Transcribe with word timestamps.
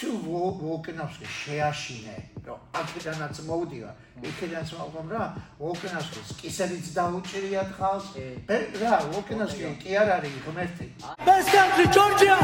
თუ 0.00 0.08
ვოლკანოვსკი 0.64 1.26
შეაშინე, 1.28 2.16
რომ 2.46 2.60
აქედანაც 2.80 3.36
მოვდივა, 3.44 3.90
იქედანაც 4.24 4.70
მოვყომ 4.78 5.08
რა, 5.12 5.24
ვოლკანოვსკის 5.60 6.30
კისერიც 6.40 6.86
დაუჭირია 6.96 7.64
ხალხს. 7.76 8.16
რა, 8.80 8.94
ვოლკანოვსკი 9.12 9.72
კი 9.82 9.90
არ 10.00 10.08
არის 10.16 10.34
ღმერთი. 10.46 10.86
Best 11.20 11.52
country 11.52 11.86
Georgia. 11.92 12.36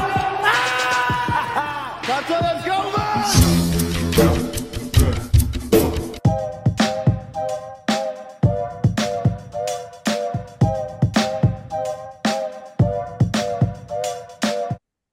Let's 2.05 2.29
go, 2.69 2.79
man! 2.93 3.25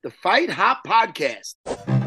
The 0.04 0.12
Fight 0.12 0.50
Hop 0.52 0.84
Podcast. 0.84 2.03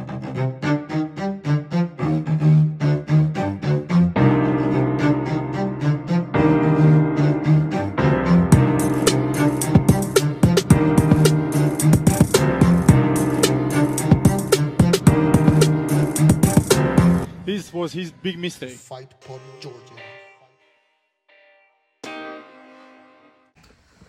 Was 17.87 17.93
his 17.93 18.11
big 18.11 18.37
mistake. 18.37 18.75
Fight 18.91 19.11
for 19.23 19.39
Georgia. 19.63 19.99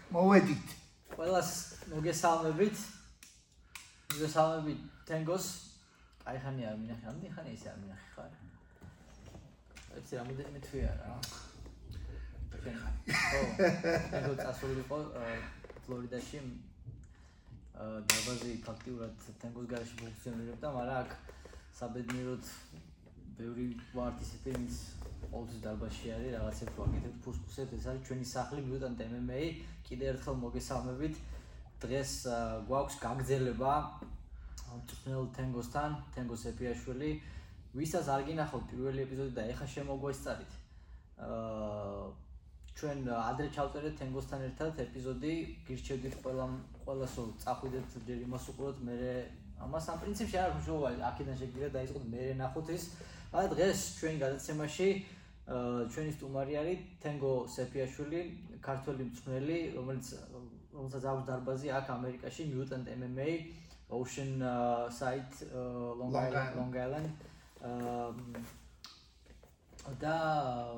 მოვედით. 0.09 0.65
ყველას 1.13 1.49
მოგესალმებით. 1.91 2.77
მოგესალმებით 4.13 4.81
თენგოს. 5.09 5.45
აი 6.25 6.37
ხანი 6.41 6.65
არ 6.69 6.75
მინახე, 6.81 7.05
ამდენ 7.11 7.31
ხანი 7.35 7.53
ისე 7.53 7.67
არ 7.73 7.77
მინახე 7.83 8.07
ხარ. 8.15 8.31
ეს 9.99 10.09
რამოდენიმე 10.19 10.59
თვია 10.65 10.91
რა. 10.97 11.13
ო, 13.37 13.39
თენგო 14.09 14.33
წასულიყო 14.41 14.99
ფლორიდაში. 15.85 16.41
აა 17.77 18.01
დაბაზი 18.09 18.51
ფაქტიურად 18.65 19.15
თენგოს 19.37 19.69
გარშე 19.69 19.95
ფუნქციონირებდა, 20.01 20.67
მაგრამ 20.77 20.97
აქ 21.03 21.09
საბედნიეროდ 21.77 22.43
ბევრი 23.37 23.65
ვართ 23.93 24.21
ისეთი 24.25 24.53
ვინც 24.57 24.77
ყოველთვის 25.29 25.59
დარბაზში 25.61 26.11
არის 26.17 26.31
რაღაცებს 26.35 26.77
ვაკეთებთ 26.77 27.17
ფუსფუსებს 27.25 27.73
ეს 27.77 27.85
არის 27.91 28.05
ჩვენი 28.07 28.25
სახლი 28.33 28.61
მიუტანტ 28.67 29.01
MMA 29.07 29.41
კიდე 29.87 30.05
ერთხელ 30.11 30.35
მოგესალმებით. 30.43 31.15
დღეს 31.83 32.11
გვაქვს 32.69 32.95
გაგზელება 33.05 33.73
მწვრთნელ 34.77 35.27
თენგოსთან 35.37 35.89
თენგოს 36.15 36.43
ეფიაშვილი 36.51 37.09
ვისაც 37.77 38.05
არ 38.15 38.21
გინახავთ 38.27 38.65
პირველი 38.71 38.99
ეპიზოდი 39.05 39.33
და 39.37 39.43
ეხა 39.53 39.67
შემოგვესწარით 39.73 40.51
აა 41.27 42.07
ჩვენ 42.77 42.97
ადრე 43.09 43.47
ჩავწერეთ 43.53 43.93
თენგოსთან 44.01 44.41
ერთად 44.49 44.81
ეპიზოდი. 44.85 45.33
გირჩევდით 45.67 46.15
ყველა 46.21 46.45
ყველასო 46.85 47.23
წახვიდეთ 47.43 47.85
ჯერ 48.07 48.19
იმას 48.25 48.49
უყუროთ 48.53 48.77
მე 48.87 48.97
ამას 49.65 49.85
ამ 49.91 49.97
პრინციპში 50.01 50.37
არ 50.37 50.51
ხშოვალი 50.57 51.01
აქედან 51.09 51.37
შეგიძლიათ 51.41 51.73
დაიწყოთ 51.77 52.03
მე 52.13 52.23
ნახოთ 52.41 52.67
ის 52.77 52.83
აი 53.35 53.47
დღეს 53.51 53.79
ჩვენი 53.99 54.17
გადაცემაში 54.23 54.87
ჩვენი 55.47 56.11
სტუმარი 56.15 56.53
არის 56.61 56.79
თენგო 57.03 57.31
სეფიაშვილი 57.55 58.21
ქართველი 58.63 59.03
მწვრთნელი 59.07 59.57
რომელიც 59.75 60.07
რომელსაც 60.77 61.03
აქვს 61.11 61.25
დარბაზი 61.27 61.67
აქ 61.79 61.87
ამერიკაში 61.97 62.43
Mutant 62.53 62.87
MMA 62.95 63.29
Ocean 63.89 64.31
Site 64.99 65.35
Long 65.99 66.11
Island 66.11 66.51
Long 66.59 66.73
Island 66.85 67.09
და 70.03 70.15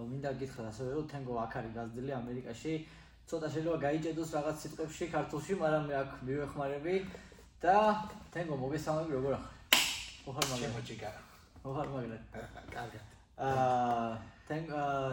მინდა 0.10 0.32
გითხრათ 0.42 0.68
ასევე 0.72 0.90
რომ 0.98 1.06
თენგო 1.14 1.34
აქ 1.46 1.54
არის 1.60 1.74
გაზრდილი 1.78 2.12
ამერიკაში 2.18 2.74
ცოტა 3.30 3.48
შეიძლება 3.54 3.78
გაიჭედოს 3.86 4.30
რაღაც 4.38 4.58
სიტყვებში 4.66 5.06
ქართულში 5.16 5.54
მაგრამ 5.64 5.84
მე 5.90 5.96
აქ 6.02 6.12
მივეხმარები 6.28 6.96
და 7.62 7.78
თენგო 8.34 8.56
მოგესალმები 8.64 9.12
როგორ 9.18 9.34
ახარ? 9.40 9.54
ოხარ 10.30 10.46
მაგარ. 10.50 10.62
შემოჭიკა. 10.62 11.29
ოხარ 11.64 11.88
მაგარ. 11.94 12.22
კარგად. 12.76 13.04
აა 13.40 14.20
თენ 14.50 14.64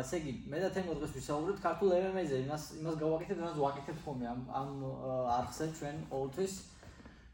ესე 0.03 0.19
იგი 0.21 0.33
მე 0.51 0.59
და 0.65 0.69
თენგო 0.75 0.95
დღეს 0.99 1.13
ვისაუბრებთ 1.17 1.61
ქართულ 1.63 1.91
MMA-ზე, 1.97 2.37
იმას 2.47 2.65
იმას 2.81 2.97
გავაკეთებ, 3.03 3.39
იმას 3.43 3.59
ვაკეთებ 3.63 3.99
ხოლმე 4.05 4.27
ამ 4.33 4.41
ამ 4.61 4.71
არხზე 5.39 5.67
ჩვენ 5.79 5.97
ყოველთვის. 6.11 6.55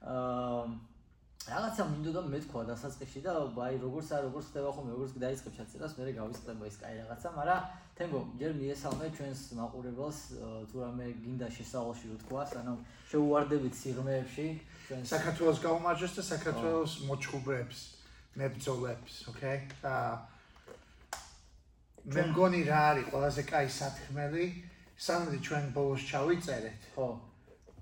აა 0.02 0.64
რაღაცა 1.42 1.82
მინდოდა 1.90 2.20
მე 2.30 2.38
თქვა 2.46 2.62
დასაწყისში 2.70 3.20
და 3.26 3.32
აი 3.66 3.78
როგორც 3.82 4.08
არ 4.14 4.22
როგორც 4.30 4.46
ხდება 4.50 4.70
ხოლმე, 4.74 4.90
როგორც 4.94 5.12
დაიწყებ 5.22 5.52
ჩაწერას, 5.58 5.92
მე 5.98 6.12
გავისწრება 6.18 6.64
ის 6.70 6.76
კაი 6.82 6.94
რაღაცა, 7.02 7.28
მაგრამ 7.38 7.60
თენგო 7.98 8.18
ჯერ 8.38 8.52
მიესალმე 8.60 9.06
ჩვენს 9.16 9.40
მაყურებელს 9.58 10.18
თუ 10.70 10.76
რამე 10.82 11.06
გინდა 11.22 11.48
შესავალში 11.56 12.06
რო 12.10 12.16
თქვას, 12.22 12.50
ანუ 12.62 12.74
შეუვარდებით 13.10 13.74
სიღრმეებში 13.82 14.46
ჩვენს 14.86 15.06
საქართველოს 15.14 15.58
გაუმარჯოს 15.66 16.12
და 16.18 16.22
საქართველოს 16.30 16.92
მოჩხუბრებს, 17.10 17.78
მებრძოლებს, 18.38 19.14
ოკეი? 19.32 19.58
აა 19.82 20.12
მე 22.02 22.22
მგონი 22.32 22.60
რა 22.66 22.80
არის 22.92 23.10
ყველაზე 23.12 23.42
კაი 23.46 23.68
სათხმელი, 23.70 24.46
სანამ 24.98 25.36
ჩვენ 25.46 25.64
ბოლოს 25.76 26.02
ჩავიწერეთ. 26.10 26.80
ხო. 26.96 27.06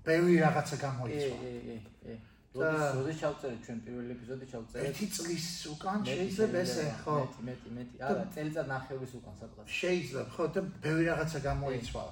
ბევრი 0.05 0.35
რაღაცა 0.45 0.75
გამოიწვა. 0.81 1.37
ე 1.41 1.51
ე 1.51 1.75
ე 1.75 1.77
ე 2.11 2.15
როდის 2.51 2.87
როდის 2.99 3.17
ჩავწერეთ 3.21 3.59
ჩვენ 3.65 3.77
პირველი 3.85 4.11
ეპიზოდი 4.15 4.45
ჩავწერეთ? 4.51 4.85
ერთი 4.91 5.05
წლის 5.15 5.45
უკან 5.71 5.99
შეიძლება 6.11 6.57
ესე, 6.61 6.85
ხო? 7.03 7.15
მეტი, 7.21 7.41
მეტი, 7.47 7.69
მეტი. 7.77 7.95
არა, 8.07 8.23
წელიწად 8.35 8.67
ნახევრის 8.75 9.13
უკან 9.19 9.35
სადღაც. 9.41 9.65
შეიძლება, 9.81 10.23
ხო, 10.35 10.43
და 10.55 10.61
ბევრი 10.83 11.03
რაღაცა 11.11 11.39
გამოიწვა. 11.47 12.03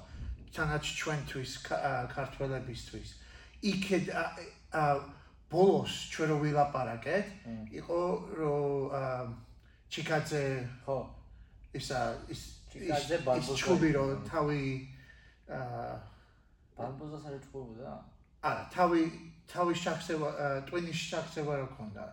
თანაც 0.50 0.84
ჩვენთვის 1.00 1.52
ქართველებისთვის. 2.16 3.08
იქეთ 3.70 4.04
აა 4.16 5.19
ბოლოს 5.50 5.92
ჩვენ 6.14 6.28
რო 6.30 6.36
ვილაპარაკეთ, 6.44 7.26
იყო 7.80 8.00
რომ 8.38 9.34
ჩიკაძე 9.90 10.44
ხო 10.86 10.98
ისა 11.74 12.00
ის 12.30 12.42
ჩიკაძე 12.70 13.16
ბარბოზა 13.26 13.58
ჩუბი 13.58 13.90
რო 13.96 14.04
თავი 14.30 14.62
აა 15.50 15.90
ბარბოზას 16.78 17.24
არ 17.26 17.34
ეჭუბოდა? 17.38 17.92
არა, 18.46 18.62
თავი 18.74 19.02
თავი 19.50 19.74
შახსევა 19.82 20.28
ტვინის 20.70 21.00
შახსევა 21.10 21.54
რო 21.60 21.68
ქონდა. 21.74 22.04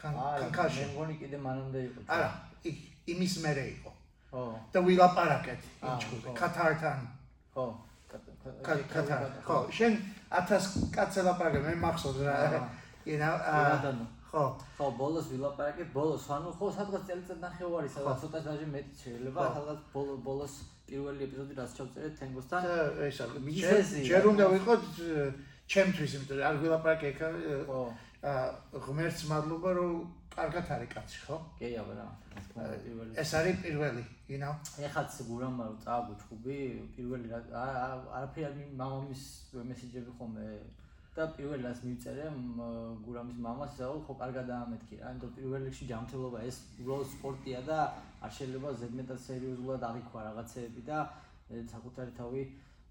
კანკაში. 0.00 0.80
მე 0.80 0.86
მგონი 0.94 1.14
კიდე 1.20 1.38
მანამდე 1.44 1.80
იყო. 1.88 2.00
არა, 2.08 2.30
იმის 3.12 3.34
მერე 3.44 3.64
იყო. 3.76 3.92
ხო. 4.30 4.42
და 4.72 4.78
ვილაპარაკეთ 4.86 5.60
იმ 5.84 5.94
ჩუბი, 6.00 6.34
კათართან. 6.40 7.00
ხო. 7.54 7.66
კათარ. 8.64 9.22
ხო, 9.44 9.58
შენ 9.68 9.92
1000 10.30 10.90
კაცს 10.94 11.22
ელაპარაკე, 11.24 11.60
მე 11.66 11.74
მახსოვს 11.82 12.22
რა. 12.26 12.34
აა 12.38 14.18
ხო. 14.30 14.44
ხო, 14.78 14.86
ბოლოს 14.94 15.26
ვილაპარაკეთ, 15.32 15.88
ბოლოს, 15.90 16.26
ანუ 16.30 16.52
ხო, 16.54 16.66
სადღაც 16.70 17.02
წელიწად 17.08 17.38
ნახევარი, 17.42 17.88
სადღაც 17.90 18.20
ცოტა 18.22 18.40
დაჟე 18.46 18.66
მეტი 18.70 18.94
შეიძლება, 19.02 19.46
სადღაც 19.56 19.80
ბოლოს 20.22 20.54
პირველი 20.86 21.26
ეპიზოდი 21.26 21.54
რაც 21.58 21.70
ჩავწერეთ 21.78 22.14
თენგოსთან. 22.20 22.60
ესა, 23.10 23.26
ჯერ 24.06 24.24
უნდა 24.30 24.44
ვიყოთ 24.54 24.84
ჩემთვის, 25.66 26.10
იმიტომ 26.14 26.36
რომ 26.38 26.46
არ 26.46 26.56
ვილაპარაკე 26.62 27.10
ხო. 27.18 27.82
აა 28.30 28.46
ღმერთს 28.86 29.22
მადლობა 29.30 29.70
რომ 29.80 29.92
კარგად 30.30 30.66
არის 30.78 30.90
კაცი, 30.94 31.18
ხო? 31.26 31.36
კი, 31.58 31.74
აბა 31.82 31.94
რა. 31.98 32.06
ეს 33.22 33.30
არის 33.38 33.56
პირველი, 33.64 34.02
you 34.28 34.38
know. 34.42 34.54
ეხაც 34.86 35.10
გურამა 35.28 35.62
რომ 35.68 35.78
წააგო 35.84 36.14
ჭუბი, 36.22 36.58
პირველი 36.96 37.26
რა 37.32 37.64
არაფერი 38.16 38.64
მამამის 38.80 39.22
მესიჯები 39.70 40.10
ხომ 40.18 40.32
და 41.16 41.26
პირველ 41.36 41.60
რას 41.66 41.80
მივწერე 41.84 42.26
გურამის 43.04 43.38
მამას, 43.46 43.70
ისე 43.74 43.84
ხო 44.06 44.12
კარგად 44.22 44.44
დაამეთქი 44.52 44.94
რა. 45.00 45.04
ანუ 45.10 45.26
პირველ 45.36 45.62
რიგში 45.68 45.84
ჯანმრთელობა 45.90 46.38
ეს 46.48 46.56
უბრალოდ 46.80 47.08
სპორტია 47.16 47.60
და 47.66 47.78
არ 48.24 48.30
შეიძლება 48.36 48.68
ზედმეტად 48.80 49.20
სერიოზულად 49.26 49.82
აღიქვა 49.90 50.20
რაღაცეები 50.28 50.82
და 50.90 50.98
საკუთარი 51.74 52.12
თავი 52.20 52.42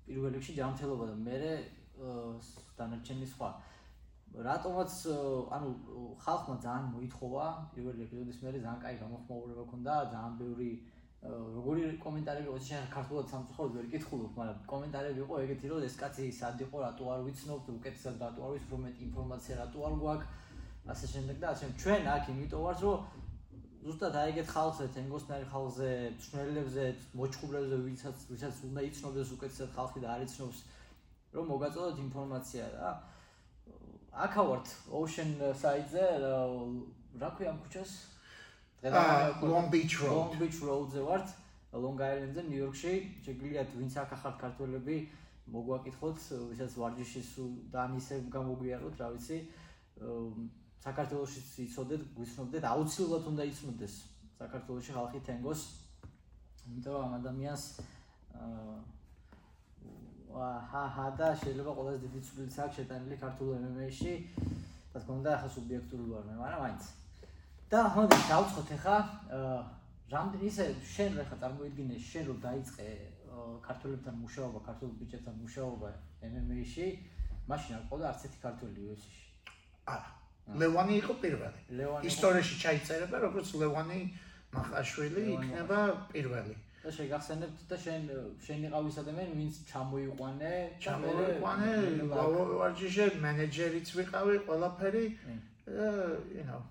პირველ 0.06 0.31
რიგში 0.35 0.53
ჯანმრთელობა 0.59 1.06
და 1.12 1.15
მე 1.27 1.38
დანარჩენი 2.77 3.27
სხვა. 3.33 3.50
რატომაც 4.37 4.93
ანუ 5.55 5.69
ხალხმა 6.21 6.55
ძალიან 6.63 6.85
მოითხოვა 6.93 7.45
პირველი 7.73 8.05
ეპიზოდის 8.05 8.39
მერე 8.45 8.57
ძალიან 8.63 8.81
კაი 8.83 8.95
გამოხმაურება 9.03 9.63
ქონდა, 9.71 9.93
ძალიან 10.13 10.33
ბევრი 10.41 10.71
როგორი 11.19 11.81
კომენტარები 11.99 12.47
იყო 12.47 12.59
შენ 12.67 12.83
ქართულად 12.95 13.25
სამწუხაროდ 13.31 13.73
ვერ 13.75 13.87
კითხულობ, 13.93 14.31
მაგრამ 14.39 14.59
კომენტარები 14.71 15.19
იყო 15.25 15.35
ეგეთი 15.43 15.65
რომ 15.71 15.81
ეს 15.83 15.95
კაცი 15.99 16.27
სად 16.39 16.61
იყო, 16.63 16.77
რატო 16.85 17.03
არ 17.13 17.19
ვიცნობ, 17.27 17.59
უკეთესად 17.75 18.15
რატო 18.23 18.39
არ 18.47 18.51
ვიცნობ, 18.55 18.79
მეტი 18.85 19.01
ინფორმაცია 19.09 19.53
რატო 19.59 19.79
არ 19.89 19.95
გვაქვს, 19.99 20.27
ასე 20.93 21.05
შემდეგ 21.13 21.37
და 21.43 21.47
ასე 21.53 21.65
ჩვენ 21.81 22.03
აქ 22.15 22.23
იმიტომ 22.33 22.61
ვართ 22.63 22.79
რომ 22.85 22.97
ზუსტად 23.79 24.15
აი 24.19 24.31
ეგეთ 24.31 24.47
ხალხზე, 24.55 24.85
თენგოსნარი 24.95 25.45
ხალხზე, 25.51 25.89
ჩნელებზე, 26.23 26.85
მოჩხუბრებზე, 27.19 27.75
ვისაც 27.83 28.17
ვისაც 28.31 28.55
უნდა 28.69 28.81
იცნობდეს 28.89 29.29
უკეთესად 29.35 29.69
ხალხი 29.75 29.99
და 30.03 30.07
არ 30.15 30.21
იცნობს 30.27 30.59
რომ 31.35 31.45
მოგაწოდოთ 31.51 31.97
ინფორმაცია 32.07 32.65
რა. 32.75 32.89
აქა 34.13 34.41
ვართ 34.50 34.67
Ocean 34.89 35.31
Side-ზე 35.61 36.06
რა 37.19 37.29
ქვია 37.35 37.51
ამ 37.53 37.59
ქუჩას? 37.65 37.91
აა, 38.83 39.44
Long 39.44 39.67
Beach 39.69 40.00
Road. 40.00 40.13
Long 40.15 40.33
Beach 40.39 40.59
Road-ზე 40.63 41.01
ვართ, 41.03 41.27
Long 41.73 42.00
Island-ზე, 42.00 42.41
ნიუ-იორკში. 42.47 42.94
შეგიძლიათ 43.25 43.69
ვინც 43.75 43.94
აქ 44.01 44.09
ახალ 44.15 44.33
ქართველები 44.39 44.95
მოგვაკითხოთ, 45.51 46.17
ვისაც 46.51 46.71
ვარჯიში 46.79 47.21
სულ 47.31 47.51
და 47.73 47.81
ისე 48.00 48.15
გამოგვიაროთ, 48.31 48.95
რა 49.01 49.07
ვიცი. 49.13 49.38
საქართველოსიც 50.79 51.47
იცოდეთ, 51.67 52.01
გვიცნობდეთ, 52.15 52.63
აუცილებლად 52.71 53.23
უნდა 53.35 53.44
იცნობდეს 53.51 53.95
საქართველოში 54.39 54.91
ხალხი 54.95 55.19
თენგოს. 55.27 55.62
იმიტომ 56.69 56.94
რომ 56.95 57.03
ამ 57.03 57.13
ადამიანს 57.19 57.63
აა 58.39 58.99
ჰა 60.29 60.83
ჰა 60.95 61.05
და 61.19 61.27
შეიძლება 61.41 61.71
ყველაზე 61.77 61.97
დიდი 62.05 62.19
ცვლილიც 62.27 62.55
აქვს 62.63 62.75
შეტანილი 62.79 63.15
ქართულ 63.23 63.47
MMA-ში. 63.61 64.13
და 64.93 64.97
თქმა 65.01 65.13
უნდა, 65.19 65.29
ახლა 65.37 65.49
სუბიექტური 65.55 66.05
ვარ 66.11 66.23
მე, 66.29 66.33
მაგრამ 66.43 66.61
მაინც. 66.65 66.83
და 67.69 67.79
ხოდა 67.93 68.17
დავწყოთ 68.29 68.69
ახლა 68.77 68.97
რამდენი 70.13 70.45
ისე 70.49 70.63
შენ 70.93 71.11
ახლა 71.21 71.37
წარმოიდგინე 71.41 71.95
შენ 72.09 72.23
რომ 72.29 72.37
დაიწყე 72.47 72.87
ქართველებთან 73.67 74.15
მუშაობა, 74.23 74.59
ქართულ 74.69 74.89
ბიჭებთან 74.99 75.35
მუშაობა 75.43 75.89
MMA-ში, 76.33 76.87
მაშინ 77.49 77.71
არ 77.77 77.83
ყოდა 77.89 78.05
არც 78.09 78.21
ერთი 78.25 78.39
ქართველი 78.45 78.79
UFC-ში. 78.89 79.25
არა. 79.93 80.09
ლევანი 80.61 80.93
იყო 81.01 81.13
პირველი. 81.23 81.59
ლევანი 81.77 82.03
ისტორიაში 82.09 82.55
ჩაიწერება, 82.63 83.17
როგორც 83.25 83.47
ლევანი 83.61 83.99
მახაშვილი 84.53 85.21
იქნება 85.35 85.79
პირველი. 86.09 86.55
და 86.79 86.89
შეგახსენებთ 86.95 87.59
და 87.69 87.77
შენ 87.83 88.01
შენ 88.45 88.59
იყავ 88.69 88.83
ის 88.89 88.97
ადამიანი, 89.03 89.33
ვინც 89.39 89.55
ჩამოიყვანე, 89.71 90.53
ჩამოიყვანე, 90.79 91.71
ვარჯიშე 92.09 93.05
მენეჯერიც 93.23 93.87
ვიყავი, 93.99 94.35
ყველაფერი 94.47 95.05
you 95.69 96.45
know 96.47 96.61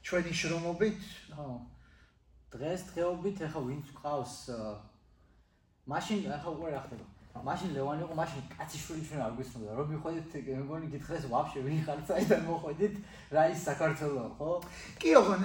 ჩვენი 0.00 0.32
შრომობით, 0.32 1.00
ხო. 1.36 1.48
დღეს 2.54 2.80
დღეობით 2.90 3.42
ახლა 3.46 3.60
ვინც 3.68 3.86
ყავს 4.00 4.34
მაშინ 5.90 6.18
ახლა 6.34 6.50
უკვე 6.56 6.68
რა 6.72 6.80
ხდება? 6.86 7.06
მაშინ 7.46 7.70
ლევანი 7.76 8.02
იყო, 8.04 8.14
მაშინ 8.18 8.42
კაციშვილი 8.52 9.02
ჩვენ 9.06 9.20
არ 9.26 9.32
გვისმოდა. 9.38 9.74
რომ 9.78 9.86
მიხვედით, 9.92 10.32
მეგონი 10.60 10.86
გითხრეს 10.94 11.24
ვაფშე 11.30 11.60
ვინ 11.66 11.80
ხარ 11.86 12.00
საიდან 12.08 12.42
მოხვედით? 12.48 12.94
რა 13.30 13.42
ის 13.52 13.60
საქართველო, 13.68 14.24
ხო? 14.38 14.50
კი 15.00 15.10
ოღონ 15.20 15.42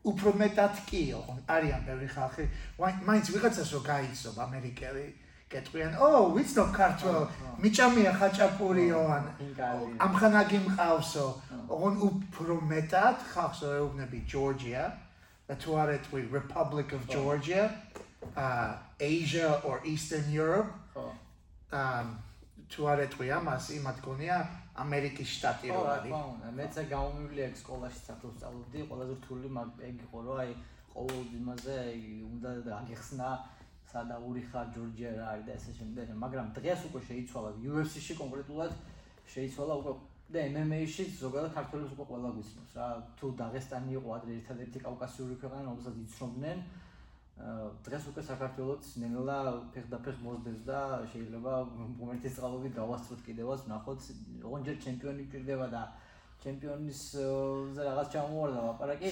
უფრო 0.00 0.32
მეტად 0.40 0.74
კი 0.88 1.02
ოღონ 1.12 1.40
არიან 1.44 1.82
ბევრი 1.84 2.08
ხალხი. 2.08 2.44
მაინც 2.80 3.26
ვიღაცას 3.34 3.68
რო 3.74 3.80
გაიცნობ 3.84 4.36
ამერიკელი 4.46 5.06
კეთყვიან, 5.50 5.92
ო, 5.98 6.08
ვიცნობ 6.34 6.68
ქართულ, 6.72 7.18
მიჭამია 7.60 8.12
ხაჭაპურიო 8.16 9.00
ან 9.16 9.24
ამხანაგი 10.06 10.58
მყავსო. 10.66 11.26
ოღონ 11.74 11.94
უფრო 12.08 12.54
მეტად 12.70 13.16
ხალხს 13.34 13.60
ეუბნები 13.66 14.18
ჯორჯია 14.30 14.84
და 15.50 15.54
თუ 15.58 15.70
არ 15.82 15.88
ეთქვი 15.98 16.20
Republic 16.38 16.88
of 16.96 17.02
Georgia. 17.10 17.68
uh 18.36 18.76
Asia 19.00 19.60
or 19.64 19.80
Eastern 19.84 20.26
Europe. 20.30 20.70
um 21.72 22.06
თუ 22.70 22.86
არ 22.86 22.98
ეტყვი 23.10 23.26
ამას, 23.34 23.64
იმათ 23.74 23.98
გონია 24.06 24.36
ამერიკის 24.82 25.28
შტატი 25.36 25.68
რო 25.70 25.80
რა 25.86 25.94
არის. 26.00 26.10
თქმა 26.10 26.22
უნდა, 26.34 26.48
მეც 26.58 26.74
გამომივლი 26.94 27.40
აქ 27.46 27.54
სკოლაში 27.62 28.00
საქართველოს 28.08 28.36
სწავლობდი, 28.40 28.78
ყველაზე 28.90 29.14
რთული 29.20 29.48
მაგ 29.56 29.68
ეგ 29.88 29.96
იყო, 30.06 30.18
რომ 30.26 30.36
აი 30.44 30.52
ყოველ 30.94 31.24
იმაზე 31.40 31.74
უნდა 32.30 32.50
აგიხსნა 32.80 33.28
სადაური 33.90 34.42
ხარ 34.50 34.66
ჯორჯია 34.74 35.10
რა 35.18 35.26
არის 35.32 35.44
და 35.48 35.52
ესე 35.58 35.72
შემდეგ, 35.78 36.06
მაგრამ 36.24 36.46
დღეს 36.56 36.80
უკვე 36.88 37.00
შეიცვალა 37.10 37.50
UFC-ში 37.70 38.14
კონკრეტულად 38.22 38.72
შეიცვალა 39.34 39.74
უკვე 39.80 39.92
და 40.30 40.38
MMA-ში 40.54 41.04
ზოგადად 41.18 41.54
ქართველებს 41.58 41.94
უკვე 41.94 42.04
ყველა 42.10 42.28
გვიცნობს 42.36 42.72
რა. 42.78 42.86
თუ 43.18 43.26
დაღესტანი 43.42 43.90
იყო 43.98 44.08
ადრე 44.16 44.32
ერთადერთი 44.38 44.78
კავკასიური 44.86 45.34
ქვეყანა, 45.42 45.62
რომელსაც 45.70 45.96
იცნობდნენ, 46.06 46.58
დღეს 47.86 48.04
უკვე 48.10 48.22
საქართველოს 48.28 48.88
ნელა 49.00 49.36
ფეხდაფეხ 49.72 50.16
მოსდევს 50.24 50.62
და 50.68 50.80
შეიძლება 51.12 51.52
მომენტის 51.72 52.36
წყალობით 52.36 52.74
გავასწროთ 52.76 53.20
კიდევაც 53.28 53.60
ნახოთ. 53.70 54.00
ოღონდ 54.44 54.68
ჩემპიონი 54.84 55.24
პირდება 55.32 55.66
და 55.72 55.82
ჩემპიონის 56.44 57.00
ზე 57.76 57.82
რაღაც 57.88 58.08
ჩამოვარდა 58.12 58.60
ლაპარაკი 58.68 59.10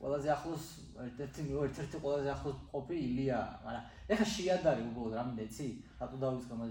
ყველაზე 0.00 0.28
ახლოს 0.36 0.64
ერთ-ერთი 1.06 1.42
ერთ-ერთი 1.64 1.96
ყველაზე 2.04 2.28
ახლოს 2.36 2.58
ყოფი 2.72 2.96
ილია 3.08 3.40
მაგრამ 3.64 3.84
ეხა 4.12 4.26
შეადარი 4.34 4.82
უბრალოდ 4.90 5.16
რამდენი 5.20 5.42
იცი 5.48 5.68
რატო 6.00 6.16
დავიწყე? 6.24 6.54
მაგ 6.60 6.70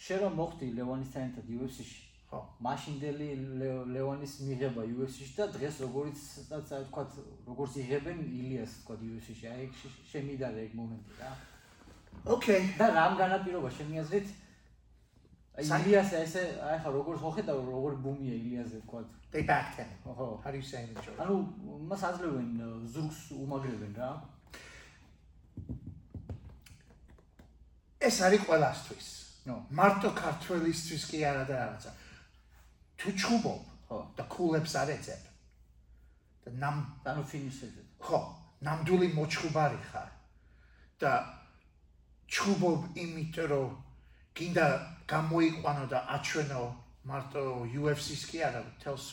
შე 0.00 0.14
რომ 0.24 0.32
მოხდი 0.40 0.66
ლევანისთან 0.76 1.22
ერთად 1.28 1.46
UFC-ში 1.56 2.09
ხო. 2.30 2.40
მაშინდელი 2.62 3.28
ლევანის 3.90 4.34
მიღება 4.46 4.84
UFC-ში 4.86 5.34
და 5.34 5.46
დღეს 5.50 5.80
როგორიც 5.82 6.18
ასე 6.54 6.78
თქვა 6.86 7.02
როგორც 7.50 7.72
იღებენ 7.82 8.18
ილიას 8.22 8.76
თქვა 8.84 8.94
UFC-ში. 9.02 9.46
აი 9.50 9.66
შემიდარე 10.12 10.62
ეგ 10.70 10.76
მომენტი 10.78 11.12
რა. 11.18 11.30
Okay. 12.36 12.60
და 12.78 12.86
რამ 12.94 13.18
განაპირობა 13.18 13.70
შემი 13.74 14.02
აზრით? 14.04 14.28
აი 15.58 15.64
ილიას 15.74 16.10
ესე 16.22 16.44
აი 16.70 16.78
ხა 16.86 16.90
როგორ 16.94 17.18
ხოხედა 17.18 17.52
როგორ 17.58 17.98
ბუმია 17.98 18.34
ილიაზე 18.38 18.78
თქვა. 18.86 19.00
They 19.34 19.42
backed 19.42 19.82
him. 19.82 19.90
ხო. 20.06 20.38
How 20.42 20.50
do 20.54 20.56
you 20.56 20.62
say 20.62 20.86
in 20.86 20.94
Georgia? 20.94 21.18
ანუ 21.26 21.34
მას 21.90 22.02
აძლევენ 22.14 22.48
ზურგს 22.94 23.18
უმაგრებენ 23.42 23.92
რა. 23.98 24.10
ეს 28.00 28.16
არის 28.22 28.46
ყველასთვის. 28.46 29.08
ნო. 29.50 29.56
მარტო 29.74 30.10
ქართველისთვის 30.14 31.02
კი 31.10 31.18
არა 31.26 31.44
და 31.50 31.54
რაღაცა. 31.58 31.90
თუ 33.00 33.08
ჩუბობ 33.16 33.60
ხო. 33.88 33.98
და 34.16 34.24
კულებს 34.28 34.76
არ 34.76 34.92
ეძებ 34.92 35.22
და 36.44 36.50
ნამ 36.60 36.76
ანუ 37.08 37.22
ფინიშებზე. 37.30 37.82
ხო, 38.04 38.20
ნამდვილი 38.60 39.08
მოჩხუბარი 39.16 39.80
ხარ 39.88 40.10
და 41.00 41.12
ჩუბობ 42.28 42.80
იმიტომ 43.00 43.46
რომ 43.52 43.70
გინდა 44.36 44.66
გამოიყვანო 45.08 45.84
და 45.92 45.98
აჩვენო 46.16 46.62
მარტო 47.08 47.42
UFC-ს 47.80 48.22
კი 48.30 48.38
არა, 48.44 48.60
თელს 48.84 49.08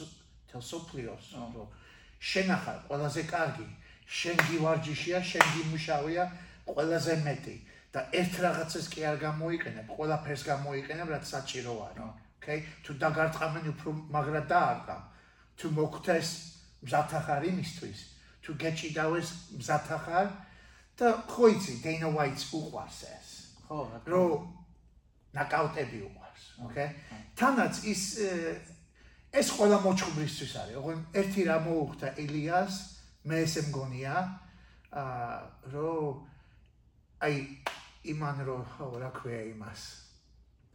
თელსოპლიოს 0.52 1.26
რომ 1.56 1.72
შენ 2.20 2.48
ახალ 2.58 2.78
ყველაზე 2.92 3.24
კარგი, 3.32 3.68
შენ 4.20 4.38
გივარჯიშია, 4.52 5.20
შენ 5.32 5.46
გიმუშავია 5.56 6.24
ყველაზე 6.68 7.14
მეტი 7.24 7.58
და 7.96 8.00
ერთ 8.20 8.34
რაღაცას 8.46 8.86
კი 8.94 9.02
არ 9.10 9.18
გამოიყენებ, 9.24 9.88
ყველაფერს 9.96 10.44
გამოიყენებ, 10.52 11.08
რაც 11.16 11.26
საჭირო 11.34 11.74
არის. 11.88 12.27
Okay? 12.48 12.64
თუ 12.80 12.96
დაგარტყამენ 12.96 13.66
უფრო 13.76 13.90
მაგრა 14.08 14.42
დაარტყამ. 14.48 15.04
თუ 15.60 15.66
მოგხდეს 15.76 16.30
მზათახარ 16.88 17.44
იმისთვის, 17.52 18.00
თუ 18.40 18.52
გეჭიდავეს 18.56 19.30
მზათახარ 19.60 20.28
და 20.96 21.08
ხო 21.28 21.46
იცი, 21.52 21.74
Dana 21.84 22.08
White-ს 22.08 22.48
უყვარს 22.56 23.00
ეს. 23.04 23.30
ხო, 23.68 23.78
რა 23.92 24.00
რომ 24.08 24.48
ნაკაუტები 25.36 26.00
უყვარს, 26.08 26.44
okay? 26.64 26.90
თანაც 27.36 27.84
ის 27.84 28.02
ეს 29.36 29.48
ყველა 29.52 29.78
მოჩხუბრისთვის 29.84 30.54
არის. 30.56 30.76
ოღონ 30.80 31.00
ერთი 31.20 31.42
რა 31.52 31.58
მოუხდა 31.68 32.08
ელიას, 32.16 32.74
მე 33.28 33.36
ესე 33.44 33.62
მგონია, 33.68 34.16
აა 34.96 35.36
რომ 35.76 36.16
აი 37.28 37.36
იმან 38.08 38.38
რო 38.48 38.58
რა 39.04 39.10
ქვია 39.12 39.42
იმას. 39.52 40.07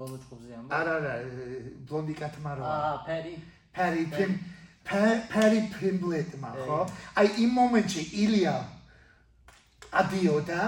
ბოლო 0.02 0.16
ჭუბზე 0.26 0.52
ამ. 0.58 0.66
არა 0.78 0.92
არა, 0.98 1.14
ბლონდი 1.86 2.14
კათმა 2.18 2.52
რო. 2.58 2.62
აა, 2.66 2.94
ფერი. 3.06 3.34
ფერი 3.72 4.04
პიმ 4.12 4.32
ფერი 4.84 5.60
პიმბლეტმა, 5.72 6.50
ხო? 6.66 6.78
აი 7.16 7.26
იმ 7.44 7.50
მომენტში 7.58 8.02
ილია 8.24 8.56
ადიოდა 10.00 10.64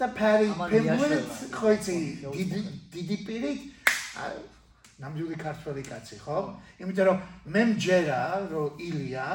და 0.00 0.06
ფერი 0.18 0.48
პიმბლეტ 0.56 1.28
ხო 1.52 1.68
იცი 1.76 1.96
დიდი 2.24 2.60
დიდი 2.94 3.16
პირით 3.26 3.60
ნამდვილი 5.04 5.36
ქართველი 5.44 5.82
კაცი, 5.90 6.16
ხო? 6.24 6.38
იმიტომ 6.80 7.06
რომ 7.10 7.18
მე 7.52 7.62
მჯერა 7.74 8.22
რომ 8.50 8.80
ილია 8.88 9.26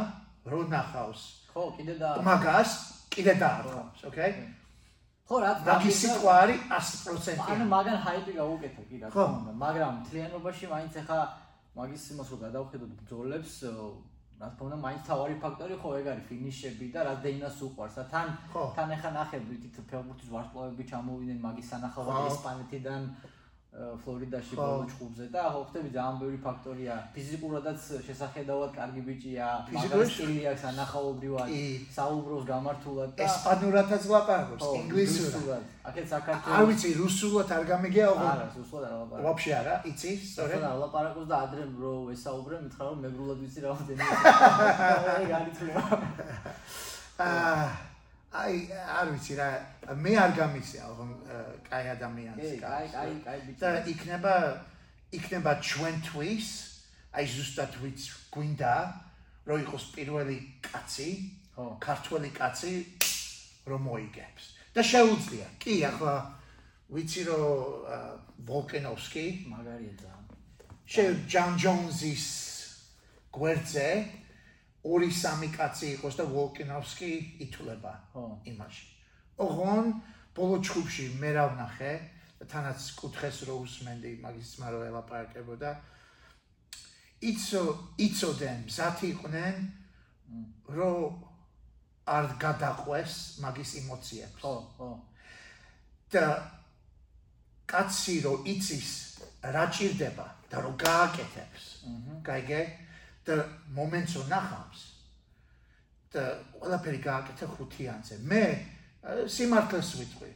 რო 0.49 0.59
ნახავს. 0.73 1.21
ხო, 1.53 1.63
კიდე 1.77 1.95
და 2.01 2.09
მაგას 2.25 2.71
კიდე 3.13 3.33
დაარქვას, 3.41 3.99
ოკეი? 4.09 4.31
ხო, 5.29 5.37
რა 5.45 5.49
მაგის 5.61 5.97
სიტყვა 6.01 6.31
არის 6.41 6.59
100%. 6.73 7.49
ანუ 7.53 7.65
მაგან 7.69 7.97
ჰაიპი 8.01 8.31
გაუკეთა 8.33 8.83
კი 8.89 8.95
რა 9.01 9.07
თქმა 9.13 9.25
უნდა, 9.39 9.51
მაგრამ 9.63 9.93
თლიანობაში 10.09 10.65
მაინც 10.73 10.93
ახლა 11.01 11.19
მაგის 11.77 12.03
იმას 12.13 12.27
რო 12.33 12.37
გადავხედოთ 12.45 12.91
ბძოლებს, 12.99 13.53
რა 14.41 14.47
თქმა 14.49 14.63
უნდა, 14.67 14.77
მაინც 14.85 15.01
თავარი 15.05 15.35
ფაქტორი 15.43 15.75
ხო 15.81 15.89
ეგ 15.99 16.05
არის 16.09 16.25
ფინიშები 16.29 16.85
და 16.89 16.99
რა 17.05 17.13
დეინას 17.21 17.57
უყვარს. 17.61 17.95
და 17.99 18.03
თან 18.09 18.27
თან 18.73 18.89
ახლა 18.97 19.09
ნახე 19.19 19.37
ბრიტით 19.45 19.75
ფეხბურთის 19.89 20.29
ვარსკვლავები 20.33 20.83
ჩამოვიდნენ 20.89 21.39
მაგის 21.45 21.67
სანახავად 21.71 22.17
ესპანეთიდან 22.33 23.01
ფლორიდაში 23.69 24.55
ბოლო 24.57 24.85
ჭუბზე 24.89 25.25
და 25.29 25.41
ხო 25.53 25.59
ხტები 25.69 25.89
ძალიან 25.93 26.15
ბევრი 26.19 26.39
ფაქტორია. 26.41 26.93
ფიზიკურადაც 27.13 27.81
შესახედავად 28.07 28.71
კარგი 28.73 29.01
ბიჭია, 29.07 29.47
მაგარი 29.69 30.07
სტილი 30.09 30.41
აქვს 30.51 30.63
ანახაობრივად, 30.71 31.51
საუბრობს 31.97 32.45
გამართულად 32.49 33.09
და 33.13 33.27
ესპანურადაც 33.29 34.03
ლაპარაკობს, 34.13 34.65
ინგლისურად. 34.81 35.63
აქეთ 35.89 36.05
არ 36.05 36.09
საქართველოს 36.13 36.67
ვიცი, 36.69 36.89
რუსულად 37.01 37.49
არ 37.57 37.63
გამიგია, 37.71 38.05
ოღონდ 38.13 38.31
არა, 38.33 38.47
სულ 38.57 38.83
არ 38.89 38.95
ლაპარაკობს. 38.99 39.25
ვაფშე 39.29 39.51
არა, 39.61 39.75
იცი, 39.91 40.11
სწორედ 40.33 40.61
არ 40.69 40.75
ლაპარაკობს 40.81 41.27
და 41.29 41.35
ადრე 41.45 41.61
რო 41.77 41.93
ესაუბრე, 42.17 42.55
მითხრა 42.65 42.83
რომ 42.89 42.97
მეგრულად 43.05 43.37
ვიცი 43.45 43.59
რამდენი. 43.69 44.01
ეგ 45.21 45.29
არიცლება. 45.37 45.83
აა 47.19 47.88
აი, 48.29 48.57
არ 48.69 49.07
ვიცი 49.09 49.33
რა, 49.39 49.47
მე 49.97 50.11
არ 50.21 50.31
გამიცია, 50.37 50.81
ოღონდ 50.93 51.29
აა, 51.33 51.45
კაი 51.65 51.85
ადამიანს 51.97 52.37
კი, 52.37 52.57
კაი, 52.61 52.85
კაი, 52.93 53.13
კაი 53.25 53.39
ბიჭი. 53.45 53.59
და 53.63 53.69
იქნება 53.89 54.35
იქნება 55.17 55.51
ჩვენთვის, 55.65 56.47
აი 57.17 57.25
ზუსტად 57.25 57.73
ვიც 57.81 57.99
გვინდა, 58.29 58.73
რომ 59.49 59.57
იყოს 59.65 59.85
პირველი 59.97 60.37
კაცი, 60.61 61.09
ხო. 61.57 61.65
ქართველი 61.81 62.29
კაცი 62.37 62.73
რომ 63.65 63.81
მოიგებს. 63.89 64.43
და 64.77 64.81
შეუძლია. 64.85 65.47
კი, 65.57 65.73
ახლა 65.89 66.15
ვიცი 66.93 67.21
რომ 67.25 67.49
ვოლკენოვსკი 68.45 69.25
მაგარია 69.49 69.93
ძალიან. 69.97 70.25
შე 70.85 71.03
ჯან 71.25 71.57
ჯონზის 71.57 72.25
გვერდზე 73.33 73.89
ორი 74.83 75.11
სამი 75.11 75.49
კაცი 75.51 75.87
იყოს 75.99 76.15
და 76.19 76.25
ვოლკენოვსკი 76.31 77.11
ითვლება 77.45 77.93
ხო. 78.13 78.23
იმაში. 78.47 78.85
ოღონ 79.39 79.85
ბოლო 80.35 80.59
ჩხუბში 80.63 81.05
მე 81.19 81.31
რა 81.35 81.45
ვნახე 81.55 81.93
და 82.39 82.45
თანაც 82.51 82.79
კუთხეს 82.99 83.43
რო 83.47 83.55
უსმენდი 83.63 84.11
მაგის 84.23 84.47
ძმა 84.55 84.67
რო 84.71 84.79
ელაპარაკებოდა 84.87 85.71
იცო 87.29 87.63
იცოდენ 88.07 88.57
მზათი 88.67 89.05
იყვნენ 89.15 89.55
რომ 90.71 91.23
არ 92.15 92.25
გადაყვეს 92.39 93.13
მაგის 93.43 93.71
ემოციებს 93.83 94.39
ხო, 94.39 94.53
ხო. 94.79 94.89
და 96.15 96.25
კაცი 97.67 98.15
რო 98.23 98.33
იცის 98.53 98.91
რა 99.43 99.65
ჭირდება 99.75 100.27
და 100.49 100.57
რო 100.63 100.71
გააკეთებს 100.79 101.65
გაიგე 102.23 102.61
და 103.29 103.35
მომენტს 103.77 104.13
რო 104.19 104.23
ნახავს 104.33 104.81
და 106.13 106.23
ყველაფერი 106.59 106.99
გააკეთა 107.05 107.45
ხუთიანზე 107.55 108.15
მე 108.29 108.43
სიმართლეს 109.35 109.89
ვიტყვი 110.01 110.31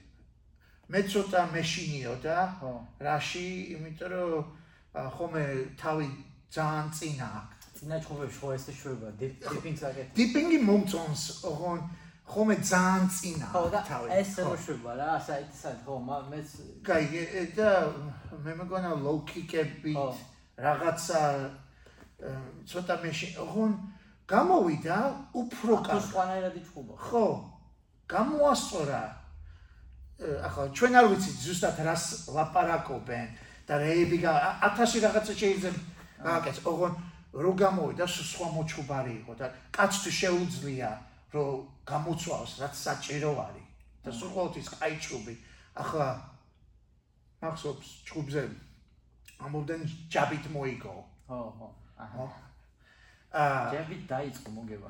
მე 0.94 1.00
ცოტა 1.10 1.42
მეშინიო 1.56 2.14
და 2.24 2.38
ხო. 2.60 2.72
რაში 3.02 3.48
იმიტომ 3.74 4.10
რომ 4.14 4.44
ა, 4.94 5.02
ხომე 5.16 5.44
თავი 5.82 6.08
ძალიან 6.54 6.88
წინა 6.94 7.28
აქვს 7.40 7.66
წინა 7.80 7.98
ჭუბებში 8.06 8.38
ხო 8.44 8.48
ესე 8.54 8.72
შვება, 8.78 9.08
დიპინგს 9.18 9.84
აკეთებ. 9.90 10.14
დიპინგი 10.20 10.60
მომწონს 10.70 11.24
ოღონ 11.50 11.80
ხომე 12.30 12.56
ძალიან 12.62 13.04
წინა 13.16 13.48
თავი, 13.90 14.08
ესე 14.22 14.42
ხო. 14.44 14.52
რო 14.54 14.58
შვება 14.66 14.92
რა, 15.02 15.10
საერთოდ 15.28 15.78
ხო, 15.88 15.96
მა- 16.08 16.26
მეც 16.30 16.50
გაიგე 16.88 17.24
ე, 17.42 17.44
და 17.58 17.70
მე 18.44 18.52
მეგონა 18.62 18.92
ლოუკიკები 19.06 19.94
ხო. 19.98 20.08
რაღაცა 20.62 21.20
ცოტა 22.70 22.96
მეში 23.04 23.28
ოღონ 23.44 23.72
გამოვიდა 24.28 24.98
უფრო 25.42 25.74
კარგი. 25.88 26.08
იჭუბა. 26.62 26.96
ხო 27.08 27.26
გამოასწორა. 28.08 29.04
ახლა 30.48 30.64
ჩვენ 30.78 30.94
არ 31.00 31.06
ვიცით 31.12 31.38
ზუსტად 31.46 31.78
რას 31.88 32.06
ლაპარაკობენ 32.36 33.28
და 33.68 33.74
რეები 33.84 34.18
გა 34.24 34.32
ა- 34.32 34.56
ათასი 34.68 34.98
რაღაცა 35.06 35.34
შეიძლება. 35.42 35.80
გააკეთოს 36.24 36.66
ოღონ 36.72 36.94
რო 37.44 37.52
გამოვიდა 37.64 38.06
სხვა 38.08 38.48
მოჩუბარი 38.56 39.14
იყო 39.22 39.34
და 39.42 39.48
კაცთვის 39.76 40.16
შეუძლია 40.22 40.90
რომ 41.34 41.68
გამოცვალოს 41.92 42.54
რაც 42.62 42.74
საჭირო 42.88 43.32
არის. 43.48 43.68
და 44.04 44.12
სულ 44.12 44.30
ყოველთვის 44.36 44.68
კაი 44.80 44.96
ჩუბი 45.00 45.36
ახლა 45.82 46.08
მახსოვს 47.42 47.90
ჩუბზე 48.08 48.44
ამოდენ 49.46 49.82
ჯაბით 50.14 50.46
მოიგო. 50.56 50.96
ხო, 51.28 51.40
ხო. 51.58 51.68
აჰა. 51.98 52.26
აა 53.34 53.62
ჯები 53.74 53.96
დაიწყო 54.10 54.50
მოგება. 54.54 54.90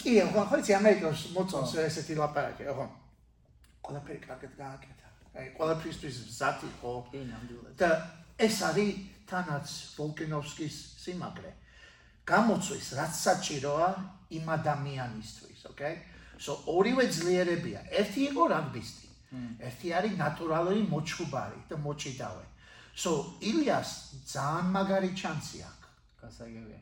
კი, 0.00 0.10
ხო, 0.32 0.42
ხო, 0.48 0.56
იცი 0.60 0.72
ამერიკას 0.80 1.20
მოწონს 1.36 1.72
ესეთი 1.88 2.14
ლაპარაკი, 2.20 2.64
ხო. 2.68 2.86
ყველაფერი 3.84 4.20
კარგად 4.28 4.52
გააკეთა. 4.56 5.08
აი, 5.36 5.46
ყველაფრისთვის 5.56 6.16
მზად 6.28 6.58
იყო 6.68 6.92
კი, 7.08 7.18
ნამდვილად. 7.32 7.74
და 7.80 7.90
ეს 8.38 8.56
არის 8.68 8.90
თანაც 9.28 9.66
ვოლკენოვსკის 9.96 10.76
სიმაგრე. 11.02 11.52
გამოცვის 12.28 12.86
რაც 12.98 13.12
საჭიროა 13.26 13.88
იმ 14.38 14.44
ადამიანისთვის, 14.56 15.60
okay? 15.72 15.94
So 16.38 16.58
ორივე 16.66 17.06
ძლიერებია. 17.06 17.80
ერთი 17.90 18.20
იყო 18.30 18.42
რაგბისტი. 18.54 19.08
ერთი 19.66 19.88
არის 19.96 20.12
ნატურალური 20.20 20.82
მოჩუბარი 20.92 21.60
და 21.70 21.76
მოჭიდავე. 21.80 22.44
So 22.94 23.10
ილიას 23.40 23.90
ძალიან 24.32 24.66
მაგარი 24.76 25.10
ჩანსი 25.16 25.58
აქვს. 25.68 25.81
გასაგებია. 26.22 26.80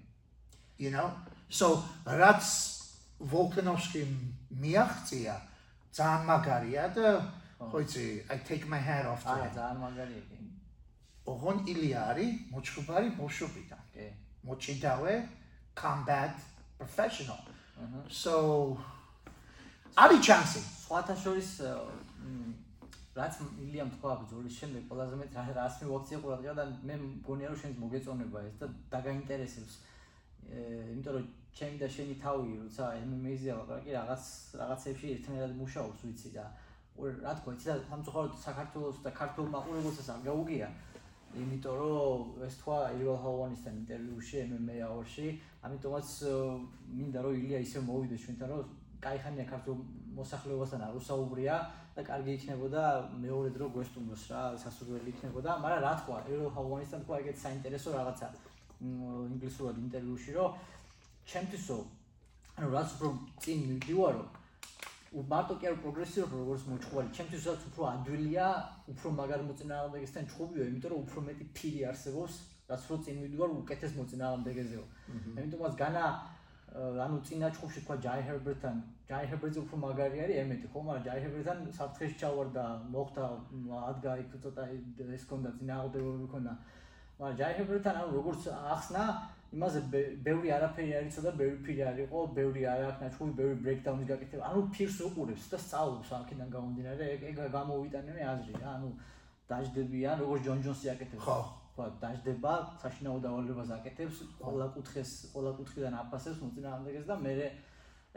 you 0.78 0.90
know? 0.90 1.08
So 1.48 1.82
რაც 2.06 2.44
ვოლკენოვსკი 3.20 4.02
მიაღწია 4.62 5.34
ძალიან 5.96 6.22
მაგარია 6.30 6.84
და 6.96 7.08
ხო 7.60 7.78
იცი 7.84 8.04
i 8.32 8.36
take 8.48 8.64
my 8.72 8.78
hat 8.80 9.04
off 9.12 9.24
to 9.24 9.34
him 9.36 9.50
ძალიან 9.56 9.78
მაგარია 9.84 10.22
კი. 10.28 10.36
ოღონ 11.32 11.56
ილია 11.72 12.00
არის 12.10 12.30
მოჩხუბარი 12.52 13.08
ბოშობიდან 13.20 13.82
კი. 13.94 14.06
მოჭიდავე 14.48 15.14
combat 15.76 16.34
professional. 16.78 17.40
so 18.08 18.34
არის 19.96 20.20
ჩანსი. 20.26 20.60
სხვათა 20.86 21.14
შორის 21.22 21.50
რაც 23.20 23.34
ილიამ 23.64 23.90
თქვა 23.96 24.12
ბრძოლის 24.22 24.54
შემდეგ 24.60 24.82
ყველაზე 24.90 25.16
მეტ 25.20 25.30
რა- 25.36 25.54
რას 25.60 25.74
მივაქცია 25.82 26.18
ყურადღება 26.24 26.54
და 26.60 26.64
მე 26.88 26.94
მგონია 27.04 27.48
რომ 27.52 27.58
შენს 27.62 27.76
მოგეწონება 27.84 28.38
ეს 28.48 28.56
და 28.60 28.66
დაგაინტერესებს. 28.94 29.74
ე, 30.50 30.58
იმიტომ 30.92 31.12
რომ 31.16 31.24
ჩემი 31.58 31.76
და 31.82 31.88
შენი 31.96 32.14
თავი 32.24 32.50
როცა 32.64 32.84
MMA-ზე 33.06 33.50
ლაპარაკი 33.58 33.90
რაღაც 34.00 34.24
რაღაცებში 34.60 35.06
ერთმანეთად 35.14 35.52
მუშაობს 35.60 36.00
ვიცი 36.06 36.30
და 36.36 36.44
რა 37.00 37.32
თქვა 37.38 37.52
იცი 37.56 37.66
და 37.70 37.76
სამწუხაროდ 37.90 38.32
საქართველოს 38.44 38.98
და 39.04 39.10
ქართულ 39.20 39.46
მაყურებელსაც 39.54 40.08
არ 40.14 40.20
გაუგია. 40.28 40.68
იმიტომ 41.30 41.74
რომ 41.80 42.42
ეს 42.46 42.54
თქვა 42.60 42.78
ირვალ 42.98 43.18
ჰალვანისთან 43.24 43.74
ინტერვიუში 43.80 44.36
MMA 44.50 44.76
hour-ში 44.82 45.26
ამიტომაც 45.66 46.08
მინდა 46.98 47.18
რომ 47.24 47.34
ილია 47.40 47.58
ისე 47.62 47.78
მოვიდეს 47.86 48.22
ჩვენთან 48.24 48.48
რომ 48.50 48.64
кайხანია 49.04 49.44
ქართულ 49.52 49.76
მოსახლეობასთან 50.18 50.82
არ 50.86 50.96
უსაუბრია 51.00 51.56
და 51.96 52.02
კარგი 52.04 52.32
იქნებოდა 52.38 52.82
მეორე 53.24 53.50
დრო 53.56 53.66
გვესტუმროს 53.76 54.24
რა, 54.30 54.42
სასურველი 54.62 55.08
იქნებოდა, 55.14 55.50
მაგრამ 55.64 55.80
რა 55.84 55.92
თქვა, 56.00 56.18
ერო 56.32 56.46
ჰავანისთან 56.56 57.00
თქვა 57.04 57.20
ეგეთ 57.22 57.36
საინტერესო 57.44 57.90
რაღაცა 57.96 58.26
ინგლისურად 58.80 59.76
ინტერვიუში, 59.84 60.30
რომ 60.36 60.50
ჩემთვისო 61.30 61.78
ანუ 62.60 62.68
რაც 62.76 62.88
უფრო 62.96 63.08
წინ 63.40 63.58
მივდივარო, 63.70 64.24
მარტო 65.10 65.54
კი 65.60 65.64
არ 65.70 65.76
პროგრესიულ 65.82 66.28
როგორც 66.30 66.62
მოჭყვალი. 66.70 67.08
ჩემთვისაც 67.16 67.60
უფრო 67.70 67.82
ადვილია, 67.90 68.46
უფრო 68.92 69.08
მაგარ 69.20 69.40
მოწინააღმდეგესთან 69.48 70.24
ჩხუბიო, 70.30 70.62
იმიტომ 70.70 70.90
რომ 70.92 71.00
უფრო 71.06 71.20
მეტი 71.28 71.44
ფილი 71.56 71.80
არსებობს, 71.90 72.34
რაც 72.70 72.80
უფრო 72.86 72.96
წინ 73.04 73.16
მივდივარ 73.22 73.50
უკეთეს 73.60 73.92
მოწინააღმდეგეზეო. 73.98 74.84
ამიტომაც 75.40 75.72
განა 75.82 76.04
ანუ 76.74 77.16
წინა 77.26 77.48
ჭუბში 77.50 77.80
თქვა 77.84 77.96
ჯაი 78.04 78.20
ჰერბერტთან 78.28 78.76
ჯაი 79.10 79.24
ჰერბერტზე 79.30 79.60
უფრო 79.64 79.76
მაგარი 79.84 80.22
არის 80.24 80.36
ემეთი 80.42 80.66
ხო 80.70 80.80
მაგრამ 80.86 81.04
ჯაი 81.06 81.18
ჰერბერტთან 81.24 81.58
საფრთხეში 81.78 82.16
ჩავარ 82.22 82.48
და 82.54 82.64
მოხდა 82.94 83.24
ადგა 83.90 84.12
იქ 84.22 84.30
ცოტა 84.44 84.62
ეს 85.18 85.24
კონდა 85.30 85.50
წინააღმდეგობები 85.58 86.28
ქონდა 86.34 86.52
მაგრამ 87.18 87.36
ჯაი 87.40 87.52
ჰერბერტთან 87.58 87.94
ანუ 88.00 88.10
როგორც 88.20 88.42
ახსნა 88.54 89.04
იმაზე 89.50 89.80
ბე- 89.90 90.14
ბევრი 90.22 90.50
არაფერი 90.54 90.92
არ 90.94 91.06
იცოდა, 91.10 91.30
ბევრი 91.38 91.56
ფირი 91.66 91.82
არ 91.90 91.96
იყო, 92.06 92.18
ბევრი 92.38 92.62
არ 92.70 92.82
აქვს 92.86 93.00
ნაჩვენები, 93.02 93.34
ბევრი 93.40 93.56
ბრეიქდაუნის 93.64 94.08
გაკეთება. 94.10 94.42
ანუ 94.50 94.60
ფირს 94.74 94.98
უყურებს 95.06 95.44
და 95.50 95.58
სწავლობს 95.58 96.10
აქედან 96.18 96.48
გამომდინარე, 96.54 97.08
ეგ 97.14 97.22
ეგ 97.30 97.38
გამოვიტანე 97.56 98.14
მე 98.14 98.22
აზრი 98.32 98.54
რა, 98.62 98.68
ანუ 98.78 98.90
დაждებიან, 99.50 100.16
როგორც 100.22 100.40
ჯონ 100.46 100.62
ჯონსი 100.62 100.86
აკეთებს. 100.94 101.24
ხო. 101.26 101.38
ხო, 101.80 101.86
დაждება, 102.04 102.52
საშინაო 102.84 103.16
დავალებას 103.24 103.70
აკეთებს, 103.80 104.16
ყველა 104.44 104.66
კუთხეს, 104.76 105.10
ყველა 105.32 105.52
კუთხიდან 105.58 105.92
აფასებს 106.04 106.38
მოწინააღმდეგეს 106.44 107.06
და 107.08 107.16
მე 107.24 107.32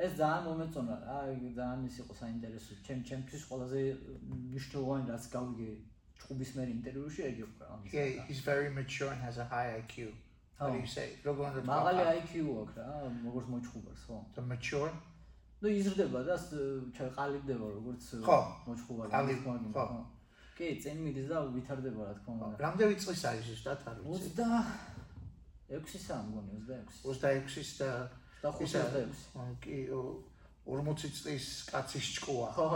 ეს 0.04 0.12
ძალიან 0.20 0.44
მომეწონა 0.50 0.96
რა, 1.06 1.18
ძალიან 1.56 1.82
ის 1.88 1.96
იყო 2.02 2.14
საინტერესო. 2.22 2.72
ჩემ 2.86 3.00
ჩემთვის 3.08 3.42
ყველაზე 3.50 3.82
მნიშვნელოვანი 4.52 5.06
რაც 5.14 5.24
გავიგე 5.36 5.70
ჭუბის 6.24 6.52
მერ 6.58 6.68
ინტერვიუში 6.78 7.22
ეგ 7.30 7.36
იყო 7.44 7.54
რა. 7.62 7.76
yeah 7.94 8.26
he's 8.28 8.42
very 8.42 8.70
mature 8.74 9.10
and 9.14 9.22
has 9.22 9.38
a 9.38 9.46
high 9.54 9.70
IQ 9.82 10.10
how 10.60 10.68
do 10.74 10.78
you 10.82 10.88
say 10.88 11.08
როგორ 11.26 11.44
უნდა 11.52 11.62
მაღალი 11.70 12.02
თქვა 12.02 12.14
IQ 12.20 12.34
აქვს 12.64 12.74
რა, 12.80 12.88
როგორც 13.28 13.46
მოჭუბარს, 13.54 14.02
ხო? 14.08 14.18
the 14.36 14.42
mature 14.52 14.92
იზრდება 15.64 16.20
და 16.28 16.36
ს- 16.36 16.84
ჩა- 16.96 17.12
ყალიბდება 17.18 17.66
როგორც 17.78 18.02
ხო, 18.28 18.40
მოჭუბარი. 18.68 19.10
მოჭუბარი, 19.14 19.68
ხო. 19.74 20.00
კი, 20.58 20.68
წინ 20.84 20.98
მიდის 21.04 21.28
და 21.32 21.38
ვითარდება 21.54 22.02
რა 22.08 22.14
თქმა 22.20 22.34
უნდა. 22.48 22.58
რამდენი 22.62 22.96
წლის 23.02 23.22
არის 23.30 23.46
ზუსტად 23.50 23.80
არ 23.90 23.98
ვიცი 24.06 24.30
26-ისა 25.74 26.16
მგონი 26.28 26.54
26. 26.70 27.02
26-ის 27.10 27.70
და 27.80 27.90
და 28.44 28.50
5-26. 28.60 29.24
კი 29.64 29.78
40 30.66 31.18
წლის 31.18 31.46
კაცის 31.72 32.08
ჭკუა. 32.16 32.48
ხო, 32.56 32.68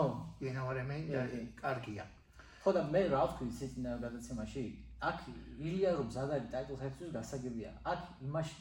mean 0.41 1.05
და 1.13 1.21
კარგია. 1.61 2.05
ხო 2.63 2.69
და 2.75 2.81
მე 2.91 3.01
რა 3.13 3.21
ვთქვი 3.29 3.47
სიცინა 3.59 3.91
გადაცემაში 4.03 4.65
აქ 4.97 5.19
ილია 5.61 5.91
რომ 5.93 6.09
ზადარი 6.09 6.47
ტაიტლს 6.51 6.81
ეფსის 6.87 7.09
გასაგებია. 7.13 7.71
აქ 7.85 7.99
იმაში 8.25 8.55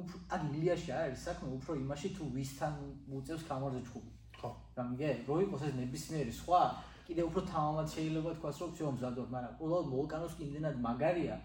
უფრო 0.00 0.16
აქ 0.34 0.42
ილიაში 0.56 0.90
არ 0.96 1.02
არის 1.06 1.20
საქმე 1.28 1.48
უფრო 1.58 1.72
იმაში 1.84 2.08
თუ 2.16 2.24
ვისთან 2.34 2.72
უწევს 3.18 3.44
კამარზე 3.44 3.80
ჭუბი 3.88 4.10
ხო 4.40 4.50
გამიგე 4.76 5.10
რო 5.28 5.36
იყოს 5.44 5.62
ეს 5.68 5.74
ნებისმიერი 5.80 6.32
სხვა 6.40 6.62
კიდე 7.07 7.21
უფრო 7.29 7.41
თამამად 7.53 7.87
შეიძლება 7.95 8.31
თქვას 8.39 8.57
რომ 8.61 8.71
всё 8.75 8.91
მზადობ 8.95 9.27
მაგრამ 9.35 9.53
უბრალოდ 9.63 9.87
ვოლკანოს 9.93 10.33
იმდენად 10.45 10.75
მაგარია 10.87 11.37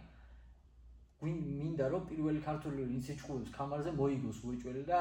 გვინ 1.20 1.36
მინდა 1.60 1.86
რომ 1.92 2.02
პირველი 2.10 2.40
ქართული 2.48 2.82
ვინც 2.90 3.06
ჭუბებს 3.20 3.54
კამარზე 3.56 3.90
მოიგოს 4.00 4.38
უეჭველი 4.44 4.82
და 4.90 5.00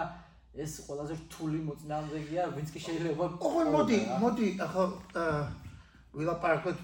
ეს 0.54 0.72
ყველაზე 0.86 1.14
რთული 1.20 1.60
მოწინააღმდეგეა 1.68 2.44
ვინც 2.56 2.70
კი 2.74 2.80
შეიძლება 2.86 3.26
ოღონ 3.50 3.68
მოდი 3.76 3.98
მოდი 4.24 4.48
ახლა 4.66 4.86
აა, 5.24 5.42
ვილაპარაკოთ 6.14 6.78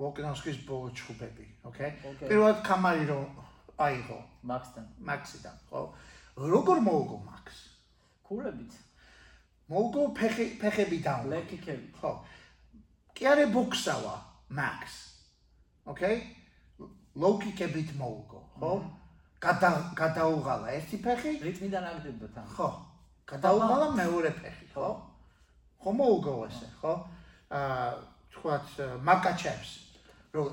ვოლკანოვსკის 0.00 0.58
ბოლო 0.68 0.88
ჩხუბები 0.96 1.46
ოკეი 1.68 1.90
ოკეი. 2.10 2.28
პირველად 2.30 2.58
კამარი 2.68 3.04
რომ 3.12 3.24
აიღო 3.86 4.18
მაქსთან 4.50 4.86
მაქსიდან 5.10 5.56
ხო 5.68 5.82
როგორ 6.54 6.78
მოუგო 6.88 7.18
მაქს 7.28 7.58
ქულებით 8.26 8.72
მოუგო 9.74 10.02
ფეხი 10.18 10.46
ფეხები 10.62 10.98
დაუნ 11.06 11.30
ლეკიკები 11.34 11.88
ხო 12.00 12.12
კი 13.23 13.29
არა 13.31 13.43
ბოქსავა 13.55 14.13
მაქს 14.51 14.95
ოკეი 15.87 16.15
ლოუკიკებით 17.23 17.93
მოუგო 17.95 18.39
ხო? 18.59 18.71
გადა 19.39 19.69
გადაუღალა 19.95 20.73
ერთი 20.75 20.97
ფეხი. 21.05 21.31
რიტმიდან 21.39 21.87
აგდებდა 21.91 22.27
თან. 22.35 22.47
ხო 22.51 22.67
გადაუღალა 23.31 23.87
მეორე 23.95 24.31
ფეხი 24.43 24.67
ხო. 24.75 24.89
ხო? 25.79 25.89
მოუგო 25.99 26.33
ესე 26.51 26.67
ხო? 26.83 26.93
აა 27.47 27.87
თქვათ 28.35 28.67
მაკაჩებს. 29.07 29.71
რომ 30.35 30.47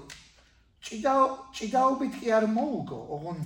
ჭიდაო 0.86 1.24
ჭიდაობით 1.50 2.14
კი 2.22 2.28
არ 2.38 2.46
მოუგო 2.54 2.98
ოღონ 3.18 3.38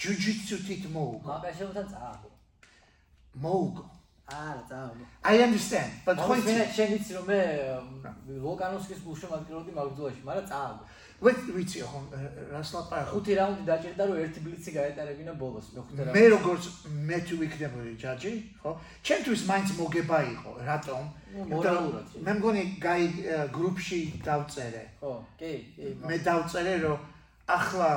ჯუჯიცუთით 0.00 0.88
მოუგო. 0.96 1.28
მაგაშევთან 1.28 1.86
წააგო 1.92 2.30
მოუგო 3.44 3.84
არა 4.26 4.62
წააგო 4.70 5.04
I 5.22 5.42
understand 5.46 5.90
but 6.06 6.18
ხო 6.18 6.34
მე 6.42 6.54
შენ 6.74 6.94
იცი 6.98 7.12
რომ 7.16 7.26
მე 7.30 7.40
ვოლკანოვსკის 8.42 9.00
გულში 9.06 9.26
მაგდროდი 9.30 9.74
მაგდუაში 9.76 10.22
მაგრამ 10.26 10.48
წააგო 10.50 10.82
ვეთ 11.16 11.38
ვიცი 11.56 11.80
ხო 11.88 12.00
რას 12.52 12.70
ლაპარაკობ 12.74 13.12
ხუთი 13.14 13.32
რაუნდი 13.38 13.62
დაჭირდა 13.70 14.04
რომ 14.08 14.18
ერთი 14.20 14.40
ბლიცი 14.44 14.70
გაეტარებინა 14.76 15.32
ბოლოს 15.40 15.66
მეხუთე 15.72 16.02
მე 16.02 16.24
რაუნდი. 16.26 16.32
როგორც 16.34 16.64
მე 17.08 17.18
თუ 17.24 17.34
ვიქნებოდი 17.40 17.92
ჯაჯი 18.02 18.32
ხო? 18.60 18.70
ჩემთვის 19.06 19.42
მაინც 19.50 19.68
მოგება 19.78 20.18
იყო 20.34 20.52
რატომ? 20.66 21.02
მორალურად, 21.54 22.06
მე 22.26 22.32
მგონი 22.36 22.62
გაი 22.82 23.04
გრუპში 23.54 24.00
დავწერე. 24.26 24.84
ხო 25.00 25.14
კი 25.40 25.52
კი 25.76 25.86
მე 26.04 26.16
დავწერე 26.26 26.74
რომ 26.84 26.98
ახლა 27.46 27.90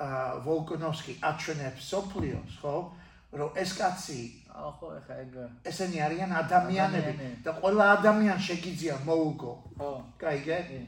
აა, 0.00 0.28
ვოლკონოვსკი 0.44 1.12
აჩვენებს 1.30 1.82
სოფლიოს 1.94 2.54
ხო? 2.60 2.76
რომ 3.40 3.50
ეს 3.62 3.70
კაცი 3.78 4.20
აა 4.50 4.70
ხო 4.78 4.88
ეხა 4.98 5.14
ეგ 5.24 5.34
ესენი 5.70 5.98
არიან 6.06 6.30
ადამიანები 6.42 7.28
და 7.44 7.50
ყველა 7.60 7.84
ადამიანი 7.96 8.42
შეგიძლია 8.48 8.96
მოუგო. 9.06 9.52
ხო 9.78 9.90
კაიგე 10.20 10.58
კი. 10.68 10.80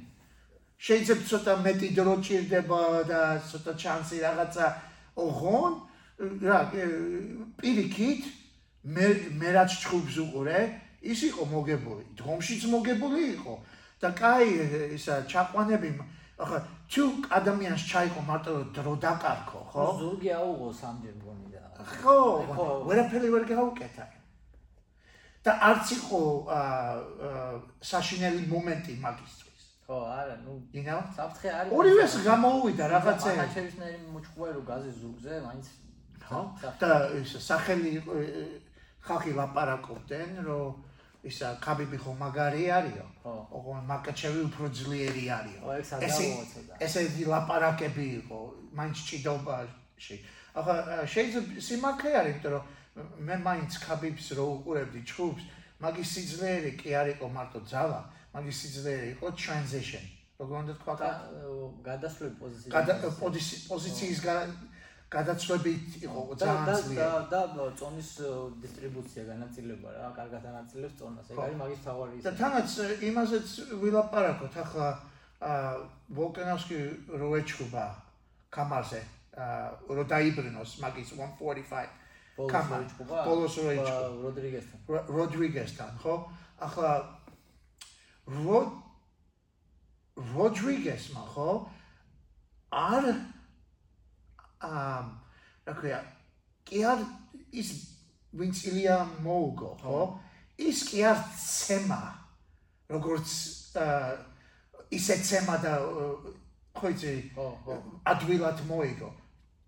შეიძლება 0.82 1.24
ცოტა 1.30 1.52
მეტი 1.66 1.88
დრო 1.96 2.14
ჭირდება 2.26 2.80
და 3.10 3.20
ცოტა 3.50 3.72
ჩანსი 3.82 4.16
რაღაცა. 4.26 4.66
ოღონ 5.24 5.72
რა 6.42 6.58
პირიქით 7.58 8.22
მე 8.94 9.06
მე 9.38 9.48
რაც 9.56 9.70
ჩხუბს 9.82 10.16
უყურე 10.24 10.58
ის 11.02 11.20
იყო 11.30 11.42
მოგებული. 11.54 12.04
დღომშიც 12.18 12.62
მოგებული 12.74 13.22
იყო. 13.38 13.54
და 14.02 14.10
კაი 14.18 14.50
ისა 14.98 15.22
ჩაყვანები 15.30 15.90
ახლა 16.42 16.58
თუ 16.92 17.04
ადამიანს 17.38 17.82
ჩაიყო 17.88 18.22
მარტო 18.28 18.52
დრო 18.76 18.94
დაკარქო 19.04 19.60
ხო? 19.72 19.84
ზურგი 20.00 20.30
აუღო 20.38 20.68
სამჯერ 20.80 21.14
მგონი 21.20 21.46
და 21.54 21.62
ხო 21.88 22.16
ვერაფერი 22.88 23.28
ვერ 23.32 23.44
გავუკეთა 23.52 24.04
და 25.42 25.52
არც 25.68 25.86
იყო 25.98 26.20
აა, 26.54 27.54
საშინელი 27.82 28.42
მომენტი 28.52 28.92
მაგისტრის. 29.02 29.64
ხო 29.86 29.96
არა 30.18 30.36
ნუ 30.44 30.52
you 30.76 30.84
know? 30.86 31.00
საფრთხე 31.16 31.48
არის 31.58 31.72
ორივეს 31.78 32.14
გამოუვიდა 32.28 32.84
რაღაცა. 32.94 33.30
მაგაჩევისნაირი 33.40 34.06
მოჭყვე 34.14 34.48
რომ 34.54 34.64
გაზი 34.70 34.92
ზურგზე 35.00 35.34
მაინც 35.46 35.66
ხო? 36.28 36.40
და 36.78 36.90
ის 37.18 37.30
სახელი 37.48 37.92
ხალხი 39.02 39.32
ლაპარაკობდნენ 39.40 40.30
რომ 40.46 40.91
ისა 41.22 41.48
ხაბიბი 41.62 41.98
ხო 42.02 42.12
მაგარი 42.18 42.62
არისო? 42.78 43.06
ხო. 43.22 43.32
ოღონ 43.56 43.82
მაკაჩევი 43.90 44.40
უფრო 44.50 44.64
ძლიერი 44.78 45.24
არისო? 45.38 45.60
ხო, 45.62 45.72
სადავოა 45.90 46.44
ცოტა. 46.52 46.74
ესეთი 46.86 47.24
ლაპარაკები 47.32 48.06
იყო 48.26 48.38
მაინც 48.78 48.96
ჭიდობაში. 49.08 50.16
ახლა 50.58 50.74
შეიძლება 51.14 51.60
სიმართლე 51.66 52.10
არის 52.20 52.34
იმიტომ 52.36 52.52
რომ 52.52 52.64
მე 53.26 53.34
მაინც 53.46 53.72
ხაბიბს 53.86 54.26
რო 54.36 54.44
უყურებდი 54.56 55.00
ჩხუბს 55.08 55.44
მაგის 55.82 56.08
სიძლიერე 56.14 56.70
კი 56.80 56.88
არ 57.00 57.06
იყო 57.16 57.26
მარტო 57.36 57.60
ძალა 57.72 58.00
მაგის 58.34 58.56
სიძლიერე 58.62 59.06
იყო 59.14 59.26
transition. 59.42 60.04
როგორ 60.42 60.56
უნდა 60.62 60.74
თქვა? 60.82 60.94
და 60.98 61.10
გადასვლები 61.86 62.34
პოზიციაში 62.42 62.74
გადა 62.74 62.94
პოზიცი- 63.22 63.60
პოზიციის 63.70 64.18
გადაცვლებით 65.12 65.86
იყო 66.06 66.20
ძალიან 66.40 66.66
ძლიერი. 66.82 66.96
და 67.32 67.40
და 67.54 67.64
წონის 67.78 68.10
დისტრიბუცია 68.62 69.22
განაწილება 69.30 69.88
რა 69.96 70.08
კარგად 70.18 70.42
ანაწილებს 70.52 70.94
წონას. 70.98 71.26
ეგ 71.32 71.38
არის 71.44 71.56
მაგის 71.62 71.80
თავარი 71.86 72.16
და 72.26 72.32
თანაც 72.42 72.70
იმაზეც 73.08 73.48
ვილაპარაკოთ 73.82 74.54
ახლა 74.64 74.88
აა 75.42 75.72
ვოლკანოვსკი 76.16 76.78
რო 77.20 77.28
ეჩხუბა 77.40 77.84
კამარზე 78.54 79.00
აა 79.36 79.66
რო 79.96 80.02
დაიბრუნოს 80.12 80.70
მაგის 80.84 81.08
145 81.12 81.88
ბოლოს 82.36 82.52
კამა, 82.52 82.76
ბოლოს 83.28 83.54
რო 83.60 83.70
იჭყობა. 83.76 84.08
როდრიგესთან. 84.24 84.78
რო- 84.88 85.06
როდრიგესთან 85.16 85.90
ხო? 86.02 86.14
ახლა 86.66 86.92
რო 88.28 88.58
როდრიგესმა 90.16 91.22
ხო? 91.34 91.50
არ 92.72 93.04
ამ 94.62 95.06
რა 95.66 95.72
ქვია 95.78 96.00
კი 96.66 96.84
არ 96.92 97.00
ის 97.52 97.70
ვინც 98.32 98.64
ილია 98.70 98.96
მოუგო 99.24 99.70
ხო? 99.82 100.00
ის 100.58 100.78
კი 100.88 101.04
არ 101.10 101.18
ცემა 101.36 102.02
როგორც 102.92 103.28
ისე 104.92 105.14
ცემა 105.24 105.56
და 105.64 105.72
აა, 105.80 106.06
ხო 106.76 106.86
იცი? 106.92 107.12
ხო 107.36 107.46
ხო. 107.64 107.76
ადვილად 108.12 108.58
მოიგო. 108.68 109.10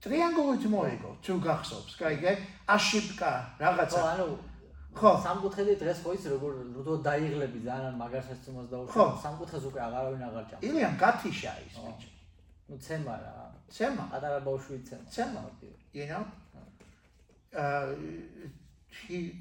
ტრიანგულით 0.04 0.64
მოიგო 0.68 1.10
თუ 1.24 1.34
გახსოვს 1.44 1.94
კაიგე 2.00 2.32
აშიპკა 2.68 3.32
ხო 3.56 3.64
რაღაცა 3.64 4.00
ანუ 4.12 4.26
ხო. 4.98 5.12
სამკუთხედი 5.24 5.74
დღეს 5.80 5.98
ხო 6.04 6.10
იცი 6.16 6.28
როგორ 6.34 6.52
რო 6.84 6.94
დაიღლები 7.08 7.58
ძალიან 7.68 7.94
მაგარ 8.00 8.22
შეცდომას 8.28 8.66
ხო. 8.68 8.72
დაუშვი 8.72 9.22
სამკუთხედს 9.24 9.64
უკვე 9.68 9.80
აღარავინ 9.88 10.22
აღარ 10.28 10.44
ჭამს. 10.50 10.64
ილიამ 10.68 10.94
გათიშა 11.00 11.52
ის 11.68 11.74
ხო. 11.80 11.88
ბიჭი 11.88 12.08
ნუ 12.68 12.76
ცემა 12.84 13.14
რა 13.24 13.32
ცემა. 13.70 14.04
პატარა 14.12 14.38
ბავშვი 14.44 14.76
ცემა 14.88 15.04
ცემა. 15.10 15.40
you 15.92 16.06
know? 16.06 16.24
Uh 17.54 17.94
he 19.08 19.34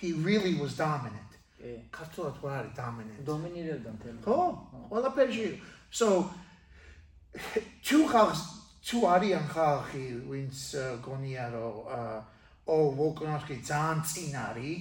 he 0.00 0.12
really 0.12 0.54
was 0.54 0.76
dominant. 0.76 1.30
ქართულად 1.92 2.34
რა 2.42 2.52
არის 2.60 2.72
dominant. 2.76 3.20
დომინირებდა 3.24 3.90
მთელი 3.96 4.18
ხო 4.24 4.38
ყველაფერში 4.90 5.46
so 5.92 6.08
თუ 7.84 7.98
ხალხს 8.12 8.40
თუ 8.86 8.96
არიან 9.14 9.44
ხალხი 9.54 10.04
ვინც 10.30 10.56
გონია 11.04 11.46
რომ 11.52 11.76
ო 12.66 12.76
ვოლკანოვსკი 12.96 13.56
ძალიან 13.70 13.98
წინ 14.08 14.32
არის 14.48 14.80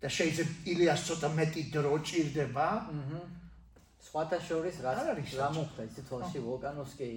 და 0.00 0.08
შეიძლება 0.16 0.52
ილიას 0.72 1.00
ცოტა 1.06 1.28
მეტი 1.38 1.62
დრო 1.74 1.94
ჭირდება. 2.08 2.68
სხვათა 4.08 4.38
შორის 4.48 4.76
რა 4.80 4.92
რა 5.12 5.48
მოხდა 5.56 5.82
იცი 5.88 6.02
თვალში 6.08 6.38
ვოლკანოვსკი 6.46 7.10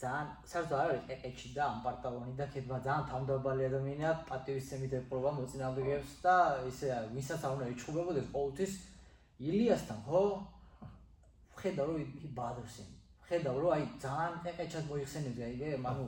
ძალიან 0.00 0.26
საერთოდ 0.50 0.78
არ 0.78 0.90
არის 0.92 1.04
ეკეჩი 1.14 1.48
და 1.56 1.62
ამპარტალონი 1.74 2.32
და 2.40 2.46
ქედმა 2.52 2.78
ძალიან 2.86 3.04
თავდაბალი 3.12 3.62
ადამიანია 3.68 4.10
პატივისცემით 4.28 4.92
ეპყრობა 5.00 5.30
მოწინააღმდეგეებს 5.38 6.12
და 6.26 6.34
ისე 6.70 6.88
ვისაც 7.16 7.40
არ 7.46 7.54
უნდა 7.56 7.70
იჩხუბებოდეს 7.72 8.28
ყოველთვის 8.34 8.72
ილიასთან 9.48 9.98
ხო? 10.08 10.22
ხედავ 11.56 11.86
რომ 11.88 11.98
ი 12.04 12.28
ბადრს 12.36 12.76
იმ 12.84 12.90
ხედავ 13.28 13.56
რომ 13.62 13.72
აი 13.76 13.84
ძალიან 14.04 14.32
ეკეჩად 14.52 14.84
მოიხსენებს 14.92 15.40
აიგე 15.48 15.68
მანუ 15.86 16.04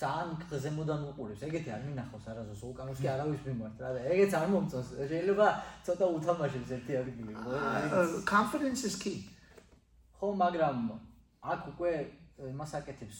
ძალიან 0.00 0.30
გზემოდან 0.50 1.00
უყურებს. 1.08 1.42
ეგეთი 1.48 1.70
არ 1.76 1.82
მინახავს 1.88 2.26
არასდროს 2.30 2.60
ვულკანოვსკი 2.64 3.08
არავის 3.14 3.42
მიმართ 3.48 3.76
რა 3.84 3.90
და 3.96 4.00
ეგეც 4.12 4.32
არ 4.40 4.48
მომწონს. 4.52 4.88
შეიძლება 5.12 5.46
ცოტა 5.86 6.06
უთამაშებს 6.16 6.70
ერთი 6.76 6.92
ადგილი 7.00 7.32
is 8.88 8.96
key 9.00 9.16
ხო, 10.20 10.28
მაგრამ 10.42 10.76
აქ 11.52 11.60
უკვე 11.72 11.92
იმას 12.36 12.72
აკეთებს, 12.80 13.18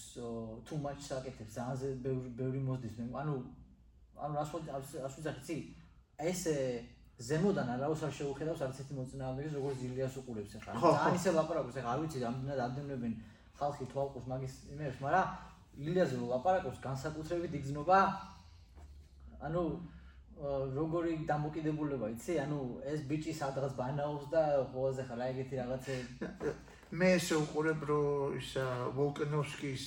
too 0.68 0.76
much 0.76 1.08
აკეთებს, 1.16 1.52
ძალზე 1.56 1.88
ბევრი 2.04 2.28
ბევრი 2.36 2.60
მოსდის 2.68 2.98
მე. 3.00 3.08
ანუ 3.22 3.34
ანუ 4.16 4.32
რას 4.36 4.50
რას 5.00 5.14
ვიძახი 5.16 5.42
ცი? 5.46 5.56
ეს 6.20 6.40
ზემოდან 7.16 7.68
არავის 7.76 8.02
არ 8.04 8.12
შეუხედავს 8.12 8.60
არც 8.66 8.76
ერთი 8.84 8.92
მოწინააღმდეგეს 8.96 9.54
როგორც 9.56 9.78
ილიას 9.88 10.14
უყურებს 10.20 10.52
ახლა. 10.60 10.72
ძალიან 10.76 11.16
ისე 11.16 11.30
ლაპარაკობს, 11.32 11.76
ახლა 11.80 11.92
არ 11.96 12.00
ვიცი 12.04 12.18
რამდენად 12.26 12.60
ამდენებენ 12.66 13.12
ხალხი 13.56 13.84
თვალყურს 13.92 14.26
მაგის 14.28 14.54
იმებს, 14.76 14.98
მაგრამ 15.00 15.26
ილიაზე 15.80 16.16
ლაპარაკობს 16.32 16.78
განსაკუთრებით 16.84 17.52
იგზნობა 17.56 17.98
ანუ 19.48 19.62
როგორი 20.76 21.12
დამოკიდებულება 21.24 22.06
იცი? 22.12 22.34
ანუ 22.44 22.58
ეს 22.84 23.00
ბიჭი 23.08 23.32
სადღაც 23.32 23.72
ბანაობს 23.80 24.26
და 24.28 24.42
ყველაზე 24.72 25.02
ხა 25.08 25.14
რა 25.16 25.24
ეგეთი 25.32 25.54
რაღაცე 25.56 25.94
მე 26.94 27.08
ესე 27.18 27.34
უყურებ 27.42 27.82
რომ 27.90 28.36
ის 28.38 28.50
ვოლკანოვსკის 28.94 29.84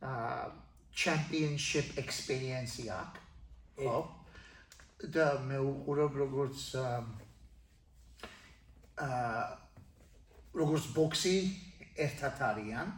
აა 0.00 0.52
championship 0.94 1.98
experience 2.00 2.80
აქ. 2.88 3.12
ხო? 3.76 3.98
და 5.12 5.26
მე 5.48 5.58
უყურებ 5.60 6.12
როგორც 6.22 6.58
აა 9.00 9.40
როგორც 10.56 10.84
ბოქსი 10.96 11.36
ერთად 11.96 12.40
არიან. 12.40 12.88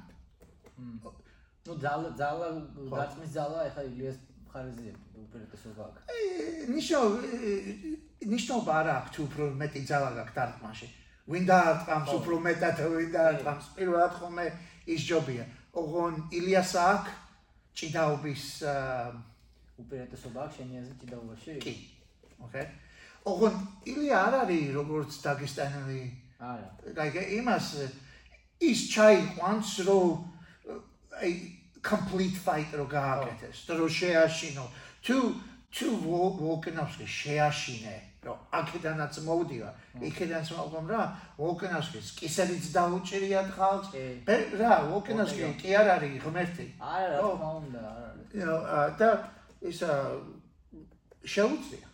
ნუ 1.67 1.73
ძალა 1.83 2.09
ძალა 2.19 2.47
გაწმის 2.91 3.31
ძალა 3.35 3.59
ეხა 3.71 3.83
ილიას 3.91 4.19
ხარიზია 4.51 4.95
უპირატესობა 5.15 5.83
აქვს. 5.91 6.03
ნიშნო 6.75 7.01
ნიშნობა 8.35 8.73
არა 8.81 8.93
აქვს 9.03 9.17
უფრო 9.27 9.43
მეტი 9.63 9.81
ძალა 9.91 10.11
გაქვს 10.19 10.35
დარტყმაში. 10.39 10.89
ვინდა 11.31 11.57
არტყამს 11.71 12.11
უფრო 12.19 12.39
მეტად 12.47 12.77
ვინდა 12.83 13.21
არტყამს 13.33 13.67
პირველად 13.79 14.13
ხომე 14.19 14.47
ის 14.91 15.01
ჯობია. 15.07 15.45
ოღონ 15.73 16.15
ილიას 16.35 16.73
აქვს 16.77 17.13
ჭიდაობის 17.79 18.45
უპირატესობა 19.83 20.39
აქვს 20.45 20.57
შენიაზე 20.59 20.93
ჭიდაობაში? 21.01 21.53
კი. 21.63 21.75
ოკეი. 22.45 22.67
ოღონ 23.25 23.55
ილია 23.87 24.19
არ 24.27 24.35
არის 24.43 24.67
როგორც 24.75 25.13
დაგესტანელი. 25.23 26.03
არა. 26.43 26.69
like 26.99 27.23
იმას 27.39 27.67
ის 28.61 28.81
ჩაიყვანს 28.95 29.71
რომ 29.87 30.11
აი 31.23 31.33
complete 31.83 32.39
fight 32.39 32.71
რო 32.75 32.87
გააკეთეს, 32.87 33.59
რო 33.79 33.87
შეაშინო. 33.89 34.65
თუ 35.03 35.17
თუ 35.73 35.87
ვოლკანოვსკი 36.05 37.07
შეაშინე, 37.07 37.97
რომ 38.23 38.39
აქედანაც 38.55 39.17
მოვდივა, 39.27 39.71
იქედანაც 40.07 40.49
მოვდივა 40.55 40.83
რა, 40.95 41.05
ვოლკანოვსკის 41.43 42.09
კისერიც 42.19 42.69
დაუჭირია 42.71 43.41
ხალხს. 43.51 43.91
რა, 44.63 44.73
ვოლკანოვსკი 44.95 45.49
კი 45.59 45.71
არ 45.75 45.89
არის 45.99 46.15
ღმერთი. 46.23 46.67
არა, 46.79 47.17
რა 47.19 47.19
თქმა 47.19 47.51
უნდა, 47.59 47.81
არა. 47.83 48.11
you 48.31 48.47
know, 48.47 48.61
და 48.95 49.09
ის 49.67 49.83
შეუძლია. 51.27 51.87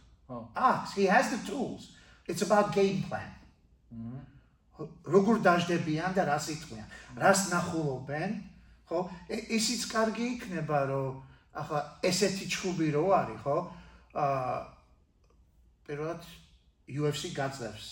Ah, 0.55 0.85
he 0.95 1.09
has 1.09 1.33
the 1.33 1.41
tools. 1.49 1.97
It's 2.29 2.43
about 2.45 2.77
game 2.77 3.03
plan. 3.09 3.33
როგორ 5.09 5.41
დაждებიან 5.43 6.13
და 6.15 6.23
რას 6.29 6.53
იტყვიან? 6.55 6.87
რას 7.19 7.41
ნახულობენ? 7.51 8.31
ხო? 8.87 9.01
ისიც 9.59 9.89
კარგი 9.91 10.27
იქნება, 10.37 10.79
რომ 10.93 11.25
ახლა 11.57 11.81
ესეთი 12.05 12.47
ჩხუბი 12.53 12.89
რო 12.95 13.05
არის, 13.11 13.41
ხო? 13.43 13.57
აა 14.15 14.78
პირველად 15.89 16.27
UFC 16.89 17.33
გაძლევს 17.37 17.89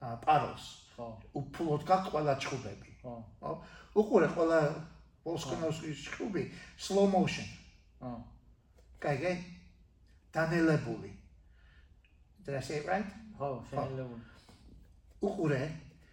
აა 0.00 0.16
პაროს. 0.24 0.64
ხო. 0.94 1.06
უფლოდ 1.34 1.82
გაქვს 1.90 2.12
ყველა 2.14 2.34
ჩხუბები. 2.38 2.90
ხო. 3.02 3.14
ხო? 3.42 3.52
უყურე 4.00 4.28
ყველა 4.34 4.60
ვოლსკონოვსკის 5.26 6.04
ჩხუბი 6.06 6.44
slow 6.78 7.06
motion. 7.10 7.48
ხო. 8.00 8.14
კაი, 9.02 9.34
დანელებული. 10.32 11.10
Did 12.46 12.54
I 12.54 12.62
say 12.62 12.80
it 12.80 12.86
right? 12.86 13.10
ხო, 13.36 13.60
შენელებული. 13.68 14.22
უყურე 15.20 15.62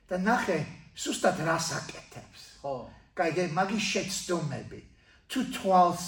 და 0.09 0.17
ნახე, 0.17 0.65
სუსტად 0.97 1.45
რას 1.45 1.71
აკეთებს. 1.79 2.41
ხო. 2.65 2.75
კაიგე 3.17 3.49
მაგის 3.57 3.85
შეცდომები 3.93 4.79
თუ 5.31 5.43
თვალს 5.55 6.03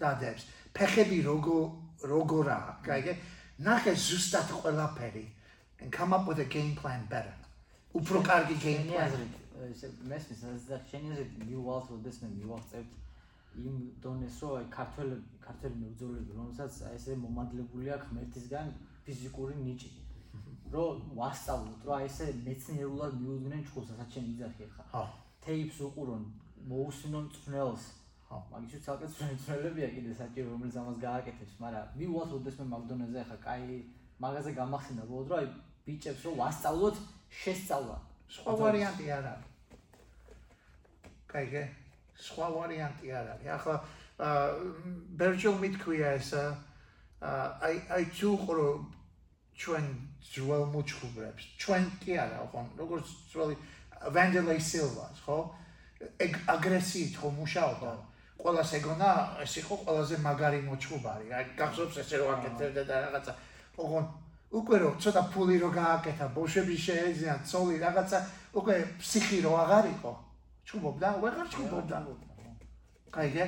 დადებს 0.00 0.46
ფეხები 0.76 1.20
როგორ 1.28 2.08
როგორა 2.08 2.58
კაიგე 2.86 3.14
ნახე 3.60 3.94
ზუსტად 3.94 4.50
ყველაფერი 4.60 5.24
and 5.80 5.92
come 5.92 6.12
up 6.12 6.26
with 6.26 6.38
a 6.40 6.44
game 6.44 6.74
plan 6.74 7.06
better. 7.10 7.34
უფრო 7.94 8.22
კარგი 8.22 8.56
game 8.66 8.84
plan. 8.90 9.10
ესე 9.70 9.88
მესმის 10.10 10.40
და 10.68 10.78
შენი 10.90 11.10
აზრით 11.14 11.34
მივალს 11.48 11.86
როდეს 11.90 12.16
მე 12.22 12.28
მივახწევთ 12.36 12.90
იმ 13.64 13.76
დონეს 14.02 14.38
რომ 14.42 14.54
აი 14.58 14.66
ქართველები 14.76 15.38
ქართველი 15.46 15.76
მებრძოლები 15.82 16.32
რომელსაც 16.38 16.78
აი 16.88 16.96
ესე 16.98 17.16
მომადლებული 17.22 17.92
აქვს 17.94 18.08
ღმერთისგან 18.10 18.72
ფიზიკური 19.06 19.54
ნიჭი 19.66 19.90
რომ 20.74 21.04
ვასწავლოთ 21.20 21.86
რომ 21.86 21.94
აი 21.98 22.08
ესე 22.10 22.26
მეცნიერულად 22.48 23.12
მიუძღვნენ 23.22 23.62
ჭკუს 23.68 23.92
რასაც 23.94 24.08
შენ 24.14 24.24
იძახი 24.34 24.66
ხა 24.74 24.84
ხო 24.90 25.04
თეიპს 25.46 25.78
უყურონ 25.86 26.24
მოусვინონ 26.68 27.26
წვნელს. 27.36 27.84
ხო, 28.34 28.40
მაგის 28.50 28.74
უცალკე 28.80 29.08
წვნელებია 29.14 29.88
კიდე 29.94 30.12
საჭირო 30.18 30.48
რომელიც 30.54 30.76
ამას 30.80 30.96
გააკეთებს, 31.06 31.54
მაგრამ 31.62 31.86
მიუვალთ 31.98 32.30
როდეს 32.34 32.56
მე 32.58 32.64
მაკდონელზე 32.74 33.18
ახლა 33.22 33.38
კაი 33.46 33.76
მაგაზე 34.24 34.50
გამახსენდა 34.58 35.04
ბოლოდ 35.10 35.26
რომ 35.30 35.38
აი 35.38 35.46
ბიჭებს 35.86 36.22
რომ 36.26 36.34
ვასწავლოთ 36.42 36.96
შესწავლა. 37.42 37.96
სხვა 38.34 38.52
ვარიანტი 38.58 39.06
არ 39.14 39.24
არის. 39.32 39.50
კაიგე, 41.30 41.62
სხვა 42.26 42.46
ვარიანტი 42.58 43.06
არ 43.18 43.26
არის. 43.34 43.46
ახლა 43.54 43.76
აა 44.18 44.42
ბერჯელ 45.18 45.56
მithქვია 45.62 46.08
ეს 46.18 46.30
აა 46.34 47.46
აი 47.66 47.76
აი 47.94 48.04
თუ 48.18 48.30
ყრო 48.42 48.68
ჩვენ 49.54 49.86
ძველ 50.34 50.64
მოჩხუბრებს. 50.74 51.42
ჩვენ 51.62 51.84
კი 52.02 52.12
არა, 52.18 52.38
ხო, 52.50 52.60
როგორც 52.82 53.06
ძველი 53.30 53.56
ვანდელეი 54.14 54.58
სილვას, 54.58 55.18
ხო? 55.22 55.38
აგრესიით 56.54 57.14
ხო 57.22 57.28
მუშაობდა. 57.38 57.92
ყოველას 58.40 58.70
ეგონა 58.78 59.10
ეს 59.44 59.52
იყო 59.62 59.74
ყველაზე 59.84 60.16
მაგარი 60.26 60.60
მოჩხუბარი. 60.68 61.26
აი 61.36 61.44
გახსოვს 61.58 61.96
ესე 62.02 62.16
რომ 62.20 62.28
აკეთებდა 62.34 62.82
და 62.88 62.94
რაღაცა. 63.04 63.32
ოღონ 63.78 64.04
უკვე 64.54 64.76
რომ 64.82 64.94
ცოტა 65.02 65.22
ფული 65.34 65.56
რო 65.58 65.70
გააკეთა, 65.74 66.26
ბოშები 66.36 66.76
შეეძინა, 66.86 67.36
ცოლი 67.50 67.76
რაღაცა, 67.82 68.18
უკვე 68.58 68.74
ფსიქი 69.02 69.38
რო 69.44 69.52
აღარ 69.64 69.84
იყო. 69.98 70.12
ჩუბობდა, 70.68 71.08
ვეღარ 71.22 71.46
ჩუბობდა. 71.54 71.96
კაიგე? 73.14 73.46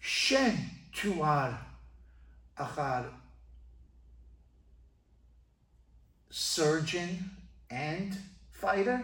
შენ 0.00 0.54
თუ 0.96 1.12
არ 1.24 1.52
ახალ 2.56 3.04
surgeon 6.30 7.10
and 7.70 8.12
fighter 8.52 9.00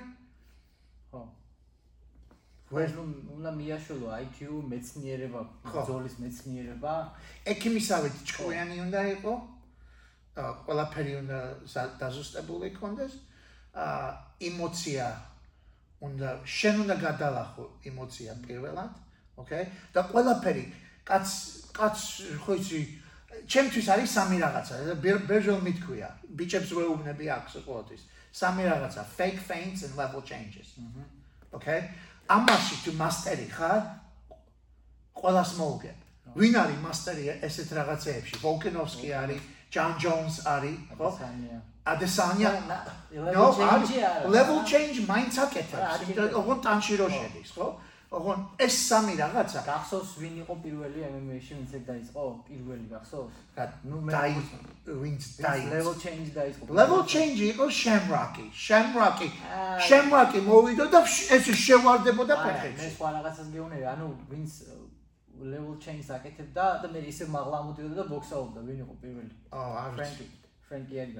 ვერ 2.72 2.92
უნდა 3.36 3.50
მიაშოლო 3.52 4.08
IQ 4.24 4.38
მეცნიერება, 4.72 5.40
ბრძოლის 5.68 6.14
მეცნიერება. 6.24 6.92
ექიმისავით 7.52 8.14
ჭკვიანი 8.28 8.76
უნდა 8.86 9.00
იყო. 9.16 9.32
ა 10.40 10.42
ყველაფერი 10.64 11.12
უნდა 11.22 11.38
დაზუსტებული 12.00 12.72
იქონდეს. 12.72 13.12
ა 13.76 13.86
ემოცია 14.40 15.06
უნდა 16.00 16.28
შენ 16.48 16.74
უნდა 16.84 16.96
გადალახო 17.06 17.64
ემოცია 17.88 18.32
პირველად, 18.46 18.92
ოკეი? 19.36 19.64
და 19.94 20.00
ყველაფერი 20.12 20.64
კაც 21.04 21.28
კაც 21.76 21.96
ხო 22.44 22.52
იცი 22.56 22.80
ჩემთვის 23.52 23.86
არის 23.92 24.10
სამი 24.16 24.36
რაღაცა. 24.44 24.74
ბერჟელ 25.28 25.60
მithქვია, 25.66 26.08
ბიჭებს 26.36 26.70
ვეუბნები 26.72 27.26
აქვს 27.36 27.52
ყოველთვის. 27.68 28.02
სამი 28.32 28.62
რაღაცა, 28.64 29.02
fake 29.16 29.40
feints 29.48 29.80
and 29.84 29.92
level 30.00 30.22
changes. 30.24 30.68
აჰა. 30.80 31.04
ამაში 32.28 32.76
თუ 32.84 32.90
მასტერი 33.02 33.46
ხარ 33.50 33.82
ყოველას 35.18 35.50
მოუგებ. 35.58 35.98
ვინ 36.38 36.54
არის 36.62 36.78
მასტერი 36.86 37.24
ესეთ 37.46 37.70
რაღაცეებში? 37.78 38.34
ვოლკენოვსკი 38.42 39.08
არის 39.22 39.42
ჯონ 39.72 39.92
ჯონს 40.02 40.36
არის 40.46 40.76
ხო? 40.96 41.08
ადესანია. 41.82 42.50
level 44.36 44.58
change 44.64 44.98
მაინც 45.10 45.34
აკეთებს. 45.44 45.94
იმიტომ 46.08 46.44
რომ 46.48 46.58
ტანში 46.66 46.94
რო 47.00 47.08
შედის 47.10 47.50
ხო 47.56 47.66
ოღონ 48.12 48.40
ეს 48.60 48.74
სამი 48.88 49.14
რაღაცა. 49.16 49.60
გახსოვს 49.64 50.10
ვინ 50.20 50.34
იყო 50.44 50.54
პირველი 50.64 50.98
MMA-ში 51.08 51.52
ვინც 51.58 51.70
ეგ 51.78 51.84
დაიწყო? 51.90 52.20
პირველი 52.48 52.86
გახსოვს? 52.92 53.34
ნუ 53.88 53.98
მე 54.04 54.12
ვინც 55.02 55.22
დაიწყო. 55.40 55.72
level 55.72 55.94
change 56.04 56.28
დაიწყო? 56.36 56.62
Level 56.80 57.02
change 57.14 57.40
იყო 57.52 57.64
Shamrocky 57.80 58.46
Shamrocky 58.52 59.28
Shamrocky 59.88 60.40
მოვიდა 60.44 60.84
და 60.92 61.00
ეს 61.36 61.44
შევარდებოდა 61.64 62.34
ფეხებში 62.44 62.80
მე 62.84 62.88
სხვა 62.96 63.08
რაღაცას 63.16 63.48
გეუბნები 63.54 63.86
ანუ 63.94 64.06
ვინც 64.32 64.50
level 65.52 65.74
change 65.84 66.06
აკეთებდა 66.16 66.64
და 66.84 66.86
მე 66.92 67.00
ისე 67.12 67.24
მაღლა 67.32 67.56
ამოდიოდა 67.62 67.96
და 68.00 68.04
ბოქსაობდა 68.12 68.60
ვინ 68.68 68.78
იყო 68.84 68.94
პირველი? 69.02 69.32
არ 69.52 69.90
ფრენკი 69.96 70.26
ფრენკი 70.68 70.94
არის 71.02 71.16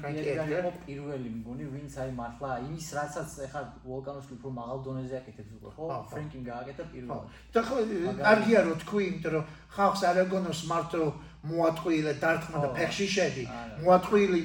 ფრენკი 0.00 0.22
ედგარი 0.22 0.52
ედგარ. 0.56 0.62
იყო 0.62 0.70
პირველი 0.86 1.30
მგონი, 1.36 1.64
ვინც 1.74 1.92
აი 2.02 2.10
მართლა 2.20 2.50
იმის 2.66 2.88
რასაც 2.98 3.30
ეხლა 3.46 3.62
ვულკანოსლი 3.84 4.32
უფრო 4.38 4.50
მაღალ 4.58 4.78
დონეზე 4.86 5.14
აკეთებს 5.20 5.52
უკვე, 5.58 5.70
ხო? 5.76 5.84
ფრენკიმ 6.12 6.42
გააკეთა 6.50 6.84
პირველად. 6.92 7.24
და 7.52 7.60
ხო 7.66 7.76
კარგია 8.26 8.60
რო 8.66 8.74
თქვი, 8.82 9.02
იმიტომ 9.10 9.32
რომ 9.36 9.44
ხალხს 9.76 10.02
არ 10.08 10.16
ეგონოს 10.24 10.60
მარტო 10.72 11.02
მოატყუილე 11.52 12.12
დარტყმა 12.22 12.58
და 12.64 12.68
ფეხში 12.78 13.06
შედი. 13.16 13.44
მოატყუილი 13.84 14.40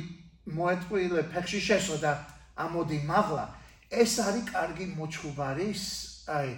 მოატყუილე 0.57 1.21
ფეხში 1.31 1.59
შესო 1.67 1.95
და 2.03 2.11
ამოდი 2.57 2.97
მაღლა. 3.11 3.45
ეს 3.91 4.13
არის 4.19 4.45
კარგი 4.51 4.85
მოჩხუბარის 4.99 5.83
აი 6.27 6.49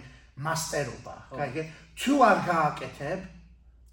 მასტერობა. 0.46 1.16
კაიგე? 1.38 1.64
თუ 2.00 2.14
არ 2.30 2.38
გააკეთებ 2.50 3.20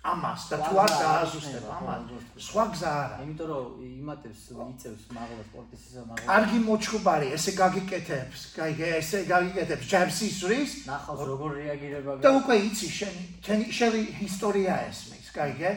ამას 0.06 0.40
და 0.50 0.56
თუ 0.66 0.74
არ 0.82 0.90
დააზუსტებ 1.00 1.64
ამას, 1.76 2.00
სხვა 2.46 2.64
გზა 2.72 2.90
არა. 3.02 3.16
იმიტომ 3.24 3.48
რომ 3.50 3.66
იმატებს, 3.86 4.40
იწევს 4.54 5.02
მაღლა 5.16 5.42
სპორტის 5.48 5.82
ისე 5.86 6.00
მაღლა. 6.06 6.24
კარგი 6.30 6.58
მოჩხუბარი, 6.68 7.28
ესე 7.36 7.52
გაგიკეთებს, 7.62 8.40
კაიგე, 8.56 8.88
ესე 9.00 9.18
გაგიკეთებს 9.32 9.84
ჯებს 9.90 10.16
ისვრის 10.30 10.72
ნახავს 10.86 11.22
როგორ 11.30 11.50
რეაგირება 11.60 12.12
და 12.22 12.30
უკვე 12.38 12.56
იცი 12.68 12.88
შენ 12.98 13.14
შენი 13.46 13.64
შენი 13.78 14.00
ისტორია 14.28 14.74
ესმის, 14.90 15.26
კაიგე? 15.36 15.72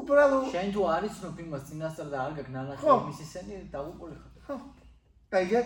უბრალოდ 0.00 0.44
შენ 0.54 0.68
თუ 0.74 0.80
არ 0.94 1.02
იცნობ 1.10 1.34
იმას 1.44 1.62
წინასწარ 1.68 2.08
და 2.10 2.18
არ 2.24 2.32
გაქვს 2.38 2.52
ნანახი 2.54 2.82
ხო. 2.86 2.94
იმის 3.04 3.20
ისენი 3.26 3.54
დაგუყოლი 3.74 4.16
ხარ. 4.20 4.32
ხო. 4.46 4.56
კაიგე? 5.34 5.60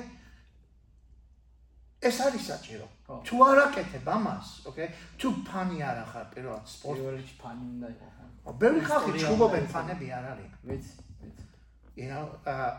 ეს 2.05 2.17
არის 2.27 2.43
საჭირო. 2.51 2.87
თუ 3.27 3.35
არ 3.49 3.59
აკეთებ 3.67 4.07
ამას, 4.17 4.49
ოკეი? 4.69 4.89
თუ 5.21 5.29
ფანი 5.49 5.79
არ 5.89 5.97
ახარ 6.05 6.25
პირველად 6.35 6.67
სპორტ. 6.75 6.97
პირველ 7.01 7.15
რიგში 7.21 7.37
ფანი 7.43 7.65
უნდა 7.75 7.89
იყო. 7.95 8.07
ხო. 8.45 8.51
ბევრი 8.61 8.81
ხალხი 8.89 9.11
უნდა 9.35 9.61
ფანები 9.75 10.07
არ 10.19 10.25
არის. 10.33 10.51
ვიცი, 10.69 10.93
ვიცი. 11.21 11.45
you 12.01 12.09
know, 12.11 12.25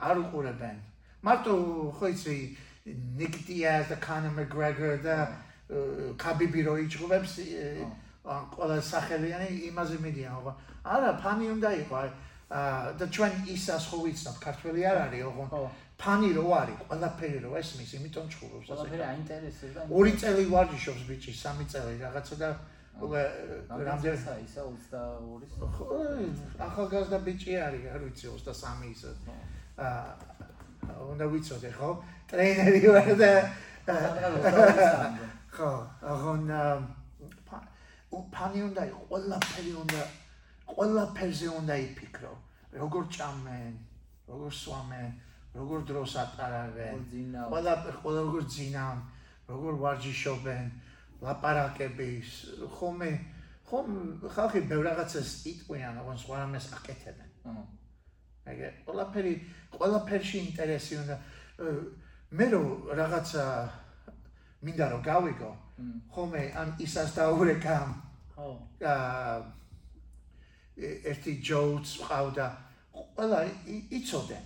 არ 0.08 0.16
უყურებენ. 0.24 0.78
მარტო 1.26 1.54
ხო 1.98 2.06
იცი 2.14 2.38
Nick 3.18 3.36
Diaz 3.48 3.90
და 3.90 3.98
Conor 3.98 4.34
McGregor 4.38 5.02
და 5.02 5.18
კაბიბი 6.22 6.62
რო 6.68 6.76
იჭუბებს 6.86 7.34
ან 8.26 8.42
ყველა 8.54 8.78
სახელიანი 8.82 9.50
იმაზე 9.70 9.98
მიდიან, 10.06 10.38
ხო? 10.46 10.54
არა, 10.86 11.12
ფანი 11.22 11.46
უნდა 11.56 11.70
იყო. 11.82 11.98
აა 12.46 12.94
და 13.02 13.06
ჩვენ 13.10 13.34
ისას 13.50 13.90
ხო 13.90 13.98
ვიცნობ, 14.06 14.36
ქართველი 14.38 14.82
არ 14.86 14.98
არის, 15.10 15.22
ხო. 15.50 15.62
ფანი 15.96 16.30
რო 16.36 16.46
არის, 16.60 16.80
ყველაფერი 16.90 17.40
რო 17.46 17.52
ესმის, 17.60 17.92
იმიტომ 17.98 18.26
ჩხუბობს 18.32 18.68
ასე. 18.68 18.76
ყველაფერი 18.76 19.04
აინტერესებს 19.10 19.74
და 19.76 19.82
ორი 19.96 20.14
წელი 20.22 20.44
ვარჯიშობს 20.52 21.04
ბიჭი, 21.10 21.32
სამი 21.40 21.66
წელი 21.72 21.94
რაღაცა 22.04 22.36
და 22.42 22.50
რამდენი 22.96 24.18
ისა 24.46 24.62
22-ის. 24.64 25.52
ხო, 25.76 25.86
ახალგაზრდა 26.68 27.18
ბიჭი 27.28 27.52
არის, 27.68 27.84
არ 27.96 28.02
ვიცი 28.08 28.26
23 28.32 28.92
ისე. 28.92 29.12
აა 29.76 30.26
უნდა 31.16 31.26
ვიცოდე, 31.32 31.70
ხო? 31.76 31.90
ტრეინერი 32.30 32.80
ვარ 32.94 33.10
და 33.20 33.32
ხო, 35.56 35.72
აღონ 36.12 36.44
ფანი 38.36 38.60
უნდა 38.70 38.82
იყო, 38.90 39.02
ყველაფერი 39.12 39.72
უნდა 39.84 40.02
ყველაფერზე 40.76 41.48
უნდა 41.60 41.76
იფიქრო. 41.88 42.34
როგორ 42.76 43.04
ჭამენ, 43.16 43.74
როგორ 44.28 44.52
სვამენ, 44.52 45.12
როგორ 45.56 45.80
დროს 45.88 46.12
ძინავენ. 47.12 47.50
ყველა 47.52 47.74
ყველა 48.04 48.22
როგორ 48.28 48.44
ძინავენ, 48.56 49.00
როგორ 49.48 49.74
ვარჯიშობენ, 49.84 50.66
ლაპარაკების, 51.24 52.30
ხომე 52.76 53.12
ხომ 53.66 53.88
ხალხი 54.36 54.60
ბევრ 54.70 54.84
რაღაცას 54.90 55.30
იტყვიან, 55.52 55.96
აღონ 56.04 56.18
სხვა 56.22 56.36
რამეს 56.44 56.66
აკეთებენ. 56.76 57.30
ეგე 58.46 58.68
ყველაფერი 58.86 59.34
ყველაფერში 59.74 60.38
ინტერესი 60.46 60.94
უნდა 61.02 61.16
მე 62.38 62.46
რო 62.54 62.62
რაღაცა 63.00 63.44
მინდა 64.66 64.86
რომ 64.94 65.02
გავიგო 65.08 65.52
ხომე 66.14 66.44
ან 66.62 66.70
ისას 66.86 67.16
დაურეკამ 67.18 67.90
ხო. 68.36 68.48
აა 68.86 69.36
ერთი 71.12 71.34
ჯოუც 71.48 71.88
ყავდა 72.06 72.48
ყველა 72.94 73.40
იცოდნენ 73.98 74.44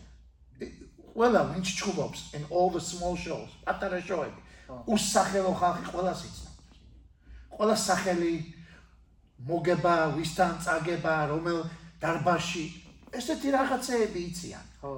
ყველა 1.15 1.41
ვინც 1.52 1.67
ჩუბობს 1.80 2.22
in 2.38 2.43
all 2.50 2.69
the 2.69 2.82
small 2.82 3.15
shows 3.15 3.50
პატარა 3.65 4.00
შოები. 4.02 4.41
უსახელო 4.88 5.54
ხალხი 5.60 5.84
ყველას 5.91 6.19
იცნობს. 6.30 6.63
ყველა 7.56 7.76
სახელი 7.76 8.34
მოგება 9.50 9.95
ვისთან 10.17 10.54
წაგება 10.63 11.15
რომელ 11.32 11.60
დარბაში 12.02 12.65
ესეთი 13.13 13.50
რაღაცეები 13.58 14.19
იციან. 14.30 14.65
ხო. 14.82 14.93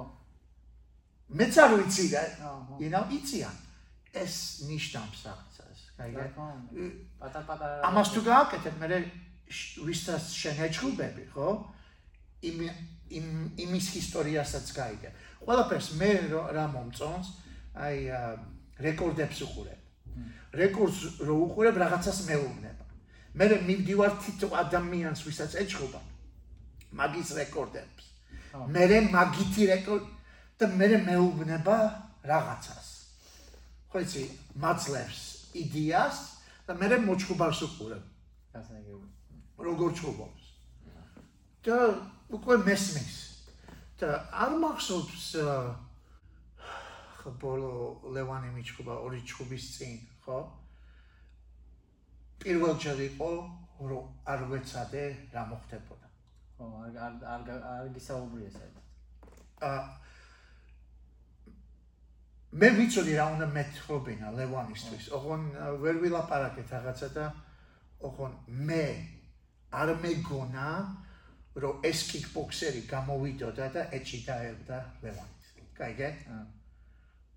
მეც 1.32 1.54
არ 1.64 1.70
ვიცი 1.78 2.06
და 2.12 2.22
know 2.78 3.04
იციან. 3.08 3.56
ეს 4.12 4.68
ნიშნავს 4.68 5.20
რაღაცას 5.24 5.78
კაიგე 5.96 6.24
პატარ 7.16 7.44
პატარა 7.48 7.76
ამას 7.88 8.08
თუ 8.12 8.20
გააკეთებ 8.28 8.74
მე 8.82 8.98
ვისთას 9.88 10.24
შენეჭუბები 10.36 11.24
ხო? 11.32 11.48
იმ 12.48 12.58
იმ 13.18 13.26
იმის 13.64 13.86
ისტორიასაც 14.02 14.66
გაიგე 14.76 15.10
ყველაფერს 15.46 15.88
მე 16.00 16.10
რა 16.56 16.66
მომწონს 16.72 17.28
აი 17.74 17.98
რეკორდებს 18.86 19.42
უყურებ. 19.46 19.80
რეკორდს 20.52 21.00
რო 21.26 21.34
უყურებ 21.46 21.76
რაღაცას 21.82 22.18
მეუბნება. 22.28 22.84
მე 23.34 23.44
მივდივარ 23.68 24.12
თითო 24.22 24.48
ადამიანს 24.62 25.20
ვისაც 25.26 25.56
ეჭუბა 25.64 26.00
მაგის 26.92 27.28
რეკორდებს. 27.38 28.04
მე 28.68 29.00
მაგითი 29.10 29.62
რეკორდ 29.72 30.06
და 30.58 30.66
მე 30.68 30.88
მეუბნება 31.08 31.76
რაღაცას. 32.22 32.88
ხო 33.90 33.98
იცი 34.04 34.22
მაძლევს 34.56 35.20
იდეას 35.56 36.16
და 36.68 36.72
მე 36.76 36.96
მოჩხუბარს 37.08 37.60
უყურებ. 37.66 38.04
გასაგები. 38.52 39.06
როგორ 39.62 39.90
ჩხუბობს? 39.96 40.42
და 41.62 41.76
უკვე 42.30 42.56
მესმის 42.66 43.31
და 44.02 44.10
არ 44.44 44.52
მახსოვს 44.62 45.26
აა, 45.46 45.66
ხო 47.22 47.30
ბოლო 47.38 47.72
ლევანი 48.14 48.50
მიჩხუბა 48.56 48.94
ორი 49.06 49.20
ჩხუბის 49.22 49.66
წინ 49.78 49.98
ხო 50.26 50.38
პირველჯერ 52.42 52.98
იყო 53.06 53.32
რომ 53.90 54.04
არ 54.32 54.40
ვეცადე 54.50 55.04
რა 55.34 55.42
მოხდებოდა 55.50 56.08
ხო, 56.58 56.64
არ 56.82 56.94
არ 57.06 57.14
არ 57.34 57.62
არ 57.74 57.86
გისაუბრია 57.94 58.50
საერთოდ. 58.58 58.86
აა 59.70 59.82
მე 62.52 62.68
ვიცოდი 62.76 63.12
რა 63.16 63.26
უნდა 63.34 63.46
მეთხრობინა 63.56 64.28
ლევანისთვის. 64.38 65.04
ოღონ 65.16 65.42
ა, 65.56 65.66
ვერ 65.82 65.96
ვილაპარაკეთ 66.02 66.68
რაღაცა 66.74 67.08
და 67.16 67.24
ოღონ 68.02 68.32
მე 68.66 68.86
არ 69.72 69.88
მეგონა 70.02 70.68
რომ 71.54 71.84
ეს 71.84 72.00
კიკბოქსერი 72.08 72.82
გამოვიდოდა 72.88 73.66
და 73.76 73.82
ეჭი 73.92 74.18
დაებდა 74.24 74.78
ლევანის. 75.04 75.46
კაიგე? 75.76 76.08
აა. 76.32 76.44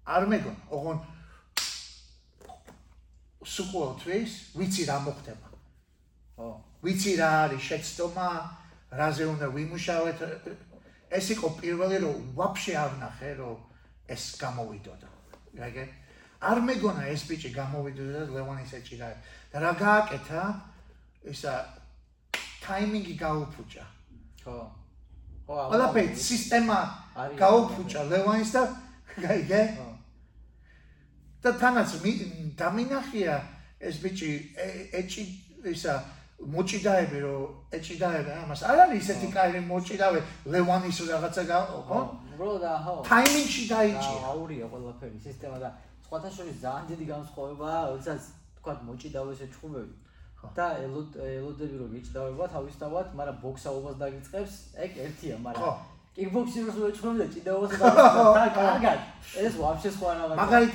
არ 0.05 0.23
მეგონა. 0.31 0.61
ოღონ 0.71 0.97
სუყოლთვის 3.43 4.31
ვიცი 4.55 4.83
რა 4.87 4.97
მოხდება. 5.03 5.47
ხო. 6.37 6.49
ვიცი 6.85 7.13
რა 7.19 7.29
არის 7.43 7.61
შეცდომა, 7.69 8.29
რაზე 8.95 9.25
უნდა 9.33 9.47
ვიმუშავეთ. 9.55 10.19
ეს 11.11 11.25
იყო 11.35 11.47
პირველი 11.59 11.97
რომ 12.05 12.15
ვაფშე 12.39 12.73
არ 12.75 12.91
ნახე 13.03 13.31
რომ 13.39 13.57
ეს 14.07 14.23
გამოვიდოდა. 14.39 15.07
გაიგე? 15.59 15.85
არ 16.39 16.57
მეგონა 16.67 17.03
ეს 17.11 17.21
ბიჭი 17.27 17.49
გამოვიდოდა 17.51 18.13
და 18.15 18.31
ლევანის 18.31 18.71
ეჭირა. 18.79 19.09
და 19.51 19.57
რა 19.59 19.71
გააკეთა? 19.75 20.41
ისა 21.25 21.53
ტაიმინგი 22.63 23.15
გაუფუჭა. 23.17 23.94
ხო. 24.45 24.57
ხო, 25.47 25.55
ყველაფერი 25.71 26.09
სისტემა 26.29 26.77
გაუფუჭა 27.41 28.01
ლევანის 28.11 28.51
და 28.55 28.61
გაიგე? 29.25 29.61
და 31.43 31.49
თანაც 31.61 31.89
მი- 32.03 32.53
დამინახია 32.57 33.35
ეს 33.79 33.95
ბიჭი 34.01 34.31
ეჭი 34.99 35.23
ისა 35.73 35.93
მოჭიდაები 36.41 37.17
რომ 37.25 37.41
ეჭიდაები 37.77 38.31
ამას 38.43 38.61
არ 38.69 38.77
არის 38.85 39.01
ისეთი 39.05 39.27
კაი 39.35 39.59
მოჭიდავე 39.71 40.19
ლევანის 40.53 40.97
რაღაცა 41.09 41.43
ხო 41.89 41.99
უბრალოდ 42.35 42.63
აა, 42.67 42.79
ხო. 42.85 42.93
ტაიმინგში 43.09 43.63
და 43.69 43.75
დაიჭია 43.75 44.19
აურია 44.31 44.65
ყველაფერი 44.73 45.17
სისტემა 45.27 45.57
და 45.63 45.69
სხვათა 46.05 46.29
შორის 46.35 46.57
ძალიან 46.65 46.85
დიდი 46.91 47.05
განსხვავებაა, 47.13 47.79
როდესაც 47.91 48.21
თქვა 48.57 48.73
მოჭიდავეს 48.87 49.39
ეჭუბები. 49.45 49.93
და 50.57 50.65
ელოდ 50.85 51.09
ელოდები 51.15 51.75
რომ 51.81 51.89
გიჭდავება 51.95 52.45
თავისთავად, 52.55 53.05
მაგრამ 53.19 53.37
ბოქსაობას 53.45 53.95
დაგიწყებს, 54.01 54.53
ეგ 54.85 54.91
ერთია, 55.05 55.35
მაგრამ 55.47 55.75
კიკბოქსინგს 56.15 56.75
უეჭუბები 56.79 57.17
და 57.21 57.27
ჭიდაობას 57.33 57.71
და 58.37 58.45
კარგად. 58.55 58.99
ეს 59.45 59.53
ვაფშე 59.59 59.89
სხვა 59.95 60.09
რაღაცა. 60.19 60.37
მაგარი 60.41 60.67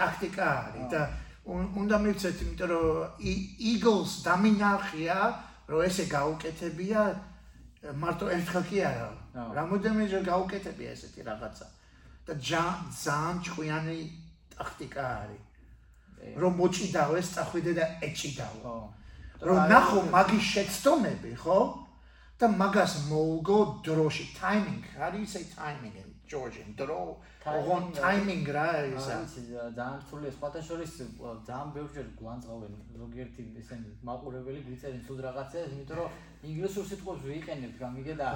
ტაქტიკა 0.00 0.46
არის 0.66 0.86
და 0.92 1.00
უნ- 1.48 1.70
უნდა 1.80 1.96
მივცეთ 2.04 2.36
იმიტომ 2.44 2.68
რომ 2.70 2.86
eagles 3.70 4.10
დამინახია 4.26 5.16
რომ 5.68 5.80
ესე 5.88 6.04
გაუკეთებია 6.12 7.00
მარტო 8.02 8.26
ერთხელ 8.36 8.64
კი 8.70 8.78
არა. 8.90 9.08
აჰა. 9.34 9.50
რამოდენმეჯერ 9.58 10.22
გაუკეთებია 10.30 10.90
ესეთი 10.94 11.20
რაღაცა. 11.30 11.66
და 12.28 12.32
ძალიან 12.44 13.34
ჭკვიანი 13.44 13.98
ტაქტიკა 14.54 15.04
არის. 15.22 15.42
რომ 16.36 16.52
მოჭიდავეს, 16.60 17.26
წახვიდე 17.34 17.72
და 17.78 17.84
ეჭიდავო. 18.06 18.62
ხო 18.64 18.78
რომ 19.38 19.68
ნახო 19.70 20.00
მაგის 20.10 20.44
შეცდომები, 20.52 21.32
ხო? 21.38 21.58
და 22.38 22.46
მაგას 22.54 22.92
მოუგო 23.10 23.58
დროში, 23.82 24.24
timing. 24.38 24.82
How 24.94 25.10
do 25.10 25.18
you 25.18 25.26
say 25.26 25.42
timing 25.50 25.94
in 25.94 26.08
Georgian? 26.26 26.74
დრო, 26.78 27.18
ოღონ 27.46 27.84
timing 27.94 28.46
რა 28.46 28.66
ისა. 28.94 29.14
იცი 29.26 29.42
ძალიან 29.78 29.98
რთულია 30.02 30.30
სხვათა 30.38 30.60
შორის 30.68 30.92
ა, 31.02 31.30
ძალიან 31.46 31.68
ბევრჯერ 31.74 32.06
გვანწყავენ 32.20 32.72
ზოგიერთი 32.98 33.42
ესენი 33.62 33.88
მაყურებელი 34.06 34.60
გვიწერენ 34.66 35.02
თუ 35.06 35.12
რაღაცას 35.26 35.70
იმიტომ 35.74 35.96
რომ 35.98 36.10
ინგლისურ 36.50 36.84
სიტყვებს 36.90 37.22
ვიყენებთ 37.30 37.76
გამიგე 37.82 38.14
და 38.22 38.28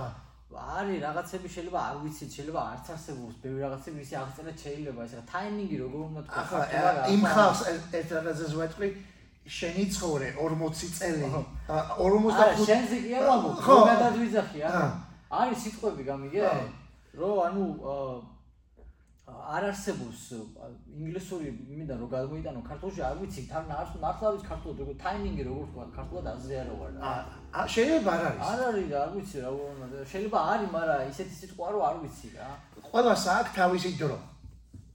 არის 0.52 0.98
რაღაცები 1.06 1.48
შეიძლება 1.54 1.80
არ 1.88 1.96
ვიცით 2.02 2.30
შეიძლება 2.36 2.60
არც 2.72 2.86
არსებობს 2.94 3.34
ბევრი 3.42 3.60
რაღაცები 3.64 3.98
ისი 4.04 4.14
აღწერა 4.22 4.52
შეიძლება 4.62 5.00
ეს 5.06 5.12
რა 5.18 5.22
ტაიმინგი 5.32 5.76
როგორ 5.84 6.00
უნდა 6.10 6.20
თქვა 6.28 6.42
ახლა 6.42 6.60
იმ 7.14 7.22
ახლა- 7.22 7.34
ხალხს 7.36 7.62
ე- 7.72 7.84
ერთ 7.98 8.08
რაღაცას 8.16 8.52
ვეთქვი, 8.60 8.88
შენი 9.58 9.84
ცხოვრე 9.94 10.28
40 10.38 10.88
წელი. 10.98 11.22
აჰა. 11.28 11.40
ა, 11.72 11.76
არა 12.04 12.18
45 12.52 12.66
შენზე 12.68 12.96
კი 13.04 13.10
არ 13.18 13.24
ვამბობ 13.28 13.56
რომ 13.66 13.82
გადადვიძახი 13.92 14.58
აა. 14.62 14.70
ანუ 14.72 14.90
არის 15.40 15.58
სიტყვები 15.64 16.02
გამიგე 16.10 16.40
რომ 17.20 17.36
ანუ 17.46 17.64
არ 19.52 19.62
არსებობს 19.70 20.20
ინგლისური 21.02 21.48
მინდა 21.78 21.94
რომ 22.00 22.08
გადმოიტანო 22.14 22.60
ქართულში 22.70 23.00
არ 23.08 23.16
ვიცი 23.20 23.42
თან 23.52 23.64
არ 23.78 23.86
მართლა 24.04 24.28
ვიცი 24.32 24.46
ქართულად 24.50 24.76
როგორ 24.82 24.96
ტაიმინგი 25.04 25.42
როგორ 25.48 25.64
თქვა 25.72 25.84
ქართულად 25.96 26.26
აზე 26.32 26.54
არ 26.62 26.68
ვარ 26.80 26.90
ა, 27.02 27.12
ა, 27.52 27.60
შეიძლება 27.74 28.10
არ 28.16 28.22
არის. 28.28 28.42
არ 28.50 28.60
არის 28.68 28.86
რა 28.92 28.98
არ 29.04 29.10
ვიცი 29.16 29.36
რა 29.44 29.50
შეიძლება 30.12 30.38
არის 30.52 30.68
მაგრამ 30.76 31.08
ისეთი 31.12 31.34
სიტყვა 31.40 31.66
რომ 31.72 31.82
არ 31.90 31.96
ვიცი 32.02 32.28
რა 32.36 32.48
ყველას 32.92 33.24
აქვს 33.36 33.52
თავისი 33.58 33.90
დრო. 34.00 34.18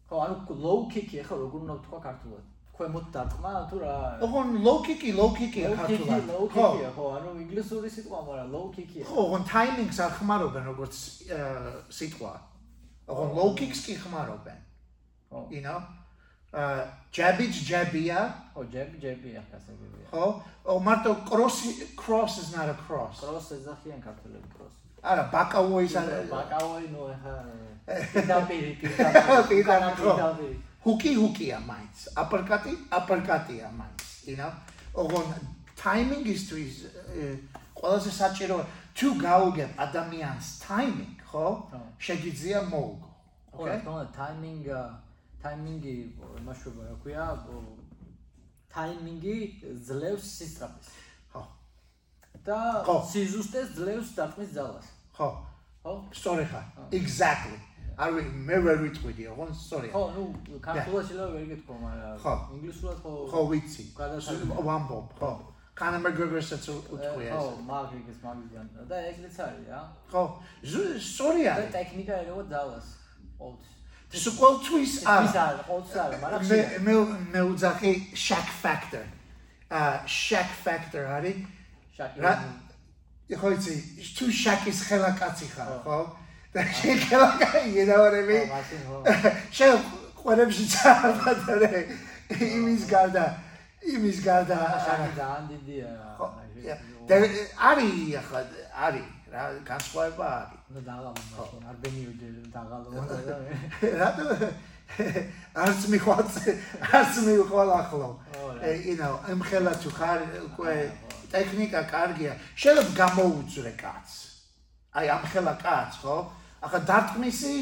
ხო 0.09 0.15
ანუ 0.23 0.35
low 0.65 0.77
kick-ი 0.91 1.17
ხო 1.27 1.35
როგორ 1.43 1.59
უნდა 1.65 1.75
თქვა 1.85 1.99
ქართულად 2.07 2.43
ქვემოთ 2.77 3.05
დარტყმა 3.15 3.51
თუ 3.69 3.77
რა 3.83 3.93
ოღონ 4.25 4.47
low 4.65 4.77
kick-ი, 4.85 5.09
low 5.19 5.29
kick-ია 5.37 5.67
ქართულად. 5.79 6.23
low 6.33 6.45
kick-ია 6.53 6.89
ხო 6.97 7.05
ანუ 7.17 7.29
ინგლისური 7.43 7.89
სიტყვა 7.95 8.19
მაგრამ 8.27 8.47
low 8.55 8.65
kick-ია 8.75 9.03
ხო, 9.09 9.15
ოღონ 9.25 9.43
timing-ს 9.53 9.97
არ 10.05 10.11
ხმარობენ 10.17 10.63
როგორც 10.71 10.95
სიტყვა. 11.97 12.33
ოღონ 13.07 13.29
low 13.37 13.49
kick-ს 13.57 13.81
კი 13.87 13.93
ხმარობენ. 14.03 14.59
ხო 15.31 15.39
you 15.51 15.61
know? 15.65 15.79
uh 16.53 16.83
jabby 17.11 17.47
jabia, 17.51 18.19
ხო 18.53 18.61
ჯები 18.73 18.97
ჯებია 19.03 19.41
ხასებია 19.49 20.07
ხო? 20.11 20.25
ო 20.67 20.73
მარტო 20.87 21.11
cross 21.29 21.57
cross 21.95 22.37
is 22.43 22.49
not 22.55 22.67
a 22.67 22.77
cross. 22.85 23.19
კროს 23.23 23.47
ეძახიან 23.57 23.99
ქართველები 24.03 24.47
კროს 24.55 24.73
არა, 25.03 25.23
ბაკავოის 25.31 25.93
არ 25.99 26.07
ბაკავოი 26.31 26.87
ნუ 26.93 27.01
ეხა 27.15 27.33
პირდაპირ, 28.13 28.63
პირდაპირ 29.49 29.63
ხო. 29.97 30.07
პირდაპირ 30.07 30.53
ჰუკი 30.87 31.11
ჰუკია 31.19 31.57
მაინც. 31.67 31.97
აპერკატი 32.21 32.73
აპერკატია 32.99 33.67
მაინც, 33.79 34.07
you 34.27 34.35
know? 34.39 34.51
ოღონ 34.97 35.27
timing-ისთვის 35.77 36.75
ე, 37.21 37.25
ყველაზე 37.77 38.11
საჭირო 38.21 38.57
თუ 38.97 39.07
გაუგებ 39.21 39.71
ადამიანს 39.85 40.47
timing, 40.65 41.16
ხო? 41.37 41.49
შეგიძლია 42.01 42.59
მოუგო. 42.71 43.09
ხო 43.53 43.63
რა 43.69 43.75
თქმა 43.81 43.91
უნდა 43.93 44.07
ტაიმინგი 44.17 44.71
ტაიმინგი 45.43 45.95
მასშტაბა 46.45 46.81
რა 46.89 46.95
ქვია 47.01 47.25
ტაიმინგი 48.73 49.35
ძლევს 49.87 50.25
სისწრაფეს 50.37 50.89
ხო. 51.33 51.41
და 52.47 52.59
სიზუსტეს 53.11 53.67
ძლევს 53.77 54.09
დარტყმის 54.17 54.51
ძალას 54.57 54.87
ხო. 55.17 55.29
ხო 55.83 55.93
სწორი 56.19 56.45
ხარ. 56.51 56.65
Exactly. 56.99 57.59
არ 57.97 58.09
ვი 58.13 58.21
მე 58.47 58.57
ვერ 58.65 58.77
ვიტყვიდი, 58.85 59.23
ოღონ 59.33 59.49
სწორია. 59.57 59.91
ხო 59.93 60.03
ნუ 60.13 60.23
ქართულად 60.61 61.03
შეიძლება 61.09 61.29
ვერ 61.33 61.45
გეთქვა 61.51 61.75
მაგრამ 61.85 62.41
ინგლისურად 62.57 62.97
ხო 63.01 63.11
ხო 63.31 63.41
ვიცი. 63.51 63.83
გადასაგებია. 63.97 64.65
ვამბობ, 64.67 65.07
ხო. 65.17 65.31
კანერ 65.77 66.01
მეგრეგორსაც 66.05 66.63
უთქვია 66.73 67.31
ხო 67.37 67.41
ეს. 67.47 67.57
მაგრიგის 67.69 68.17
მაგიდან 68.25 68.65
და 68.89 68.97
ეგრეც 69.09 69.35
არის 69.45 69.65
რა 69.71 69.81
ხო. 70.11 70.23
ზუ- 70.71 70.99
სწორი 71.09 71.41
და 71.45 71.65
ტექნიკა 71.77 72.13
ერევა 72.21 72.43
ძალას 72.53 72.87
ყოველთვის 73.39 73.73
სულ 74.23 74.33
ყოველთვის 74.41 74.91
ის 74.97 75.05
არა. 75.05 75.43
არის 75.45 75.61
ყოველთვის 75.69 75.97
არის 76.03 76.19
მაგრამ 76.23 76.41
მე 76.49 76.59
მე 76.85 76.93
მე 77.33 77.41
უძახი 77.51 77.91
shack 78.25 78.47
factor. 78.63 79.03
აა 79.69 80.07
shack 80.07 80.49
factor 80.65 81.03
არის. 81.17 81.37
შაკი 81.97 82.19
ხო 83.37 83.47
იცი, 83.55 83.73
თუ 84.17 84.25
shacks 84.31 84.79
ხელა 84.87 85.11
კაცი 85.19 85.45
ხარ, 85.51 85.71
ხო? 85.83 85.99
და 86.55 86.61
კაცი 86.63 87.69
გედავარები. 87.75 88.37
ხო, 88.39 88.49
მაშინ 88.55 88.81
ხო 88.87 88.97
შენ 89.51 89.73
ყურებში 90.15 90.65
წარდადე. 90.73 91.71
იმის 92.31 92.83
გარდა 92.91 93.25
იმის 93.95 94.17
გარდა 94.27 94.57
ძალიან 94.87 95.43
დიდია 95.51 95.89
ხო, 96.17 96.27
და 97.07 97.15
არის 97.69 98.15
ახლა 98.21 98.41
არის 98.87 99.07
რა 99.31 99.43
განსხვავება 99.67 100.27
არის. 100.39 100.61
და 100.75 100.81
დაღალო 100.89 101.11
მაშინ 101.15 101.61
არ 101.69 101.75
ბენიოჯე 101.83 102.27
დაღალო 102.55 102.87
და 103.27 103.35
რატო 104.01 104.25
არც 105.63 105.81
მიხვალ 105.93 106.23
არც 106.97 107.13
მიხვალ 107.27 107.69
რა. 107.71 108.09
ე, 108.63 108.69
you 108.87 108.95
know, 108.99 109.13
იმ 109.31 109.41
ხელა 109.47 109.73
თუ 109.83 109.89
ხარ 109.97 110.19
უკვე 110.47 110.73
ტექნიკა 111.31 111.81
კარგია. 111.91 112.33
შეიძლება 112.55 112.91
გამოუძრე 113.01 113.73
კაცს. 113.83 114.15
აი 114.97 115.05
ამ 115.15 115.23
ხელა 115.31 115.53
კაცს, 115.63 115.95
ხო? 116.01 116.15
ახლა 116.63 116.79
დარტყმისი 116.89 117.55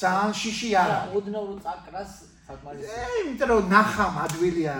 ძალიან 0.00 0.32
შიში 0.40 0.68
არა. 0.82 0.98
ოდნავ 1.16 1.44
რო 1.50 1.56
წაკრას 1.64 2.12
საკმარისი 2.48 2.88
ე, 2.88 3.04
იმიტომ 3.20 3.48
რომ 3.52 3.68
ნახამ 3.74 4.14
ადვილია. 4.24 4.76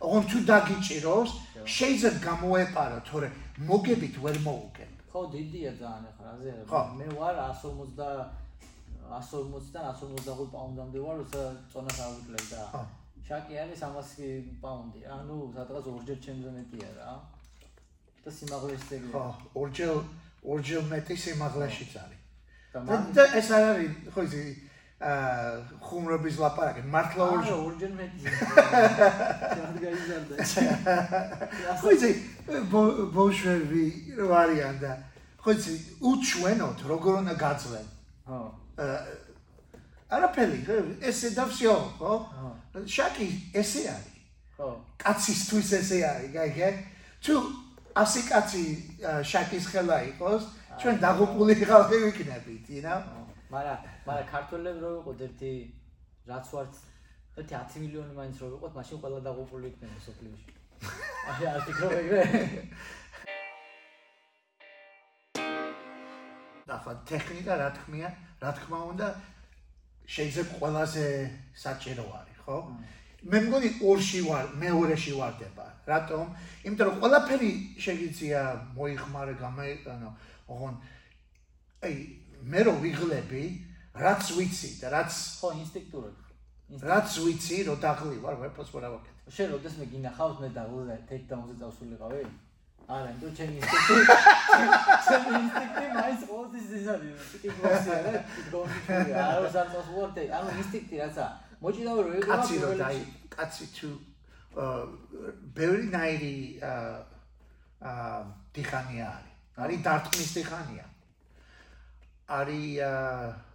ოღონ 0.00 0.22
თუ 0.30 0.38
დაგიჭიროს, 0.50 1.30
შეიძლება 1.76 2.18
გამოეპარო, 2.28 2.98
თორე 3.08 3.28
მოგებით 3.68 4.14
ვერ 4.24 4.36
მოუგებ. 4.46 4.90
ხო 5.10 5.20
დიდია 5.34 5.72
ძალიან 5.80 6.04
ახლა 6.10 6.24
რაზე 6.30 6.50
ხო. 6.70 6.80
მე 6.98 7.06
ვარ 7.18 7.34
150 7.50 8.30
150-დან 9.10 9.84
155 9.90 10.54
პაუნდამდე 10.54 10.98
ვარ 11.02 11.16
როცა 11.20 11.42
წონას 11.72 11.98
ავუკლებ 12.06 12.44
და 12.52 12.62
ხო. 12.70 12.82
შაკი 13.26 13.54
არის 13.62 13.80
100 13.82 14.62
პაუნდი 14.62 15.00
ანუ 15.18 15.36
სადღაც 15.56 15.84
ორჯერ 15.94 16.18
ჩემზე 16.24 16.50
მეტია 16.56 16.90
რა 16.98 17.10
და 18.22 18.30
სიმაღლეში 18.38 18.86
ძეგლი 18.90 19.10
ხო, 19.10 19.24
ორჯერ 19.60 19.90
ორჯერ 20.52 20.82
მეტი 20.92 21.14
სიმაღლეშიც 21.24 21.92
არის. 22.02 22.20
და 22.72 22.78
და 22.86 22.96
და 23.16 23.24
ეს 23.34 23.48
არ 23.50 23.64
არის, 23.74 23.92
ხო 24.14 24.20
იცი, 24.30 24.42
ხუმრობის 25.85 26.35
ლაპარაკი, 26.39 26.81
მართლა 26.87 27.23
არა 27.25 27.35
ორჯერ. 27.35 27.57
ორჯერ 27.67 27.91
მეტი 27.99 28.19
შენ 29.51 29.75
გაიზარდა 29.83 30.35
ხო 31.81 31.89
იცი, 31.95 32.09
ბო- 32.71 32.95
ბოშვები 33.11 33.83
რო 34.17 34.27
არიან 34.41 34.75
და 34.79 34.91
ხო 35.43 35.51
იცი, 35.51 35.73
უჩვენოთ 35.99 36.79
როგორ 36.91 37.13
უნდა 37.21 37.33
გაძლენ. 37.43 37.87
ხო 38.27 38.39
აა 38.79 38.97
არაფერი, 40.15 40.59
ხო, 40.63 40.75
ესე 41.09 41.29
და 41.35 41.43
всё, 41.51 41.75
ხო? 41.99 42.13
ხო 42.73 42.79
შაკი 42.87 43.27
ესე 43.61 43.81
არის. 43.91 44.15
ხო 44.57 44.69
კაცისთვის 45.01 45.69
ესე 45.79 45.97
არის, 46.07 46.29
გაიგე? 46.33 46.69
თუ 47.23 47.33
ასი 47.95 48.21
კაცი 48.31 48.63
აა, 49.03 49.21
შაკის 49.31 49.65
ხელა 49.71 49.97
იყოს, 50.15 50.43
ჩვენ 50.79 50.95
დაღუპული 51.03 51.53
ხალხი 51.67 51.97
ვიქნებით, 52.05 52.63
you 52.69 52.81
know? 52.85 52.99
მაგრამ 53.51 53.79
მაგრამ 54.10 54.26
ქართველები 54.26 54.80
რო 54.82 54.88
ვიყოთ 54.98 55.20
ერთი 55.22 55.50
რაც 56.26 56.46
ვართ 56.50 56.72
ერთი 57.38 57.54
10 57.54 57.82
მილიონი 57.82 58.14
მაინც 58.18 58.36
რო 58.42 58.48
ვიყოთ, 58.54 58.72
მაშინ 58.78 58.98
ყველა 59.02 59.18
დაღუპული 59.26 59.66
იქნება 59.70 59.98
სოფლიოში. 60.06 60.50
აი 61.30 61.46
არ 61.50 61.60
ფიქრობ 61.66 61.92
ეგრე? 62.00 62.22
ახლა 66.74 66.94
ტექნიკა 67.06 67.52
რა 67.62 67.68
თქმია, 67.78 68.08
რა 68.42 68.50
თქმა 68.58 68.78
უნდა 68.90 69.08
შეიძლება 70.10 70.52
ყველაზე 70.58 71.06
საჭირო 71.62 72.06
არის, 72.18 72.38
ხო? 72.42 72.58
მე 73.30 73.38
მგონი 73.46 73.68
ორში 73.86 74.20
ვარ, 74.26 74.44
მეორეში 74.58 75.12
ვარდება. 75.22 75.66
რატომ? 75.86 76.24
იმიტომ 76.66 76.86
რომ 76.88 76.96
ყველაფერი 76.98 77.52
შეიძლება 77.78 78.42
მოიხმარე, 78.74 79.34
გამოიყენო, 79.44 80.10
ოღონ 80.50 80.74
აი 81.84 81.94
მე 82.50 82.60
რო 82.66 82.74
ვიღლები, 82.82 83.69
რაც 83.94 84.22
ვიცი 84.36 84.70
და 84.80 84.86
რაც 84.94 85.10
ხო, 85.40 85.48
ინსტინქტურად. 85.62 86.16
რაც 86.70 87.10
ვიცი, 87.26 87.56
რომ 87.66 87.76
დაღლივარ, 87.82 88.34
ვერაფერს 88.40 88.70
ვერ 88.70 88.84
ავაკეთებ. 88.86 89.32
შენ 89.34 89.46
როდეს 89.50 89.74
მე 89.80 89.86
გინახავს 89.90 90.36
მე 90.42 90.48
დაღლზე 90.54 90.96
ტექდაუნზე 91.10 91.54
წავსულიყავი? 91.60 92.22
არა, 92.90 93.08
იმიტომ 93.10 93.32
ჩემი 93.38 93.54
ინსტინქტი 93.58 93.94
ჩემი 95.06 95.30
ინსტინქტი 95.40 95.84
მაინც 95.94 96.20
ყოველთვის 96.30 96.66
ის 96.78 96.86
არის, 96.94 97.10
არა, 97.10 97.26
ტიკიბოქსი 97.30 97.90
არა, 97.94 98.14
არა 99.26 99.50
საწოს 99.54 99.88
ვორტე, 99.94 100.22
ანუ 100.38 100.48
ინსტინქტი 100.62 100.96
რაცა. 101.02 101.26
მოჭიდავე 101.60 102.00
რომ 102.06 102.14
ეგრე 102.18 102.30
კაცი 102.30 102.54
რო 102.62 102.70
დაი, 102.80 103.00
კაცი 103.34 103.64
თუ 103.76 103.90
აა 104.50 104.82
ბევრი 105.54 105.86
ნაირი 105.94 106.36
აა 106.62 108.08
დიხანია 108.54 109.06
არის. 109.06 109.36
არის 109.62 109.78
დარტყმის 109.86 110.30
დიხანია. 110.38 110.86
არის 112.38 112.66
აა, 112.82 113.49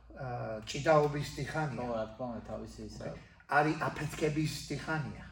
ჭიდაობის 0.65 1.27
ხო, 1.29 1.35
დიხანია. 1.37 1.85
რა 1.91 2.05
თქმა 2.15 2.25
უნდა, 2.31 2.41
თავისი 2.49 2.81
ისა. 2.87 3.05
არის 3.49 3.75
აფეთქების 3.87 4.53
დიხანია. 4.69 5.25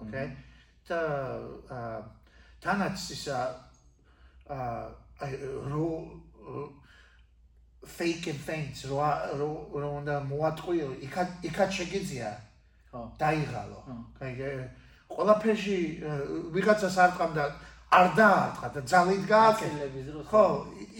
ოკეი? 0.00 0.28
და 0.86 1.00
აა 1.66 1.98
თანაც 2.62 2.96
ისა 3.14 3.38
აა 4.46 4.82
აი 5.26 5.32
რო 5.70 5.88
fake 7.86 8.26
and 8.32 8.40
feints 8.46 8.86
რო 8.86 8.98
რო 9.40 9.50
რო 9.82 9.88
უნდა 10.00 10.14
მოატყვიო 10.30 10.88
იქაც 11.06 11.28
იქაც 11.48 11.70
შეგიძლია 11.78 12.30
ხო. 12.90 13.00
დაიღალო. 13.18 13.78
ხო. 13.86 13.96
კაი, 14.18 14.32
ყველაფერში 15.10 15.78
ვიღაცას 16.54 16.96
არ 17.04 17.10
ყავდა 17.18 17.44
არ 17.98 18.06
დაარტყა 18.18 18.68
და 18.74 18.80
ძალით 18.90 19.22
დროს. 20.06 20.26
ხო, 20.30 20.44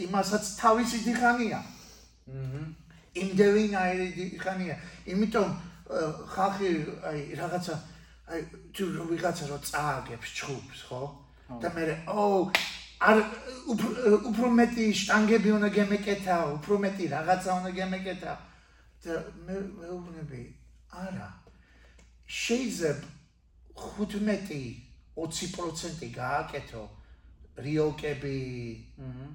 იმასაც 0.07 0.45
თავისი 0.63 0.99
დიხანია. 1.07 1.61
აჰა. 2.27 2.86
იმდევინაირი 3.23 4.09
დიხანია. 4.17 4.75
იმიტომ 5.13 5.49
აა, 5.87 6.09
ხალხი 6.35 6.69
აი 7.11 7.21
რაღაცა 7.41 7.75
აი 8.27 8.41
თუ 8.75 8.85
ვიღაცა 9.11 9.45
რო 9.51 9.59
წააგებს 9.71 10.29
ჩხუბს, 10.37 10.81
ხო? 10.91 11.03
და 11.63 11.69
მე 11.77 11.83
ო 12.11 12.13
არ 13.07 13.17
უფრო 14.31 14.47
მეტი 14.59 14.85
შტანგები 15.01 15.51
უნდა 15.57 15.69
გემეკეთა, 15.77 16.37
უფრო 16.59 16.75
მეტი 16.85 17.05
რაღაცა 17.15 17.51
უნდა 17.61 17.71
გემეკეთა. 17.79 18.33
და 19.07 19.15
მე 19.47 19.55
მეუბნები, 19.79 20.43
არა. 20.91 21.31
შეიძლება 22.27 23.07
15-20% 23.79 26.11
გააკეთო 26.17 26.83
რიოკები, 27.63 28.39
აჰა. 28.99 29.27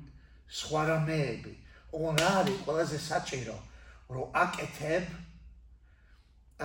სხვა 0.52 0.82
რამეები. 0.92 1.54
რა 1.92 2.30
არის 2.42 2.58
ყველაზე 2.66 2.98
საჭირო, 3.00 3.56
რომ 4.12 4.26
აკეთებ 4.44 5.06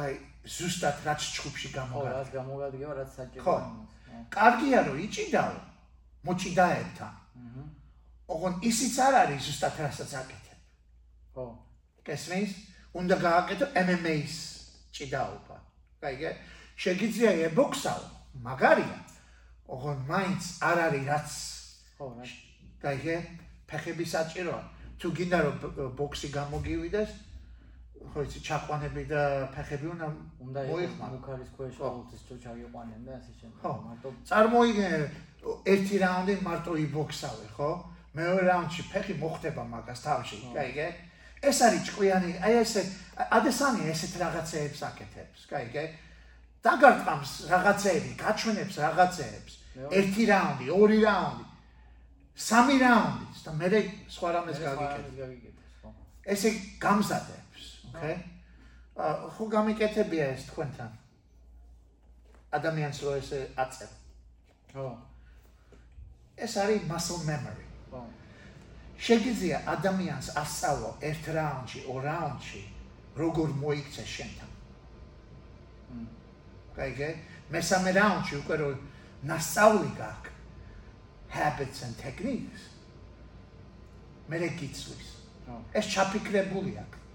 აი 0.02 0.12
ზუსტად 0.46 0.96
რაც 1.06 1.20
ჩხუბში 1.34 1.68
ხო, 1.70 1.76
გამოგა. 1.78 2.10
რაც 2.16 2.28
გამოგადგება, 2.34 2.92
რაც 3.00 3.10
საჭირო. 3.18 3.42
ხო. 3.42 3.56
კარგია 4.30 4.78
რომ 4.86 4.96
იჭიდაო 5.06 5.56
მოჭიდაებთან. 6.26 7.12
აჰა. 7.42 7.64
ოღონ 8.34 8.54
ისიც 8.70 8.94
არ 9.06 9.14
არის 9.22 9.40
ზუსტად 9.46 9.74
რასაც 9.86 10.10
აკეთებ. 10.20 10.58
ხო. 11.34 11.44
გესმის? 12.06 12.52
უნდა 12.94 13.16
გააკეთო 13.26 13.66
MMA-ის 13.86 14.36
ჭიდაობა. 14.94 15.56
კაიგე? 16.00 16.30
შეგიძლია 16.76 17.32
ებოქსაო, 17.50 18.04
მაგარია. 18.46 18.98
ოღონ 19.66 19.98
მაინც 20.10 20.42
არ 20.62 20.78
არის 20.86 21.04
რაც 21.10 21.28
ხო, 21.98 22.06
რა. 22.16 22.24
კაიგე? 22.82 23.16
ფეხები 23.66 24.04
საჭიროა. 24.14 24.62
თუ 25.00 25.06
გინდა 25.12 25.38
რომ 25.44 25.56
ბოქსი 25.98 26.28
გამოგივიდეს, 26.32 27.10
ხო 28.12 28.20
იცი, 28.26 28.38
ჩაყვანები 28.48 29.02
და 29.12 29.22
ფეხები 29.54 29.86
უნდა 29.94 30.06
უნდა 30.46 30.60
მოიხმარო. 30.70 30.86
იყოს 30.86 31.10
მუქარის 31.16 31.50
ქვეშ 31.56 31.74
ყოველთვის 31.80 32.22
ჩო 32.26 32.34
ჩაგიყვანენ 32.44 33.00
და 33.06 33.12
ასე 33.18 33.32
შემდეგ. 33.40 33.60
მარტო 33.86 34.08
წარმოიდგინე 34.28 34.90
ერთი 35.72 35.96
რაუნდი 36.04 36.34
მარტო 36.46 36.72
იბოქსავე, 36.86 37.46
ხო? 37.56 37.70
მეორე 38.16 38.42
რაუნდში 38.50 38.82
ფეხი 38.92 39.14
მოხდება 39.22 39.62
მაგას 39.72 40.00
თავში, 40.06 40.36
კაიგე? 40.56 40.88
ეს 41.44 41.58
არის 41.66 41.82
ჭკვიანი, 41.86 42.30
აი 42.46 42.54
ესე 42.64 42.82
ადესანი 43.36 43.80
ესეთ 43.92 44.12
რაღაცეებს 44.22 44.80
აკეთებს, 44.88 45.40
კაიგე? 45.52 45.84
დაგარტყამს 46.64 47.30
რაღაცეები, 47.52 48.10
გაჩვენებს 48.24 48.76
რაღაცეებს. 48.84 49.52
ერთი 49.92 50.22
რაუნდი, 50.32 50.66
ორი 50.72 50.98
რაუნდი, 51.04 51.44
სამი 52.36 52.76
რაუნდი 52.80 53.26
და 53.44 53.52
მე 53.60 53.68
სხვა 54.14 54.28
რამეს 54.34 54.58
ხო. 54.64 55.90
ესე 56.32 56.48
გამზადებს, 56.80 57.45
ოკეი? 57.96 58.16
აა 58.96 59.28
ხო 59.36 59.44
გამიკეთებია 59.52 60.26
ეს 60.36 60.46
თქვენთან. 60.52 60.90
ადამიანს 62.56 62.98
რო 63.04 63.12
ესე 63.20 63.40
აწევ. 63.56 63.90
ხო. 64.72 64.88
ეს 66.36 66.52
არის 66.60 66.84
muscle 66.88 67.24
memory. 67.24 67.66
ხო. 67.90 68.00
შეგიძლია 69.00 69.58
ადამიანს 69.74 70.28
ასწავლო 70.36 70.90
ერთ 71.00 71.24
რაუნდში, 71.36 71.80
ორ 71.92 72.00
რაუნდში, 72.04 72.62
როგორ 73.16 73.48
მოიქცე 73.64 74.04
შენთან. 74.04 74.50
მმ. 75.92 76.06
კაიგე? 76.76 77.10
მესამე 77.52 77.90
რაუნდში 77.96 78.34
უკვე 78.44 78.56
რო 78.60 78.70
ნასწავლი 79.24 79.90
გაქვს 79.96 80.32
habits 81.36 81.82
and 81.84 81.96
techniques. 82.00 82.62
მე 84.28 84.48
გიცვის. 84.58 85.08
ხო. 85.46 85.56
ეს 85.78 85.86
ჩაფიქრებული 85.92 86.72
აქვს. 86.80 87.05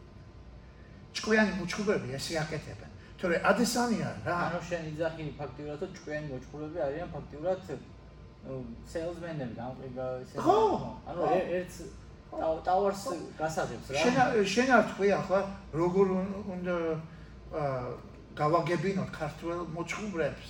ჭკვიანი 1.18 1.52
მოჭუბები 1.62 2.08
ესე 2.18 2.34
აკეთებენ. 2.44 2.90
თორე 3.22 3.36
ადესანია 3.52 4.10
რა. 4.26 4.38
ანუ 4.50 4.60
შენ 4.70 4.82
იძახი 4.92 5.24
ფაქტიურად 5.42 5.80
რომ 5.84 5.92
ჭკვიანი 5.98 6.28
მოჭრები 6.34 6.78
არიან 6.88 7.10
ფაქტიურად 7.16 7.60
სეილზმენები 8.92 9.54
გამყიდა 9.62 10.06
ესე 10.26 10.36
ხო, 10.42 10.58
ანუ 11.10 11.22
ერთ 11.58 11.74
ტავარს 12.66 13.04
გასაღებს 13.38 13.88
რა 13.94 14.00
შენ 14.02 14.16
შენ 14.54 14.68
არ 14.78 14.84
თქვი 14.92 15.10
ახლა 15.20 15.40
როგორ 15.82 16.06
უნ- 16.18 16.36
უნდა 16.56 16.76
გავაგებინოთ 18.40 19.10
ქართულ 19.20 19.50
მოჭუბრებს. 19.76 20.48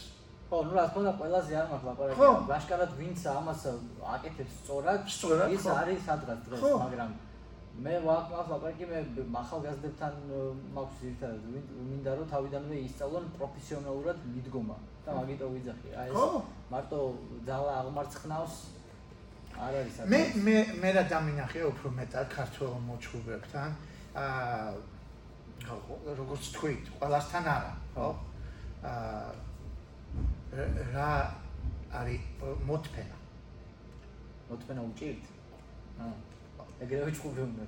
ხო 0.51 0.57
ნუ 0.67 0.71
რა 0.77 0.83
თქმა 0.91 0.99
უნდა 1.01 1.13
ყველაზე 1.19 1.51
არ 1.61 1.67
მაქვს 1.71 1.85
ლაპარაკი 1.89 2.19
ბაშკარად 2.51 2.91
ვინც 2.99 3.19
ამას 3.39 3.61
აკეთებს 4.15 4.53
სწორად 4.61 5.01
სწორად, 5.15 5.49
ის 5.55 5.63
არის 5.81 5.99
სადღაც 6.07 6.39
დღეს 6.47 6.61
მაგრამ 6.83 7.09
მე 7.79 7.93
ვაკმავს 8.05 8.49
ლაპარაკი 8.51 8.85
მე 8.91 8.97
ახალგაზრდებთან 9.41 10.13
მაქვს 10.75 11.03
ერთად 11.09 11.45
მინდა 11.89 12.11
რომ 12.19 12.27
თავიდანვე 12.33 12.75
ისწავლონ 12.87 13.25
პროფესიონალურად 13.37 14.17
მიდგომა 14.35 14.77
და 15.05 15.15
მაგიტო 15.17 15.47
ვიძახი 15.55 15.89
აი 16.03 16.09
ეს 16.11 16.35
მარტო 16.73 16.99
ძალა 17.47 17.71
აღმარცხნავს 17.81 18.55
არ 19.61 19.73
არის 19.81 19.95
მე 20.11 20.21
მე 20.45 20.57
მე 20.81 20.89
რა 20.97 21.03
დამინახე 21.11 21.61
უფრო 21.71 21.87
მეტად 21.99 22.27
ქართულ 22.35 22.71
მოჭუბრებთან. 22.87 23.69
აა 24.21 24.71
როგორც 26.19 26.43
თქვით, 26.55 26.83
ყველასთან 26.99 27.43
არა, 27.55 27.73
ხო? 27.95 28.07
აა 28.91 29.31
რა- 30.95 31.31
არის 31.99 32.21
მოთფენა. 32.67 33.17
მოთმენა 34.49 34.81
უჭირთ 34.89 35.23
აა 36.01 36.30
ეგრევე 36.81 37.11
ჭუბი 37.17 37.41
უნდა 37.45 37.65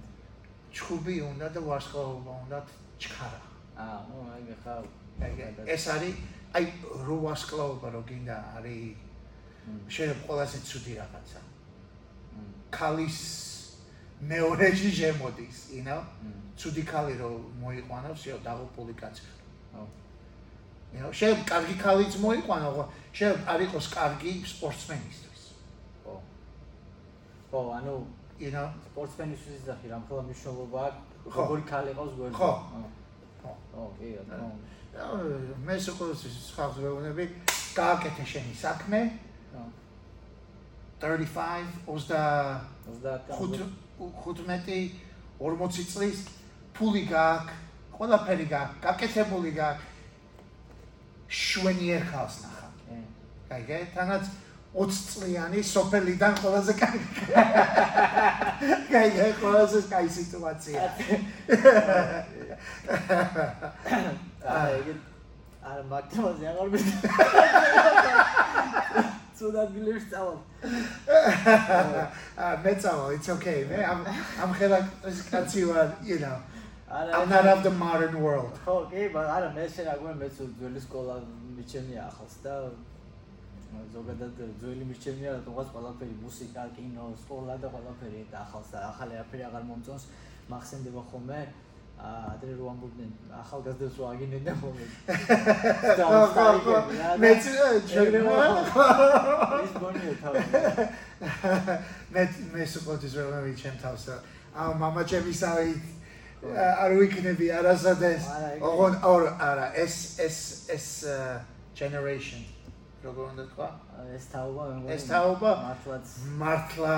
ჩხუბი 0.74 1.16
უნდა 1.22 1.48
და 1.54 1.60
ვარსკვლავობა 1.70 2.34
უნდა 2.44 2.58
ჩქარა. 2.98 3.42
აა 3.78 3.98
ნუ 4.10 4.18
აი 4.34 4.44
ხა 4.64 4.74
ეს 5.70 5.84
არის 5.94 6.16
აი 6.58 6.66
რო 7.06 7.18
ვარსკვლავობა 7.26 7.88
რო 7.94 8.02
გინდა 8.10 8.38
არის 8.58 8.98
შეიძლება 9.94 10.22
ყველაზე 10.28 10.58
ცუდი 10.70 10.94
რაღაცა. 11.00 11.40
ქალის 12.74 13.20
მეორეში 14.30 14.90
შემოდის, 15.00 15.58
you 15.78 15.84
know? 15.86 16.02
ცუდი 16.58 16.84
ქალი 16.90 17.14
რო 17.22 17.30
მოიყვანოს, 17.62 18.22
იო 18.28 18.38
დაღუპული 18.42 18.94
კაცი. 18.98 19.22
ხო 19.74 19.84
you 20.94 21.02
know, 21.02 21.12
შეიძლება 21.14 21.46
კარგი 21.52 21.76
ქალიც 21.86 22.14
მოიყვანო, 22.26 22.70
ხო? 22.76 22.84
შეიძლება 23.14 23.46
არ 23.54 23.60
იყოს 23.68 23.86
კარგი 23.94 24.34
სპორტსმენისთვის. 24.54 25.42
ხო 26.04 26.14
ხო 27.52 27.62
ანუ 27.78 27.96
you 28.40 28.52
know? 28.52 28.68
სპორტსმენისთვის 28.94 29.54
იძახი 29.62 29.88
რა 29.92 29.98
მხოლოდ 30.04 30.24
მნიშვნელობა 30.30 30.84
როგორი 31.38 31.64
ქალი 31.70 31.92
ყავს 31.98 32.14
გვერდზე 32.18 32.38
ხო. 32.40 32.52
ხო 33.44 33.52
ხო 33.74 33.84
კი 33.98 34.08
რა 34.20 34.24
მე 35.68 35.76
სულ 35.86 36.12
ხავს 36.58 36.76
ვეუბნები, 36.84 37.24
გააკეთე 37.78 38.24
შენი 38.34 38.54
საქმე 38.64 39.00
ხო 39.54 39.64
35 41.04 41.70
30 41.88 42.60
25 42.88 43.30
40 45.40 45.86
წლის 45.94 46.18
ფული 46.74 47.04
გააქვს, 47.10 47.54
ყველაფერი 47.98 48.46
გააქვს, 48.54 48.78
გაკეთებული 48.86 49.52
გააქვს. 49.58 49.88
შვენიერ 51.34 52.02
ხალხს 52.12 52.38
ნახა. 52.46 52.68
კი 52.88 52.98
კაიგე? 53.50 53.80
თანაც 53.94 54.24
20 54.74 55.02
წლიანი 55.14 55.60
სოფელიდან 55.70 56.34
ყველაზე 56.42 56.74
კაი. 56.82 57.00
კაიგე, 58.92 59.28
ყველაზე 59.42 59.80
კაი 59.92 60.08
სიტუაცია. 60.18 60.82
ეგ 64.54 64.88
არ 65.64 65.80
მაგთმაზე 65.92 66.46
აღარ 66.52 66.68
მე 66.74 66.80
ცუდად 69.38 69.70
გილერს 69.76 70.06
წავალ 70.12 70.38
აა 72.38 72.54
მეცავა, 72.66 73.06
it's 73.18 73.30
okay. 73.36 73.60
მე 73.70 73.78
ამ 73.92 74.00
ამ 74.44 74.52
ხელა 74.58 74.80
კაცი 75.30 75.62
ვარ, 75.70 75.88
you 76.10 76.18
know. 76.24 76.38
I'm 76.94 77.30
not 77.30 77.46
of 77.46 77.64
the 77.64 77.72
modern 77.72 78.16
world. 78.22 78.54
ხო 78.66 78.76
კი 78.90 79.02
მაგრამ 79.14 79.32
არა 79.38 79.50
მე 79.58 79.66
შენ 79.76 79.88
აგერ 79.94 80.18
მე 80.22 80.28
ძველი 80.38 80.82
სკოლა 80.86 81.16
მიჩემია 81.58 82.02
ახალს 82.10 82.36
და 82.44 82.54
ზოგადად 83.93 84.41
ძველი 84.61 84.85
მიჩემია 84.89 85.31
რატომღაც 85.39 85.69
ყველაფერი 85.75 86.15
მუსიკა, 86.25 86.63
კინო, 86.77 87.07
სკოლა 87.23 87.57
და 87.63 87.69
ყველაფერი 87.73 88.21
და 88.33 88.43
ახალს 88.45 88.69
და 88.75 88.79
ახალი 88.91 89.15
აფერი 89.23 89.43
აღარ 89.49 89.65
მომწონს 89.71 90.05
მახსენდება 90.49 91.03
ხოლმე 91.13 91.41
აა 91.99 92.19
ადრე 92.31 92.53
რო 92.55 92.67
ამბობდნენ 92.71 93.11
ახალგაზრდებს 93.43 93.97
რო 93.99 94.05
აგინებდნენ 94.09 94.57
ხოლმე. 94.63 94.85
და 95.99 96.05
ხო, 96.07 96.21
ხო, 96.35 96.47
ხო. 96.63 96.77
მეც 97.19 97.43
ეგრევა 97.51 97.71
ჯერმა 97.91 98.37
ის 99.67 99.73
გონია 99.83 100.13
თავი. 100.23 100.43
მე 102.15 102.23
მე 102.55 102.67
სუპორტის 102.75 103.13
როლები 103.19 103.53
ჩემ 103.59 103.77
თავს 103.83 104.05
ა 104.55 104.69
мама 104.79 105.03
ჩემისავი 105.11 105.75
არ 106.55 106.91
ვიქნები 107.03 107.47
არასოდეს 107.59 108.23
არა, 108.31 108.49
ეგრე. 108.55 108.63
ოღონ 108.63 108.95
ორ 109.03 109.23
არა 109.43 109.67
ეს 109.83 109.97
ეს 110.23 110.39
ეს 110.71 110.87
generation 111.75 112.47
როგორ 113.04 113.24
უნდა 113.34 113.44
თქვა 113.52 113.68
ეს 114.16 114.26
თაობა 114.32 114.64
მე 114.68 114.76
მგონი 114.80 114.94
ეს 114.96 115.06
თაობა? 115.12 115.52
მართლაც 115.68 116.08
მართლა 116.42 116.98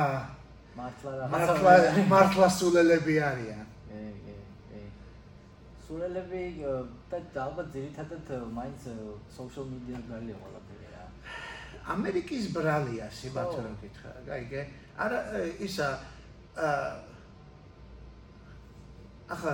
მართლა 0.80 1.12
რა 1.20 1.26
მართლა 1.34 1.74
მართლა 2.14 2.48
სულელები 2.58 3.16
არიან 3.30 3.66
ე 3.98 4.02
ე 4.34 4.36
ე 4.80 4.82
სულელები 5.86 6.44
და 7.10 7.40
ალბათ 7.46 7.68
ძირითადად 7.76 8.28
მაინც 8.58 8.82
social 9.38 9.66
media 9.72 9.98
გარია 10.10 10.36
ყველაფერი 10.44 10.88
რა. 10.94 11.06
ამერიკის 11.96 12.46
ბრალია 12.58 13.08
ხო. 13.10 13.66
რო 13.66 13.74
გითხრა 13.82 14.12
გაიგე 14.30 14.62
არა 15.06 15.20
ისა 15.68 15.88
აა 16.56 16.90
ახლა 19.34 19.54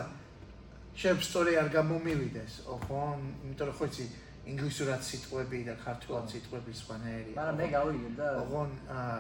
შენ 0.99 1.24
სტორი 1.24 1.54
არ 1.62 1.70
გამომივიდეს 1.78 2.54
ოღონ 2.76 3.20
იმიტომ 3.47 3.68
რომ 3.72 3.76
ხო 3.80 3.86
იცი 3.91 4.06
ინგლისურად 4.50 5.02
სიტყვები 5.06 5.60
და 5.70 5.76
ქართულად 5.86 6.26
ხო. 6.26 6.32
სიტყვები 6.34 6.72
სხვანაირია 6.82 7.36
მაგრამ 7.38 7.58
მე 7.62 7.68
გავიგე 7.76 8.10
და 8.18 8.28
ოღონ 8.42 8.72
აა 8.89 9.20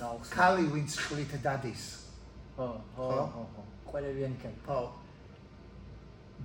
გავხსნა. 0.00 0.34
ქალი 0.36 0.64
ვინც 0.74 0.92
ხლით 1.04 1.32
დადის 1.44 1.84
ხო, 2.56 2.68
ხო, 2.96 3.08
ხო? 3.08 3.24
ხო, 3.34 3.42
ხო. 3.54 3.62
ყველევიანი 3.90 4.36
ქალი. 4.42 4.58
ხო 4.66 4.80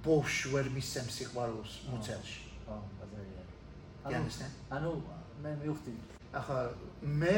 ბოშ 0.04 0.34
ვერ 0.54 0.68
მისცემს 0.76 1.14
სიყვარულს 1.20 1.74
მუცელში 1.92 2.42
ხო, 2.66 2.76
ბაზარია. 3.00 3.44
Understand? 4.04 4.54
ანუ 4.72 4.92
მე 5.44 5.52
მივხვდი 5.64 5.94
ახლა 6.40 6.62
მე 7.04 7.38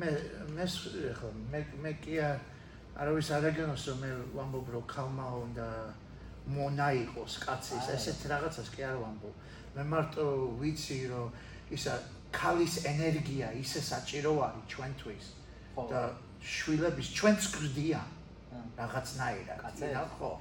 მე 0.00 0.10
მე 0.56 0.64
ახლა 0.64 1.30
მე 1.52 1.60
მე 1.84 1.92
კი 2.04 2.14
არ 2.20 2.38
არავის 3.00 3.28
არ 3.36 3.44
აგენოს 3.50 3.84
რომ 3.88 3.98
მე 4.04 4.10
ვამბობ 4.36 4.66
რომ 4.74 4.84
ქალმა 4.94 5.26
უნდა 5.44 5.68
მონა 6.48 6.88
იყოს 7.04 7.32
კაცის 7.44 7.86
ესეთ 7.96 8.20
რაღაცას 8.32 8.68
კი 8.74 8.82
არ 8.84 8.96
ვამბობ. 9.00 9.34
მე 9.76 9.82
მარტო 9.92 10.24
ვიცი 10.60 10.98
რომ 11.08 11.28
ისა 11.72 11.94
ქალის 12.34 12.74
ენერგია 12.84 13.48
ისე 13.62 13.80
საჭირო 13.80 14.32
არის 14.44 14.64
ჩვენთვის 14.72 15.26
და 15.90 16.00
შვილების 16.44 17.08
ჩვენც 17.16 17.42
გრდია. 17.56 18.00
ა. 18.52 18.56
რაღაცნაირად. 18.78 19.58
კაცებს? 19.64 19.90
ინავ 19.90 20.08
ხო. 20.18 20.32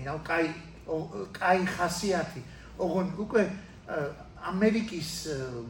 ინავ 0.00 0.18
კაი 0.22 0.46
ო- 0.86 1.26
კაი 1.32 1.60
ხასიათი. 1.66 2.42
ოღონ 2.78 3.08
უკვე 3.24 3.42
ამერიკის 4.44 5.10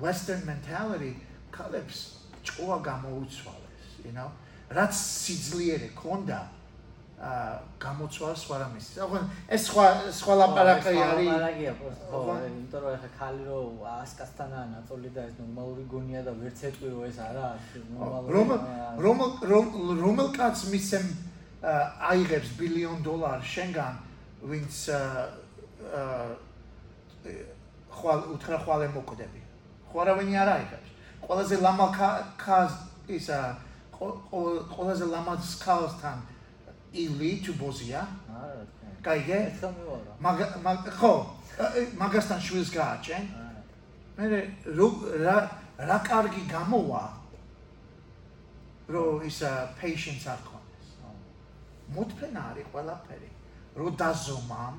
western 0.00 0.42
mentality 0.48 1.14
ქალებს 1.54 1.98
ჭკუა 2.44 2.78
გამოუცვალეს 2.82 3.84
you 4.04 4.12
know 4.16 4.30
რაც 4.70 4.92
სიძლიერე 4.94 5.88
ქონდა 5.94 6.38
გამოცვალ 7.83 8.33
სხვა 8.39 8.55
რამის. 8.63 8.85
ოღონ 9.03 9.23
ეს 9.51 9.61
სხვა 9.67 9.85
სხვა 10.19 10.33
ლაპარაკი 10.39 10.93
არის. 11.03 11.27
ლაპარაკია 11.27 11.71
просто 11.81 12.03
ხო, 12.07 12.15
ოღონ- 12.19 12.45
იმიტომ 12.47 12.81
რომ 12.83 12.91
ეხა 12.95 13.09
ხალი 13.19 13.43
რო 13.49 13.59
ასკასთანაა 14.03 14.65
ნაწოლი 14.75 15.09
და 15.15 15.21
ეს 15.27 15.33
ნორმალური 15.39 15.83
გონია 15.93 16.21
და 16.23 16.31
ვერც 16.39 16.59
ეტყვი 16.69 16.87
რომ 16.95 17.03
ეს 17.11 17.17
არა 17.19 17.47
ნორმალური. 17.91 18.31
რომ 18.35 18.47
აა, 18.55 18.91
რომ 19.03 19.17
რომ 19.51 19.65
რომელ 20.03 20.29
კაც 20.39 20.57
მისცემ 20.71 21.05
ა, 21.59 21.73
აიღებს 22.11 22.49
ბილიონ 22.59 22.97
დოლარს 23.03 23.47
შენგან 23.51 23.93
ვინც 24.47 24.73
ა, 24.95 24.99
ა, 25.91 26.01
ხვალ 27.91 28.19
უთხრა 28.33 28.57
ხვალე 28.63 28.87
მოკვდები. 28.95 29.41
ხო 29.91 29.97
არავინი 30.03 30.33
არ 30.39 30.49
აიღებს. 30.55 30.89
ყველაზე 31.25 31.55
ლამა 31.59 31.87
კაც 32.39 32.71
ისა 33.11 33.39
ყო- 33.91 34.17
ყო- 34.31 34.63
ყველაზე 34.71 35.05
ლამაზ 35.13 35.43
კალსთან 35.59 36.17
ილი 36.94 37.30
თუ 37.44 37.52
ბოზია. 37.60 38.02
არა 39.04 39.34
ერთხელ 39.50 39.72
მივარო. 39.76 40.12
მაგ 40.24 40.38
ხო 40.98 41.14
მაგასთან 42.00 42.40
შვილს 42.46 42.70
გააჩენ. 42.74 43.24
მე 44.16 44.24
რა 45.26 45.36
რა 45.78 45.98
კარგი 46.06 46.42
გამოვა 46.48 47.04
რო 48.88 49.04
ისა 49.28 49.74
patience 49.78 50.26
არ 50.32 50.40
ქონდეს. 50.48 50.88
მოთფენა 51.94 52.40
არის 52.50 52.66
ყველაფერი. 52.72 53.30
რო 53.74 53.88
დაზომამ 53.98 54.76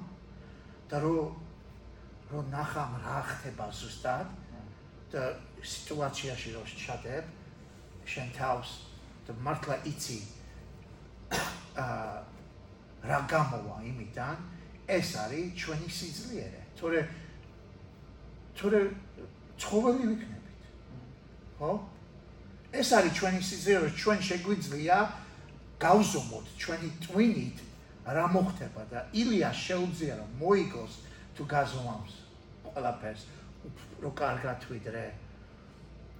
და 0.89 0.97
რო 1.03 1.17
რო 2.31 2.39
ნახამ 2.49 2.91
რა 3.05 3.19
ხდება 3.29 3.67
ზუსტად 3.69 4.27
და 5.11 5.21
სიტუაციაში 5.61 6.49
რო 6.55 6.63
შედებ 6.65 7.25
შენ 8.07 8.27
თავს 8.37 8.69
და 9.27 9.31
მართლა 9.45 9.75
იცი 9.91 10.19
რა 13.05 13.19
გამოვა 13.29 13.77
იმიდან 13.91 14.35
ეს 14.87 15.09
არის 15.23 15.45
ჩვენი 15.59 15.89
სიძლიერე. 15.89 16.61
თორე 16.77 16.99
თორე 18.55 18.79
ცხოველი 19.59 20.03
ვიქნებით. 20.11 20.61
ხო? 21.59 21.71
ეს 22.73 22.89
არის 22.97 23.11
ჩვენი 23.19 23.39
სიძლიერე, 23.41 23.87
ჩვენ 23.95 24.19
შეგვიძლია 24.29 24.97
გავზომოთ 25.79 26.45
ჩვენი 26.59 26.89
ტვინით 27.03 27.57
რა 28.05 28.25
მოხდება 28.31 28.83
და 28.91 28.99
ილია 29.11 29.49
შეუძლია 29.51 30.15
რომ 30.21 30.29
მოიგოს 30.39 30.93
თუ 31.35 31.43
გაზომავს 31.51 32.13
ყველაფერს 32.69 33.23
რო 34.03 34.11
კარგად 34.15 34.59
ვიდრე 34.69 35.03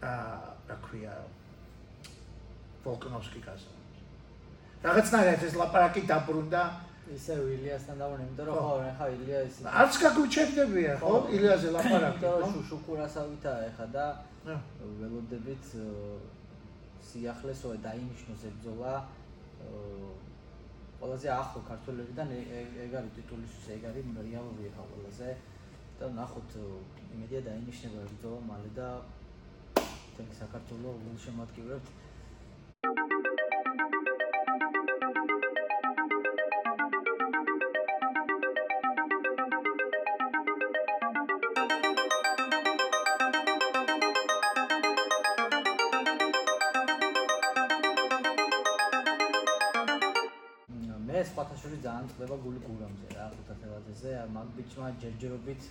აა 0.01 0.35
რა 0.69 0.77
ქვია 0.85 1.13
ვოლკნოვსკი 2.83 3.39
გაზომავს. 3.47 3.84
რაღაცნაირად 4.85 5.41
ეს 5.47 5.55
ლაპარაკი 5.61 6.01
დაბრუნდა. 6.11 6.61
ისე 7.15 7.33
ილიასთან 7.55 7.95
დავარ, 8.01 8.19
იმიტომ 8.25 8.45
რომ 8.49 8.55
ხო. 8.65 8.75
ეხა 8.91 9.05
ილია 9.15 9.39
ის 9.45 9.55
არც 9.81 9.93
გაგვიჩერდებია 10.03 10.93
ხო 11.01 11.13
ილიაზე 11.37 11.67
ლაპარაკი 11.75 12.17
იმიტომ 12.25 12.39
რომ 12.41 12.51
შუშუკურასავითაა 12.55 13.59
ეხა 13.69 13.85
და 13.95 14.05
ველოდებით 14.99 15.65
ო, 15.85 15.89
სიახლესო 17.09 17.67
დაინიშნოს 17.85 18.41
ებძოლა 18.49 18.93
ყველაზე 20.99 21.27
ახლო 21.41 21.59
ქართველებიდან 21.69 22.27
ეგ 22.85 22.91
არის 22.99 23.11
ტიტულისთვის 23.17 23.65
ეგ 23.75 23.81
არის 23.89 24.05
რეალური 24.25 24.63
ეხა 24.69 24.83
ყველაზე. 24.91 25.29
და 25.99 26.05
ნახოთ 26.19 26.49
იმედია 27.15 27.41
დაინიშნება 27.49 27.99
ებძოლა 28.07 28.39
მალე 28.49 28.69
და 28.79 28.87
თქო 30.17 30.33
საქართველოს 30.41 30.97
გულ 31.05 31.17
შემატკივრებთ 31.25 31.87
მე 51.35 51.43
სხვათაშორის 51.43 51.81
ძალიან 51.83 52.05
წდება 52.15 52.35
გული 52.43 52.59
გურამზე 52.63 53.07
რა 53.11 53.25
ხუთათელაძეზე 53.35 54.11
მაგ 54.35 54.47
ბიჭმა 54.55 54.87
ჯერჯერობით 55.03 55.61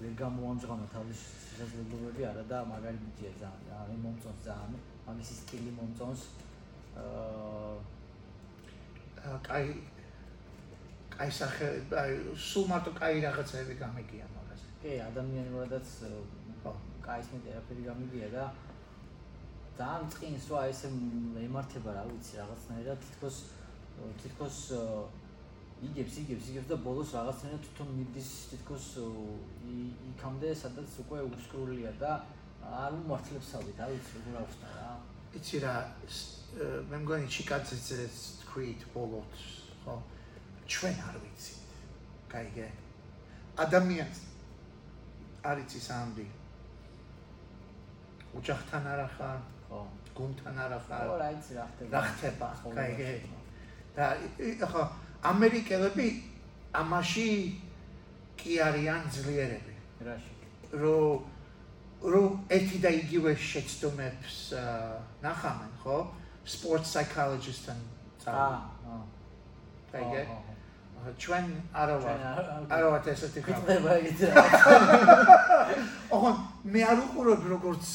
ვერ 0.00 0.12
გამოამჟღავნა 0.20 0.86
თავის 0.92 1.20
შესაძლებლობები 1.48 2.22
არა 2.30 2.44
და 2.52 2.58
მაგარი 2.72 2.98
ბიჭია 3.04 3.32
ძალიან 3.40 3.64
რა 3.70 3.78
მე 3.88 3.96
მომწონს 4.04 4.40
ძალიან 4.48 4.72
მაგის 5.06 5.28
ის 5.32 5.38
სტილი 5.40 5.72
მომწონს 5.78 6.20
აა 7.00 7.76
კაი 9.48 9.66
კაი 11.16 11.30
სახე 11.40 11.66
აი 12.04 12.10
სულ 12.36 12.64
მარტო 12.76 12.90
კაი 13.00 13.16
რაღაცები 13.24 13.74
გამიგია 13.80 14.26
მაგაზე. 14.36 14.66
კი 14.84 14.92
ადამიანურადაც 15.08 15.86
ხო. 16.60 16.72
კაის 17.06 17.26
მეტი 17.32 17.48
არაფერი 17.56 17.82
გამიგია 17.88 18.28
და 18.36 18.44
ძალიან 19.80 20.04
წინს 20.12 20.44
რა 20.52 20.60
ესე 20.72 20.88
ემართება 21.48 21.90
რა 21.96 22.02
ვიცი 22.12 22.32
რაღაცნაირად 22.42 22.98
თითქოს 23.06 23.36
თითქოს 24.22 24.58
იგებს 25.86 26.14
იგებს 26.22 26.46
იგებს 26.50 26.68
და 26.72 26.76
ბოლოს 26.80 27.10
რაღაცნაირად 27.16 27.62
თვითონ 27.66 27.88
მიდის 27.98 28.30
თითქოს 28.50 28.86
იქამდე 30.12 30.50
სადაც 30.56 30.90
უკვე 31.04 31.20
უსკრულია 31.28 31.92
და 32.00 32.12
არ 32.64 32.96
უმართლებსავით 32.96 33.76
რა 33.80 33.86
ვიცი 33.92 34.12
როგორ 34.16 34.38
აღვსნა 34.40 34.70
რა. 34.76 34.88
იცი 35.36 35.56
რა 35.64 35.74
მე 36.90 36.96
მგონი 37.04 37.28
ჩიკაძეც 37.36 37.86
ეს 38.06 38.16
თქვით 38.42 38.80
ბოლოთ 38.94 39.32
ხო? 39.84 39.96
ჩვენ 40.64 40.96
არ 41.08 41.16
ვიცით 41.22 41.68
გაიგე. 42.32 42.68
ადამიანს 43.64 44.18
არ 45.44 45.56
იცის 45.62 45.88
ამბი 46.00 46.26
ოჯახთან 48.40 48.82
არა 48.92 49.08
ხარ 49.16 49.40
ხო. 49.68 49.80
გუნდთან 50.16 50.56
არა 50.64 50.78
ხო 50.80 50.88
ხარ 50.88 51.18
რა 51.20 51.28
იცი 51.36 51.52
რა 51.60 51.64
ხდება. 51.70 51.90
რა 51.92 52.02
ხდება 52.16 52.48
გაიგე. 52.80 53.10
ხო. 53.28 53.35
და 53.96 54.12
ახლა 54.66 54.84
ამერიკელები 55.24 56.06
ამაში 56.76 57.28
კი 58.36 58.60
არიან 58.60 59.02
ძლიერები. 59.08 59.74
რაში? 60.04 60.32
რომ 60.76 61.24
რომ 62.04 62.32
ერთი 62.52 62.78
და 62.84 62.90
იგივე 62.92 63.32
შეცდომებს 63.40 64.36
ნახავენ, 65.24 65.72
ხო? 65.82 65.98
sport 66.44 66.84
psychologist-თან 66.84 67.80
აა, 67.80 68.20
წავ. 68.20 68.36
აა. 68.36 69.00
კაიგე? 69.92 70.22
აჰა, 70.22 70.36
აჰა. 70.36 70.52
ახლა 70.96 71.12
ჩვენ 71.22 71.46
არა 71.72 71.96
ვარ. 72.04 72.18
არა 72.76 72.86
ვარ 72.92 73.02
ესეთი 73.12 73.40
ხალხი. 73.46 73.56
გიტყვება 73.56 73.92
იგივე. 74.00 74.30
ოღონ 76.16 76.36
მე 76.72 76.80
არ 76.90 76.98
უყურებ 77.06 77.42
როგორც 77.54 77.86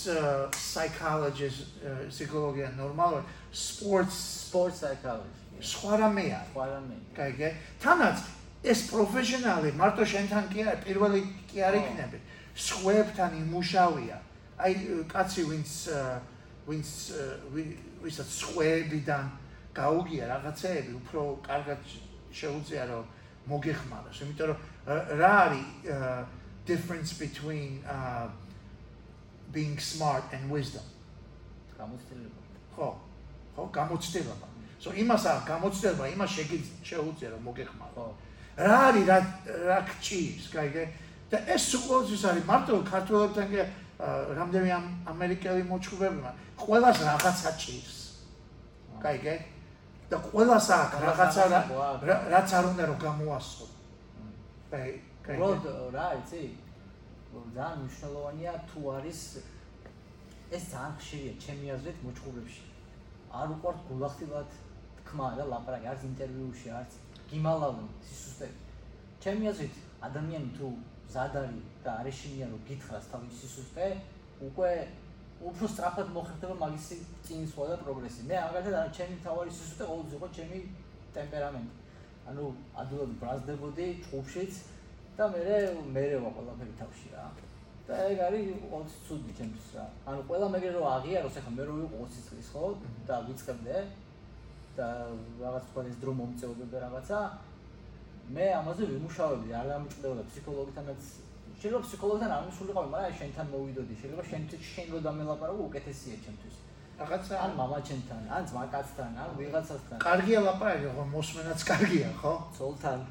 psychologist, 0.57 1.61
აა, 1.85 2.09
ფსიქოლოგია 2.09 2.69
ნორმალურად, 2.81 3.25
sports 3.53 4.41
Sports 4.51 4.83
psychology. 4.83 5.40
სხვა 5.61 5.93
რამე 6.01 6.25
არის. 6.33 6.49
ყველანი. 6.53 6.97
კაიგე? 7.15 7.49
თანაც 7.81 8.17
ეს 8.61 8.79
პროფესიონალი 8.91 9.69
მარტო 9.77 10.03
შენთან 10.05 10.43
კი 10.53 10.59
არ 10.69 10.77
პირველი 10.85 11.21
კი 11.49 11.57
არ 11.67 11.75
იქნები. 11.81 12.17
სხვებთან 12.55 13.31
იმუშავია. 13.41 14.17
აი 14.61 14.71
კაცი 15.09 15.41
ვინც 15.49 15.71
ვინც 16.67 16.89
ვისაც 18.03 18.29
სხვებიდან 18.41 19.25
გაუგია 19.73 20.23
რაღაცეები, 20.33 20.91
უფრო 21.01 21.21
კარგად 21.45 21.79
შეუძლია 22.33 22.83
რომ 22.91 23.05
მოგეხმაროს, 23.49 24.17
იმიტომ 24.21 24.47
რომ 24.51 24.59
რა 25.21 25.33
არის 25.45 25.65
difference 26.65 27.11
between 27.17 27.81
uh 27.85 28.29
being 29.51 29.77
smart 29.79 30.23
and 30.31 30.43
wisdom. 30.51 30.85
გამოცდილება. 31.77 32.39
ხო 32.75 32.87
ხო 33.55 33.63
გამოცდილება 33.77 34.50
so 34.81 34.89
იმას 34.97 35.23
არ 35.29 35.39
გამოცდილება 35.45 36.05
იმას 36.15 36.31
შეგიძლ 36.37 36.65
შეუძლია 36.89 37.29
რომ 37.37 37.41
მოგეხმარო 37.47 37.93
ხო. 37.93 38.07
რა 38.65 38.77
არის 38.89 39.05
რა 39.11 39.17
რა 39.69 39.77
გჭირს 39.89 40.45
კაიგე 40.53 40.83
და 41.29 41.37
ეს 41.53 41.65
უყურებს 41.77 42.23
არის 42.29 42.43
მარტო 42.49 42.73
ქართველებთან 42.89 43.45
კი 43.51 43.59
რამდენი 44.41 44.69
ამ 44.73 44.85
ამერიკელი 45.13 45.63
მოჩხუბებმა 45.69 46.31
ყველას 46.65 46.97
რაღაცა 47.05 47.51
ჭირს 47.61 47.97
კაიგე 49.05 49.35
და 50.09 50.17
ყველას 50.17 50.67
აქვს 50.75 50.97
რაღაცა 51.05 51.43
რაც 52.33 52.49
არ 52.57 52.65
უნდა 52.71 52.83
რომ 52.89 52.97
გამოასწრო. 53.05 53.65
კაი 54.71 54.91
კაიგე 55.25 55.45
უბრალოდ 55.45 55.93
რა 55.95 56.07
იცი? 56.19 56.43
რომ 57.31 57.45
ძალიან 57.55 57.77
მნიშვნელოვანია 57.81 58.53
თუ 58.69 58.79
არის 58.97 59.19
ეს 60.51 60.63
ძალიან 60.73 60.93
ხშირია 60.99 61.33
ჩემი 61.43 61.65
აზრით 61.75 61.97
მოჭხურებში. 62.05 62.65
არ 63.39 63.47
უყვართ 63.55 63.79
გულახდილად 63.87 64.49
თქმა 65.11 65.35
და 65.35 65.43
ლაპარაკი 65.51 65.87
არც 65.91 66.03
ინტერვიუში 66.07 66.69
არც 66.71 66.91
გიმალავენ 67.27 67.87
სისუსტე. 68.07 68.47
ჩემი 69.19 69.43
აზრით 69.51 69.75
ადამიანი 70.07 70.49
თუ 70.55 70.67
მზად 70.71 71.33
არის 71.41 71.65
და 71.83 71.91
არ 71.99 72.07
ეშინია 72.11 72.47
რომ 72.47 72.61
გითხრას 72.69 73.05
თავის 73.11 73.33
სისუსტე, 73.43 73.87
უკვე 74.47 74.71
უფრო 75.51 75.65
სწრაფად 75.67 76.07
მოხერხდება 76.15 76.55
მაგისი 76.63 76.95
წინსვლა 77.27 77.65
და 77.71 77.77
პროგრესი. 77.83 78.21
მე 78.29 78.35
მაგალითად 78.39 78.75
არა 78.79 78.91
ჩემი 78.97 79.15
თავარი 79.25 79.51
სისუსტე 79.51 79.83
ყოველთვის 79.91 80.15
იყო 80.15 80.27
ჩემი 80.37 80.59
ტემპერამენტი. 81.17 81.75
ანუ 82.31 82.43
ადვილად 82.81 83.11
ბრაზდებოდი 83.21 83.87
ჭუბშიც 84.07 84.53
და 85.17 85.23
მე 85.33 85.41
მერევა 85.95 86.29
ყველაფერი 86.37 86.73
თავში 86.79 87.07
რა. 87.11 87.25
და 87.87 87.93
ეგ 88.11 88.19
არის 88.27 88.45
ყოველთვის 88.71 88.97
ცუდი 89.07 89.31
ჩემთვის 89.37 89.67
რა. 89.75 89.85
ანუ 90.07 90.19
ყველა 90.29 90.47
მეგრე 90.55 90.71
რო 90.71 90.83
აღიაროს, 90.95 91.35
ახლა 91.41 91.51
მე 91.57 91.63
რო 91.67 91.73
ვიყო 91.81 91.95
20 91.99 92.23
წლის 92.27 92.47
ხო 92.53 92.63
და 93.07 93.15
ვიწყებდე 93.27 93.75
და 94.81 94.89
რაღაც 95.45 95.63
თქვა 95.69 95.81
ეს 95.91 95.97
დრო 96.01 96.11
მომწეობები 96.19 96.77
რაღაცა 96.85 97.19
მე 98.35 98.45
ამაზე 98.61 98.83
ვიმუშავებდი, 98.91 99.49
არ 99.59 99.65
დამჭირდება 99.71 100.23
ფსიქოლოგითანაც 100.31 101.01
შეიძლება 101.61 101.81
ფსიქოლოგთან 101.85 102.31
არ 102.35 102.43
მისულიყავი, 102.47 102.87
მაგრამ 102.93 103.15
შენთან 103.19 103.47
მოვიდოდი, 103.53 103.93
შეიძლება 104.01 104.23
შენ 104.31 104.41
შენ 104.71 104.87
რო 104.93 104.99
დამელაპარაკო 105.07 105.63
უკეთესია 105.69 106.15
ჩემთვის. 106.25 106.55
რაღაცა 107.01 107.33
ან 107.45 107.51
მამაჩენთან, 107.59 108.23
ან 108.35 108.43
ძმაკაცთან, 108.51 109.11
ან 109.23 109.29
ვიღაცასთან, 109.41 109.97
კარგია 110.05 110.39
ლაპარაკი 110.47 110.87
ხო 110.95 111.03
მოსმენაც 111.15 111.59
კარგია 111.71 112.09
ხო 112.21 112.33
ცოლთან. 112.57 112.99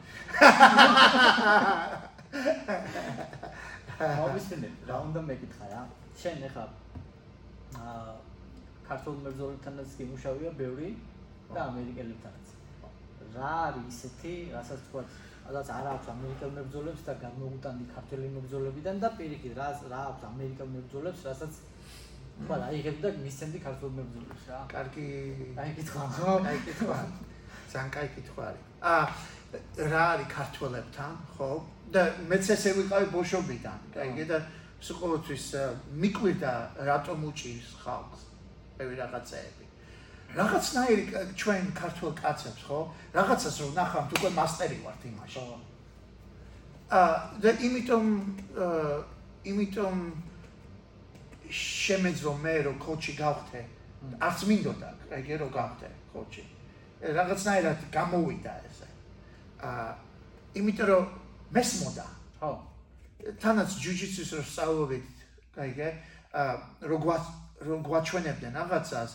მოვისმენთ, 4.20 4.76
რა 4.88 4.96
უნდა 5.06 5.20
მეკითხა 5.30 5.66
რა. 5.74 5.80
შენ 6.20 6.36
ახლა 6.48 6.64
აა 7.80 8.12
ქართულ 8.88 9.14
მებრძოლებთანაც 9.24 9.88
გიმუშავია 9.98 10.50
ბევრი 10.58 10.88
და 11.55 11.61
ამერიკელებთანაც. 11.70 12.46
რა 13.34 13.51
არის 13.70 13.86
ისეთი, 13.94 14.34
რასაც 14.55 14.80
თქვა, 14.86 15.03
სადაც 15.46 15.66
არ 15.76 15.86
აქვს 15.94 16.07
ამერიკელ 16.14 16.51
მებრძოლებს 16.59 17.03
და 17.07 17.12
გამოგუტანდი 17.24 17.84
ქართული 17.94 18.30
მებრძოლებიდან 18.36 18.96
და 19.05 19.09
პირიქით 19.18 19.55
რა 19.61 19.68
რა 19.92 20.01
აქვს 20.11 20.22
ამერიკელ 20.30 20.68
მებრძოლებს, 20.74 21.20
რასაც 21.30 21.53
თქვა, 22.42 22.57
აიღებ 22.70 22.96
და 23.05 23.09
მისცემდი 23.26 23.59
ქართულ 23.66 23.90
მებრძოლებს 23.98 24.44
რა. 24.51 24.61
კარგი 24.74 25.07
აი 25.62 25.70
კითხვა. 25.78 26.05
აი 26.51 26.59
კითხვა. 26.66 26.98
ძალიან 27.70 27.90
კაი 27.94 28.09
კითხვა 28.16 28.42
არის. 28.51 28.64
აა 28.94 29.05
რა 29.90 30.03
არის 30.14 30.28
ქართველებთან, 30.30 31.12
ხო? 31.36 31.51
და 31.90 32.03
მეც 32.30 32.51
ესე 32.55 32.70
ვიყავი 32.78 33.07
ბოშობიდან, 33.14 33.78
კაიგე 33.94 34.24
და 34.30 34.38
სულ 34.78 35.18
მიკვირდა 36.03 36.53
რატომ 36.88 37.24
უჭირს 37.30 37.70
ხალხს 37.82 38.22
ბევრი 38.78 38.96
რაღაცეები. 39.03 39.69
რაღაცნაირი 40.31 41.05
ჩვენ 41.35 41.64
ქართულ 41.74 42.12
კაცებს, 42.14 42.62
ხო? 42.62 42.78
რაღაცას 43.14 43.57
რომ 43.61 43.70
ნახავთ, 43.74 44.11
უკვე 44.14 44.31
მასტერი 44.31 44.78
ვართ 44.87 45.03
იმაში. 45.11 45.43
ხო. 45.43 45.57
აა 46.91 47.14
და 47.43 47.51
იმიტომ 47.66 48.05
აა 48.55 48.95
იმიტომ 49.51 49.97
შემეძლო 51.51 52.33
მე 52.45 52.55
რომ 52.66 52.76
კოუჩი 52.78 53.12
გავხდე. 53.18 53.61
არც 54.22 54.39
მინდოდა, 54.49 54.91
ეგე 55.18 55.35
რომ 55.43 55.51
გავხდე 55.51 55.89
კოუჩი. 56.14 56.45
რაღაცნაირად 57.18 57.78
გამოვიდა 57.91 58.53
ესე. 58.70 58.89
აა 59.66 59.91
იმიტომ 60.55 60.87
რომ 60.91 61.05
მესმოდა. 61.51 62.07
ხო. 62.39 62.51
თანაც 63.43 63.70
ჯუჯიცის 63.83 64.31
რო 64.39 64.43
სწავლობთ, 64.47 65.16
კაიგე, 65.59 65.89
აა 66.39 66.55
რო 66.87 66.97
გვა 67.03 67.16
რო 67.66 67.76
გვაჩვენებდნენ 67.85 68.53
რაღაცას, 68.57 69.11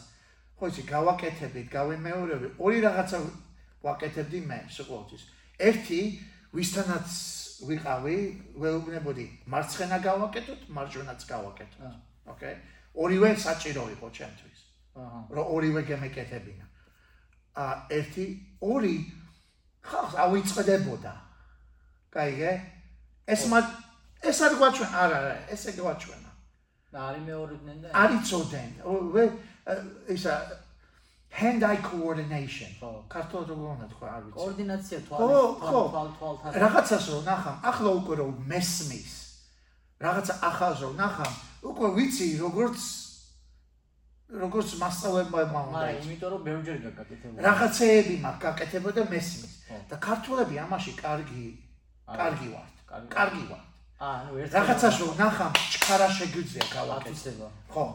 ხო 0.56 0.66
იცი, 0.72 0.84
გავაკეთებით, 0.88 1.68
გავემეორები, 1.72 2.48
ორი 2.60 2.80
რაღაცა 2.86 3.18
ვაკეთებდი 3.84 4.40
მე 4.50 4.60
სკოლაში. 4.72 5.18
ერთი, 5.60 6.02
ვისთანაც 6.56 7.10
ვიყავი, 7.68 8.18
ველუბნებოდი, 8.60 9.26
მარცხენა 9.52 9.98
გავაკეთოთ, 10.04 10.62
მარჯვენაც 10.76 11.22
გავაკეთოთ. 11.28 11.96
ოკეი? 12.32 12.56
ორივე 12.96 13.32
საჭირო 13.36 13.84
იყო 13.96 14.08
ჩემთვის. 14.16 14.60
აჰა. 14.96 15.20
რომ 15.36 15.46
ორივე 15.56 15.82
გემეკეთებინა. 15.90 16.66
ა 17.56 17.88
ერთი, 17.92 18.26
ორი 18.62 18.96
ხალხს 19.84 20.16
ავიწყდებოდა. 20.24 21.14
კაიგე? 22.12 22.52
ეს 23.28 23.42
მა 23.52 23.60
ეს 24.24 24.40
არ 24.42 24.54
გვაჩვენ, 24.60 24.90
არა, 25.04 25.18
არა, 25.20 25.36
ესე 25.54 25.72
გვაჩვენა. 25.80 26.32
და 26.96 27.00
არის 27.12 27.24
მეორედნენ 27.28 27.78
და 27.84 27.88
არ 27.92 28.10
იცოდნენ. 28.20 28.70
ისა 30.16 30.34
hand 31.36 31.64
eye 31.64 31.82
coordination. 31.82 32.70
ხო. 32.80 32.92
ქართულად 33.10 33.48
როგორ 33.52 33.68
უნდა 33.76 33.88
თქვა, 33.94 34.08
არ 34.16 34.22
ვიცი. 34.26 34.36
კოორდინაცია 34.40 35.00
თვალ 35.08 36.08
თვალთან. 36.18 36.52
რაღაცას 36.64 37.06
რო 37.12 37.20
ნახამ, 37.30 37.58
ახლა 37.70 37.90
უკვე 38.00 38.14
რომ 38.22 38.32
მესმის. 38.52 39.12
რაღაცა 40.06 40.34
ახალს 40.50 40.80
რო 40.86 40.92
ნახამ, 41.02 41.34
უკვე 41.72 41.88
ვიცი 41.98 42.28
როგორც 42.46 42.80
როგორც 44.26 44.70
მასწავლებმა 44.82 45.60
უნდა 45.70 45.86
იცი. 45.96 46.06
იმიტომ 46.06 46.30
რომ 46.34 46.42
ბევრჯერ 46.48 46.78
გაკეთებული. 46.98 47.42
რაღაცეები 47.46 48.16
მაქვს 48.26 48.42
გაკეთება 48.46 48.90
და 48.98 49.04
მესმის. 49.14 49.54
და 49.90 49.96
ქართველები 50.08 50.56
ამაში 50.66 50.92
კარგი 51.04 51.46
კარგი 52.06 52.48
ვართ. 52.54 52.74
კარგი. 53.10 53.44
ვართ. 53.50 53.66
აა, 53.96 54.18
ნუ 54.28 54.34
ერთ 54.44 54.52
რაღაცას 54.58 54.96
რო 55.02 55.10
ნახამ, 55.20 55.54
ჩქარა 55.74 56.08
შეგვიძლია 56.18 56.66
გავაკეთო. 56.76 57.10
ათვისება. 57.10 57.48
ხო. 57.74 57.86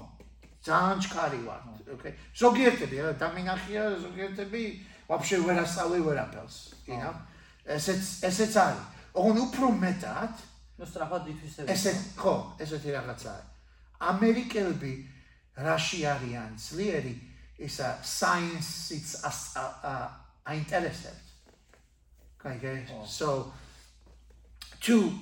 ძალიან 0.61 0.99
ჩქარი 1.01 1.41
ვართ. 1.49 1.65
ოკეი. 1.95 2.13
ზოგიერთები 2.37 2.97
რა 3.01 3.13
დამინახია, 3.17 3.83
ზოგიერთები 4.05 4.63
ვაფშე 5.09 5.37
ვერ 5.47 5.59
ასწავლე 5.65 5.99
ვერაფერს. 6.05 6.57
ინა. 6.93 7.11
ესეც 7.65 8.05
ესეც 8.29 8.53
არის. 8.61 8.85
ოღონ 9.17 9.37
უფრო 9.49 9.67
მეტად 9.81 10.35
ნუ 10.79 10.85
სწრაფად 10.85 11.25
ითვისება. 11.33 11.69
ესე 11.73 11.91
ხო, 12.21 12.35
ესეთი 12.61 12.91
რაღაცაა. 12.93 13.43
ამერიკელები 14.01 14.93
რაში 15.57 16.01
არიან 16.09 16.51
ძლიერი 16.57 17.15
ისა 17.61 17.89
science-იც 18.05 19.09
აინტერესებს. 20.45 21.27
ხო. 22.41 23.01
So 23.07 23.53
to 24.81 25.13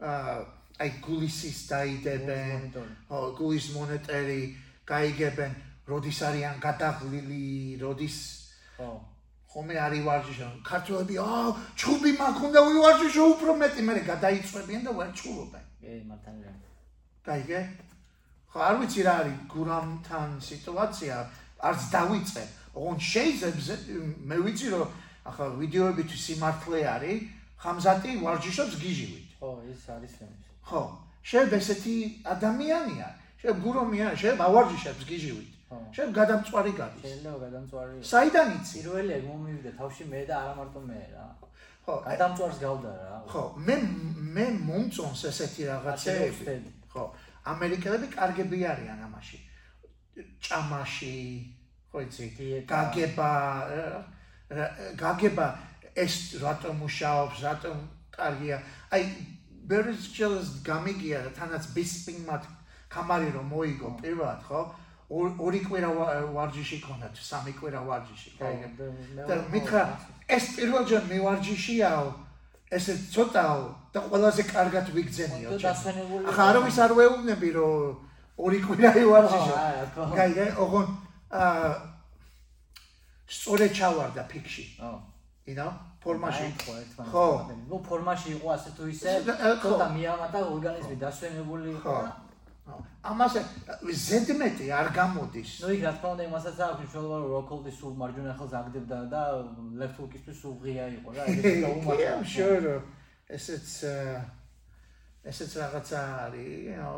uh 0.00 0.44
აი 0.80 0.90
გულისის 1.04 1.68
დაიდებენ, 1.68 2.72
ხო, 3.04 3.18
გულის 3.36 3.66
მონეტერი 3.76 4.56
გაიგებენ, 4.90 5.52
როდის 5.90 6.18
არიან 6.28 6.56
გადაღლილი, 6.66 7.44
როდის 7.82 8.18
ხო. 8.76 8.90
ხომე 9.50 9.76
არის 9.82 10.02
ვარჯიშო 10.06 10.48
ქართველები 10.66 11.14
აა 11.18 11.46
ჩხუბი 11.74 12.10
მაქვს 12.20 12.44
უნდა 12.48 12.60
ვივარჯიშო 12.66 13.22
უფრო 13.34 13.52
მეტი 13.62 13.82
მე 13.86 13.94
გადაიწვევიან 14.10 14.82
და 14.86 14.92
ვერ 14.98 15.10
ჩხუბობენ 15.18 15.64
კი 15.80 15.94
მართალია 16.10 16.52
გაიგე? 17.26 17.60
ხო 18.50 18.58
არ 18.68 18.76
ვიცი 18.80 19.00
რა 19.06 19.14
არის 19.22 19.36
გურამთან 19.50 20.30
სიტუაცია 20.50 21.16
არც 21.70 21.82
დავიწყე 21.94 22.44
ოღონ 22.78 22.98
შეიძლება 23.10 23.74
მე 24.30 24.36
ვიცი 24.46 24.66
რომ 24.74 24.88
ახლა 25.30 25.46
ვიდეოები 25.60 26.02
თუ 26.10 26.16
სიმართლე 26.26 26.80
არის 26.94 27.18
ხამზატი 27.62 28.10
ვარჯიშობს 28.24 28.74
გიჟივით. 28.82 29.28
ხო 29.42 29.50
ის 29.66 29.82
არის 29.94 30.12
ფენის 30.18 30.46
ხო 30.70 30.82
შეიძლება 31.26 31.56
ესეთი 31.62 31.96
ადამიანია 32.34 33.08
შეიძლება 33.40 33.60
გურომია 33.64 34.06
შეიძლება 34.20 34.44
ავარჯიშებს 34.50 35.04
გიჟივით. 35.10 35.50
შეიძლება 35.96 36.16
გადამწვარი 36.20 36.72
გადის. 36.80 37.02
შეიძლება 37.06 37.38
გადამწვარი. 37.44 37.92
საიდან 38.12 38.48
იცი? 38.56 38.78
პირველი 38.84 39.12
ეგ 39.16 39.24
მომივიდა 39.30 39.70
თავში 39.80 40.04
მე 40.12 40.20
და 40.28 40.34
არა 40.40 40.52
მარტო 40.60 40.80
მე 40.90 41.00
რა. 41.14 41.24
ხო 41.84 41.94
გადამწვარს 42.10 42.58
გავდა 42.64 42.90
რა. 43.00 43.16
ხო 43.32 43.42
მე 43.66 43.76
მე 44.36 44.46
მომწონს 44.68 45.22
ესეთი 45.30 45.62
რაღაცეები 45.70 46.58
ხო 46.92 47.04
ამერიკელები 47.54 48.06
კარგები 48.18 48.58
არიან 48.72 49.00
ამაში. 49.08 49.38
ჭამაში 50.44 51.16
ხო 51.90 51.98
იცი? 52.04 52.24
გაგება 52.68 53.30
გაგება 55.00 55.46
ეს 55.96 56.14
რატომ 56.42 56.74
მუშაობს 56.82 57.38
რატომ 57.46 57.76
კარგია 58.14 58.56
აი 58.94 59.02
ბერის 59.70 60.02
ჩელს 60.14 60.48
გამიგია 60.66 61.22
თანაც 61.38 61.70
ბისპინგმად 61.74 62.42
კამარი 62.94 63.28
რომ 63.36 63.46
მოიგო 63.54 63.88
პირველად 64.02 64.40
ხო 64.48 64.60
ორ- 65.10 65.36
ორი 65.46 65.60
კვირა 65.66 65.90
ვა- 65.98 66.26
ვარჯიში 66.36 66.76
ქონდა 66.86 67.08
თუ 67.14 67.22
სამი 67.30 67.52
კვირა 67.58 67.80
ვარჯიში 67.88 68.30
და 69.28 69.34
მითხრა 69.54 69.82
ეს 70.36 70.44
პირველჯერ 70.58 71.02
მე 71.10 71.18
ვარჯიშიაო 71.26 72.06
ესე 72.76 72.92
ცოტაო 73.14 73.62
და 73.94 73.98
ყველაზე 74.10 74.42
კარგად 74.54 74.84
და 75.50 75.58
დასვენებული 75.66 76.22
ახლა 76.30 76.44
არავის 76.50 76.76
არ 76.84 76.92
ვეუბნები 76.98 77.48
რომ 77.58 77.96
ორი 78.46 78.58
კვირა 78.66 78.90
არა, 79.66 79.86
ხო. 79.94 80.02
გაიგე 80.18 80.46
ოღონ 80.64 80.86
აა 81.30 81.70
სწორედ 83.30 83.70
ჩავარდა 83.78 84.22
ფიქში 84.30 84.64
ხო 84.80 84.90
you 85.50 85.54
know 85.58 85.70
ფორმაში 86.02 86.46
ხო 86.64 86.72
ერთმანეთს 86.82 87.10
ხო. 87.12 87.26
ნუ 87.70 87.76
ფორმაში 87.88 88.28
იყო 88.38 88.46
ასე 88.56 88.70
თუ 88.76 88.82
ისე 88.94 89.10
ხო. 89.60 89.68
ცოტა 89.70 89.86
მიამატა 89.96 90.38
ორგანიზმი 90.54 90.96
დასვენებული 91.04 91.68
იყო 91.76 91.94
და. 92.06 92.10
ამაზე 93.00 93.40
ზედმეტი 94.04 94.66
არ 94.76 94.88
გამოდის. 94.96 95.50
ნუ 95.64 95.68
იქ 95.76 95.82
რა 95.86 95.92
თქმა 95.96 96.08
უნდა 96.14 96.24
იმასაც 96.28 96.56
აქვს 96.66 96.78
მნიშვნელობა 96.80 97.16
რომ 97.20 97.30
როკოლდი 97.34 97.72
სულ 97.80 97.94
მარჯვენა 98.00 98.32
ხელს 98.38 98.54
აგდებდა 98.60 98.98
და 99.14 99.22
ლეფტ 99.80 99.96
ჰუკისთვის 100.00 100.36
სულ 100.40 100.54
ღია 100.64 100.86
იყო 100.96 101.08
რა 101.16 101.22
ეგეც 101.32 101.44
კი 101.54 101.60
დაუმატა 101.64 102.08
I'm 102.12 102.24
sure 102.34 102.74
ესეც 103.36 103.68
ესეც 105.30 105.50
რაღაცა 105.62 106.00
არის 106.24 106.50
you 106.68 106.76
know 106.76 106.96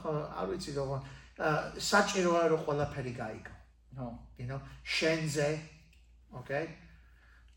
ხო 0.00 0.12
არ 0.40 0.46
ვიცი 0.52 0.70
როგორ. 0.80 0.98
საჭიროა 1.90 2.42
რომ 2.52 2.60
ყველაფერი 2.66 3.12
გაიგო. 3.20 3.54
ხო 3.96 4.08
you 4.40 4.46
know 4.48 4.60
შენზე 4.84 5.48
okay? 6.40 6.64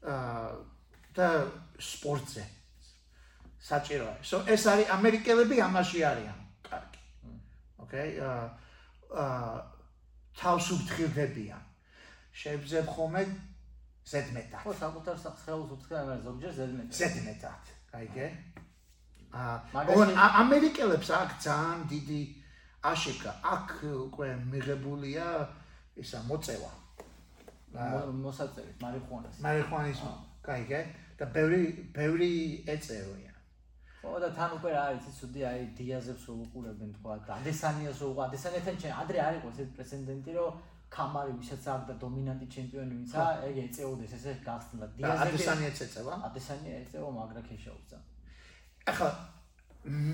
აა 0.04 0.52
და 1.16 1.28
სპორტზე. 1.80 2.44
საჭიროა 3.66 4.16
so 4.22 4.44
ეს 4.46 4.64
არის 4.70 4.92
ამერიკელები 4.94 5.58
ამაში 5.68 6.04
არიან 6.06 6.45
okay 7.86 8.10
აა 8.20 8.46
აა 9.24 9.62
თავს 10.36 10.66
უფრთხილდებიან 10.76 11.62
შეიძლება 12.36 12.92
ხომე 12.96 13.22
ზედმეტად. 14.12 14.62
ხო 14.66 14.74
საკუთარ 14.84 15.18
სახელს 15.26 15.70
მაგრამ 15.92 16.22
ზოგჯერ 16.28 16.52
ზედმეტი 16.60 16.94
ზედმეტად 17.02 17.64
გაიგე 17.94 18.28
აა 19.34 19.56
ა- 20.24 20.34
ამერიკელებს 20.44 21.10
აქ 21.22 21.30
ძალიან 21.46 21.80
დიდი 21.94 22.22
აშეკა 22.92 23.32
აქ 23.56 23.70
უკვე 24.08 24.28
მიღებულია 24.52 25.26
ისა 26.04 26.20
მოწევა. 26.30 26.72
მო- 27.76 28.12
მოსაწევი 28.26 28.72
მარიხუანას. 28.84 29.36
მარიხუანის 29.46 30.00
გაიგე 30.48 30.80
და 31.20 31.26
ბევრი 31.36 31.62
ბევრი 31.98 32.32
ეწევია 32.74 33.32
ხო 34.06 34.18
და 34.24 34.30
თან 34.38 34.50
უკვე 34.58 34.70
რა 34.76 34.82
არის 34.90 35.06
ცუდი 35.20 35.42
აი 35.50 35.60
დიაზებს 35.78 36.24
რო 36.30 36.34
უყურებენ 36.46 36.90
თქვა 36.98 37.14
და 37.28 37.32
ადესანიას 37.42 37.98
რო 38.02 38.08
უყურებენ. 38.12 38.30
ადესანიათან 38.30 38.76
ჩემ 38.82 38.94
ადრე 39.02 39.18
არ 39.28 39.34
იყო 39.40 39.48
ეს 39.52 39.70
პრეცედენტი 39.76 40.32
რომ 40.38 40.52
კამარი 40.96 41.32
ვისაც 41.40 41.64
აქვს 41.74 41.86
და 41.90 41.94
დომინანტი 42.04 42.46
ჩემპიონი 42.56 42.94
ვინცა 43.00 43.22
ეგ 43.50 43.56
ეწეოდეს 43.66 44.12
ესე 44.18 44.32
გახსნა 44.48 44.86
დიაზები 44.96 45.30
ადესანიაც 45.36 45.78
ეწევა 45.86 46.14
ადესანია 46.30 46.76
ეწევა 46.84 47.10
მაგრა 47.20 47.42
ქეშაუცა 47.50 47.98
ახლა 48.92 49.10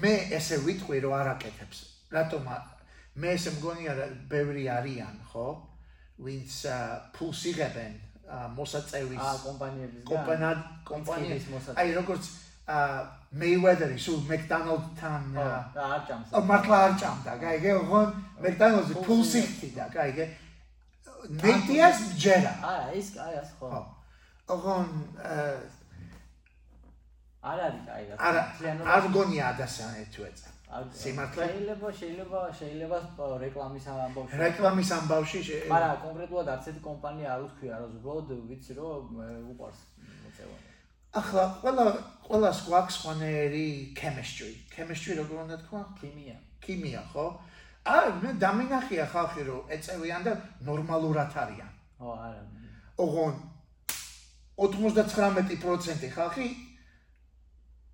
მე 0.03 0.13
ესე 0.37 0.55
ვიტყვი 0.65 0.97
რომ 1.03 1.13
არ 1.19 1.27
აკეთებს. 1.35 1.77
რატომ 2.15 2.43
არ- 2.55 2.69
მე 3.21 3.27
ესე 3.35 3.49
მგონია 3.57 3.91
რა 3.99 4.05
ბევრი 4.31 4.63
არიან 4.77 5.15
ხო? 5.31 5.47
ვინც 6.25 6.51
ფულს 7.15 7.41
იღებენ 7.51 7.93
მოსაწევის 8.57 9.27
კომპანიების 9.47 10.03
კომპანია 10.11 10.51
კომპანია 10.91 11.35
ის 11.41 11.47
მოსაწევი. 11.53 11.77
აი 11.81 11.89
როგორც 11.99 12.23
აა 12.67 13.20
მეივედერი 13.31 13.97
სულ 14.05 14.19
მეკდონალდთან 14.27 15.21
აა, 15.39 15.59
და 15.75 15.83
არ 15.95 16.01
ჭამს 16.07 16.27
ო 16.35 16.39
მართლა 16.51 16.77
არ 16.85 16.93
ჭამდა, 17.01 17.33
გაიგე, 17.43 17.71
ოღონ 17.81 18.07
მეკდონალდზე 18.43 18.93
ფულს 19.07 19.31
იხდიდა, 19.41 19.85
გაიგე. 19.95 20.25
ნეიტიას 21.43 21.99
ჯერა. 22.23 22.53
არა 22.71 22.87
ის 22.99 23.07
აი 23.25 23.33
ასე 23.41 23.53
ხო 23.59 23.67
ოღონ 24.51 24.87
აა, 25.23 25.53
არ 27.51 27.59
არის 27.67 27.85
აი 27.95 28.03
რა 28.09 28.15
არა 28.27 28.41
არ 28.95 29.03
გონია 29.15 29.43
ადასანე 29.53 30.03
თუ 30.13 30.21
ეცა. 30.29 30.49
არ- 30.71 30.91
სიმართლე? 31.03 31.45
შეიძლება 31.51 31.87
შეიძლება 31.99 32.39
შეიძლება 32.59 33.25
რეკლამის 33.43 33.85
ამბავში 33.91 34.37
რეკლამის 34.43 34.89
ამბავში 34.97 35.39
მაგრამ 35.71 35.97
კონკრეტულად 36.05 36.47
არც 36.53 36.65
ერთი 36.71 36.81
კომპანია 36.89 37.27
არ 37.35 37.41
უთქვია 37.47 37.75
რა 37.81 37.87
ზოგადად 37.95 38.39
ვიცი 38.49 38.71
რომ 38.79 39.03
უყარს 39.51 39.79
ახლა 41.11 41.43
ყველა 41.61 41.85
ყველას 42.25 42.59
გვაქვს 42.67 42.97
ხანერი 43.03 43.67
chemistry. 43.99 44.53
chemistry 44.71 45.13
როგორ 45.19 45.37
უნდა 45.45 45.57
თქვა? 45.67 45.81
ქიმია 45.99 46.37
ქიმია, 46.63 47.01
ხო? 47.11 47.25
არა, 47.83 48.09
მე 48.21 48.29
დამინახია 48.39 49.05
ხალხი 49.11 49.41
რომ 49.49 49.71
ეწევიან 49.75 50.21
და 50.23 50.33
ნორმალურად 50.63 51.31
არიან. 51.43 51.71
ხო 51.99 52.09
არა 52.25 52.41
ოღონ 53.03 53.33
99% 54.61 56.09
ხალხი 56.15 56.47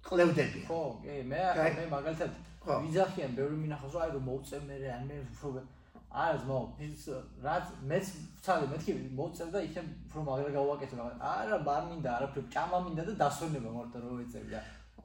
ყლევდებიან. 0.03 0.67
ხო 0.67 0.81
კი 1.01 1.15
მე 1.31 1.41
კაი. 1.57 1.71
მე 1.79 1.85
მაგალითად 1.95 2.31
ვიძახიან 2.67 3.31
ბევრი 3.37 3.57
მინახავს 3.63 3.93
რომ 3.95 4.01
აი 4.03 4.09
რომ 4.13 4.23
მოუწევ 4.27 4.61
მე 4.67 4.75
რა 4.83 4.95
მე 5.07 5.17
უფრო 5.23 5.49
არა 6.07 6.37
ძმაო 6.41 6.63
ის 6.87 7.03
რაც 7.43 7.65
მეც 7.89 8.05
ვცადე 8.39 8.65
მეთქი 8.71 8.91
მოუწევ 9.17 9.47
და 9.53 9.59
იქნებ 9.67 9.87
უფრო 10.07 10.21
მაგრა 10.27 10.51
გავაკეთე 10.57 10.95
მაგრამ 10.97 11.19
არა 11.33 11.57
არ 11.75 11.83
მინდა 11.91 12.09
არაფერი 12.17 12.47
ჭამა 12.55 12.77
მინდა 12.85 13.03
და 13.09 13.13
დასვენება 13.21 13.69
მარტო 13.77 13.97
რომ 14.03 14.21
ეწევი 14.23 14.49
და 14.55 14.61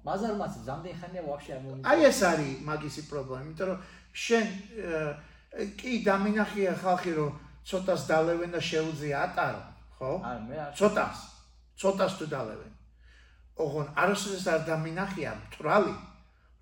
მაზარ 0.07 0.35
მას 0.39 0.55
ზამდენ 0.67 0.95
ხანია 0.99 1.23
ვაფშე 1.27 1.53
არ 1.57 1.61
მომიწევ 1.63 1.91
აი 1.91 2.01
ეს 2.11 2.21
არის 2.27 2.63
მაგისი 2.67 3.03
პრობლემა, 3.11 3.43
იმიტომ 3.47 3.69
რომ 3.71 3.79
შენ 4.25 4.47
კი 5.79 5.93
დამინახია 6.07 6.73
ხალხი 6.83 7.13
რომ 7.19 7.31
ცოტას 7.71 8.03
დალევენ 8.11 8.51
და 8.57 8.61
შეუძლია 8.71 9.17
ატარო, 9.27 9.63
ხო? 9.99 10.11
არა 10.27 10.41
მე 10.49 10.57
არ 10.65 10.73
ცოტას. 10.81 11.19
ცოტას 11.79 12.13
თუ 12.19 12.27
დალევენ. 12.35 12.73
ოღონ 13.63 13.87
არასოდეს 14.03 14.47
არ 14.55 14.61
დამინახია 14.67 15.31
მტრალი 15.39 15.95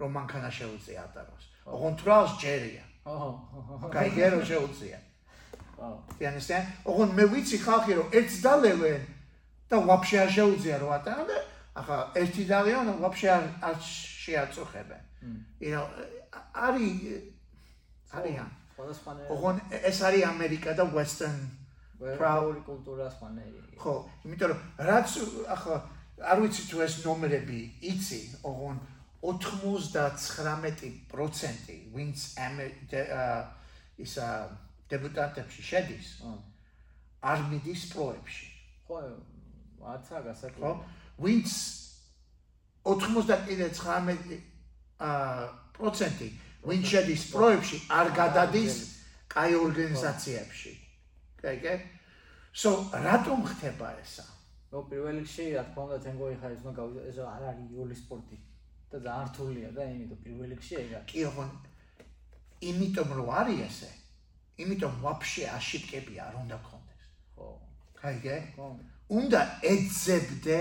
რომ 0.00 0.10
მანქანა 0.16 0.50
შეუძლია 0.58 1.00
ატაროს. 1.08 1.44
ოღონ 1.64 1.94
თრალს 1.96 2.32
ჯერია. 2.44 2.84
გაიგე 3.04 4.26
რომ 4.34 4.42
შეუძლია. 4.50 4.98
ხო 5.76 5.88
You 6.20 6.26
understand? 6.28 6.64
ოღონ 6.84 7.10
მე 7.16 7.24
ვიცი 7.32 7.58
ხალხი 7.64 7.92
რომ 7.98 8.08
ერთს 8.18 8.36
დალევენ 8.44 9.02
და 9.70 9.76
ვაფშე 9.88 10.16
არ 10.24 10.30
შეუძლია 10.36 10.76
რომ 10.82 10.90
ატარონ 10.98 11.26
და 11.30 11.38
ახლა 11.80 11.98
ერთი 12.20 12.42
დალევენ 12.52 12.86
და 12.90 12.94
ვაფშე 13.04 13.28
არ 13.36 13.44
არ 13.68 13.76
შეაწუხებენ. 13.80 15.02
You 15.60 15.70
know, 15.74 15.86
არის 16.54 16.96
არიან. 18.12 18.48
სხვადასხვანაირი 18.80 19.28
ოღონ 19.34 19.56
ეს 19.88 19.98
არის 20.08 20.22
ამერიკა 20.32 20.70
და 20.78 20.84
western 20.96 21.40
პრაული 22.00 22.60
კულტურა 22.64 23.06
სხვანაირი 23.12 23.76
ხო, 23.76 23.94
იმიტომ 24.24 24.48
რომ 24.52 24.60
რაც 24.88 25.10
ახლა 25.54 25.76
არ 26.20 26.38
ვიცი 26.40 26.62
თუ 26.70 26.76
ეს 26.84 26.94
ნომრები 27.04 27.60
იცი, 27.92 28.20
ოღონ 28.44 28.76
99% 29.22 31.92
ვინც 31.92 32.18
ისა 34.00 34.48
დებუტანტებში 34.90 35.62
შედის, 35.70 36.08
არ 37.20 37.38
მიდის 37.52 37.82
პროებში, 37.92 38.46
ხო 38.88 38.96
არცა 39.92 40.16
გასაკვირი 40.24 40.72
ვინც 41.20 41.48
99% 42.88 44.40
აა 45.00 45.48
პროცენტი 45.76 46.28
ვინც 46.64 46.84
შედის 46.92 47.22
პროებში, 47.36 47.76
არ 47.92 48.06
გადადის 48.16 48.74
კაი 49.28 49.52
ორგანიზაციებში. 49.60 50.72
კაიგე? 51.40 51.80
So, 52.52 52.90
რატომ 52.92 53.46
ხდება 53.46 53.94
ესა? 54.02 54.24
ნუ 54.70 54.78
პირველ 54.90 55.16
რიგში 55.18 55.44
რა 55.54 55.62
თქმა 55.66 55.82
უნდა 55.86 55.98
თენგო 56.04 56.26
ეხა 56.34 56.48
ეს 56.54 56.60
უნდა 56.62 56.72
გავიდა 56.78 57.00
ეს 57.10 57.16
არ 57.26 57.42
არის 57.50 57.70
იოლი 57.74 57.96
სპორტი 58.00 58.36
და 58.90 58.98
ძალიან 59.06 59.26
რთულია 59.30 59.70
და 59.76 59.82
იმიტომ 59.94 60.20
პირველ 60.24 60.52
რიგში 60.54 60.74
ეგა 60.82 61.00
კი 61.10 61.24
ოღონ 61.30 61.50
იმიტომ 62.70 63.12
რომ 63.18 63.28
არის 63.40 63.60
ესე 63.66 63.90
იმიტომ 64.62 64.94
ვაფშე 65.04 65.44
აშიფკები 65.56 66.14
არ 66.20 66.34
უნდა 66.42 66.58
კონდეს. 66.68 67.02
ხო. 67.36 67.48
კაიგე 68.00 68.36
ხო. 68.56 68.66
უნდა 69.18 69.40
ეძებდე 69.72 70.60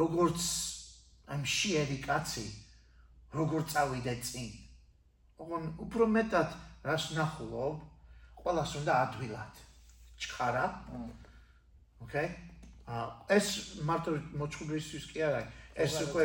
როგორც 0.00 0.40
ამ 1.34 1.42
შიერი 1.56 1.98
კაცი 2.06 2.46
როგორ 3.38 3.60
წავიდე 3.72 4.14
წინ. 4.26 4.50
ოღონ 5.42 5.64
უფრო 5.84 6.04
მეტად 6.16 6.50
რას 6.86 7.04
ნახულობ 7.18 7.76
ყველას 8.40 8.70
უნდა 8.80 8.92
ადვილად. 9.04 9.54
ჩხარა 10.20 10.64
ოკეი 12.04 12.28
ა 12.90 12.96
ეს 13.36 13.48
მარტო 13.86 14.16
მოჭრობისთვის 14.40 15.04
კი 15.12 15.20
არა 15.28 15.42
ეს 15.84 15.94
უკვე 16.06 16.24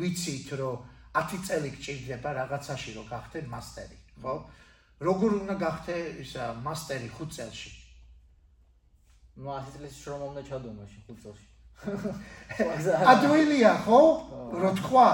ვიცით 0.00 0.48
რომ 0.60 0.76
10 1.14 1.46
წელი 1.46 1.70
გჭირდება 1.76 2.30
რაღაცაში 2.40 2.90
რომ 2.98 3.06
გახდე 3.10 3.38
მასტერი 3.54 3.98
ხო? 4.22 4.34
როგორ 5.08 5.30
უნდა 5.40 5.54
გახდე 5.64 5.96
ისა 6.24 6.44
მასტერი 6.66 7.08
5 7.18 7.34
წელში? 7.36 7.70
ნუ 9.42 9.50
100 9.50 9.74
წლის 9.74 9.94
შრომა 10.02 10.26
უნდა 10.32 10.42
ჩადო 10.48 10.70
მაშინ 10.78 11.02
5 11.10 11.22
წელში. 11.22 11.46
ადვილია 13.12 13.72
ხო? 13.84 14.00
რო 14.62 14.70
თქვა 14.80 15.08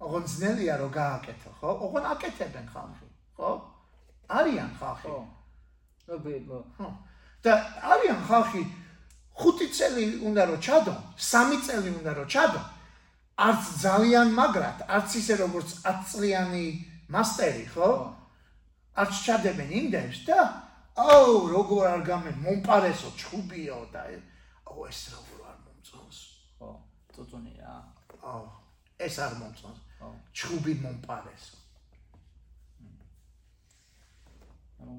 ოღონ 0.00 0.24
ძნელია 0.32 0.74
რომ 0.80 0.90
გააკეთო 0.94 1.50
ხო? 1.60 1.70
ოღონ 1.84 2.04
აკეთებენ 2.14 2.66
ხალხი 2.72 3.08
ხო? 3.36 3.50
არიან 4.30 4.70
ხალხი. 4.80 5.08
ხო. 5.10 6.88
და 7.44 7.52
არიან 7.94 8.20
ხალხი 8.28 8.62
5 9.40 9.68
წელი 9.76 10.04
უნდა 10.28 10.42
რომ 10.50 10.60
ჩადო 10.66 10.94
3 11.16 11.60
წელი 11.66 11.90
უნდა 12.00 12.12
რომ 12.18 12.28
ჩადო. 12.34 12.60
არც 13.40 13.64
ძალიან 13.84 14.28
მაგრად 14.36 14.78
არც 14.96 15.10
ისე 15.20 15.34
როგორც 15.40 15.68
10 15.84 16.00
წლიანი 16.10 16.66
მასტერი 17.14 17.66
ხო? 17.72 17.90
არც 19.00 19.14
ჩადებენ 19.26 19.70
იმდენს 19.80 20.18
და 20.28 20.38
აუ 21.00 21.32
როგორ 21.54 21.84
არ 21.94 22.02
გამე 22.10 22.30
მომპარესო 22.44 23.08
ჩხუბიო 23.20 23.78
და 23.94 24.02
აუ 24.68 24.78
ეს 24.90 25.00
როგორ 25.14 25.38
არ 25.50 25.58
მომწონს? 25.64 26.18
ხო 26.58 26.68
წუწუნი 27.14 27.54
რა 27.62 27.76
აუ 28.20 28.44
ეს 29.06 29.16
არ 29.24 29.32
მომწონს. 29.40 29.80
ჩხუბი 30.36 30.74
მომპარესო. 30.84 31.56
ანუ 34.80 34.94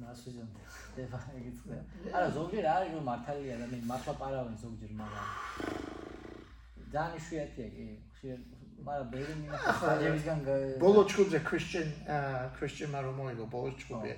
ნასვიზონ 0.00 0.48
ხდება 0.98 1.18
ეგეც 1.38 1.58
ხდება. 1.62 1.82
არა 2.10 2.28
ზოგჯერ 2.34 2.64
არის 2.74 2.92
რომ 2.98 3.04
მართალია 3.08 3.54
და 3.62 3.66
მე 3.70 3.78
მართლა 3.86 4.14
პარავენ 4.18 4.56
ზოგჯერ 4.62 4.92
მაგრამ 4.98 5.26
ძალიან 6.92 7.14
იშვიათია 7.18 7.68
კი 7.74 7.86
ხშირ 8.18 8.38
მაგრამ 8.88 9.08
ბევრი 9.14 9.34
მინახავს 9.38 9.80
საჯებისგან 9.86 10.38
ბოლო 10.82 11.02
ჩხუბზე 11.12 11.38
ქრისტიან 11.46 11.88
ქრისტიან 12.58 12.90
მარო 12.94 13.12
მოიგო 13.20 13.44
ბოლო 13.54 13.70
ჩხუბი 13.78 14.12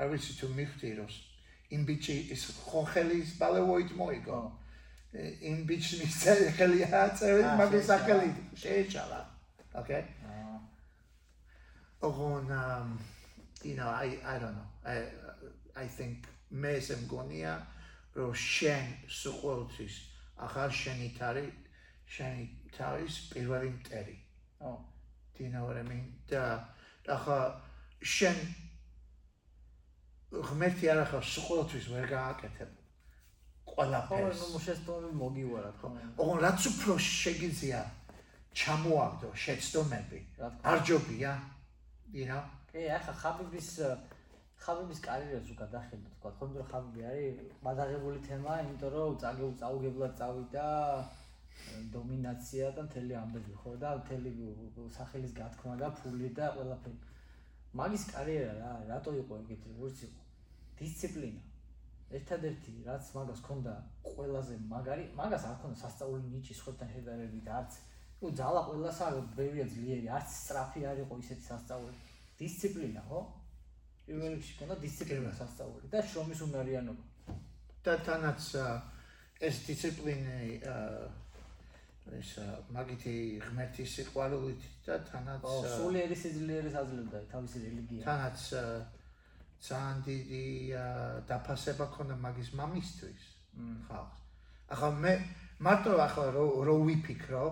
არ 0.00 0.06
ვიცი 0.14 0.32
თუ 0.40 0.46
მიხდი 0.56 0.90
რომ 0.98 1.10
იმ 1.74 1.82
ბიჭი 1.88 2.16
ის 2.34 2.42
ხოხელის 2.64 3.28
ბალევოით 3.40 3.90
მოიგო 4.00 4.40
იმ 5.50 5.58
ბიჭს 5.68 5.92
მისცე 6.00 6.32
ხელი 6.56 6.80
აწევი 6.88 7.42
მაგის 7.60 7.88
ახალი 7.96 8.28
შეეჭალა. 8.62 9.20
okay? 9.74 10.02
ოღონ 12.04 12.50
um 12.52 12.88
you 13.64 13.74
know 13.78 13.88
i 13.88 14.08
i 14.32 14.36
don't 14.40 14.54
know. 14.58 14.68
I 14.84 14.96
i 15.76 15.86
think 15.96 16.28
მე 16.50 16.72
ეს 16.78 16.90
მგონია 17.02 17.54
რომ 18.14 18.34
შენ 18.38 18.84
სუყოლთვის 19.20 19.94
ახალ 20.46 20.70
შენი 20.70 21.08
თარი 21.18 21.46
შენი 22.14 22.44
თავის 22.76 23.14
პირველი 23.32 23.70
მტერი. 23.78 24.16
ო 24.60 24.70
do 25.34 25.42
you 25.42 25.50
know 25.50 25.64
what 25.66 25.76
i 25.76 25.82
mean 25.82 26.06
და 26.30 26.62
ახლა 27.10 27.38
შენ 28.02 28.38
ღმერთი 30.30 30.90
არ 30.94 31.00
ახლა 31.06 31.20
სუყოლთვის 31.34 31.86
ვერ 31.94 32.06
გააკეთებ. 32.14 32.70
ხო 33.66 33.74
ყველაფერს 33.74 34.40
ნუ 34.54 34.60
შეცდომები 34.66 35.16
მოგივარა 35.18 35.70
თქო 35.76 35.86
ოღონ 36.22 36.38
რაც 36.46 36.60
უფრო 36.70 36.92
შეგიძლია 37.02 37.80
ჩამოაგდო 38.54 39.28
შეცდომები 39.44 40.18
არ 40.70 40.78
ჯობია 40.86 41.32
you 42.14 42.26
know? 42.30 42.42
კი 42.70 42.86
ახლა 42.98 43.14
ხაბიბის 43.22 43.70
ხაბიბის 44.64 45.00
კარიერას 45.04 45.48
რო 45.50 45.54
გადახედოთ 45.60 46.12
თქვა 46.16 46.30
ხო 46.36 46.46
იმიტომ 46.46 46.60
რომ 46.60 46.68
ხაბიბი 46.72 47.02
არის? 47.10 47.40
მადაღებული 47.66 48.18
თემა 48.28 48.52
იმიტომ 48.64 48.90
რომ 48.94 49.16
წაგეულ 49.22 49.52
წაუგებლად 49.60 50.12
წავიდა 50.20 50.68
დომინაცია 51.96 52.70
და 52.76 52.84
მთელი 52.86 53.14
ამბები 53.22 53.56
ხო 53.60 53.72
და 53.82 53.90
მთელი 54.00 54.30
სახელის 54.96 55.34
გათქმა 55.40 55.74
და 55.82 55.90
ფული 55.98 56.30
და 56.38 56.48
ყველაფერი. 56.56 56.98
მაგის 57.80 58.04
კარიერა 58.14 58.54
რა 58.62 58.72
რატო 58.92 59.10
იყო 59.20 59.32
ეგეთი 59.42 59.66
როგორც 59.74 59.96
იყო? 60.08 60.20
დისციპლინა. 60.80 61.42
ერთადერთი 62.16 62.72
რაც 62.88 63.04
მაგას 63.16 63.40
ქონდა 63.44 63.74
ყველაზე 64.08 64.56
მაგარი 64.72 65.04
მაგას 65.20 65.44
არ 65.50 65.56
ქონდა 65.60 65.76
სასწაული 65.84 66.26
ნიჭი 66.34 66.54
სხვებთან 66.60 66.88
შედარებით 66.94 67.46
არც 67.60 67.72
ნუ 68.20 68.28
ძალა 68.40 68.60
ყველასა 68.68 69.06
ბევრია 69.38 69.66
ძლიერი 69.74 70.08
არც 70.18 70.28
სწრაფი 70.40 70.80
არ 70.90 70.98
იყო 71.04 71.14
ისეთი 71.24 71.44
სასწაული. 71.52 71.96
დისციპლინა 72.38 73.02
ხო 73.08 73.20
პირველ 74.06 74.34
რიგში 74.36 74.54
ქონდა 74.60 74.76
დისციპლინა 74.84 75.32
სასწაული 75.40 75.90
და 75.92 76.00
შრომის 76.04 76.40
უნარიანობა 76.46 77.36
და 77.84 77.94
თანაც 78.08 78.48
ეს 79.44 79.60
დისციპლინი 79.68 80.40
აა, 80.72 81.04
ეს 82.20 82.30
მაგითი 82.76 83.14
ღმერთის 83.44 83.94
სიყვარულით 83.96 84.66
და 84.86 84.98
თანაც 85.08 85.46
სულიერი 85.76 86.16
სიძლიერის 86.20 86.76
აძლევდა 86.80 87.22
თავისი 87.32 87.62
რელიგია 87.64 88.04
თანაც 88.08 88.44
ძალიან 89.64 90.02
დიდი 90.04 90.44
დაფასება 91.30 91.86
ქონდა 91.96 92.16
მაგის 92.20 92.50
მამისთვის 92.60 93.22
ხალხს. 93.88 94.20
ახლა 94.74 94.90
მე 95.00 95.12
მარტო 95.64 95.92
ახლა 96.06 96.26
რო 96.36 96.46
რო 96.68 96.76
ვიფიქრო 96.84 97.44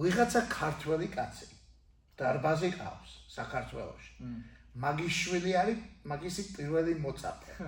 ვიღაცა 0.00 0.40
ქართველი 0.48 1.08
კაცი 1.12 1.48
დარბაზი 2.18 2.70
ყავს 2.78 3.10
საქართველოში. 3.36 4.12
მაგის 4.84 5.14
შვილი 5.22 5.52
არის 5.62 5.78
მაგისი 6.12 6.42
პირველი 6.56 6.92
მოწაფე. 7.02 7.52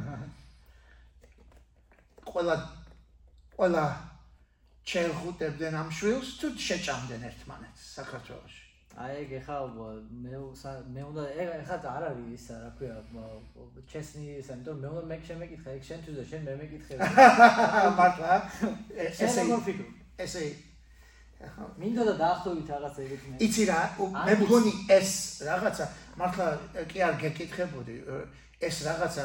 ყველა 2.31 2.57
ყველა 3.57 3.85
ჩერხუტებდნენ 4.91 5.75
ამ 5.83 5.89
შვილს 5.99 6.31
თუ 6.41 6.47
შეჭამდნენ 6.67 7.23
ერთმანეთს 7.31 7.83
საქართველოში. 7.99 8.63
აი 9.01 9.13
ეგ 9.23 9.31
ეხა 9.39 9.57
მე 10.23 10.39
მე 10.95 11.03
უნდა 11.11 11.25
ეგ 11.43 11.51
ეხა 11.63 11.77
არ 11.91 12.05
არის 12.11 12.31
ის 12.37 12.47
რა 12.51 12.71
ქვია 12.79 12.97
ჩესნი 13.93 14.25
ის 14.41 14.49
ამიტომ 14.55 14.81
მე 14.83 14.89
უნდა 14.93 15.03
მე 15.11 15.17
შემეკითხე 15.29 15.71
ეგ 15.79 15.85
შენთვის 15.89 16.17
და 16.19 16.25
შენ 16.31 16.43
მე 16.49 16.55
მეკითხე 16.61 16.95
მართლა 18.01 18.33
ესე 19.05 19.29
ესე 20.27 20.43
ესე 21.41 21.69
მინდა 21.83 22.03
და 22.09 22.15
დაახლოებით 22.23 22.69
რაღაც 22.75 22.95
ეგეთი 23.05 23.27
მე 23.31 23.37
იცი 23.47 23.63
რა 23.71 23.79
მე 24.27 24.35
მგონი 24.43 24.73
ეს 24.99 25.11
რაღაცა 25.49 25.85
მართლა 26.21 26.47
კი 26.91 26.99
არ 27.09 27.15
გეკითხებოდი 27.23 27.97
ეს 28.69 28.77
რაღაცა 28.89 29.25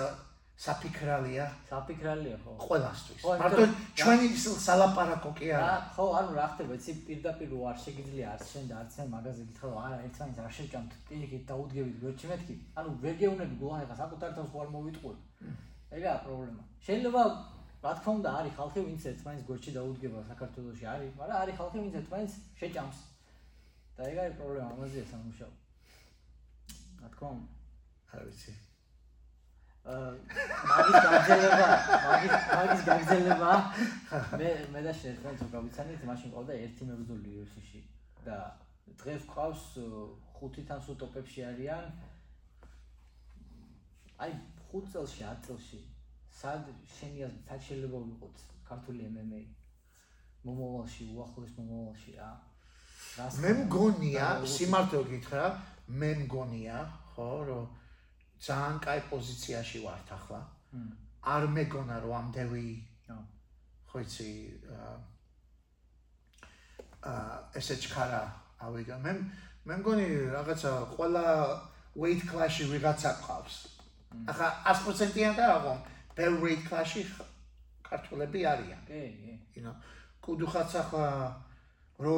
საფიქრალია? 0.56 1.46
საფიქრალია 1.70 2.36
ხო. 2.44 2.52
ყველასთვის. 2.68 3.20
ხო, 3.24 3.32
მარტო 3.40 3.58
იმიტომ- 3.60 3.80
ჩვენი 4.00 4.28
სალაპარაკო 4.66 5.32
კი 5.40 5.46
რა 5.52 5.58
არა 5.60 5.80
ხო 5.96 6.06
ანუ 6.20 6.32
რა 6.40 6.46
ხდება 6.52 6.74
იცი 6.80 6.92
პირდაპირ 7.08 7.50
არ 7.72 7.78
შეგიძლია 7.86 8.26
არც 8.36 8.44
შენ 8.52 8.64
და 8.72 8.76
არც 8.82 8.92
მე 9.00 9.06
მაგაზე 9.16 9.42
გითხრა 9.48 9.68
რომ 9.72 9.80
არა 9.86 9.98
ერთმანეთს 10.08 10.40
არ 10.46 10.54
შეჭამთ 10.58 10.92
პირიქით 11.10 11.44
დაუდგებით 11.52 11.96
გვერდში 12.02 12.28
მეთქი 12.32 12.56
ანუ 12.80 12.90
ვერ 13.04 13.16
გეუნები 13.20 13.56
გულან 13.60 13.82
ეხა 13.86 13.96
საკუთარ 14.04 14.30
თავს 14.36 14.50
ხო 14.56 14.58
არ 14.64 14.70
მოვიტყუე 14.76 15.16
ეგაა 15.96 16.18
პრობლემა. 16.24 16.62
შეიძლება 16.88 17.22
რა 17.86 17.92
თქმა 17.94 18.14
უნდა 18.18 18.30
არის 18.40 18.54
ხალხი 18.58 18.82
ვინც 18.82 19.04
ერთმანეთს 19.12 19.46
გვერდში 19.48 19.72
დაუდგება 19.78 20.22
საქართველოში. 20.30 20.86
არის 20.90 21.12
მაგრამ 21.22 21.38
არის 21.42 21.56
ხალხი 21.60 21.78
ვინც 21.86 21.96
ერთმანეთს 22.02 22.36
შეჭამს. 22.60 23.00
და 23.96 24.02
ეგ 24.10 24.18
არის 24.22 24.38
პრობლემა 24.40 24.70
ამაზეა 24.74 25.06
სამუშაო. 25.12 25.52
რა 27.02 27.08
თქმა 27.14 27.30
უნდა. 27.36 27.48
არ 28.16 28.24
ვიცი. 28.26 28.52
აა 29.86 30.10
მაგის 30.72 30.98
გაგზელება 31.06 31.70
მაგის 32.10 32.36
მაგის 32.58 32.82
გაგზელება 32.90 33.52
მე 34.42 34.50
მე 34.74 34.80
და 34.86 34.94
თუ 35.40 35.46
გავიცანით 35.54 36.06
მაშინ 36.10 36.30
ყავდა 36.36 36.54
ერთი 36.66 36.84
მებრძოლი 36.90 37.30
UFC-ში 37.38 37.82
და 38.26 38.38
დღეს 39.02 39.24
ყავს 39.30 39.64
э, 39.78 39.86
ხუთიდან 40.34 40.80
სულ 40.82 40.96
ტოპებში 41.06 41.46
არიან. 41.54 41.86
აი 44.26 44.32
5 44.74 44.90
წელში 44.96 45.22
10 45.22 45.46
წელში 45.46 45.80
სად 46.40 46.68
შენი 46.98 47.26
აზრით 47.28 47.48
სად 47.50 47.62
შეიძლება 47.68 48.02
ვიყოთ 48.08 48.44
ქართული 48.70 49.08
MMA? 49.08 49.42
მომავალში 50.46 51.08
უახლოეს 51.16 51.54
მომავალში 51.60 52.12
რა? 52.20 52.30
მე 53.46 53.52
მგონია 53.64 54.28
სიმართლე 54.56 55.02
გითხრა 55.12 55.46
მე 56.02 56.12
მგონია 56.26 56.78
ხო 57.16 57.32
რომ 57.50 57.66
ძალიან 58.46 58.78
კაი 58.86 59.02
პოზიციაში 59.10 59.80
ვართ 59.86 60.08
ახლა. 60.18 60.42
არ 61.36 61.44
მეგონა 61.58 61.98
რომ 62.04 62.14
ამდევი 62.20 62.68
ხო. 63.08 64.00
იცი 64.06 64.32
აა 64.76 65.16
ესე 67.60 67.76
ჩქარა 67.80 68.22
ავიდა 68.66 68.98
მე 69.06 69.12
მე 69.70 69.76
მგონი 69.82 70.06
რაღაცა 70.36 70.72
ყველა 70.96 71.26
weight 72.02 72.22
class-ი 72.30 72.66
ვიღაცა 72.72 73.12
ყავს 73.24 73.56
ახლა 74.32 74.48
100%-იან 74.72 75.34
და 75.38 75.46
აღო 75.58 75.74
ბევრ 76.16 76.36
weight 76.44 76.64
class-ი 76.70 77.04
ქართველები 77.86 78.40
არიან. 78.52 78.82
კი 78.90 79.02
კი. 79.22 79.34
You 79.56 79.64
know 79.66 79.76
კუდუხაც 80.26 80.72
ახლა 80.82 81.10
რო 82.02 82.16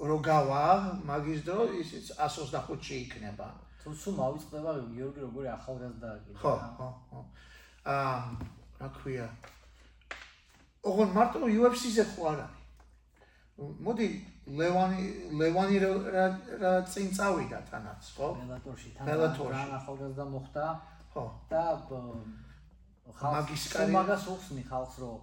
რო 0.00 0.16
გავა 0.24 0.62
მაგის 1.06 1.42
დრო 1.46 1.66
ისიც 1.82 2.06
125-ში 2.16 2.94
იქნება. 3.04 3.48
თუ 3.80 3.92
სულ 3.96 4.14
მოვიწყდება 4.20 4.70
გიორგი 4.96 5.20
როგორი 5.24 5.48
ახალგაზრდა 5.56 6.08
კიდე. 6.24 6.38
ხო 6.40 6.52
ხო 6.78 6.88
ხო. 7.10 7.20
აა 7.84 8.16
რა 8.80 8.88
ქვია? 8.96 9.28
ოღონ 10.88 11.10
მარტო 11.16 11.38
UFC-ზე 11.48 12.04
ხო 12.12 12.22
არ 12.32 12.40
არის? 12.44 12.58
მოდი 13.84 14.06
ლევანი 14.60 15.02
ლევანი 15.40 15.76
რა 15.84 15.92
რა- 16.62 16.84
წინ 16.92 17.08
წავიდა 17.16 17.58
თანაც 17.70 18.02
ხო? 18.16 18.28
ბელატორში 18.40 18.88
თან 18.96 19.04
ბელატორში. 19.08 19.64
ახალგაზრდა 19.78 20.24
მოხდა 20.34 20.64
ხო. 21.12 21.24
და 21.50 21.62
ბ- 23.10 23.16
ხალხს 23.20 23.36
მაგის 23.36 23.62
სულ 23.66 23.72
კარიერა- 23.74 23.96
მაგას 23.98 24.24
უხსნი 24.34 24.62
ხალხს 24.70 24.96
რომ 25.02 25.20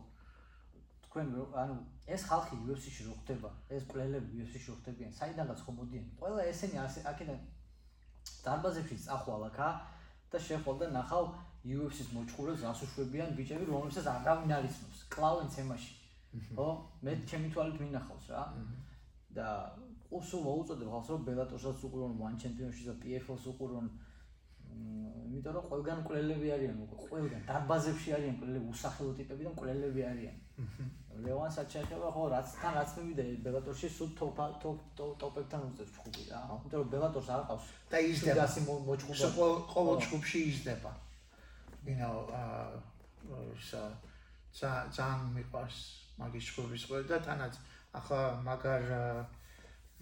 თქვენ 1.08 1.28
ანუ 1.64 1.76
ეს 2.08 2.22
ხალხი 2.30 2.56
UFC-ში 2.68 3.02
რო 3.08 3.14
ხდება 3.24 3.50
ეს 3.76 3.84
პლეილები 3.92 4.30
UFC-ში 4.44 4.68
რო 4.72 4.76
ხდებიან 4.80 5.12
საიდანაც 5.20 5.60
ხო 5.66 5.72
მოდიან. 5.80 6.06
ყველა 6.20 6.42
ესენი 6.52 6.78
აქედან 7.12 7.40
დარბაზებში 8.46 8.98
წახვალ 9.08 9.44
აქა 9.50 9.68
და 10.32 10.38
შეხვალ 10.48 10.76
და 10.82 10.88
ნახავ 10.98 11.26
UFC-ს 11.68 12.10
მოჭყურებს 12.16 12.64
ასუშვებიან 12.72 13.30
ბიჭები 13.38 13.66
რომლებსაც 13.68 14.06
არავინ 14.08 14.52
არ 14.58 14.64
იცნობს 14.70 15.00
კლავენ 15.14 15.48
თემაში 15.56 15.94
ხო? 16.56 16.68
მე 17.04 17.12
ჩემი 17.30 17.48
თვალით 17.54 17.78
მინახავს 17.82 18.26
რა. 18.32 18.44
და 19.38 19.48
უსულ 20.18 20.42
მოუწოდებ 20.48 20.88
ხალხს 20.94 21.10
რომ 21.12 21.22
ბელატორსაც 21.28 21.78
უყურონ 21.88 22.14
one 22.28 22.38
championship 22.42 22.86
და 22.90 22.96
PFL-ს 23.04 23.44
უყურონ 23.52 23.88
იმიტომ 25.28 25.54
რომ 25.58 25.66
ყველგან 25.70 26.00
კვლელები 26.08 26.48
არიან 26.58 26.78
უკვე 26.86 26.98
ყველგან 27.08 27.42
დარბაზებში 27.50 28.10
არიან 28.18 28.36
კვლელები 28.42 28.68
უსახელო 28.74 29.12
ტიპები 29.20 29.44
და 29.48 29.52
კვლელები 29.60 30.02
არიან. 30.12 30.38
ლევანსაც 31.28 31.68
შეეხება 31.74 32.10
ხო 32.16 32.24
რაც 32.34 32.48
თან 32.62 32.74
რაც 32.78 32.90
მივიდა 32.98 33.24
ბელატორში 33.46 33.88
სულ 33.98 34.10
ტოპ 34.20 34.38
ტოპ 34.64 34.78
ტოპ 34.98 35.12
ტოპებთან 35.22 35.62
უწევს 35.70 35.92
ჩხუბი 35.98 36.24
რა 36.30 36.42
იმიტომ 36.58 36.80
რომ 36.82 36.90
ბელატორს 36.94 37.30
არ 37.36 37.42
ყავს 37.50 37.66
და 37.92 37.98
იზრდება. 38.12 38.46
მოჭყობა 38.90 39.32
სულ 39.34 39.54
ყოველ 39.74 39.98
ჯგუფში 40.06 40.40
იზრდება. 40.52 40.92
you 41.88 41.96
know 41.96 42.16
აა 42.36 42.88
სა 44.58 44.72
ძალიან 44.98 45.34
მიყვარს 45.38 45.78
მაგის 46.20 46.46
ჯგუფის 46.50 46.84
ყველა 46.90 47.08
და 47.12 47.18
თანაც 47.28 47.54
ახლა 48.00 48.22
მაგარ 48.48 48.84
აა, 48.98 49.20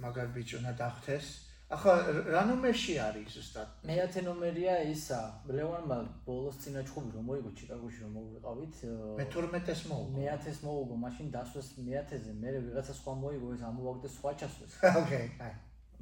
მაგარ 0.05 0.27
ბიჭი 0.35 0.55
უნდა 0.59 0.73
დახთეს 0.81 1.25
ახლა 1.65 1.93
რა 2.29 2.41
ნომერში 2.45 2.95
არის 3.01 3.35
ზუსტად 3.35 3.85
მეათე 3.89 4.21
ნომერია 4.21 4.75
ისა 4.85 5.17
ლევანმა 5.49 5.97
ბოლოს 6.27 6.59
წინა 6.61 6.83
ჩხუბი 6.85 7.09
რომ 7.17 7.25
მოიგო 7.29 7.53
ჩიკაგოში 7.57 8.01
რომ 8.05 8.11
მოვიყავით 8.17 8.75
მე 9.17 9.25
12-ეს 9.33 9.81
მოუგო 9.89 10.13
მეათეს 10.17 10.59
მოუგო 10.61 10.97
მაშინ 11.05 11.31
დასვეს 11.33 11.69
მეათეზე 11.87 12.33
მე 12.37 12.53
ვიღაცა 12.67 12.93
სხვა 13.01 13.13
მოიგო 13.23 13.47
ეს 13.57 13.63
ამოვაგდეს 13.69 14.13
სხვა 14.17 14.31
ჩასვეს. 14.41 14.73
Okay 15.01 15.25
აი 15.41 15.53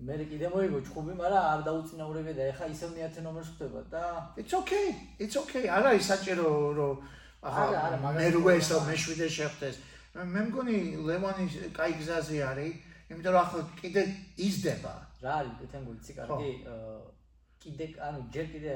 მე 0.04 0.14
კიდე 0.34 0.48
მოიგო 0.52 0.80
ჩხუბი 0.84 1.14
მაგრამ 1.24 1.44
არ 1.54 1.60
დაუწინაურებია 1.64 2.36
და 2.36 2.44
ეხა 2.52 2.66
ისევ 2.76 2.90
მეათე 3.00 3.22
ნომერს 3.24 3.50
ხდება 3.56 3.80
და 3.88 4.04
it's 4.36 4.54
okay 4.60 4.88
it's 5.24 5.38
okay. 5.40 5.64
არა 5.72 5.96
ის 5.96 6.06
საჭირო 6.12 6.48
რომ 6.76 6.94
ახლა 7.40 8.12
მე 8.20 8.28
როეს 8.36 8.68
ვთქვა. 8.68 8.84
მე 8.90 8.96
შვიდე 9.00 9.28
შეხვდეს. 9.38 9.76
მე 10.16 10.24
მე 10.34 10.42
მგონი 10.52 10.78
ლევანი 11.08 11.46
კაი 11.72 11.94
გზაზე 12.04 12.38
არის 12.52 12.76
იმიტომ 13.16 13.32
რომ 13.32 13.42
ახლა 13.46 13.62
კიდე 13.80 14.02
იზრდება 14.44 14.94
რა 15.24 15.34
არის 15.42 15.54
კეთენგო 15.62 15.92
იცი 16.00 16.14
კარგი 16.20 16.52
კიდე 17.64 17.86
ანუ 18.08 18.20
ჯერ 18.36 18.48
კიდე 18.54 18.74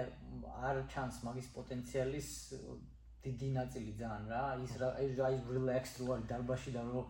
არ 0.67 0.77
ჩანს 0.91 1.15
მაგის 1.27 1.47
პოტენციალის 1.55 2.29
დიდი 3.27 3.49
ნაწილი 3.59 3.91
ძალიან 3.99 4.23
რა. 4.31 4.43
ის 4.63 4.73
რა 4.81 4.89
ის 5.03 5.13
რა 5.19 5.27
ის 5.35 5.41
relaxed 5.55 5.95
რო 5.99 6.07
არის 6.15 6.27
დარბაში 6.31 6.71
და 6.75 6.81
რო 6.87 7.01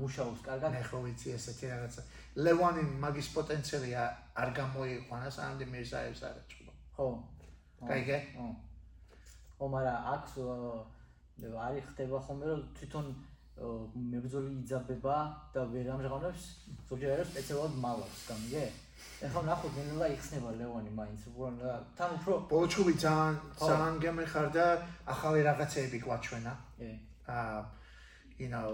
მუშაობს 0.00 0.40
კარგად. 0.48 0.70
ხო 0.88 0.98
ვიცი 1.04 1.28
ესეთი 1.36 1.66
რაღაცა. 1.72 2.02
ლევანი 2.44 2.82
მაგის 3.04 3.28
პოტენციალი 3.36 3.90
არ 4.42 4.48
გამოიყვანა 4.60 5.28
სანამ 5.36 5.70
მირზაევს 5.74 6.20
არ 6.28 6.36
ეჭვო 6.40 6.72
ხო. 6.96 7.06
კაიგე 7.88 8.18
ხო. 8.32 8.46
მაგრამ 9.72 9.98
აქვს 10.14 10.32
არის 11.68 11.84
ხდება 11.90 12.18
ხოლმე 12.26 12.46
რომ 12.52 12.60
თვითონ 12.76 13.06
მებრძოლი 13.60 14.50
იძაბება 14.62 15.16
და 15.54 15.64
ვერ 15.72 15.88
ამჟღავნებს 15.94 16.44
ზოგჯერ 16.88 17.10
არის 17.14 17.28
სპეციალურად 17.32 17.74
მალავს 17.84 18.20
გამიგე? 18.30 18.64
ეხლა 19.26 19.42
ნახოთ 19.48 19.74
ნელა 19.76 20.06
იხსნება 20.16 20.50
ლევანი 20.60 20.92
მაინც 20.96 21.20
უბრალოდ 21.28 21.60
რა, 21.64 21.74
თან 21.98 22.10
უფრო 22.16 22.34
ბოლჩუბი 22.52 22.94
ძალიან 23.04 23.36
ძალიან 23.60 23.96
გემეხარდა 24.04 24.64
ახალი 25.12 25.40
რაღაცეები 25.48 25.98
გვაჩვენა. 26.04 26.52
კი 26.80 26.90
აა 27.28 27.58
you 28.40 28.48
know 28.48 28.70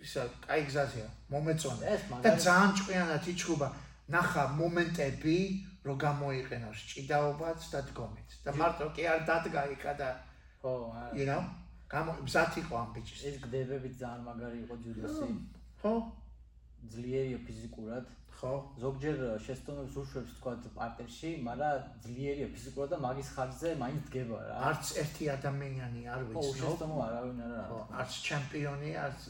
ისა 0.00 0.24
კაი 0.46 0.62
გზაზეა 0.68 1.08
მომეწონა. 1.32 1.82
ეს 1.92 2.02
და 2.08 2.08
მაგარი 2.16 2.40
ძალიან 2.48 2.70
ჭკვიანად 2.80 3.24
იჩხუბა 3.32 3.68
ნახა 4.16 4.42
მომენტები 4.60 5.38
რო 5.86 5.94
გამოიყენოს 6.06 6.78
ჭიდაობაც 6.90 7.60
და 7.72 7.80
დგომით 7.90 8.28
და 8.44 8.50
მარტო 8.60 8.86
კი 8.96 9.02
არ 9.12 9.20
დადგა 9.28 9.62
იქა 9.76 9.92
და 10.00 10.08
ხო 10.62 10.72
არა 10.96 11.12
you 11.18 11.26
know 11.28 11.42
გამო 11.90 12.12
მზად 12.26 12.52
იყო 12.62 12.74
ამ 12.82 12.88
ბიჭის. 12.94 13.20
ეს 13.30 13.36
გდებები 13.46 13.88
ძალიან 14.00 14.22
მაგარი 14.28 14.58
იყო 14.66 14.74
ჯუდოსი 14.84 15.26
ხო? 15.82 15.94
ძლიერია 16.92 17.38
ფიზიკურად. 17.46 18.06
ხო. 18.36 18.52
ზოგჯერ 18.82 19.16
შეცდომებს 19.46 19.94
უშვებს 20.02 20.32
თქვა 20.38 20.52
პარტერში 20.78 21.30
მაგრამ 21.46 21.86
ძლიერია 22.04 22.48
ფიზიკურად 22.54 22.90
და 22.94 22.98
მაგის 23.06 23.28
ხარჯზე 23.36 23.68
მაინც 23.82 24.02
დგება 24.10 24.38
რა. 24.48 24.56
არც 24.70 24.84
ერთი 25.02 25.24
ადამიანი 25.36 26.02
არ 26.14 26.20
ხო 26.26 26.42
ვიცნობს 26.42 26.58
შეცდომა 26.60 26.98
არავინ 27.06 27.38
არ 27.46 27.54
ხო, 27.70 27.78
არის. 27.80 27.94
არც 28.00 28.12
ჩემპიონი, 28.28 28.90
არც 29.06 29.20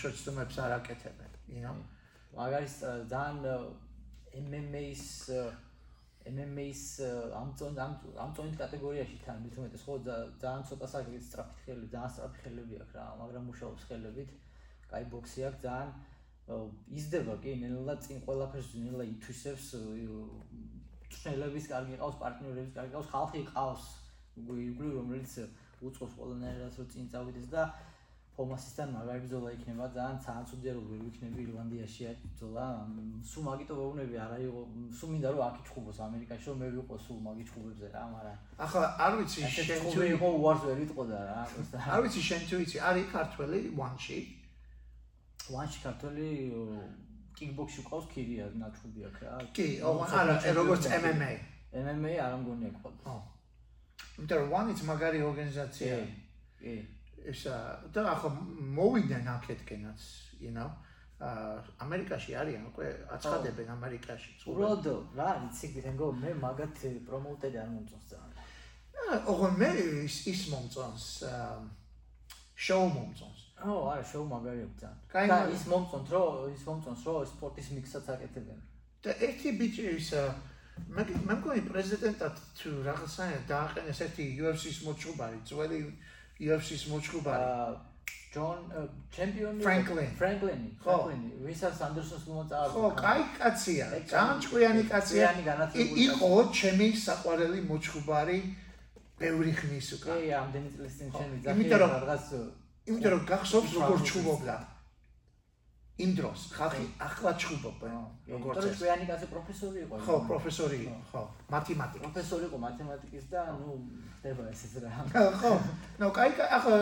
შეცდომებს 0.00 0.56
არ 0.64 0.70
აკეთებენ, 0.78 1.30
you 1.54 1.62
know? 1.64 1.76
მაგარის 2.36 2.76
ა, 2.84 2.92
ძალიან 3.12 3.38
ა, 3.48 3.54
MMA-ის 4.44 5.06
ა, 6.20 7.10
ამ 7.40 7.48
წონ 7.56 7.78
ამ 7.80 7.92
ამ 8.24 8.30
წონის 8.36 8.56
კატეგორიაში 8.60 9.16
თან 9.24 9.36
მით 9.44 9.54
უმეტეს 9.60 9.82
ხო 9.88 9.94
ძა- 10.04 10.28
ძალიან 10.42 10.62
ცოტა 10.68 10.86
საკითხი 10.94 11.20
სწრაფი 11.26 11.56
ხელი 11.64 11.86
ძალიან 11.94 12.10
სწრაფი 12.14 12.38
ხელები 12.44 12.74
აქვს 12.82 12.92
რა 12.96 13.04
მაგრამ 13.22 13.42
მუშაობს 13.50 13.82
ხელებით 13.88 14.30
კაი 14.90 15.04
ბოქსი 15.14 15.40
აქვს 15.48 15.60
ძალიან 15.64 15.88
იზრდება 16.98 17.34
კი 17.42 17.50
ნელა 17.62 17.94
წინ 18.04 18.18
ყველაფერს 18.26 18.68
ნელა 18.84 19.04
ითვისებს 19.14 19.66
წნელების 21.20 21.64
კარგი 21.72 21.94
ყავს 22.02 22.16
პარტნიორების 22.22 22.72
კარგი 22.76 22.92
ყავს 22.96 23.08
ხალხი 23.14 23.40
ყავს. 23.54 23.84
იგული 24.40 24.90
რომელიც 24.98 25.32
უწყობს 25.88 26.14
ყველანაირად 26.18 26.74
რომ 26.78 26.86
წინ 26.92 27.04
წავიდეს 27.12 27.48
და 27.54 27.62
ფომასისთან 28.36 28.92
მაგარი 28.94 29.20
ბრძოლა 29.24 29.50
იქნება 29.56 29.86
ძალიან 29.94 30.18
ძალიან 30.24 30.44
ცუდია 30.50 30.72
რომ 30.76 30.84
ვერ 30.90 31.00
ვიქნები 31.06 31.40
ირლანდიაში 31.44 32.02
ბრძოლა 32.24 32.64
სულ 33.30 33.42
მაგიტო 33.48 33.74
ვეუბნები 33.80 34.16
არა 34.24 34.36
იყო 34.46 34.60
სულ 34.98 35.10
მინდა 35.14 35.28
რომ 35.34 35.42
აქ 35.46 35.56
იჩხუბოს 35.60 35.98
ამერიკაში 36.06 36.46
რომ 36.50 36.58
მე 36.62 36.68
ვიყო 36.76 36.98
სულ 37.06 37.18
მაგი 37.26 37.44
ჩხუბებზე 37.48 37.86
რა 37.94 38.04
მაგრამ 38.14 38.36
ახლა 38.66 38.84
არ 39.06 39.12
ვიცი 39.20 39.40
შენ 39.56 39.82
თუ 39.94 40.00
იყო 40.14 40.28
უარს 40.40 40.62
ვერ 40.68 40.78
იტყოდა 40.86 41.18
რა 41.30 41.40
არ 41.94 42.00
ვიცი 42.04 42.22
შენ 42.28 42.40
თუ 42.50 42.56
იცი, 42.64 42.76
არის 42.90 43.06
ქართველი 43.16 43.58
ვანში? 43.80 44.18
ვანში 45.50 45.78
ქართველი 45.86 46.28
კიკბოქსში 47.40 47.82
ყავს 47.90 48.06
ქირია 48.12 48.46
ნაჩხუბი 48.62 49.00
აქ 49.10 49.18
რა 49.24 49.34
კი, 49.56 49.66
არა, 50.20 50.34
როგორც 50.60 50.84
MMA. 51.02 51.32
MMA 51.82 52.14
არ 52.24 52.32
ამგონია 52.38 52.72
ყავს 52.78 52.98
ხო. 53.04 53.18
იმიტომ 54.20 54.38
რომ 54.40 54.48
ვანიც 54.54 54.78
მაგარი 54.90 55.18
ორგანიზაცია. 55.28 55.94
კი 56.60 56.74
ესა 57.32 57.56
და 57.92 58.04
ახლა 58.14 58.30
მოვიდნენ 58.78 59.26
აქეთკენაც, 59.36 60.00
you 60.40 60.52
know? 60.54 60.70
აა 61.20 61.56
ამერიკაში 61.84 62.32
არიან 62.40 62.62
უკვე 62.72 62.86
აცხადებენ 63.14 63.68
ამერიკაში. 63.76 64.30
უბრალოდ 64.48 64.86
რა 65.18 65.28
იცი 65.50 65.66
გითენგო 65.74 66.06
მე 66.16 66.30
მაგათ 66.40 66.80
პრომოუტერი 67.08 67.60
არ 67.60 67.68
მომწონს 67.74 68.06
ძალიან 68.12 68.38
აა, 69.00 69.18
ოღონ 69.32 69.52
მე 69.60 69.68
ის 70.08 70.16
ის 70.32 70.42
მომწონს, 70.52 71.04
აა 71.28 71.58
შოუ 72.56 72.86
მომწონს. 72.96 73.40
ო 73.60 73.72
არა 73.92 74.04
შოუ 74.12 74.24
მაგარი 74.32 74.60
აქვს 74.64 74.78
ძალიან 74.80 74.98
კაი, 75.12 75.28
და 75.28 75.38
ის 75.52 75.64
მომწონს 75.68 76.08
რომ 76.16 76.54
ის 76.56 76.62
მომწონს 76.68 77.02
რომ 77.04 77.28
სპორტის 77.32 77.68
მიქსსაც 77.76 78.06
აკეთებენ 78.16 78.60
და 79.04 79.10
ერთი 79.28 79.50
ბიჭი 79.60 79.84
ის 80.00 80.08
აა, 80.16 80.30
მე 80.96 81.02
მე 81.28 81.34
მგონი 81.36 81.62
პრეზიდენტად 81.68 82.40
თუ 82.56 82.70
რაღაცაა 82.88 83.40
დააყენეს 83.52 84.00
ერთი 84.08 84.24
UFC-ს 84.40 84.78
მოჭუბარი, 84.88 85.38
ძველი 85.44 85.80
UFC-ს 86.40 86.82
მოჭუბარი. 86.90 87.44
აა 87.44 87.70
ჯონ 88.30 88.58
ჩემპიონი 89.10 89.60
ფრენკლინი 89.66 90.68
ხო. 90.78 90.94
ფრენკლინი 90.94 91.28
ვისაც 91.46 91.76
ანდერსონს 91.86 92.24
მომწავალ 92.30 92.68
ხო, 92.70 92.90
კაი 93.02 93.22
კაცია, 93.38 93.84
ძალიან 94.06 94.38
ჭკვიანი 94.44 94.82
კაცია. 94.86 95.26
იყო 96.06 96.30
ჩემი 96.58 96.88
საყვარელი 97.06 97.60
მოჭუბარი 97.70 98.38
ბევრი 99.20 99.52
ხნის 99.58 99.88
უკან. 99.98 100.14
კი 100.22 100.28
ამდენი 100.42 100.68
წლის 100.76 100.92
წინ 100.98 101.08
ჩემი 101.10 101.64
რომ- 101.82 101.94
რაღაც 102.00 102.24
იმიტომ 102.88 103.10
რომ 103.14 103.22
გახსოვს 103.30 103.70
როგორ 103.76 103.98
ჩუბობდა 104.08 104.56
იმ 106.04 106.10
დროს 106.18 106.40
ხალხი 106.56 106.84
ახლა 107.06 107.30
ჩუბობდა 107.42 107.88
როგორც 108.30 108.44
როგორც 108.44 108.66
ეს 108.70 108.76
ჩვენი 108.80 109.04
კაცი 109.10 109.26
პროფესორი 109.34 109.78
იყო. 109.84 109.94
ხო 110.06 110.14
პროფესორი 110.30 110.78
ხო 111.10 111.22
მათემატიკა 111.54 112.04
პროფესორი 112.06 112.44
იყო 112.48 112.58
მათემატიკის 112.66 113.24
და 113.32 113.40
ნუ 113.60 113.70
ხდება 114.16 114.42
ესეც 114.52 114.74
რა. 114.84 114.90
ხო 115.40 115.52
ნუ 116.00 116.08
კაი 116.18 116.30
კაი, 116.38 116.48
ახლა 116.58 116.78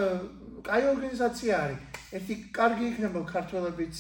კაი 0.69 0.83
ორგანიზაცია 0.93 1.53
არის 1.65 1.81
ერთი 2.17 2.35
კარგი 2.59 2.85
იქნება 2.93 3.21
ქართველებიც 3.35 3.97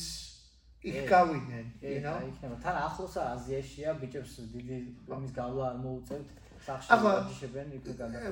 იქ 0.89 0.97
გავიდნენ 1.11 1.67
you 1.83 2.01
know 2.05 2.17
აი 2.19 2.29
იქნება. 2.33 2.55
თან 2.63 2.77
ახლოსა 2.87 3.23
აზიაშია 3.35 3.91
ბიჭებს 4.01 4.33
დიდი 4.55 4.77
იმის 5.15 5.33
გავლა 5.41 5.65
არ 5.71 5.77
მოუწევთ. 5.85 6.29
სახში 6.67 6.89
ახლა, 6.95 7.11
დაჯიშებენ 7.19 7.67
იქ 7.79 7.85
გადაგა. 7.99 8.29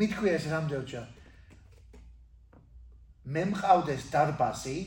მითქვი 0.00 0.28
ეს 0.36 0.44
რამდენჯერ 0.54 1.06
მე 3.26 3.42
მყავდეს 3.50 4.02
დარბაზი 4.14 4.78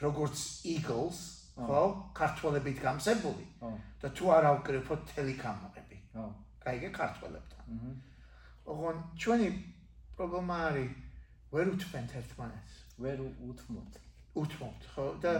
როგორც 0.00 0.36
Eagles 0.64 1.18
ხო 1.58 1.82
ქართველებით 2.14 2.78
გამსებული. 2.82 3.44
და 3.98 4.08
თუ 4.14 4.24
არ 4.30 4.44
ავკრიფოთ 4.52 5.00
ტელეკამერები 5.10 5.98
ხო. 6.14 6.26
კაიგე 6.62 6.90
ქართველებთან. 6.94 7.64
ოღონ 8.68 8.96
ჩვენი 9.18 9.48
პრობლემა 10.16 10.56
არის 10.68 10.90
ვერ 11.52 11.66
უთმენთ 11.74 12.10
ერთმანეთს. 12.20 12.74
ვერ 13.02 13.18
უთმობთ. 13.26 13.94
უთმობთ 14.38 14.82
ხო? 14.94 15.06
და 15.22 15.32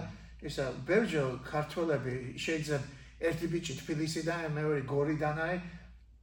ისა 0.42 0.66
ბერჯო 0.86 1.24
ქართველები 1.46 2.14
შეიძლება 2.38 2.78
ერთი 3.30 3.46
ბიჭი 3.52 3.74
თბილისიდან 3.82 4.54
მეორე 4.58 4.82
გორიდან 4.90 5.36
არის 5.46 5.62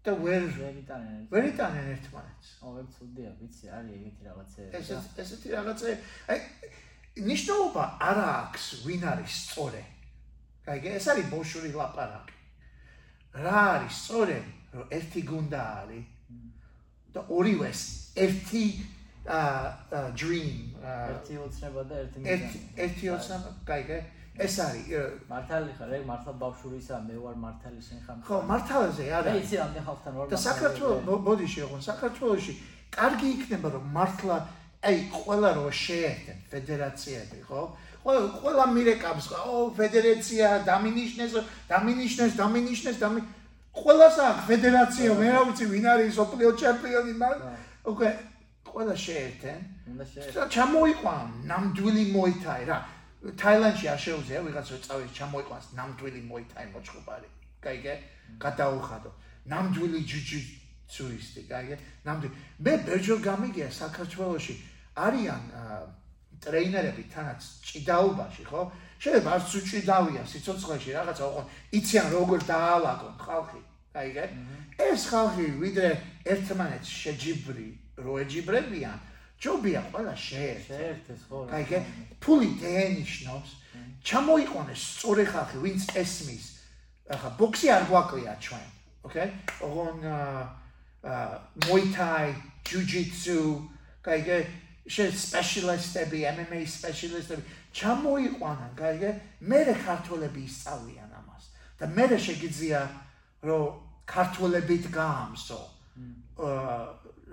და 0.05 0.11
ვერ 0.25 0.43
ვერ 0.59 0.75
იტანენ. 0.83 1.21
ვერ 1.33 1.43
იტანენ 1.51 1.86
ერთმანეთს. 1.95 2.47
ო, 2.63 2.67
ვერ 2.75 2.86
ცუდია, 2.95 3.29
ვიცი, 3.39 3.65
არის 3.75 3.91
ეგეთი 3.97 4.21
რაღაცები. 4.27 4.69
ეს 4.79 4.88
ესეთი 5.23 5.47
რაღაცა 5.55 5.86
აი 6.29 6.39
ნიშნულობა 7.16 7.84
არ 7.99 8.18
აქვს 8.20 8.63
ვინ 8.86 9.03
არის 9.11 9.34
სწორე. 9.45 9.84
კაიგე, 10.66 10.89
ეს 10.99 11.05
არის 11.11 11.26
ბოშური 11.32 11.70
ლაპარაკი. 11.72 12.34
რა 13.39 13.59
არის 13.76 13.93
სწორე, 14.03 14.38
რომ 14.76 14.86
ერთი 14.91 15.22
გუნდა 15.30 15.61
არის 15.80 16.05
და 17.16 17.22
ორივეს 17.32 17.82
ერთი 18.16 18.66
აა 19.26 20.01
dream 20.13 20.76
ერთი 20.86 21.34
ოცნება 21.45 21.82
და 21.89 21.95
ერთი 22.03 22.18
მიზანი. 22.20 22.59
ერთი 22.78 23.05
ოცნა, 23.16 23.38
კაიგე, 23.66 23.97
ეს 24.38 24.55
არის 24.59 24.86
მართალი 25.32 25.72
ხარ, 25.78 25.89
ეგ 25.97 26.03
მართლა 26.11 26.32
ბავშვურისა, 26.43 26.95
მე 27.07 27.16
ვარ 27.24 27.36
მართალი 27.45 27.80
შენ 27.88 27.99
ხარ. 28.05 28.18
ხო, 28.28 28.38
მართალაზე 28.51 29.03
მე 29.07 29.11
არა. 29.18 29.32
იცი 29.39 29.55
რამდენ 29.63 29.84
ხალხთან 29.88 30.13
ვარ. 30.20 30.28
და 30.30 30.38
საქართველოს 30.38 31.01
მო- 31.07 31.22
მოდიში 31.28 31.59
ოღონ 31.66 31.82
საქართველოში 31.89 32.53
კარგი 32.91 33.28
იქნება 33.36 33.68
რომ 33.76 33.86
მართლა 33.97 34.38
აი 34.86 34.97
ყველა 35.09 35.49
რო 35.57 35.67
შეერთენ 35.71 36.38
ფედერაციები 36.51 37.39
ხო? 37.49 37.61
ყველა 38.05 38.21
ყველა 38.38 38.65
მირეკავს 38.75 39.25
ო 39.33 39.73
ფედერაცია 39.73 40.47
დამინიშნეს 40.69 41.33
დამინიშნეს 41.71 42.33
დამინიშნეს 42.38 42.97
დამი 43.01 43.21
ყველას 43.75 44.15
აქვს 44.29 44.43
ფედერაცია 44.49 45.09
მე 45.19 45.27
რა 45.33 45.41
ვიცი 45.49 45.65
ვინ 45.73 45.86
არის 45.93 46.19
ოპლიო 46.25 46.49
ჩემპიონი 46.61 47.13
მაგ 47.21 47.38
უკვე 47.91 48.07
ყველა 48.75 48.95
შეერთენ. 49.05 49.59
ჩამოიყვან 50.55 51.27
ნამდვილი 51.49 52.03
მოითაი 52.15 52.63
რა. 52.69 52.77
თაილანდში 53.41 53.86
არ 53.89 53.99
შეუძლია 54.05 54.39
ვიღაცა 54.45 54.75
წავის 54.86 55.11
ჩამოიყვანს 55.17 55.65
ნამდვილი 55.79 56.21
მოითაი 56.29 56.65
მოჭუბარი 56.75 57.29
კაიგე 57.63 57.93
გადაუხადო. 58.43 59.09
ნამდვილი 59.49 59.99
ჯუჯიცუისტი 60.11 61.41
კაიგე 61.49 61.75
ნამდვილი 62.05 62.33
მე 62.65 62.73
ბერჯო 62.86 63.15
გამიგია 63.27 63.69
საქართველოში 63.81 64.53
არიან 64.95 65.43
აა, 65.59 65.79
ტრეინერები 66.45 67.03
თანაც 67.11 67.41
ჭიდაობაში 67.67 68.43
ხო? 68.47 68.61
შეიძლება 69.01 69.31
არც 69.35 69.49
უჭიდავია 69.59 70.23
სიცოცხლეში 70.31 70.89
რაღაცა 70.95 71.23
ოღონ 71.25 71.45
იციან 71.79 72.07
როგორ 72.15 72.39
დაალაგონ 72.47 73.15
ხალხი 73.19 73.61
კაიგე 73.95 74.25
ეს 74.85 75.01
ხალხი 75.11 75.45
ვიდრე 75.63 75.89
ერთმანეთს 76.31 76.89
შეჯიბრი 77.01 77.67
რო 78.05 78.13
ეჯიბრებიან 78.23 78.97
ჯობია 79.41 79.81
ყველა 79.91 80.15
შეერთ 80.15 80.63
შეერთეს 80.69 81.21
ხო? 81.27 81.37
უნდა. 81.43 81.79
ფული 82.23 82.49
დენიშნობს 82.63 83.49
ჩამოიყვანეს 84.05 84.81
სწორი 84.95 85.25
ხალხი 85.27 85.57
ვინც 85.65 85.81
ესმის 86.01 86.45
ახლა 87.11 87.29
ბოქსი 87.39 87.67
არ 87.75 87.83
გვაკლია 87.91 88.33
ჩვენ 88.41 88.65
ოკეი? 89.05 89.29
ოღონ 89.65 89.99
მოითაი 91.67 92.29
ჯუჯიცუ 92.65 93.41
კაიგე 94.05 94.37
შე 94.41 94.64
სპეციალისტები 94.86 96.19
MMA 96.29 96.61
სპეციალისტები 96.69 97.43
ჩამოიყვანან 97.73 98.71
კაიგე 98.77 99.11
მე 99.41 99.59
ქართველები 99.81 100.41
ისწავლიან 100.45 101.09
ამას? 101.09 101.43
და 101.79 101.86
მე 101.89 102.05
შეგიძლია 102.21 102.81
რომ 103.41 103.65
ქართველებით 104.05 104.86
გაამსო? 104.93 105.61
აა, 106.38 106.77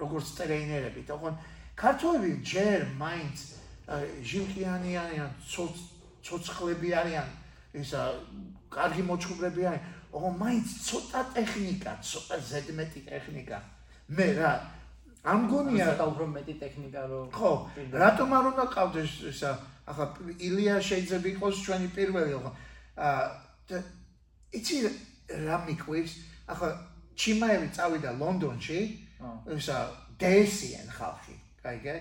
როგორც 0.01 0.27
ტრეინერები 0.39 1.03
თქონ 1.05 1.35
ქართველები 1.77 2.33
ჯერ 2.41 2.81
მაინც 2.97 3.39
ჟილკიანი 4.25 4.93
არიან 4.97 5.31
ცოც- 5.45 5.89
ცოცხლები 6.25 6.89
არიან 6.95 7.29
ისა 7.83 8.01
კარგი 8.73 9.03
მოჩუბრები 9.11 9.63
არიან. 9.69 9.85
ოღონ 10.13 10.35
მაინც 10.39 10.69
ცოტა 10.89 11.21
ტექნიკა 11.37 11.93
ცოტა 12.01 12.37
ზედმეტი 12.51 13.01
ტექნიკა. 13.09 13.59
მე 14.17 14.27
რა 14.39 14.53
ამ 15.23 15.47
გონია 15.47 15.87
ცოტა 15.93 16.05
უფრო 16.13 16.25
მეტი 16.35 16.55
ტექნიკა 16.59 17.03
რო 17.11 17.19
ხო 17.31 17.51
რატომ 17.95 18.29
არ 18.39 18.45
უნდა 18.53 18.65
ყავდეს 18.75 19.13
ისა? 19.31 19.53
ახლა 19.87 20.07
ილია 20.39 20.77
შეიძლება 20.83 21.29
იყოს 21.35 21.55
ჩვენი 21.67 21.89
პირველი 21.95 22.39
ხო 22.43 22.51
აა 22.99 23.23
და 23.71 23.79
იცი 24.59 24.77
რა 25.47 25.57
მიყვირს 25.67 26.13
ახლა 26.55 26.71
ჩიმაევი 27.19 27.69
წავიდა 27.77 28.11
ლონდონში 28.19 28.81
ისა 29.59 29.79
დესიან 30.23 30.89
ხალხი 30.99 31.37
კაიგე 31.63 31.95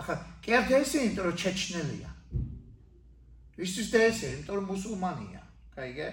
ახლა 0.00 0.14
კი 0.44 0.50
არ 0.56 0.64
დესიან 0.68 1.04
იმიტომ 1.08 1.24
რომ 1.28 1.36
ჩეჩნელია. 1.40 2.10
ვისთვის 3.56 3.88
დესიან 3.92 4.32
იმიტომ 4.36 4.56
რომ 4.56 4.66
მუსულმანია 4.72 5.42
კაიგე 5.76 6.08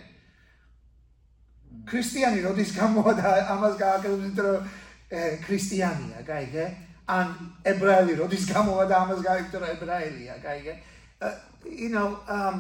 ქრისტიანი 1.92 2.40
როდის 2.46 2.72
გამოვა 2.78 3.14
და 3.20 3.30
ამას 3.52 3.76
გააკეთებს 3.84 4.24
იმიტომ 4.24 4.48
რომ 4.48 4.64
ქრისტიანია 5.46 6.24
კაიგე 6.28 6.66
ან 7.14 7.34
ებრაელი 7.70 8.14
როდის 8.22 8.48
გამოვა 8.50 8.86
და 8.90 8.96
ამას 9.04 9.22
რომ 9.54 9.70
ებრაელია 9.76 10.40
კაიგე 10.42 10.74
Uh, 11.24 11.32
you 11.64 11.90
know 11.90 12.20
um 12.28 12.58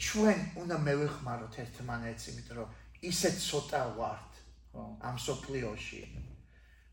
ჩვენ 0.00 0.38
უნდა 0.62 0.76
მევეხმაროთ 0.86 1.54
ერთმანეთს, 1.62 2.24
იმიტომ 2.32 2.56
რომ 2.58 2.68
ისეთ 3.10 3.36
ცოტა 3.46 3.82
ვართ 3.98 4.32
ამ 5.08 5.16
სოფლიოში. 5.26 6.00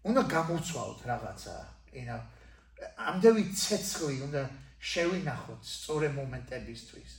უნდა 0.09 0.21
გამოცვალოთ 0.35 0.99
რაღაცა, 1.11 1.55
you 1.97 2.05
know. 2.09 2.21
ამდენი 3.09 3.43
ცეცხლი 3.61 4.15
უნდა 4.27 4.43
შევინახოთ 4.91 5.61
სწორი 5.73 6.09
მომენტებისთვის 6.19 7.11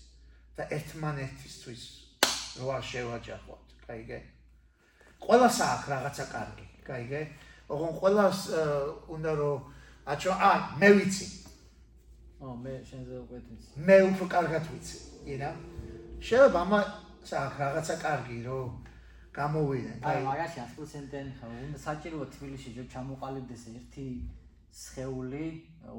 და 0.56 0.62
ერთმანეთისთვის 0.76 1.82
რო 2.60 2.68
არ 2.76 2.84
შევაჯახოთ, 2.92 3.64
კაიგე? 3.88 4.18
ყველას 5.24 5.56
აქვს 5.68 5.86
რაღაცა 5.92 6.24
კარგი, 6.34 6.66
კაიგე? 6.88 7.20
ოღონ 7.68 7.92
ყველას 8.00 8.38
უნდა 9.14 9.32
რომ 9.40 9.58
აჩო 10.08 10.32
ა 10.32 10.50
მე 10.80 10.88
ვიცი, 10.96 11.26
ო, 12.40 12.46
მე 12.64 12.72
შენზე 12.88 13.14
უკვე 13.24 13.38
ვიცი. 13.46 13.68
მე 13.86 13.96
უფრო 14.08 14.24
კარგად 14.34 14.64
ვიცი, 14.72 14.96
know. 15.36 15.54
შეიძლება 16.26 16.58
ამას 16.64 17.32
აქვს 17.42 17.56
რაღაცა 17.62 17.94
კარგი 18.02 18.38
რომ 18.48 18.68
გამოვიდნენ, 19.38 19.98
აი, 20.02 20.22
მაგაში 20.24 20.58
100%-იანი 20.64 21.32
ხარ. 21.38 21.50
უნდა 21.68 21.78
საჭიროა 21.86 22.26
თბილისში 22.34 22.70
ჯერ 22.76 22.86
ჩამოყალიბდეს 22.94 23.62
ერთი 23.74 24.06
სხეული 24.72 25.44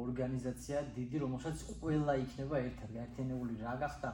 ორგანიზაცია 0.04 0.78
დიდი, 0.98 1.18
რომელსაც 1.24 1.58
ყველა 1.80 2.14
იქნება 2.24 2.56
ერთად 2.68 2.90
გაერთიანებული. 2.98 3.54
რა 3.64 3.74
გახდა 3.84 4.10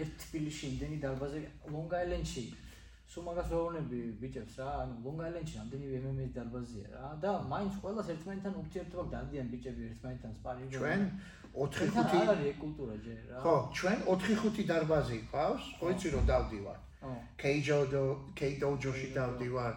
ერთ 0.00 0.12
თბილისში 0.24 0.64
იმდენი 0.70 0.96
დარბაზი 1.04 1.40
Long 1.72 1.90
Island-ში. 2.02 2.44
სულ 3.10 3.24
მაგას 3.26 3.48
ვეუბნები 3.50 4.00
ბიჭებს 4.22 4.54
რა, 4.60 4.66
ანუ 4.86 4.94
Long 5.02 5.18
Island-ში 5.18 5.54
რამდენი 5.58 5.86
MMA-ის 5.98 6.30
დარბაზია 6.36 6.86
რა 6.94 7.08
და 7.18 7.30
მაინც 7.50 7.74
ყველას 7.82 8.10
ერთმანეთთან 8.14 8.54
ურთიერთობა 8.62 9.04
გდადიან 9.10 9.46
ბიჭები 9.50 9.82
ერთმანეთთან 9.90 10.32
სპარინგი. 10.38 10.74
ჩვენ 10.78 11.00
ჩვენ 11.74 11.90
4-5 11.90 12.22
არ 12.22 12.30
არის 12.34 12.56
კულტურა 12.62 12.94
ჯერ 13.04 13.18
რა. 13.30 13.38
ხო, 13.42 13.54
ჩვენ 13.74 13.98
4-5 14.06 14.66
დარბაზი 14.70 15.18
ყავს, 15.32 15.64
იცი 15.90 16.08
რომ 16.14 16.24
დავდივარ. 16.30 16.78
ხო. 17.02 17.12
Keijo-do, 17.42 18.04
Keidojo-ში 18.38 19.08
დავდივარ. 19.18 19.74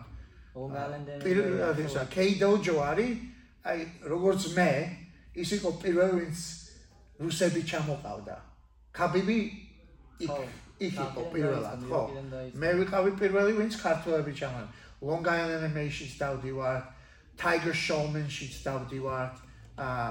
Long 0.53 0.73
Island-ი 0.85 1.13
პირველ 1.25 1.77
ისა 1.89 2.03
Keidojo 2.13 2.75
არის, 2.85 3.17
აი 3.65 3.79
როგორც 4.13 4.41
მე, 4.53 4.71
ის 5.41 5.49
იყო 5.57 5.69
პირველი 5.81 6.13
ვინც 6.21 6.37
რუსები 7.17 7.61
ჩამოყავდა. 7.65 8.35
ქაბიბი 8.93 9.39
იქ. 10.21 10.62
იქ 10.79 10.95
იყო 10.97 11.21
პირველად, 11.33 11.81
ხო. 11.89 12.01
მე 12.57 12.69
ვიყავი 12.79 13.11
პირველი 13.19 13.51
ვინც 13.59 13.77
ქართველები 13.77 14.31
ჩამოყავდა. 14.33 14.71
Long 15.03 15.25
Island 15.27 15.63
MMA-ში 15.69 16.07
დავდივარ. 16.17 16.79
Tiger 17.37 17.73
Showman-შიც 17.73 18.55
დავდივართ, 18.63 19.35
აა 19.77 20.09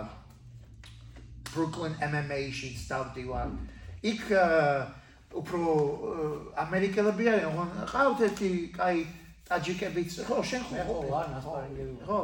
Brooklyn 1.53 1.95
MMA-შიც 2.03 2.79
დავდივართ. 2.91 3.53
იქ 4.03 4.23
უფრო 5.33 5.69
ამერიკელები 6.59 7.25
არიან, 7.33 7.53
ხო, 7.57 7.65
ყავთ 7.89 8.21
ერთი 8.29 8.49
კაი 8.77 9.07
ტაჯიკებიც, 9.49 10.11
ხო, 10.29 10.37
შენ 10.45 10.63
ხო? 10.69 10.83
ხო, 10.89 10.97
ვარ, 11.09 11.27
ნასპარინგები 11.33 11.95
ხო, 12.05 12.21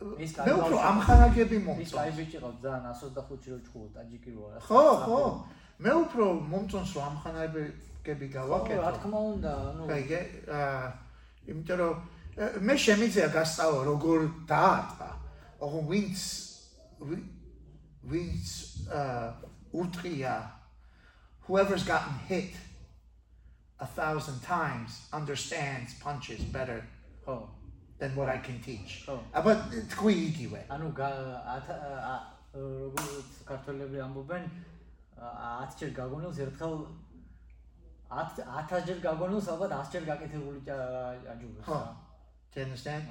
ის 0.00 0.32
კაი 0.32 0.48
მე 0.48 0.52
უფრო 0.56 0.76
ამხანაგები 0.90 1.56
ის 1.60 1.64
მომწონს. 1.66 1.92
კაი 1.96 2.12
ბიჭი 2.16 2.38
ყავს 2.40 2.58
ძალიან 2.64 2.84
125-ში 3.00 3.48
რო 3.52 3.58
ჩხუბო 3.64 3.88
ტაჯიკი 3.96 4.30
რო 4.36 4.42
არა. 4.48 4.60
ხო, 4.64 4.84
ხო. 5.04 5.20
მე 5.80 5.92
უფრო 6.04 6.24
მომწონს 6.52 6.90
რომ 6.96 7.04
ამხანაგები 7.10 8.26
გავაკეთო. 8.36 8.80
რა 8.84 8.90
თქმა 9.00 9.20
უნდა, 9.34 9.52
ну, 9.76 9.82
კაიგე, 9.90 10.20
აა 10.48 10.86
იმიტომ 11.50 11.78
რომ 11.80 11.94
მე 12.68 12.74
შემიძლია 12.84 13.28
გასწავლა 13.36 13.80
როგორ 13.90 14.18
დაარტყა. 14.52 15.10
ოღო 15.60 15.80
ვინც 15.90 16.18
ვი- 17.00 17.28
ვინც 18.10 18.46
აა 18.88 19.34
ურტყია 19.72 20.34
whoever's 21.48 21.84
gotten 21.84 22.16
hit 22.28 22.52
a 23.80 23.86
thousand 23.86 24.38
times 24.44 25.08
understands 25.12 25.94
punches 26.04 26.40
better 26.56 26.84
ხო. 27.26 27.48
than 27.98 28.14
what 28.16 28.28
I 28.28 28.38
can 28.38 28.60
teach. 28.60 29.04
ხო. 29.06 29.16
აბა 29.32 29.52
თქვი 29.92 30.14
იგივე. 30.28 30.60
ანუ 30.68 30.92
გა- 30.92 31.40
ათ- 31.56 31.72
ა- 32.12 32.26
როგორც 32.54 33.30
ქართველები 33.48 33.96
ამბობენ 34.06 34.42
10 35.20 35.76
ჯერ 35.80 35.90
გაგონილს 36.00 36.38
ერთხელ 36.44 36.74
10 38.10 38.40
1000 38.44 38.86
ჯერ 38.88 38.98
გაგონილს 39.06 39.46
ალბათ 39.54 39.72
100 39.80 39.92
ჯერ 39.94 40.04
გაკეთებული 40.10 40.60
ჭა- 40.66 41.28
აჯობებს 41.34 41.66
ხო. 41.68 41.80
Do 42.52 42.60
you 42.60 42.64
understand? 42.66 43.04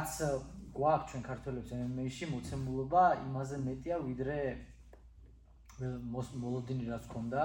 რაც 0.00 0.16
გვაქვს 0.72 1.08
ჩვენ 1.12 1.22
ქართველებს 1.28 1.70
MMA-ში 1.76 2.26
მოცემულობა 2.32 3.02
იმაზე 3.28 3.56
მეტია 3.68 3.96
ვიდრე 4.00 4.36
მოლოდინი 6.40 6.84
რაც 6.88 7.04
ქონდა 7.12 7.42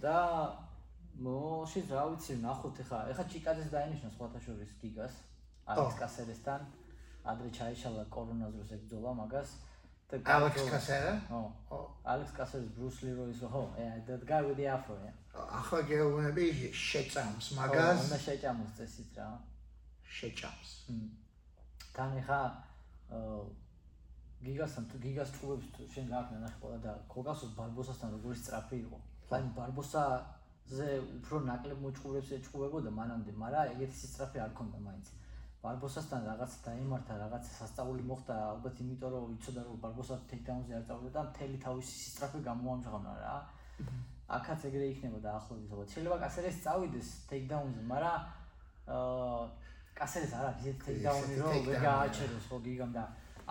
და 0.00 0.16
მოშიც 1.20 1.92
რა 1.92 2.04
ვიცი 2.10 2.32
ნახოთ 2.44 2.80
ეხა 2.84 2.98
ეხა 3.12 3.24
ჩიკაძეს 3.32 3.68
დაინიშნა 3.76 4.08
სხვათა 4.16 4.40
შორის 4.46 4.70
გიგას 4.80 5.14
ალექს 5.68 5.96
კასერესთან. 6.00 6.60
ადრე 7.30 7.48
ჩაიშალა 7.52 8.04
კორონას 8.14 8.52
დროს 8.56 8.70
ეკძოლა 8.76 9.12
მაგას. 9.20 9.50
და 10.10 10.16
Alex 10.24 10.56
გაიგო- 10.56 10.70
Casera? 10.72 11.12
ო. 11.30 11.40
ო, 11.70 11.78
ალექს 12.12 12.32
კასერეს 12.38 12.70
ბრუს 12.76 12.96
ლიროის 13.04 13.40
ხო 13.52 13.62
yeah 13.78 13.94
that 14.08 14.22
guy 14.26 14.40
with 14.46 14.56
the 14.56 14.66
afro 14.66 14.96
ახლა 15.60 15.80
გეუბნები 15.90 16.44
შეწამს 16.72 17.46
ხო, 17.52 17.54
მაგას, 17.60 17.98
უნდა 18.08 18.18
შეჭამოს 18.26 18.72
წესით 18.78 19.12
რა 19.20 19.28
შეჭამს. 20.10 20.70
თან 21.94 22.10
ეხა 22.20 22.40
გიგასთან 24.44 24.84
თუ 24.90 24.96
გიგას 25.04 25.30
თუ 25.36 25.46
შენ 25.94 26.06
გააკნა 26.10 26.38
ნახე 26.44 26.58
ყველა 26.62 26.78
და 26.86 26.92
კოკასოს 27.12 27.52
ბარბოსასთან 27.58 28.10
როგორი 28.16 28.36
სწრაფი 28.40 28.76
იყო. 28.84 28.98
აი 29.36 29.42
ბარბოსაზე 29.58 30.88
უფრო 31.20 31.36
ნაკლებ 31.50 31.78
მოჭუბებს 31.84 32.30
ეჭუბებოდა 32.36 32.90
მანამდე, 33.00 33.32
მაგრამ 33.42 33.72
ეგეთი 33.74 33.96
სწრაფი 34.10 34.38
არ 34.44 34.52
ქონდა 34.58 34.78
მაინც. 34.86 35.06
ბარბოსასთან 35.62 36.20
რაღაც 36.30 36.52
დაემართა, 36.66 37.14
რაღაც 37.24 37.44
სასწაული 37.60 38.02
მოხდა, 38.10 38.34
ალბათ 38.52 38.76
იმიტომ 38.82 39.10
რომ 39.14 39.32
იცოდა 39.36 39.60
რომ 39.68 39.76
ბარბოსა 39.84 40.16
ტეიქდაუნზე 40.30 40.72
არ 40.78 40.84
წავიდა 40.88 41.10
და 41.16 41.22
მთელი 41.30 41.56
თავისი 41.66 41.94
სწრაფი 42.10 42.40
გამოამჟღავნა 42.48 43.12
რა. 43.22 43.34
აქაც 44.36 44.60
ეგრე 44.70 44.86
იქნება 44.94 45.18
დაახლოებით, 45.26 45.70
ალბათ. 45.74 45.88
შეიძლება 45.92 46.16
კასერეს 46.24 46.58
წავიდეს 46.64 47.08
ტეიქდაუნზე, 47.28 47.82
მაგრამ 47.92 48.18
აა 48.96 49.69
კასერეს 49.98 50.32
არ 50.38 50.44
არის 50.50 50.66
ეს 50.70 50.76
ტეიქდაუნი 50.84 51.34
რომ 51.40 51.54
ვერ 51.68 51.78
გააჩეროს 51.88 52.44
ხო 52.50 52.58
გიგამ 52.66 52.92
და 52.96 53.04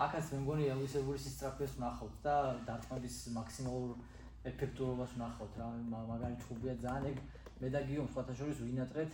აქაც 0.04 0.24
მე 0.32 0.38
მგონი 0.44 0.64
ამისებური 0.74 1.18
სისტრაფეს 1.24 1.72
ვნახავთ 1.78 2.14
და 2.24 2.34
დარტყმების 2.68 3.16
მაქსიმალურ 3.38 3.90
ეფექტურობას 4.50 5.10
ვნახავთ 5.16 5.54
რა. 5.60 5.66
მაგ- 5.92 6.06
მაგარი 6.10 6.36
ჭუბია 6.44 6.74
ძალიან 6.84 7.04
ეგ. 7.12 7.18
მე 7.60 7.68
და 7.74 7.80
გიომ 7.88 8.06
სხვათა 8.12 8.34
შორის 8.40 8.58
ვინატრეთ 8.66 9.10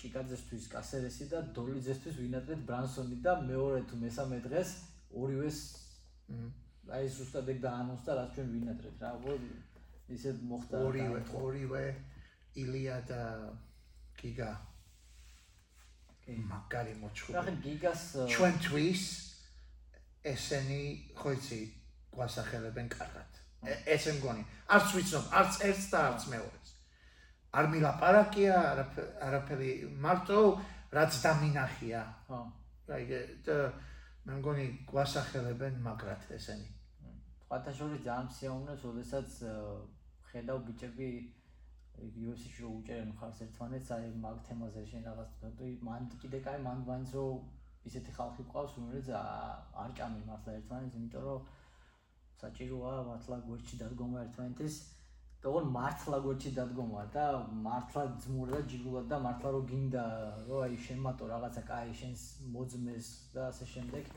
ჩიკაძესთვის 0.00 0.64
კასერესი 0.72 1.24
და 1.32 1.38
დოლიძესთვის 1.56 2.16
ვინატრეთ 2.24 2.60
ბრანსონი 2.68 3.16
და 3.26 3.32
მეორე 3.50 3.80
თუ 3.88 3.94
მესამე 4.04 4.36
დღეს 4.48 4.68
ორივეს 5.22 5.58
აი 6.96 7.04
ზუსტად 7.16 7.46
ეგ 7.52 7.58
დაანონსდა 7.66 8.12
რაც 8.18 8.30
ჩვენ 8.34 8.48
ვინატრეთ 8.56 8.96
რა. 9.04 9.10
ხო 9.22 9.32
ისე 10.16 10.30
მოხდა 10.50 10.76
ორივე, 10.88 11.20
და- 11.20 11.36
ორივე 11.44 11.84
ილია 12.62 12.96
და 13.10 13.20
გიგა. 14.18 14.50
მაგარი 16.50 16.94
მოჩხუბი. 17.02 17.32
ხე 17.44 17.52
გიგას 17.64 18.02
აა, 18.16 18.26
ჩვენთვის 18.32 19.02
ესენი 20.32 20.82
ხო 21.18 21.28
იცი 21.36 21.60
გვასახელებენ 22.14 22.88
კარგად. 22.94 23.30
ესე 23.86 24.12
მგონი. 24.18 24.42
არც 24.74 24.88
ვიცნობ, 24.96 25.24
არც 25.38 25.52
ერთს 25.68 25.86
და 25.92 25.98
არც 26.08 26.22
მეორეს. 26.32 26.70
არ 27.52 27.64
მილაპარაკია, 27.72 28.54
არაფ- 28.72 29.10
არაფერი 29.26 29.72
მარტო 30.04 30.38
რაც 30.92 31.12
დამინახია. 31.24 32.02
ხო 32.26 32.38
აი 32.92 33.02
და 33.46 33.56
მე 34.26 34.32
მგონი 34.38 34.66
გვასახელებენ 34.90 35.74
მაგრად 35.82 36.22
ესენი. 36.38 36.68
სხვათა 37.42 37.72
შორის 37.78 38.00
ძალიან 38.06 38.26
მსიაუნებს, 38.30 38.82
ოდესაც 38.90 39.30
აა, 39.42 39.74
ხედავ 40.32 40.58
ბიჭები 40.66 41.08
UFC-ში 42.02 42.62
რო 42.64 42.70
უჭერენ 42.82 43.10
მხარს 43.14 43.42
ერთმანეთს, 43.46 43.90
აი 43.96 44.12
მაგ 44.26 44.38
თემაზე 44.48 44.82
შენ 44.90 45.02
რაღაც 45.08 45.30
თქვი, 45.42 45.72
მან 45.88 46.08
კიდე 46.22 46.38
კაი 46.46 46.62
მან 46.66 46.78
მაინც 46.88 47.10
რო 47.16 47.26
ისეთი 47.88 48.10
ხალხი 48.18 48.42
ყავს, 48.52 48.72
რომელიც 48.78 49.08
არ 49.82 49.90
ჭამენ 49.98 50.24
მართლა 50.30 50.56
ერთმანეთს, 50.58 50.96
იმიტომ 50.98 51.22
რომ 51.28 51.40
საჭიროა 52.42 52.92
მართლა 53.06 53.36
გვერდში 53.46 53.76
დადგომა 53.80 54.22
ერთმანეთის 54.26 54.76
და 55.42 55.50
ოღონ 55.50 55.68
მართლა 55.74 56.18
გვერდში 56.24 56.50
დადგომა 56.58 57.02
და 57.14 57.26
მართლა 57.66 58.02
ძმურ 58.24 58.50
და 58.54 58.60
ჯიგულად 58.72 59.06
და 59.12 59.18
მართლა 59.26 59.52
რო 59.54 59.60
გინდა 59.70 60.04
რომ 60.48 60.62
აი 60.66 60.78
შემატო 60.86 61.28
რაღაცა 61.32 61.62
კაი 61.70 61.94
შენს 62.00 62.22
მოძმეს 62.54 63.06
და 63.34 63.46
ასე 63.50 63.66
შემდეგ 63.74 64.10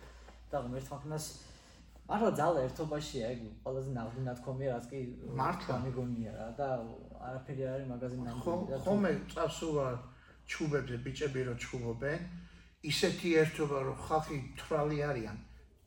და 0.51 0.61
ღმერთმახნას 0.65 1.25
მართლა 2.09 2.29
ძალა 2.39 2.59
ერთობაშია 2.67 3.25
ეგ 3.33 3.39
ყველაზე 3.65 3.89
ნაღდი 3.97 4.21
ნათქვამია 4.29 4.69
რაც 4.77 4.85
კი 4.91 4.99
მართლა. 5.41 5.75
მეგონია 5.85 6.31
რა 6.37 6.47
და 6.59 6.67
არაფერი 7.27 7.61
არ 7.65 7.71
არის 7.75 7.87
მაგაზე 7.91 8.15
ხო 8.15 8.23
ნამდვილი 8.25 8.65
და 8.71 8.77
თუ- 8.77 8.83
ხომე 8.85 9.11
წასულა 9.33 9.87
ჩუბებზე 10.51 10.95
ბიჭები 11.05 11.41
რო 11.49 11.53
ჩუბობენ 11.65 12.19
ისეთი 12.91 13.29
ერთობა 13.41 13.77
რომ 13.89 13.97
ხალხი 14.05 14.37
თრალი 14.61 14.97
არიან 15.09 15.37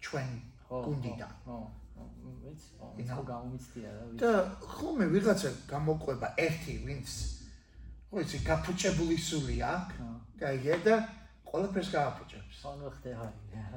ჩვენ 0.03 0.29
ხო, 0.67 0.77
გუნდიდან 0.87 1.33
ხო 1.47 1.57
ხო 1.95 2.03
ვიცი 2.43 2.69
ხო 2.79 3.15
ხო 3.15 3.23
გამომიცდია 3.31 3.89
რა 3.95 4.03
ვიცი 4.11 4.19
და 4.19 4.31
ხომე 4.75 5.07
ვიღაცა 5.15 5.51
გამოყვება 5.71 6.29
ერთი 6.47 6.75
ვინც 6.87 7.09
ხო 8.11 8.17
იცი 8.27 8.39
გაფუჭებული 8.49 9.17
სული 9.29 9.57
აქვს 9.63 9.95
ხო. 10.03 10.09
გაიგე 10.43 10.75
და 10.87 10.97
ყველაფერს 11.49 11.89
გააფუჭებს 11.95 12.57
ხო 12.63 12.71
ნუ 12.83 12.89
ხდება 12.99 13.27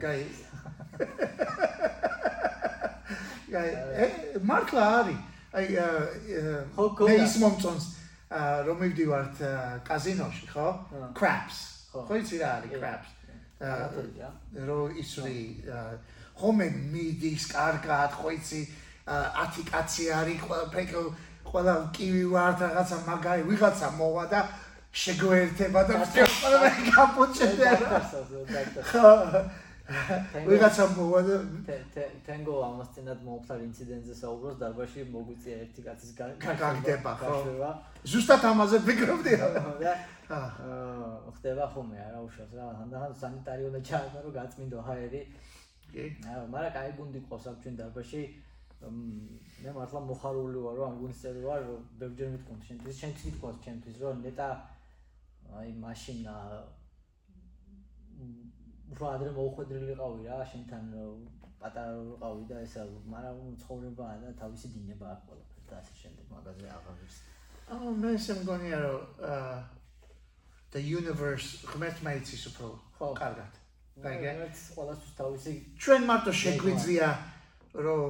გაი 0.01 0.25
გაი 3.51 3.69
ე, 4.03 4.05
მართლა 4.47 4.83
არის. 4.99 5.19
აი 5.51 5.65
მე 7.07 7.15
ის 7.27 7.33
მომწონს 7.43 7.85
რომ 8.67 8.77
მივდივართ 8.79 9.37
კაზინოში 9.83 10.45
ხო? 10.51 10.67
craps. 11.11 11.57
ხო. 11.91 12.07
იცი 12.21 12.35
რა 12.39 12.49
არის 12.57 12.71
კი. 12.71 12.77
craps? 12.79 13.09
ა, 13.59 13.91
რა 13.91 14.29
რო 14.67 14.79
ისური 14.95 15.59
ხომე 16.39 16.67
მიდის 16.95 17.43
კარგად 17.51 18.15
ხო 18.15 18.31
იცი? 18.39 18.61
ა, 19.11 19.15
10 19.51 19.67
კაცი 19.67 20.03
არის 20.15 20.39
ყველა 20.47 21.03
ყველა 21.51 21.73
კივი 21.91 22.25
ვარ 22.31 22.53
რაღაცა 22.63 22.97
მაგარი 23.11 23.43
ვიღაცა 23.49 23.87
მოვა 23.99 24.25
და 24.31 24.39
შეგვერთება 24.95 25.81
და 25.89 25.93
ყველა 26.07 26.69
კაპუჩინო 26.95 27.75
ხო 28.87 29.11
ვიღაცა 30.47 30.83
მოვა 30.95 31.19
და 31.27 31.35
თენგო 32.25 32.53
ამასთანად 32.69 33.19
მომხდარ 33.27 33.59
ინციდენტზე 33.67 34.13
საუბრობს 34.21 34.57
დარბაში 34.61 34.99
მოგვიწია 35.15 35.55
ერთი 35.65 35.81
კაცის 35.87 36.11
გა- 36.19 36.37
გაგდება, 36.61 37.11
ხო. 37.19 37.33
ზუსტად 38.11 38.43
ამაზე 38.51 38.77
ვფიქრობდი 38.85 39.33
რა 39.41 39.47
აა 40.31 41.31
ხდება 41.35 41.65
ხოლმე 41.73 41.97
არა 42.07 42.19
უშავს 42.27 42.53
რა 42.55 42.65
ანდან 42.83 43.11
სანიტარი 43.21 43.63
უნდა 43.67 43.79
ჩაატარო 43.89 44.29
გაწმინდო 44.31 44.79
ჰაერი 44.87 45.21
კი? 45.91 46.03
აა, 46.23 46.43
მაგრამ 46.53 46.71
კაი 46.71 46.91
გუნდი 46.97 47.19
ყავს 47.27 47.45
აქ 47.51 47.57
ჩვენ 47.61 47.75
დარბაზში. 47.81 48.21
მ, 48.81 48.97
მე 49.61 49.69
მართლა 49.77 49.99
მოხარული 50.09 50.59
ვარ, 50.65 50.75
რომ 50.79 50.85
ამ 50.89 50.95
გუნდის 51.01 51.19
წევრი 51.21 51.41
ვარ, 51.45 51.59
რომ 51.67 51.81
ბევრჯერ 52.01 52.29
მithქვამთ 52.33 52.61
ჩემთვის, 52.67 52.95
ჩემთვის 53.01 53.25
მithქვამთ 53.27 53.59
ჩემთვის, 53.65 53.95
რომ 54.01 54.15
ნეტა 54.25 54.47
აი 55.59 55.69
მაშინ 55.83 56.19
აა, 56.31 56.57
მ, 56.63 56.80
უფრო 58.91 59.05
ადრე 59.15 59.29
მოუხვედრილი 59.35 59.93
ყავი 59.99 60.27
რა, 60.27 60.39
შენთან 60.51 60.83
პატარა 61.61 61.93
ვიყავი 61.95 62.43
და 62.49 62.57
ესა, 62.65 62.83
მაგრამ 63.13 63.53
ცხოვრებაა 63.61 64.15
და 64.23 64.29
თავისი 64.41 64.71
დინება 64.75 65.05
აქვს 65.13 65.27
ყველაფერს 65.29 65.67
და 65.69 65.75
ასე 65.81 65.93
შემდეგ, 66.01 66.25
მაგაზე 66.35 66.67
აღარ 66.75 66.95
ვიცი. 67.01 67.21
აა 67.71 67.91
მე 68.01 68.09
ისე 68.17 68.33
მგონია 68.41 68.77
რომ 68.83 69.01
აა 69.31 69.55
the 70.73 70.81
universe 70.81 71.49
ღმერთმა 71.71 72.11
იცის 72.19 72.43
უფრო 72.51 72.67
ხო. 72.97 73.07
კარგად. 73.21 73.51
რაღაც 74.01 74.57
ყველასთვის 74.75 75.13
თავისი 75.21 75.51
ჩვენ 75.83 76.01
მარტო 76.09 76.31
შეგვიძლია 76.41 77.09
რომ 77.85 78.03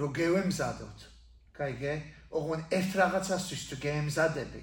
რომ 0.00 0.10
გევემზადოთ. 0.20 0.98
გაიგე? 1.58 1.94
ოღონ 2.32 2.60
ერთ 2.72 2.92
რაღაცასთვის 3.02 3.62
თუ 3.68 3.76
გემზადები, 3.84 4.62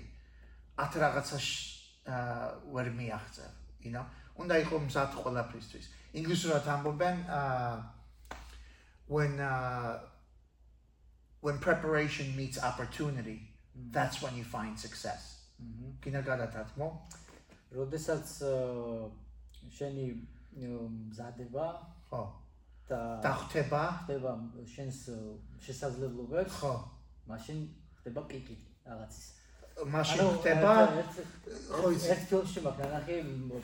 ათ 0.81 0.93
რაღაცას 1.03 1.47
აა 2.09 2.47
ვერ 2.73 2.87
მიაღწევ, 2.97 3.51
you 3.85 3.91
know? 3.93 4.05
უნდა 4.39 4.55
იყოს 4.63 4.81
მზად 4.87 5.11
ყველაფრისთვის. 5.21 5.85
ინგლისურად 6.19 6.65
ამბობენ 6.75 7.15
აა 7.29 7.71
when 9.09 9.39
uh 9.39 9.99
when 11.41 11.57
preparation 11.57 12.35
meets 12.35 12.57
opportunity, 12.61 13.39
that's 13.91 14.21
when 14.21 14.35
you 14.35 14.43
find 14.43 14.77
success. 14.79 15.21
Mhm. 15.59 15.99
კინა 16.03 16.21
გადათათმო? 16.23 16.87
როდესაც 17.75 18.27
შენი 19.77 20.05
მზადება 20.57 21.65
ხო. 22.09 22.21
და 22.89 23.31
ხდება? 23.43 23.83
ხდება 24.03 24.31
შენს 24.65 24.97
შესაძლებლობებს, 25.65 26.53
ხო. 26.61 26.73
მაშინ 27.29 27.57
ხდება 27.99 28.21
პიკი 28.29 28.55
რაღაცის. 28.87 29.38
მაშინ 29.87 30.19
ხდება 30.39 30.71
ხო, 31.71 31.87
იცი. 31.95 32.07
ერთ 32.13 32.23
ფილმში 32.29 32.59
მაქვს 32.65 32.89
ნახე 32.93 33.15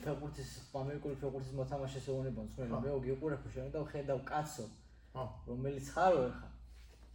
ფეხბურთის 0.05 0.49
ამერიკული 0.81 1.15
ფეხბურთის 1.21 1.53
მოთამაშეს 1.59 2.05
ეუბნება. 2.11 2.41
მსმენელი, 2.47 2.81
მე 2.85 2.89
გიყურებ 3.05 3.43
შენ 3.55 3.67
და 3.75 3.79
ხედავ 3.91 4.19
კაცო, 4.31 4.65
რომელიც 5.49 5.85
ხარო 5.95 6.19
ეხა. 6.29 6.47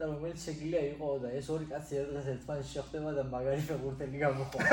და 0.01 0.05
რომელიც 0.09 0.41
შეგიძლია 0.49 0.83
იყო 0.97 1.09
და 1.21 1.29
ეს 1.37 1.47
ორი 1.53 1.67
კაცი 1.69 1.93
ერთად 2.01 2.25
ერთმანეთს 2.33 2.73
შეხვდება 2.73 3.11
და 3.21 3.23
მაგარი 3.29 3.63
ფეხბურთელი 3.69 4.17
გამოხო. 4.25 4.59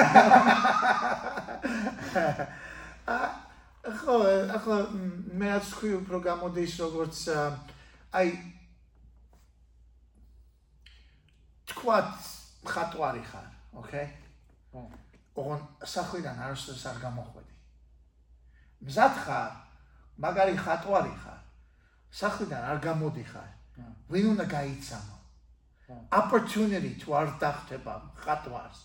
ხო, 3.87 4.15
ახლა 4.55 4.77
მე 5.39 5.47
რაც 5.51 5.67
თქვი 5.71 5.91
უფრო 6.03 6.17
გამოდის 6.27 6.73
როგორც 6.83 7.17
აი 8.19 8.27
თქვათ 11.71 12.11
ხატვარი 12.67 13.23
ხარ, 13.27 13.47
ოკეი? 13.79 14.07
ოღონ 15.37 15.61
სახვიდან 15.93 16.37
არასდროს 16.45 16.83
არ 16.91 16.97
გამოხვედი. 17.05 17.53
მზად 18.87 19.15
ხარ, 19.25 19.51
მაგარი 20.23 20.55
ხატვარი 20.57 21.13
ხარ. 21.23 21.41
სახვიდან 22.21 22.63
არ 22.71 22.77
გამოდიხარ. 22.87 23.49
ვინ 24.09 24.25
უნდა 24.33 24.45
გაიცანო? 24.57 25.17
ხო. 25.85 25.95
opportunity 26.19 26.91
თუ 27.01 27.09
არ 27.19 27.27
დახტება 27.41 27.95
ხატვარს, 28.21 28.79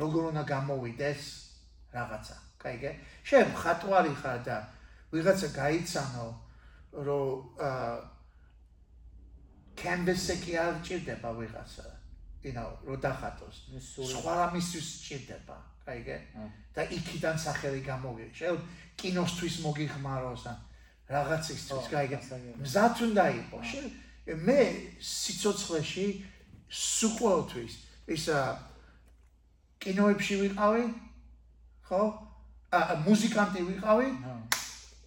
როგორ 0.00 0.22
უნდა 0.32 0.42
გამოვიდეს 0.52 1.22
რაღაცა. 1.92 2.36
კაიგე? 2.62 2.90
შენ 3.28 3.48
ხატვარი 3.62 4.14
ხარ 4.22 4.38
და 4.48 4.56
ვიღაცა 5.12 5.48
გაიცანო, 5.60 6.26
რომ 6.92 7.28
აა 7.68 7.92
canvas-ი 9.76 10.36
კი 10.44 10.52
არ 10.56 10.74
ჭირდება 10.86 11.30
ვიღაცა. 11.36 12.01
You 12.42 12.52
know, 12.52 12.70
რო 12.86 12.96
დახატოს. 12.98 13.56
ეს 13.78 13.86
სხვა 13.94 14.32
რამისთვის 14.40 14.86
ჭირდება, 15.06 15.56
კაიგე? 15.86 16.18
და 16.74 16.82
იქიდან 16.96 17.36
სახელი 17.38 17.80
გამოვიდეს. 17.86 18.34
შენ 18.38 18.58
კინოსთვის 18.98 19.54
მოგიხმაროს 19.62 20.42
ან 20.50 20.56
რაღაცისთვის, 21.06 21.86
კაიგე? 21.94 22.18
მზად 22.62 22.94
უნდა 23.06 23.24
იყოს. 23.38 23.70
მე 24.26 24.60
სიცოცხლეში 24.98 26.06
სუყოლთვის 26.70 27.72
ისა 28.14 28.38
კინოებში 29.82 30.34
ვიყავი, 30.42 30.84
ხო? 31.86 32.02
ა 32.72 32.78
მუსიკანტი 33.06 33.60
ვიყავი? 33.70 34.08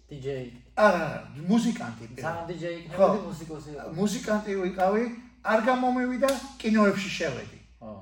DJ. 0.06 0.28
არა, 0.76 1.04
მუსიკანტი. 1.50 2.04
ძალიან 2.16 2.46
ხო. 2.56 2.70
იქნებოდი 2.78 3.20
მუსიკოსი. 3.28 3.70
მუსიკანტი 4.00 4.52
ვიყავი, 4.62 5.04
არ 5.52 5.60
გამომივიდა 5.68 6.30
კინოებში 6.60 7.10
შევედი. 7.18 7.60
ხო. 7.80 7.92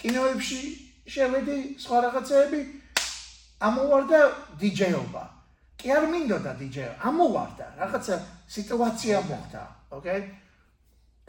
კინოებში 0.00 0.60
შევედი, 1.08 1.56
სხვა 1.80 1.98
რაღაცეები 2.06 2.60
ამოვარდა 3.60 4.20
დიჯეობა. 4.60 5.24
კი 5.80 5.86
არ 5.96 6.04
მინდოდა 6.12 6.52
დიჯეობა, 6.60 6.96
ამოვარდა, 7.08 7.66
რაღაცა 7.80 8.14
სიტუაცია 8.48 9.16
მოხდა, 9.30 9.62
ოკეი? 9.96 10.22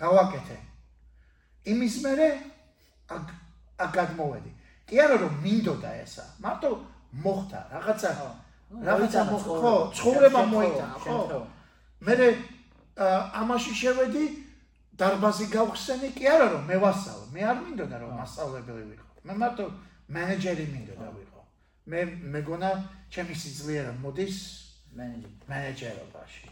გავაკეთე. 0.02 0.57
იმის 1.72 1.95
მერე 2.03 2.27
აქ 3.15 3.26
აქ 3.84 3.91
გადმოვედი. 3.95 4.52
კი 4.88 4.95
არა 4.99 5.15
რომ 5.23 5.34
მინდოდა 5.45 5.91
ესა, 6.03 6.26
მარტო 6.43 6.69
მოხდა, 7.23 7.60
რაღაცა 7.72 8.11
რაღაცა 8.72 9.22
მოხდა, 9.31 9.56
ხო, 9.61 9.73
ცხოვრება 9.95 10.41
მოიტანა, 10.52 10.95
ხო. 11.03 11.39
მე 12.02 12.15
ამაში 13.41 13.72
შევედი 13.81 14.23
დარბაზი 15.02 15.45
გავხსენი 15.49 16.10
კი 16.14 16.28
არა 16.30 16.48
რომ 16.53 16.64
მე 16.69 16.78
ვასწავლე 16.84 17.28
მე 17.34 17.41
არ 17.52 17.57
მინდოდა 17.65 17.98
რომ 18.02 18.11
მასწავლებელი 18.22 18.84
ვიყო. 18.91 19.07
მე 19.26 19.34
მარტო 19.41 19.65
მენეჯერი 20.15 20.65
მინდოდა 20.73 21.07
ვიყო. 21.18 21.41
მე 21.91 21.99
მეგონა 22.36 22.72
ჩემი 23.14 23.34
სიძლიერე 23.41 23.91
მოდის 24.03 24.38
მენეჯერი. 24.98 25.34
მენეჯერობაში. 25.49 26.45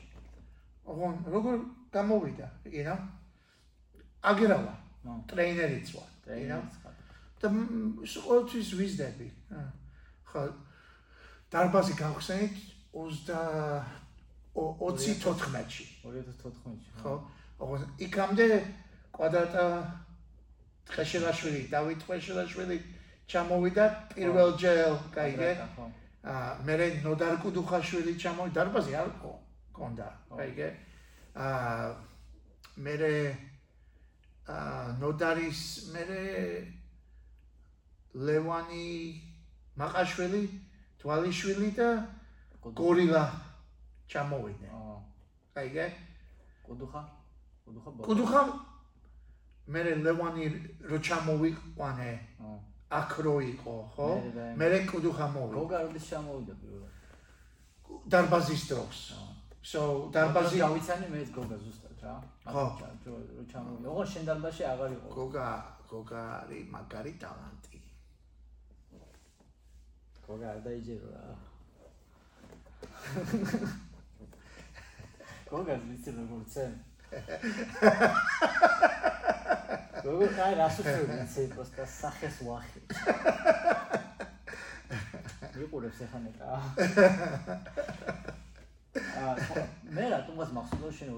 ოღონ 0.89 1.15
როგორ 1.33 1.57
გამოვიდა? 1.93 2.47
Know? 2.65 2.99
აგერავა. 4.29 4.73
ტრეინერიც 5.29 5.87
ვარ 5.95 6.09
ხარ. 6.81 6.95
და 7.39 7.47
ყოველთვის 7.53 8.69
ვიზდები. 8.79 9.27
ხო 10.29 10.41
დარბაზი 11.53 11.93
გავხსენით 12.01 12.55
20 12.93 13.29
24-ში 14.53 15.85
2014-ში. 16.03 16.91
ხო? 17.01 17.13
ოღონდ 17.59 18.03
იქამდე 18.05 18.45
კვადრატა 19.15 19.65
ხეშელაშვილი, 20.95 21.61
დავით 21.73 22.05
ხეშელაშვილი 22.07 22.77
ჩამოვიდა 23.29 23.85
პირველ 24.15 24.55
კაიგე? 25.13 25.51
ხო. 25.75 25.85
აა 26.23 26.53
მე 26.65 26.87
ნოდარ 27.03 27.35
კუდუხაშვილი 27.43 28.13
ჩამოვიდა, 28.15 28.55
დარბაზი 28.55 28.93
არ 28.95 29.09
კონდა, 29.75 30.07
კაიგე? 30.39 30.69
აა 31.35 31.95
მე 32.79 32.95
აა 34.47 34.97
ნოდარის 35.03 35.61
მე 35.93 36.03
ლევანი 38.15 38.87
მაყაშვილი, 39.77 40.43
თვალიშვილი 40.99 41.69
და 41.77 41.89
გორილა 42.63 43.23
ჩამოვიდნენ. 44.09 44.71
აა, 44.73 44.97
კაიგე? 45.53 45.85
კუდუხა? 46.65 47.18
კუდუხა 48.07 48.41
მე 49.69 49.81
ლევანი 50.05 50.45
რო 50.89 50.97
ჩამოვიყვანე 51.07 52.11
აქ 52.99 53.11
რო 53.25 53.35
იყო 53.53 53.75
ხო 53.93 54.09
მე 54.57 54.67
კუდუხა 54.91 55.25
მოვიდა 55.33 55.57
გოგა 55.59 55.77
როდის 55.85 56.05
ჩამოვიდა 56.09 56.53
პირველად? 56.61 56.93
დარბაზის 58.09 58.63
დროს 58.71 58.97
so 59.61 60.09
დარბაზი 60.13 60.57
გავიცანი 60.63 61.05
მე 61.13 61.17
ეს 61.21 61.29
გოგა 61.35 61.57
ზუსტად 61.61 61.99
რა. 62.05 62.15
ხო. 62.49 62.65
რო 63.05 63.15
რო 63.37 63.43
ჩამოვიდა. 63.51 63.85
ოღონ 63.93 64.07
შენ 64.13 64.23
დარბაზში 64.29 64.63
აღარ 64.73 64.89
იყო. 64.97 65.07
გოგა 65.19 65.47
გოგა 65.91 66.21
არის 66.39 66.63
მაგარი 66.73 67.13
ტალანტი 67.21 67.77
გოგა 70.25 70.47
არ 70.53 70.59
დაიჯერო 70.65 71.07
რა. 71.13 71.23
გოგა 75.51 75.75
ვიცი 75.89 76.09
როგორ 76.17 76.41
ცენ. 76.53 76.73
გოგა 80.03 80.27
ხარ 80.35 80.53
რას 80.61 80.75
უშვები 80.81 81.15
ცე 81.33 81.41
პროსტა 81.53 81.83
სახეს 81.99 82.37
ვახი. 82.47 82.79
მიყურებს 85.59 85.99
ახლა 86.05 86.19
ნეტა. 86.25 86.47
აა 89.19 89.33
მე 89.95 90.05
რატომაც 90.13 90.49
მახსოვს 90.57 90.95
შენ 90.99 91.09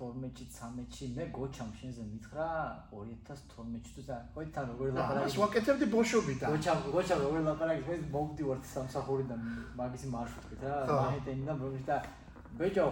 2012-ში 0.00 0.44
13-ში 0.56 1.04
მე 1.16 1.24
გოჩამ 1.36 1.70
შენზე 1.80 2.02
მითხრა 2.12 2.46
2012-ში 2.92 3.92
თუ 4.08 4.16
ხო 4.34 4.40
თან 4.54 4.64
როგორ 4.72 4.86
ლაპარაკი 4.96 5.38
ვაკეთებდი 5.42 5.86
ბოშობიდან 5.94 6.48
გოჩამ 6.54 6.78
გოჩამ 6.96 7.20
როგორ 7.26 7.40
ლაპარაკი 7.50 7.82
მე 7.90 7.96
მოვდივარ 8.16 8.58
სამსახურიდან 8.72 9.40
მაგისი 9.80 10.06
მარშრუტით 10.14 10.60
რა 10.64 10.74
ხო. 10.88 10.96
მაჰეტენიდან 11.04 11.56
რომის 11.64 11.84
და 11.90 11.96
ბეჭო 12.58 12.86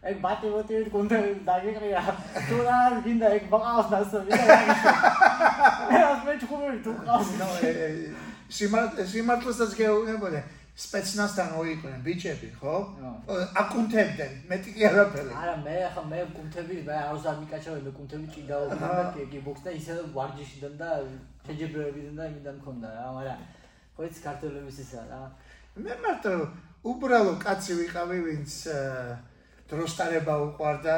ეგ 0.00 0.16
ბატი 0.24 0.46
მოტივით 0.54 0.88
კონტენტი 0.94 1.32
დაგიყრია. 1.48 2.00
თუ 2.48 2.56
რა 2.66 2.78
გინდა 3.04 3.28
ეგ 3.36 3.44
ბაყავს 3.52 3.88
ნასწორი 3.92 4.30
და 4.32 4.44
რაგიშო. 4.50 4.92
ეს 6.00 6.20
მე 6.26 6.32
ჩხუბი 6.40 6.78
თუ 6.84 6.92
ყავს. 7.04 7.28
ნო 7.40 7.48
სიმართ 8.50 8.96
სიმართლესაც 9.10 9.70
გეუბნებოდი 9.78 10.40
სპეცნაზთან 10.80 11.48
მოიყვნენ 11.54 12.02
ბიჭები 12.06 12.48
ხო 12.58 12.74
აკუნთებდნენ 13.62 14.32
მეტი 14.50 14.70
კი 14.76 14.86
არაფერი 14.90 15.34
არა 15.40 15.54
მე 15.64 15.74
ახლა 15.88 16.04
მე 16.12 16.20
კუნთები 16.36 16.76
მე 16.88 16.96
არს 17.10 17.26
არ 17.30 17.36
მიკაჩავე 17.42 17.80
მე 17.86 17.92
კუნთები 17.98 18.26
ჭიდაობდნენ 18.34 18.94
და 18.98 19.04
კიკბოქს 19.32 19.64
და 19.66 19.74
ისე 19.80 19.96
ვარჯიშიდან 20.16 20.74
და 20.80 20.90
შეჯებრებიდან 21.46 22.14
და 22.20 22.28
იმიდან 22.32 22.56
მქონდა 22.60 22.88
რა 22.96 23.08
მაგრამ 23.18 23.42
ხო 23.96 24.08
იცი 24.08 24.20
ქართველების 24.26 24.78
ისა 24.84 25.04
რა 25.10 25.20
მე 25.84 25.98
მარტო 26.06 26.34
უბრალო 26.90 27.34
კაცი 27.44 27.72
ვიყავი 27.80 28.18
ვინც 28.26 28.52
აა, 28.72 29.18
დროსტარება 29.70 30.34
უყვარდა 30.46 30.94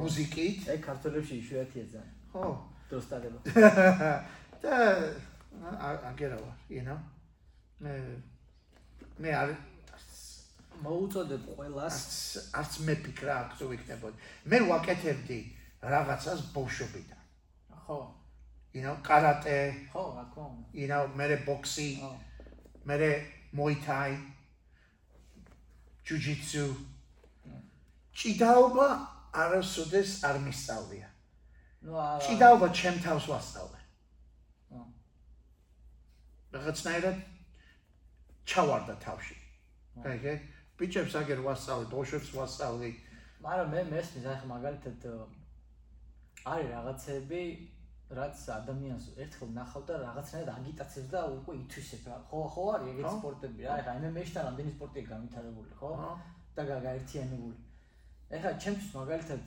მუსიკით 0.00 0.68
ეგ 0.74 0.80
ქართველებში 0.88 1.34
იშვიათია 1.42 1.84
ძალიან. 1.92 2.14
ხო. 2.32 2.44
დროსტარება 2.90 3.38
და 4.64 4.76
ა- 5.88 6.00
აგერა 6.10 6.38
ვარ 6.40 6.56
you 6.72 6.82
know? 6.86 6.98
მე 7.84 7.92
მე 9.20 9.30
არ 9.40 9.50
მოუწოდებ 10.84 11.44
ყველას. 11.56 11.98
არც 12.00 12.56
არც 12.60 12.72
მე 12.88 12.94
ფიქრა 13.04 13.34
აქვს 13.42 13.58
თუ 13.60 13.64
ვიქნებოდი. 13.72 14.16
მე 14.50 14.58
ვაკეთებდი 14.70 15.38
რაღაცას 15.94 16.40
ბოშობიდან. 16.56 17.20
ხო. 17.84 17.98
You 18.74 18.82
know 18.82 18.96
კარატე 19.06 19.56
ხო 19.92 20.02
რა 20.16 20.24
თქმა 20.32 20.44
უნდა. 20.50 20.66
you 20.74 20.86
know 20.90 21.02
მე 21.18 21.26
ბოქსი 21.46 21.88
მე 22.88 22.96
მოითაი 23.54 24.12
ჯუჯიცუ 26.06 26.64
ჭიდაობა 28.14 28.86
არასოდეს 29.42 30.10
არ 30.28 30.36
მისწავლია. 30.46 31.08
ნუ 31.84 31.92
არა 31.98 32.20
ჭიდაობა 32.26 32.66
ჩემ 32.80 32.96
თავს 33.06 33.24
ვასწავლე. 33.32 33.78
რაღაცნაირად 36.54 37.16
ჩავარდა 38.46 38.94
თავში. 39.04 39.36
კაიგე 40.04 40.32
ბიჭებს 40.78 41.14
აგერ 41.20 41.40
ვასწავლე 41.46 41.86
ბოშებს 41.94 42.28
ვასწავლე. 42.38 42.88
მაგრამ 43.44 43.68
მე 43.74 43.80
მესმის 43.92 44.24
ახლა 44.32 44.46
მაგალითად 44.54 45.00
არის 46.52 46.68
რაღაცები 46.74 47.42
რაც 48.14 48.36
ადამიანს 48.58 49.04
ერთხელ 49.22 49.50
ნახავ 49.58 49.82
და 49.88 49.94
რაღაცნაირად 50.06 50.50
აგიტაცებს 50.60 51.08
და 51.14 51.20
უკვე 51.36 51.52
ითვისებ 51.64 52.02
რა 52.08 52.16
ხო 52.30 52.40
ხო 52.54 52.64
არის 52.74 52.88
ეგეთ 52.94 53.06
ხო. 53.10 53.12
სპორტები. 53.18 53.60
რა 53.66 53.74
ეხლა 53.80 53.92
MMA-შთან 54.00 54.42
რამდენი 54.48 54.70
სპორტია 54.76 55.04
განვითარებული 55.12 55.70
ხო? 55.80 55.90
და 56.54 56.62
გა- 56.68 56.82
გაერთიანებული 56.86 57.56
ეხლა 58.30 58.50
ჩემთვის 58.62 58.90
მაგალითად 58.98 59.40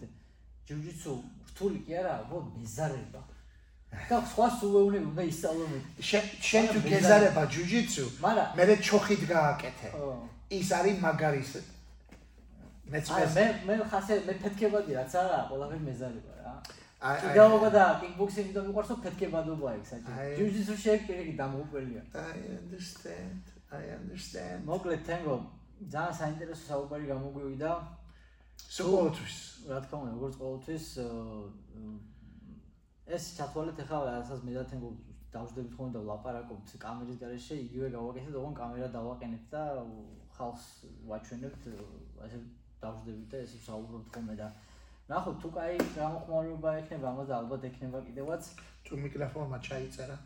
ჯიუჯიტსუ 0.68 1.12
რთული 1.50 1.80
კი 1.88 1.92
არა 2.00 2.14
ხო 2.30 2.38
მეზარება 2.58 3.22
და 4.10 4.18
სხვა 4.32 4.48
სულეუნები 4.60 5.08
უნდა 5.12 5.24
ისწავლონ 5.32 5.72
შენ 6.50 6.66
თუ 6.74 6.80
გეზარება 6.92 7.44
ჯუჯიცუ 7.56 8.06
მაგრამ 8.26 8.48
მე 8.58 8.76
ჩოხით 8.88 9.22
გააკეთე 9.34 9.90
ის 10.60 10.70
არის 10.80 10.98
მაგარის 11.06 11.52
არა 11.58 13.28
მე 13.38 13.46
მე 13.68 13.74
ხასე 13.92 14.14
მე 14.28 14.34
ფეთქებადი 14.44 14.92
რაც 15.00 15.12
არა 15.22 15.40
ყველაფერი 15.50 15.82
მეზარება 15.90 16.32
რა 16.44 16.54
აი- 16.98 17.18
აი- 17.18 17.22
კიდაობა 17.24 17.70
და 17.78 17.84
კიკბოქსინგი 18.02 18.54
და 18.58 18.62
მიყვარსო 18.68 18.96
ფეთქებადობა 19.06 19.68
ეგ 19.78 19.84
საჭირო. 19.92 20.16
ეგ 20.96 21.02
პირიქით 21.08 21.38
დამოუყველია. 21.42 22.02
I 22.14 22.40
understand. 22.62 23.42
I 23.70 23.84
understand. 24.00 24.60
მოკლედ 24.66 25.02
თენგო 25.10 25.36
ძალიან 25.94 26.14
საინტერესო 26.20 26.64
საუბარი 26.70 27.06
გამოგვივიდა. 27.14 27.72
ყოველთვის, 28.78 29.38
რა 29.68 29.80
თქმა 29.86 29.98
უნდა, 30.04 30.12
როგორც 30.18 30.36
ყოველთვის 30.42 30.86
ეს 33.08 33.24
ჩათვალეთ 33.38 33.78
ახლა 33.84 34.00
რასაც 34.08 34.40
მე 34.44 34.52
და 34.58 34.64
თემ 34.70 34.82
დავждდებით 35.32 35.74
ხოლმე 35.78 35.92
და 35.96 36.00
ვლაპარაკობთ 36.04 36.68
კამერის 36.82 37.18
გარეშე, 37.22 37.56
იგივე 37.68 37.88
გავაკეთეთ, 37.96 38.36
ოღონ 38.40 38.56
კამერა 38.58 38.88
დავაყენეთ 38.96 39.44
და 39.54 39.64
ხალხს 40.38 40.66
ვაჩვენებთ, 41.10 41.64
ასე 42.26 42.38
დავждდებით 42.82 43.28
და 43.32 43.38
ესე 43.46 43.58
საუბრობთ 43.68 44.08
ხოლმე 44.16 44.36
და 44.40 44.48
ნახოთ 45.08 45.38
თუ 45.44 45.50
кай 45.56 45.72
გამოხმაურება 45.96 46.70
ექნება, 46.82 47.08
ამაზე 47.12 47.34
ალბათ 47.40 47.62
ექნება 47.70 48.00
კიდევაც. 48.08 48.44
თუ 48.88 48.94
მიკროფონმა 49.04 49.58
ჩაიწერა. 49.68 50.18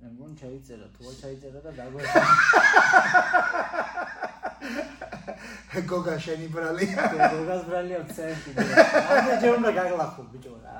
მგონი 0.00 0.34
ჩაიწერა, 0.40 0.86
თუ 0.96 1.00
არ 1.08 1.14
ჩაიწერა 1.22 1.60
და 1.60 1.70
დაგვაჩვენე. 1.78 2.30
გოგა 5.90 6.14
შენი 6.18 6.46
ბრალია. 6.54 7.02
გოგას 7.34 7.62
ბრალია 7.68 8.00
წერი. 8.10 8.50
ამდე 9.14 9.34
ჯერ 9.42 9.52
უნდა 9.58 9.70
გაგლახო 9.78 10.22
ბიჭო 10.32 10.54
რა. 10.64 10.76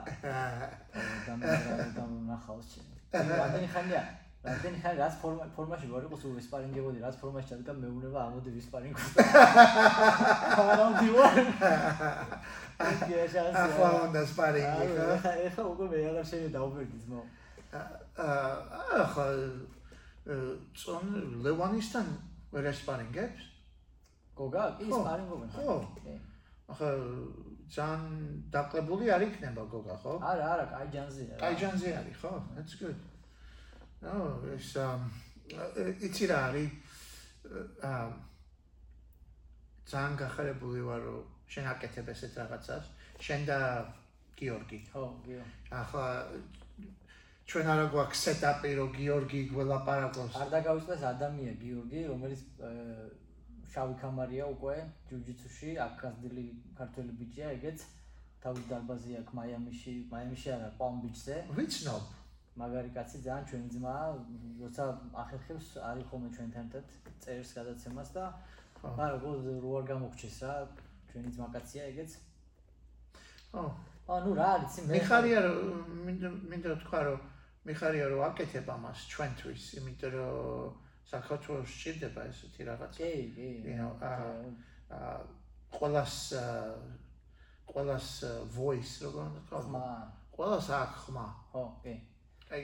და 1.27 2.03
ნახავს 2.31 2.67
ჩემი. 2.75 2.95
რამდენი 3.15 3.69
ხანია? 3.75 4.03
რამდენი 4.41 4.79
ხანი 4.83 4.97
რაც 5.03 5.15
ფორმა 5.23 5.45
ფორმაში 5.57 5.87
ვარ 5.93 6.05
იყოს 6.09 6.23
უ 6.27 6.29
ვისპარინგებოდი, 6.39 6.99
რაც 7.05 7.15
ფორმაში 7.23 7.49
ჩადგა 7.51 7.73
მეუბნება 7.81 8.19
ამოდი 8.27 8.51
ვისპარინგო. 8.57 9.03
არა 10.61 10.87
მდივარ. 10.95 11.37
აი 12.81 12.95
შანსი. 13.33 13.61
ახლა 13.65 13.91
უნდა 14.09 14.23
სპარინგი 14.33 14.87
ხო? 14.97 15.05
ახლა 15.21 15.65
უკვე 15.73 15.85
მე 15.93 15.99
აღარ 16.11 16.27
შეიძლება 16.31 16.55
დაუბერდი 16.57 16.99
ძმო. 17.05 17.21
აა 17.71 18.99
ახლა 19.05 19.27
წონ 20.81 21.05
ლევანისთან 21.45 22.07
ვერ 22.53 22.65
ესპარინგებს? 22.73 23.43
გოგა 24.41 24.65
კი 24.81 24.89
სპარინგობენ. 24.89 25.49
ხო. 25.57 25.77
ახლა 26.73 26.91
ძალიან 27.71 28.05
დაკლებული 28.55 29.11
არ 29.15 29.23
იქნება 29.29 29.63
გოგა 29.75 29.97
ხო? 30.03 30.15
არა, 30.31 30.47
არა, 30.55 30.65
კაი 30.73 30.89
ჯანზია. 30.95 31.35
რა. 31.35 31.41
კაიჯანზე 31.43 31.89
არის 32.01 32.17
ხო? 32.23 32.33
That's 32.57 32.75
good. 32.81 32.99
No, 34.03 34.15
ეს 34.57 34.71
um 34.81 35.01
იცი 36.07 36.25
რა 36.31 36.39
არის 36.49 36.71
აა 37.91 38.05
ძალიან 39.91 40.15
გახარებული 40.23 40.81
ვარ 40.89 41.01
რომ 41.07 41.23
შენ 41.53 41.65
აკეთებ 41.75 42.11
ესეთ 42.15 42.35
რაღაცას. 42.41 42.85
შენ 43.27 43.41
და 43.51 43.59
გიორგი. 44.39 44.79
ხო, 44.93 45.05
გიო. 45.27 45.43
ახლა 45.83 46.07
ჩვენ 47.51 47.67
არა 47.75 47.87
გვაქვს 47.93 48.21
სეტაპი 48.25 48.71
რომ 48.79 48.91
გიორგი 48.99 49.41
გველაპარაკოს. 49.51 50.33
არ 50.39 50.49
დაგავიწყდეს 50.55 51.03
ადამია 51.13 51.53
გიორგი, 51.63 52.01
რომელიც 52.11 52.41
შავი 53.71 53.95
კამარია 54.03 54.47
უკვე 54.55 54.77
ჯუჯიცუში, 55.11 55.71
აქ 55.85 55.93
გაზრდილი 56.03 56.45
ქართველი 56.79 57.13
ბიჭია, 57.21 57.51
ეგეც 57.57 57.79
თავის 58.43 58.65
დარბაზი 58.71 59.13
აქვს 59.21 59.35
მაიამიში, 59.39 59.95
მაიამიში 60.11 60.49
არა, 60.57 60.69
პალმ-ბიჩზე. 60.81 61.37
ვიცნობ. 61.59 62.05
მაგარი 62.61 62.91
კაცი 62.97 63.19
ძალიან 63.27 63.45
ჩვენი 63.51 63.69
ძმაა, 63.75 64.07
როცა 64.63 64.85
ახერხებს 65.23 65.67
არის 65.91 66.05
ხოლმე 66.11 66.29
ჩვენთან 66.37 66.65
ერთად 66.67 66.85
წერს 67.23 67.51
გადაცემას 67.59 68.11
და 68.17 68.25
მაგრამ 68.83 69.11
როგორ 69.15 69.35
რო 69.65 69.71
არ 69.79 69.85
გამოგჩეს 69.93 70.37
რა, 70.43 70.55
ჩვენი 71.13 71.31
ძმაკაცია 71.37 71.83
ეგეც. 71.93 72.11
ო, 73.55 73.63
ანუ 74.17 74.31
რა 74.41 74.49
არის 74.57 74.75
მე 74.89 74.93
მიხარია 74.99 75.39
რომ 75.47 75.59
მინდა 76.07 76.29
მინდა 76.51 76.71
თქვა 76.83 77.01
რომ 77.07 77.21
მიხარია 77.69 78.07
რომ 78.11 78.21
აკეთებ 78.31 78.67
ამას 78.75 78.99
ჩვენთვის, 79.13 79.65
იმიტომ 79.79 80.11
რომ 80.17 80.90
საქართველოს 81.11 81.71
სჭირდება 81.75 82.23
ესეთი 82.31 82.63
რაღაც. 82.71 82.93
კი, 83.01 83.11
კი. 83.35 83.49
აა 85.01 85.13
ყოველას 85.77 86.15
ყოველას 87.71 88.09
voice 88.57 88.95
როგორ 89.05 89.23
უნდა 89.31 89.41
თქვა? 89.47 89.61
ხმა, 89.67 89.85
ყოველას 90.35 90.67
აქვს 90.81 91.01
ხმა. 91.07 91.27
ხო, 91.53 91.63
კი. 91.83 91.95
აი 92.51 92.61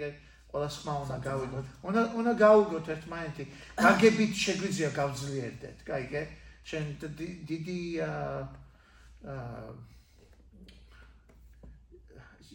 ყოველას 0.50 0.74
ხმა 0.82 0.92
უნდა 1.04 1.16
გავიგოთ. 1.28 1.66
უნდა 1.88 2.00
უნდა 2.18 2.32
გავიგოთ 2.44 2.86
ერთმანეთი. 2.94 3.44
გაგებით 3.84 4.32
შეგვიძლია 4.44 4.90
გავძლიერდეთ. 5.00 5.76
კაიგე? 5.88 6.22
შენ 6.66 6.84
დი- 7.18 7.38
დიდი 7.50 7.80
აა 8.02 8.40
აა 9.30 9.70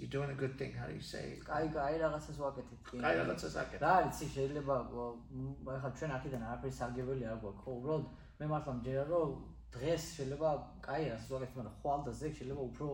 you 0.01 0.07
doing 0.07 0.31
a 0.31 0.37
good 0.41 0.57
thing 0.57 0.73
how 0.73 0.87
do 0.89 0.95
you 0.97 1.05
say? 1.13 1.37
კაი, 1.45 1.69
კაი 1.77 1.95
რაღაცას 2.01 2.37
ვაკეთებ. 2.41 2.79
კი. 2.89 2.97
კაი 3.05 3.15
რაღაცას 3.21 3.55
აკეთებ. 3.61 3.81
რა 3.85 3.91
არის 4.01 4.17
ის 4.25 4.31
შეიძლება 4.35 4.75
მ, 4.89 5.45
ახლა 5.77 5.89
ჩვენ 5.99 6.11
აქედან 6.17 6.43
არაფერი 6.49 6.73
სარგებელი 6.81 7.23
არ 7.31 7.37
გვაქვს 7.43 7.61
ხო 7.63 7.71
უბრალოდ 7.79 8.05
მე 8.41 8.45
მართლა 8.51 8.73
მჯერა 8.81 9.03
რომ 9.13 9.29
დღეს 9.75 10.03
შეიძლება 10.17 10.49
კაი 10.87 11.03
რას 11.11 11.25
ვაკეთებ 11.31 11.57
მაგრამ 11.61 11.75
ხვალ 11.81 11.99
და 12.07 12.11
ზეგ 12.21 12.33
შეიძლება 12.39 12.63
უფრო 12.71 12.87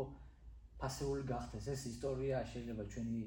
პასიური 0.81 1.23
გახდეს 1.31 1.67
ეს 1.73 1.81
ისტორია 1.93 2.37
შეიძლება 2.51 2.83
ჩვენი 2.91 3.21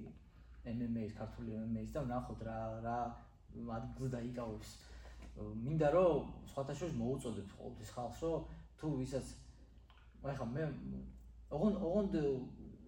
MMA-ის 0.76 1.12
ქართული 1.20 1.50
MMA-ის 1.56 1.90
და 1.96 2.00
ვნახოთ 2.04 2.40
რა 2.48 2.58
რა 2.84 2.98
ადგილს 3.80 4.12
დაიკავებს 4.14 4.70
მინდა 5.64 5.88
რომ 5.96 6.28
სხვათა 6.52 6.74
შორის 6.78 6.94
მოუწოდებთ 7.00 7.52
ყოველთვის 7.58 7.90
ხალხს 7.96 8.20
რომ 8.28 8.40
თუ 8.78 8.86
ვისაც 9.00 9.26
ახლა 10.32 10.46
მე 10.54 10.64
ოღონ 11.56 11.74
ოღონდ 11.88 12.14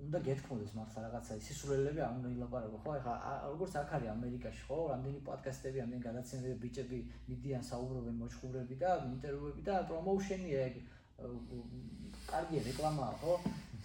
უნდა 0.06 0.18
გეთქმოდეს 0.28 0.72
მართლა 0.78 1.02
რაღაცა 1.06 1.34
სისულელები 1.46 2.00
არ 2.06 2.12
უნდა 2.18 2.28
ილაპარაკო 2.36 2.78
ხო 2.84 2.90
ახლა 2.98 3.14
ა- 3.30 3.42
როგორც 3.52 3.72
აქ 3.82 3.90
არის 3.96 4.10
ამერიკაში 4.16 4.62
ხო 4.68 4.78
რამდენი 4.92 5.20
პოდკასტები 5.28 5.82
რამდენი 5.82 6.02
გადაცემები 6.08 6.56
ბიჭები 6.64 6.98
მიდიან 7.28 7.62
საუბრობენ 7.70 8.16
მოჩხურები 8.22 8.74
და 8.82 8.90
ინტერვიუები 9.12 9.62
და 9.68 9.74
პრომოუშენია 9.90 10.58
ეგ 10.68 10.74
კარგია 11.22 12.62
რეკლამაა, 12.66 13.14
ხო? 13.22 13.34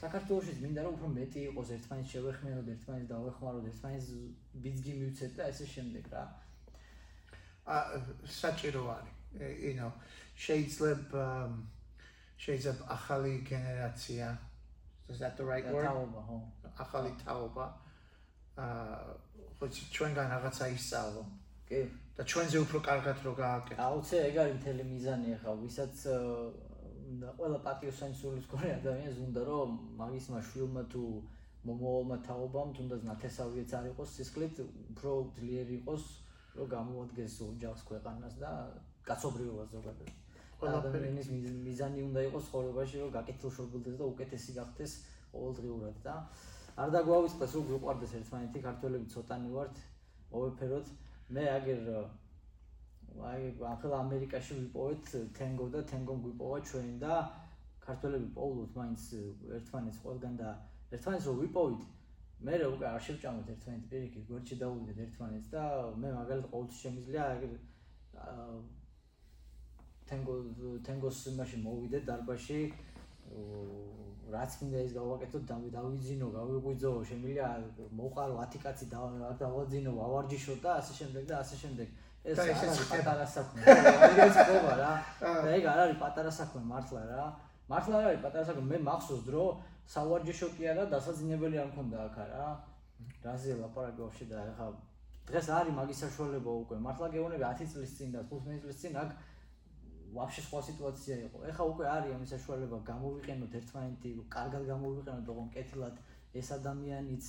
საქართველოსიც 0.01 0.57
მინდა 0.61 0.81
რომ 0.85 0.95
უფრო 0.97 1.07
მეტი 1.17 1.39
იყოს 1.49 1.69
ერთმანეთს 1.75 2.11
შევეხმაროთ, 2.13 2.67
ერთმანეთს 2.73 3.09
დავეხმაროთ, 3.11 3.63
ერთმანეთს 3.71 4.09
ბიძგი 4.63 4.93
მივცეთ 4.99 5.31
და 5.37 5.43
ესე 5.51 5.65
შემდეგ 5.73 6.05
რა. 6.13 6.23
ა 7.67 7.77
საჭირო 8.41 8.83
არის. 8.95 9.13
you 9.65 9.73
know, 9.77 9.91
შეიძლება 10.37 11.23
შეიძლება 12.37 12.83
ახალი 12.97 13.33
გენერაცია 13.49 14.25
is 15.09 15.19
that 15.19 15.37
the 15.37 15.45
right 15.45 15.65
word? 15.71 15.85
თაობა, 15.87 16.21
ხო. 16.27 16.37
ახალი 16.83 17.11
თაობა. 17.23 17.65
აა 18.57 18.97
ხო 19.57 19.65
ჩვენგან 19.95 20.27
რაღაცა 20.33 20.65
ისწავლო 20.77 21.23
კი. 21.69 21.79
და 22.17 22.21
ჩვენზე 22.31 22.57
უფრო 22.65 22.77
კარგად 22.89 23.17
რო 23.25 23.33
გააკეთო. 23.37 23.79
აუცე 23.87 24.17
ეგ 24.29 24.35
არის 24.41 24.55
მთელი 24.59 24.83
მიზანი 24.91 25.27
ახლა, 25.37 25.53
ვისაც 25.63 25.95
უნდა 27.07 27.27
ყველა 27.39 27.59
პატიოსანსულის 27.65 28.45
გქონი 28.51 28.69
ადამიანს 28.77 29.17
უნდა 29.27 29.41
რომ 29.49 29.69
მაგისმა 30.01 30.39
შვილმა 30.49 30.83
თუ 30.91 31.03
მომავალმა 31.67 32.17
თაობამ 32.27 32.69
თუნდაც 32.77 33.01
ნათესავიეც 33.09 33.71
არ 33.79 33.85
იყოს 33.91 34.09
სისხლით, 34.17 34.55
უფრო 34.93 35.11
ძლიერი 35.37 35.73
იყოს, 35.81 36.03
რომ 36.57 36.67
გამოადგეს 36.75 37.33
ოჯახს 37.47 37.81
ქვეყანას 37.89 38.33
და 38.43 38.51
კაცობრიობას 39.07 39.69
ზოგადად. 39.75 40.09
ადამიანის 40.57 41.27
მიზანი 41.67 42.03
უნდა 42.07 42.21
იყოს 42.27 42.45
ცხოვრებაში, 42.49 43.01
რომ 43.01 43.09
გაკეთილშობილდეს 43.17 43.97
და 44.01 44.05
უკეთესი 44.13 44.51
გახდეს 44.57 44.93
ყოველდღიურად 45.33 45.97
და 46.05 46.15
არ 46.81 46.89
დაგვაუწყდეს 46.97 47.51
რომ 47.57 47.67
გვიყვარდეს 47.67 48.15
ერთმანეთი, 48.21 48.63
ქართველები 48.67 49.11
ცოტანი 49.13 49.49
ვართ, 49.57 49.75
მოვეფეროთ. 50.31 50.87
მე 51.35 51.43
აგერ 51.57 51.81
აი 53.17 53.43
ახლა 53.65 53.99
ამერიკაში 54.05 54.55
ვიპოვეთ 54.61 55.11
თენგო 55.37 55.65
და 55.73 55.79
თენგომ 55.91 56.19
გვიპოვა 56.25 56.57
ჩვენ 56.69 56.91
და 57.03 57.13
ქართველები 57.85 58.27
პოულობთ 58.37 58.77
მაინც 58.79 59.05
ერთმანეთს 59.57 60.01
ყველგან 60.05 60.37
და 60.41 60.49
ერთმანეთს 60.97 61.27
რო 61.29 61.33
ვიპოვით 61.41 61.83
მე 62.47 62.59
რა 62.61 62.67
უკვე 62.75 62.87
არ 62.91 63.01
შევჭამოთ 63.07 63.49
ერთმანეთს 63.53 63.89
პირიქით 63.93 64.27
გვერდში 64.29 64.59
დავუდეთ 64.63 64.99
ერთმანეთს 65.07 65.49
და 65.55 65.63
მე 66.03 66.09
მაგალითად 66.17 66.51
ყოველთვის 66.53 66.81
შემიძლია 66.85 67.23
აგერ 67.35 67.53
თენგო 70.09 70.33
თენგოს 70.87 71.17
იმაში 71.33 71.57
მოვიდე 71.67 71.99
დარბაში 72.07 72.59
რაც 74.31 74.51
მინდა 74.59 74.79
ის 74.83 74.91
გავაკეთო 74.95 75.39
და 75.47 75.55
დავიძინო, 75.75 76.27
გავიღვიძო, 76.35 76.91
შემიძლია 77.09 77.47
მოყარო 77.99 78.33
10 78.43 78.59
კაცი 78.63 78.85
დავაძინო, 78.91 79.91
ავარჯიშო 80.07 80.55
და 80.63 80.71
ასე 80.79 80.93
შემდეგ 80.99 81.23
და 81.31 81.35
ასე 81.43 81.55
შემდეგ. 81.63 81.87
ეს 82.27 82.39
არის 82.43 82.81
პატარა 82.91 83.25
საქმე. 83.35 83.61
ეს 84.27 84.35
ხდება 84.35 84.73
რა. 84.81 84.91
და 85.23 85.49
ეგ 85.57 85.63
არ 85.71 85.79
არის 85.83 85.97
პატარა 86.03 86.31
საქმე 86.39 86.61
მართლა 86.71 87.01
რა. 87.11 87.23
მართლა 87.71 87.95
არ 87.99 88.07
არის 88.09 88.21
პატარა 88.25 88.45
საქმე. 88.49 88.63
მე 88.71 88.77
მახსოვს 88.89 89.23
დრო 89.27 89.43
სავარჯიშო 89.95 90.47
კი 90.57 90.63
არა, 90.71 90.83
დასაძინებელი 90.91 91.55
არ 91.63 91.67
მქონდა 91.71 91.97
აქ 92.07 92.17
რა. 92.31 92.45
რაზე 93.23 93.55
ლაპარაკი 93.63 93.99
ვაფშე 94.03 94.25
და 94.27 94.37
ახლა 94.43 94.67
დღეს 95.27 95.47
არის 95.55 95.73
მაგის 95.79 95.97
საშუალება 96.03 96.51
უკვე. 96.63 96.75
მართლა 96.83 97.07
გეუბნები 97.15 97.43
10 97.47 97.71
წლის 97.71 97.91
წინ 97.95 98.09
და 98.15 98.19
15 98.27 98.59
წლის 98.63 98.77
წინ 98.81 98.93
აქ 99.03 99.09
ვაფშე 100.15 100.41
სხვა 100.47 100.59
სიტუაცია 100.69 101.15
იყო. 101.27 101.37
ეხა 101.51 101.63
უკვე 101.71 101.85
არის 101.95 102.13
ამის 102.15 102.31
საშუალება 102.35 102.77
გამოვიყენოთ 102.91 103.51
ერთმანეთი, 103.59 104.09
კარგად 104.35 104.63
გამოვიყენოთ, 104.71 105.25
როგორ 105.31 105.47
კეთილად 105.55 105.95
ეს 106.39 106.47
ადამიანიც 106.57 107.25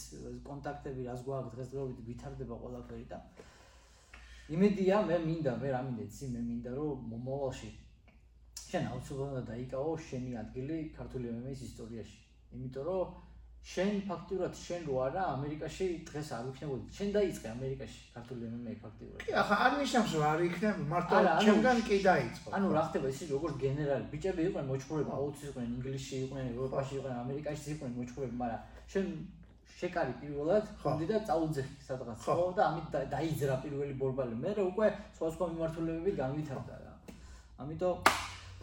კონტაქტები 0.49 1.07
რას 1.09 1.21
გვაქვს 1.27 1.55
დღესდღეობით 1.55 2.01
ვითარდება 2.09 2.55
ყველაფერი 2.63 3.07
და 3.13 3.19
იმედია 4.57 5.03
მე 5.09 5.17
მინდა, 5.29 5.53
მე 5.63 5.69
რა 5.75 5.81
მინდა 5.87 6.03
იცი, 6.09 6.27
მე 6.35 6.41
მინდა 6.49 6.71
რომ 6.79 7.07
მომავალში 7.13 7.71
შენ 8.69 8.85
აუცილებლად 8.93 9.47
დაიკავო 9.49 9.93
შენი 10.09 10.33
ადგილი 10.43 10.79
ქართული 10.99 11.33
მემის 11.35 11.61
ისტორიაში. 11.69 12.19
იმიტომ 12.57 12.85
რომ 12.89 13.17
შენ 13.69 13.97
ფაქტურად 14.09 14.53
შენ 14.57 14.83
რო 14.89 14.95
არა 15.07 15.23
ამერიკაში 15.37 15.87
დღეს 16.09 16.29
არ 16.37 16.45
იქნებოდი. 16.51 16.85
შენ 16.99 17.09
დაიწყე 17.17 17.47
ამერიკაში 17.53 17.99
ქართული 18.15 18.45
მემე 18.53 18.73
ფაქტურად. 18.85 19.19
კი, 19.25 19.33
ახლა 19.43 19.57
არ 19.65 19.73
ნიშნავს 19.81 20.13
რომ 20.17 20.25
არ 20.33 20.41
იქნებ, 20.49 20.77
მარტო 20.93 21.17
ჩემგან 21.45 21.79
კი 21.89 21.97
დაიწყო. 22.09 22.49
ანუ 22.57 22.67
რა 22.77 22.83
ხდება 22.89 23.07
ისე 23.13 23.25
როგორც 23.35 23.55
გენერალი, 23.65 24.05
ბიჭები 24.13 24.41
იყვნენ 24.49 24.67
მოჭროები, 24.73 25.11
აუცი 25.19 25.43
იყვნენ 25.49 25.69
ინგლისში, 25.77 26.15
იყვნენ 26.25 26.45
ევროპაში, 26.53 26.93
იყვნენ 26.99 27.17
ამერიკაში, 27.25 27.67
იყვნენ 27.75 27.93
მოჭროები, 27.99 28.35
მაგრამ 28.43 28.61
შენ 28.93 29.05
შეკარი 29.79 30.13
პირველად, 30.21 30.65
ხონდი 30.83 31.07
და 31.07 31.17
წაუძე 31.29 31.63
სადღაც. 31.87 32.19
ხო 32.25 32.47
და 32.57 32.63
ამით 32.73 32.87
დაიძრა 33.15 33.55
პირველი 33.63 33.95
ბორბალი. 34.01 34.35
მე 34.43 34.51
რა 34.59 34.63
უკვე 34.73 34.87
სხვა 35.17 35.29
სხვა 35.35 35.47
მიმართულებები 35.53 36.13
განვითარდა 36.23 36.75
რა. 36.83 36.93
ამიტომ 37.63 37.97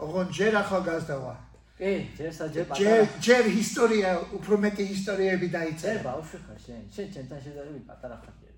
ოღონ 0.04 0.26
ჯერ 0.36 0.52
ახალგაზრდა 0.60 1.16
ვარ. 1.24 1.38
კი, 1.76 2.08
ჯერ 2.16 2.32
საჯერ 2.32 2.64
პატარა. 2.72 2.80
ჯერ 2.80 3.02
ჯერ 3.20 3.44
ისტორია, 3.52 4.10
უფრო 4.32 4.54
მეტი 4.64 4.84
ისტორიები 4.96 5.48
დაიწერე. 5.52 5.92
ჯერ 5.92 6.00
ბავშვი 6.08 6.38
ხარ 6.46 6.58
შენ. 6.64 6.82
შენ 6.88 7.06
ჩემთან 7.14 7.38
შედარებით 7.44 7.84
პატარა 7.84 8.16
ხარ 8.16 8.34
ჯერ. 8.40 8.54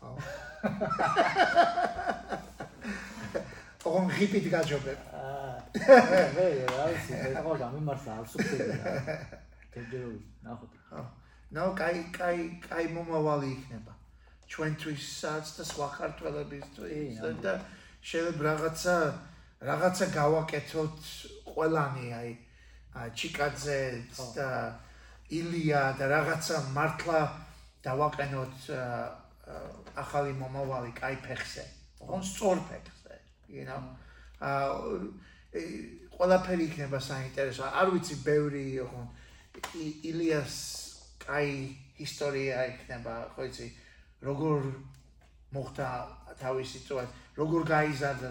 ხო. 0.00 0.10
ოღონ 3.84 4.08
ღიპით 4.16 4.46
გაჯობებ. 4.54 5.00
აა. 5.20 5.52
მე 6.36 6.46
რა 6.72 6.84
ვიცი, 6.88 7.12
მე 7.20 7.30
ხო 7.44 7.52
გამიმართა 7.62 8.10
არ 8.16 8.24
რა. 8.24 9.14
ჯერჯერობით, 9.76 10.24
ნახოთ. 10.48 10.72
ხო. 10.88 11.00
ნო, 11.52 11.64
კაი, 11.76 11.98
კაი, 12.16 12.40
კაი 12.64 12.86
მომავალი 12.96 13.48
იქნება. 13.60 13.92
ჩვენთვისაც 14.50 15.46
და 15.56 15.62
სხვა 15.68 15.88
ქართველებისთვის 16.00 17.20
და 17.44 17.52
შეიძლება 18.02 18.42
რაღაცა 18.48 18.94
რაღაცა 19.60 20.06
გავაკეთოთ 20.16 20.98
ყველანი 21.52 22.06
აი 22.16 22.30
ჩიკაძე 23.14 23.80
და 24.36 24.48
ილია 25.30 25.82
და 25.98 26.08
რაღაცა 26.10 26.56
მართლა 26.76 27.20
დავაყენოთ 27.84 28.70
ახალი 30.00 30.32
მომავალი 30.40 30.92
კაი 30.96 31.16
ფეხზე. 31.26 31.64
ოღონ 32.00 32.22
სწორ 32.24 32.56
ფეხზე. 32.70 33.14
You 33.48 33.64
know. 33.68 33.82
აა 34.40 35.60
ყველაფერი 36.16 36.64
იქნება 36.70 36.98
საინტერესო. 37.00 37.64
არ 37.64 37.92
ვიცი, 37.94 38.14
ბევრი 38.24 38.64
ოღონ 38.84 39.06
ილიას 40.10 40.56
კაი 41.24 41.54
ისტორია 42.00 42.64
იქნება, 42.72 43.14
ხო 43.34 43.46
იცი, 43.48 43.66
როგორ 44.24 44.68
მოხდა 45.56 45.88
თავისი 46.40 46.78
წვა, 46.86 47.04
როგორ 47.40 47.60
გაიზარდა 47.72 48.30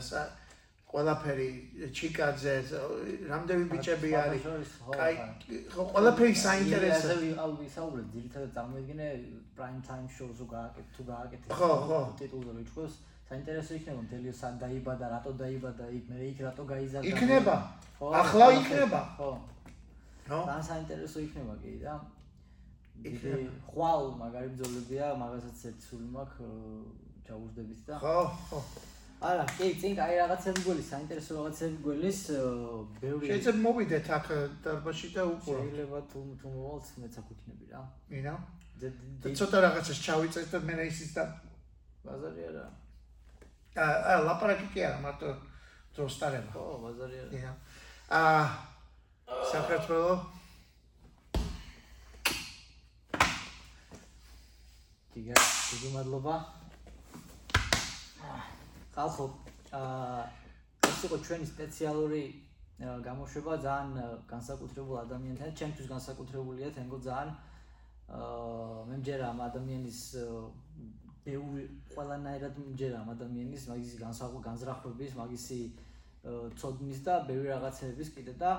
ყველაფერი 0.89 1.49
ჩიკაძე 1.93 2.53
რამდენი 3.29 3.65
ბიჭები 3.69 4.09
არის 4.21 4.45
კაი 4.89 5.17
ხო 5.73 5.83
ყველაფერი 5.93 6.33
საინტერესო 6.43 7.05
ასე 7.09 7.17
ვიყავ 7.19 7.51
ვისაუბრეთ 7.59 8.07
ძირითადად 8.15 8.51
წარმოიდგინე 8.57 9.09
პრაიმ 9.59 9.77
ტაიმ 9.89 10.07
შოუს 10.17 10.41
უგააკეთ 10.45 10.87
თუ 10.97 11.05
გააკეთე 11.11 11.59
ხო 11.59 11.69
ხო 11.85 11.99
ტიტულზე 12.21 12.57
ვიჩქოს 12.57 12.97
საინტერესო 13.29 13.71
იქნება 13.77 14.01
მთელი 14.07 14.33
სან 14.41 14.59
დაიბადა 14.65 15.05
რატო 15.13 15.31
დაიბადა 15.45 15.85
იქ 15.99 16.05
მე 16.09 16.17
იქ 16.33 16.39
რატო 16.49 16.63
გაიზარდა 16.73 17.09
იქნება 17.13 17.55
ახლა 18.25 18.47
იქნება 18.57 19.01
ხო 19.21 19.31
ხო 20.29 20.39
და 20.49 20.55
საინტერესო 20.73 21.27
იქნება 21.29 21.53
კი 21.61 21.79
და 21.85 21.99
იქნება 23.05 23.57
ხვალ 23.69 24.03
მაგარი 24.25 24.49
ბძოლებია 24.57 25.13
მაგასაც 25.21 25.67
ერთ 25.69 25.89
სული 25.89 26.07
მაქვს 26.17 26.49
ჩაურდებით 27.29 27.81
და 27.85 28.01
ხო 28.01 28.17
ხო 28.49 28.61
არა, 29.19 29.43
კი, 29.51 29.67
წინ 29.81 29.95
კაი 29.99 30.15
რაღაცები 30.15 30.61
გველის, 30.63 30.87
საინტერესო 30.93 31.31
რაღაცები 31.35 31.77
გველის, 31.83 32.19
ბევრი. 33.03 33.27
შეიძლება 33.27 33.63
მოვიდეთ 33.65 34.07
აქ 34.17 34.27
დარბაზში 34.63 35.09
და 35.15 35.23
უყურო. 35.27 35.59
შეიძლება 35.59 35.99
თუ 36.11 36.19
თუ 36.39 36.47
მოვალთ 36.55 36.87
მეც 37.03 37.13
აკუთვნები 37.19 37.65
რა. 37.73 37.81
მინა? 38.11 38.33
და 38.79 39.27
ცოტა 39.35 39.57
რაღაცას 39.65 39.99
ჩავიწეს 40.07 40.47
და 40.55 40.57
მე 40.63 40.73
ისიც 40.87 41.11
და 41.19 41.23
ბაზარი 42.07 42.41
არა. 42.47 42.65
აა, 43.75 44.17
ლაპარაკი 44.23 44.67
კი 44.71 44.79
არა, 44.87 44.99
მარტო 45.03 45.29
დროს 45.95 46.15
დარება. 46.23 46.51
ხო, 46.55 46.63
ბაზარი 46.83 47.15
არა. 47.19 47.31
მინა. 47.35 47.51
აა 48.19 48.43
საქართველო 49.51 50.13
დიგა, 55.13 55.35
დიდი 55.35 55.89
მადლობა. 55.93 56.58
ხალხო, 58.99 59.25
აა 59.79 60.23
ეს 60.91 60.99
იყო 61.07 61.17
ჩვენი 61.23 61.45
სპეციალური 61.47 62.23
გამოშვება 63.07 63.53
ძალიან 63.63 63.91
განსაკუთრებულ 64.27 64.95
ადამიანთან, 65.05 65.49
ჩემთვის 65.59 65.87
განსაკუთრებულია, 65.93 66.67
თენგო 66.75 66.97
ძალიან 67.07 67.29
აა 68.19 68.83
მე 68.89 68.95
მჯერა 68.99 69.25
ამ 69.31 69.39
ადამიანის 69.47 69.99
ბევრი 71.23 71.63
ყველანაირად 71.95 72.59
მჯერა 72.59 72.97
ამ 72.99 73.09
ადამიანის 73.15 73.63
მაგისი 73.71 73.97
განსაკუთრებული 74.03 74.47
განზრახვების, 74.49 75.11
მაგისი 75.21 75.59
ცოდნის 76.59 76.99
და 77.07 77.13
ბევრი 77.31 77.47
რაღაცების 77.55 78.09
კიდე 78.19 78.33
და 78.43 78.51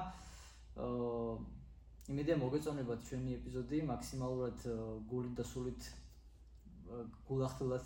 აა 0.81 1.37
იმედია 2.17 2.37
მოგეწონებათ 2.41 3.01
ჩვენი 3.09 3.31
ეპიზოდი 3.39 3.79
მაქსიმალურად 3.93 4.59
გულით 5.11 5.35
და 5.37 5.45
სულით 5.53 5.83
გულახდილად 7.29 7.85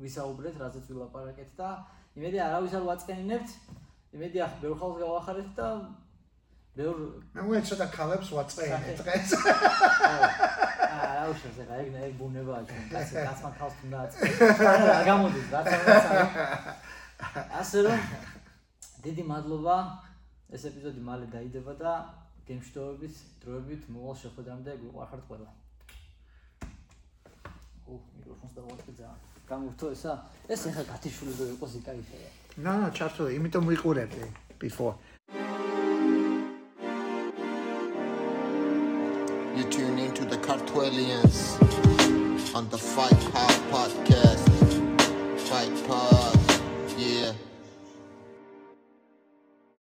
ვისაუბრეთ, 0.00 0.54
რაზეც 0.64 0.84
ვილაპარაკეთ 0.90 1.50
და 1.60 1.68
იმედი 2.16 2.38
არავის 2.46 2.76
არ 2.78 2.84
ვაწყენინებთ. 2.90 3.50
იმედი 4.16 4.38
ახ 4.46 4.52
ბევრ 4.62 4.76
ხალხს 4.80 5.00
გავახარეთ 5.04 5.50
და 5.58 5.66
ბევრ 6.76 6.96
მე 7.34 7.42
მე 7.50 7.60
ცოტა 7.68 7.86
ქალებს 7.94 8.28
ვაწყენე 8.34 8.94
დღეს. 9.00 9.28
აა 10.90 11.10
რა 11.20 11.26
უშავს 11.30 11.58
ახლა 11.62 11.76
ეგ 11.84 11.88
ეგ 12.08 12.12
ბუნებაა 12.20 12.62
ჩვენ 12.68 12.84
კაცი 12.92 13.14
კაცმა 13.26 13.50
ხალხს 13.60 13.80
უნდა 13.86 13.98
აწყვეტს 14.04 14.60
რა 14.90 14.98
გამოდის 15.08 15.48
რა 15.54 15.60
თქმა 15.68 15.96
ასე 17.60 17.78
რომ 17.86 17.98
დიდი 19.04 19.22
მადლობა 19.30 19.76
ეს 20.56 20.62
ეპიზოდი 20.70 21.00
მალე 21.08 21.26
დაიდება 21.34 21.72
და 21.82 21.92
გემშვიდობებით 22.48 23.14
დროებით 23.44 23.82
მოვალ 23.96 24.16
შეხვედრამდე 24.22 24.70
გვიყვარხართ 24.82 25.22
ყველა 25.28 25.50
ო 27.90 27.92
მიკროფონს 28.16 28.54
დავაკეთე 28.58 28.92
ძალიან 29.00 29.29
გამურთო 29.49 29.91
ესა 29.95 30.13
ეს 30.53 30.61
ახლა 30.69 30.83
გათიშული 30.91 31.33
რო 31.39 31.45
იყოს 31.55 31.73
იკაიფია 31.81 32.29
No, 32.65 32.73
no, 32.81 32.87
ჩართული, 32.97 33.35
იმიტომ 33.37 33.65
ვიყურებდი 33.71 34.23
before. 34.59 34.95
You 39.57 39.63
tune 39.75 39.99
into 39.99 40.23
the 40.25 40.37
Cartwellians 40.47 41.37
on 42.55 42.69
the 42.69 42.77
Fight 42.77 43.23
Hard 43.35 43.59
Podcast. 43.75 44.47
Fight 45.49 45.75
Pod. 45.87 46.38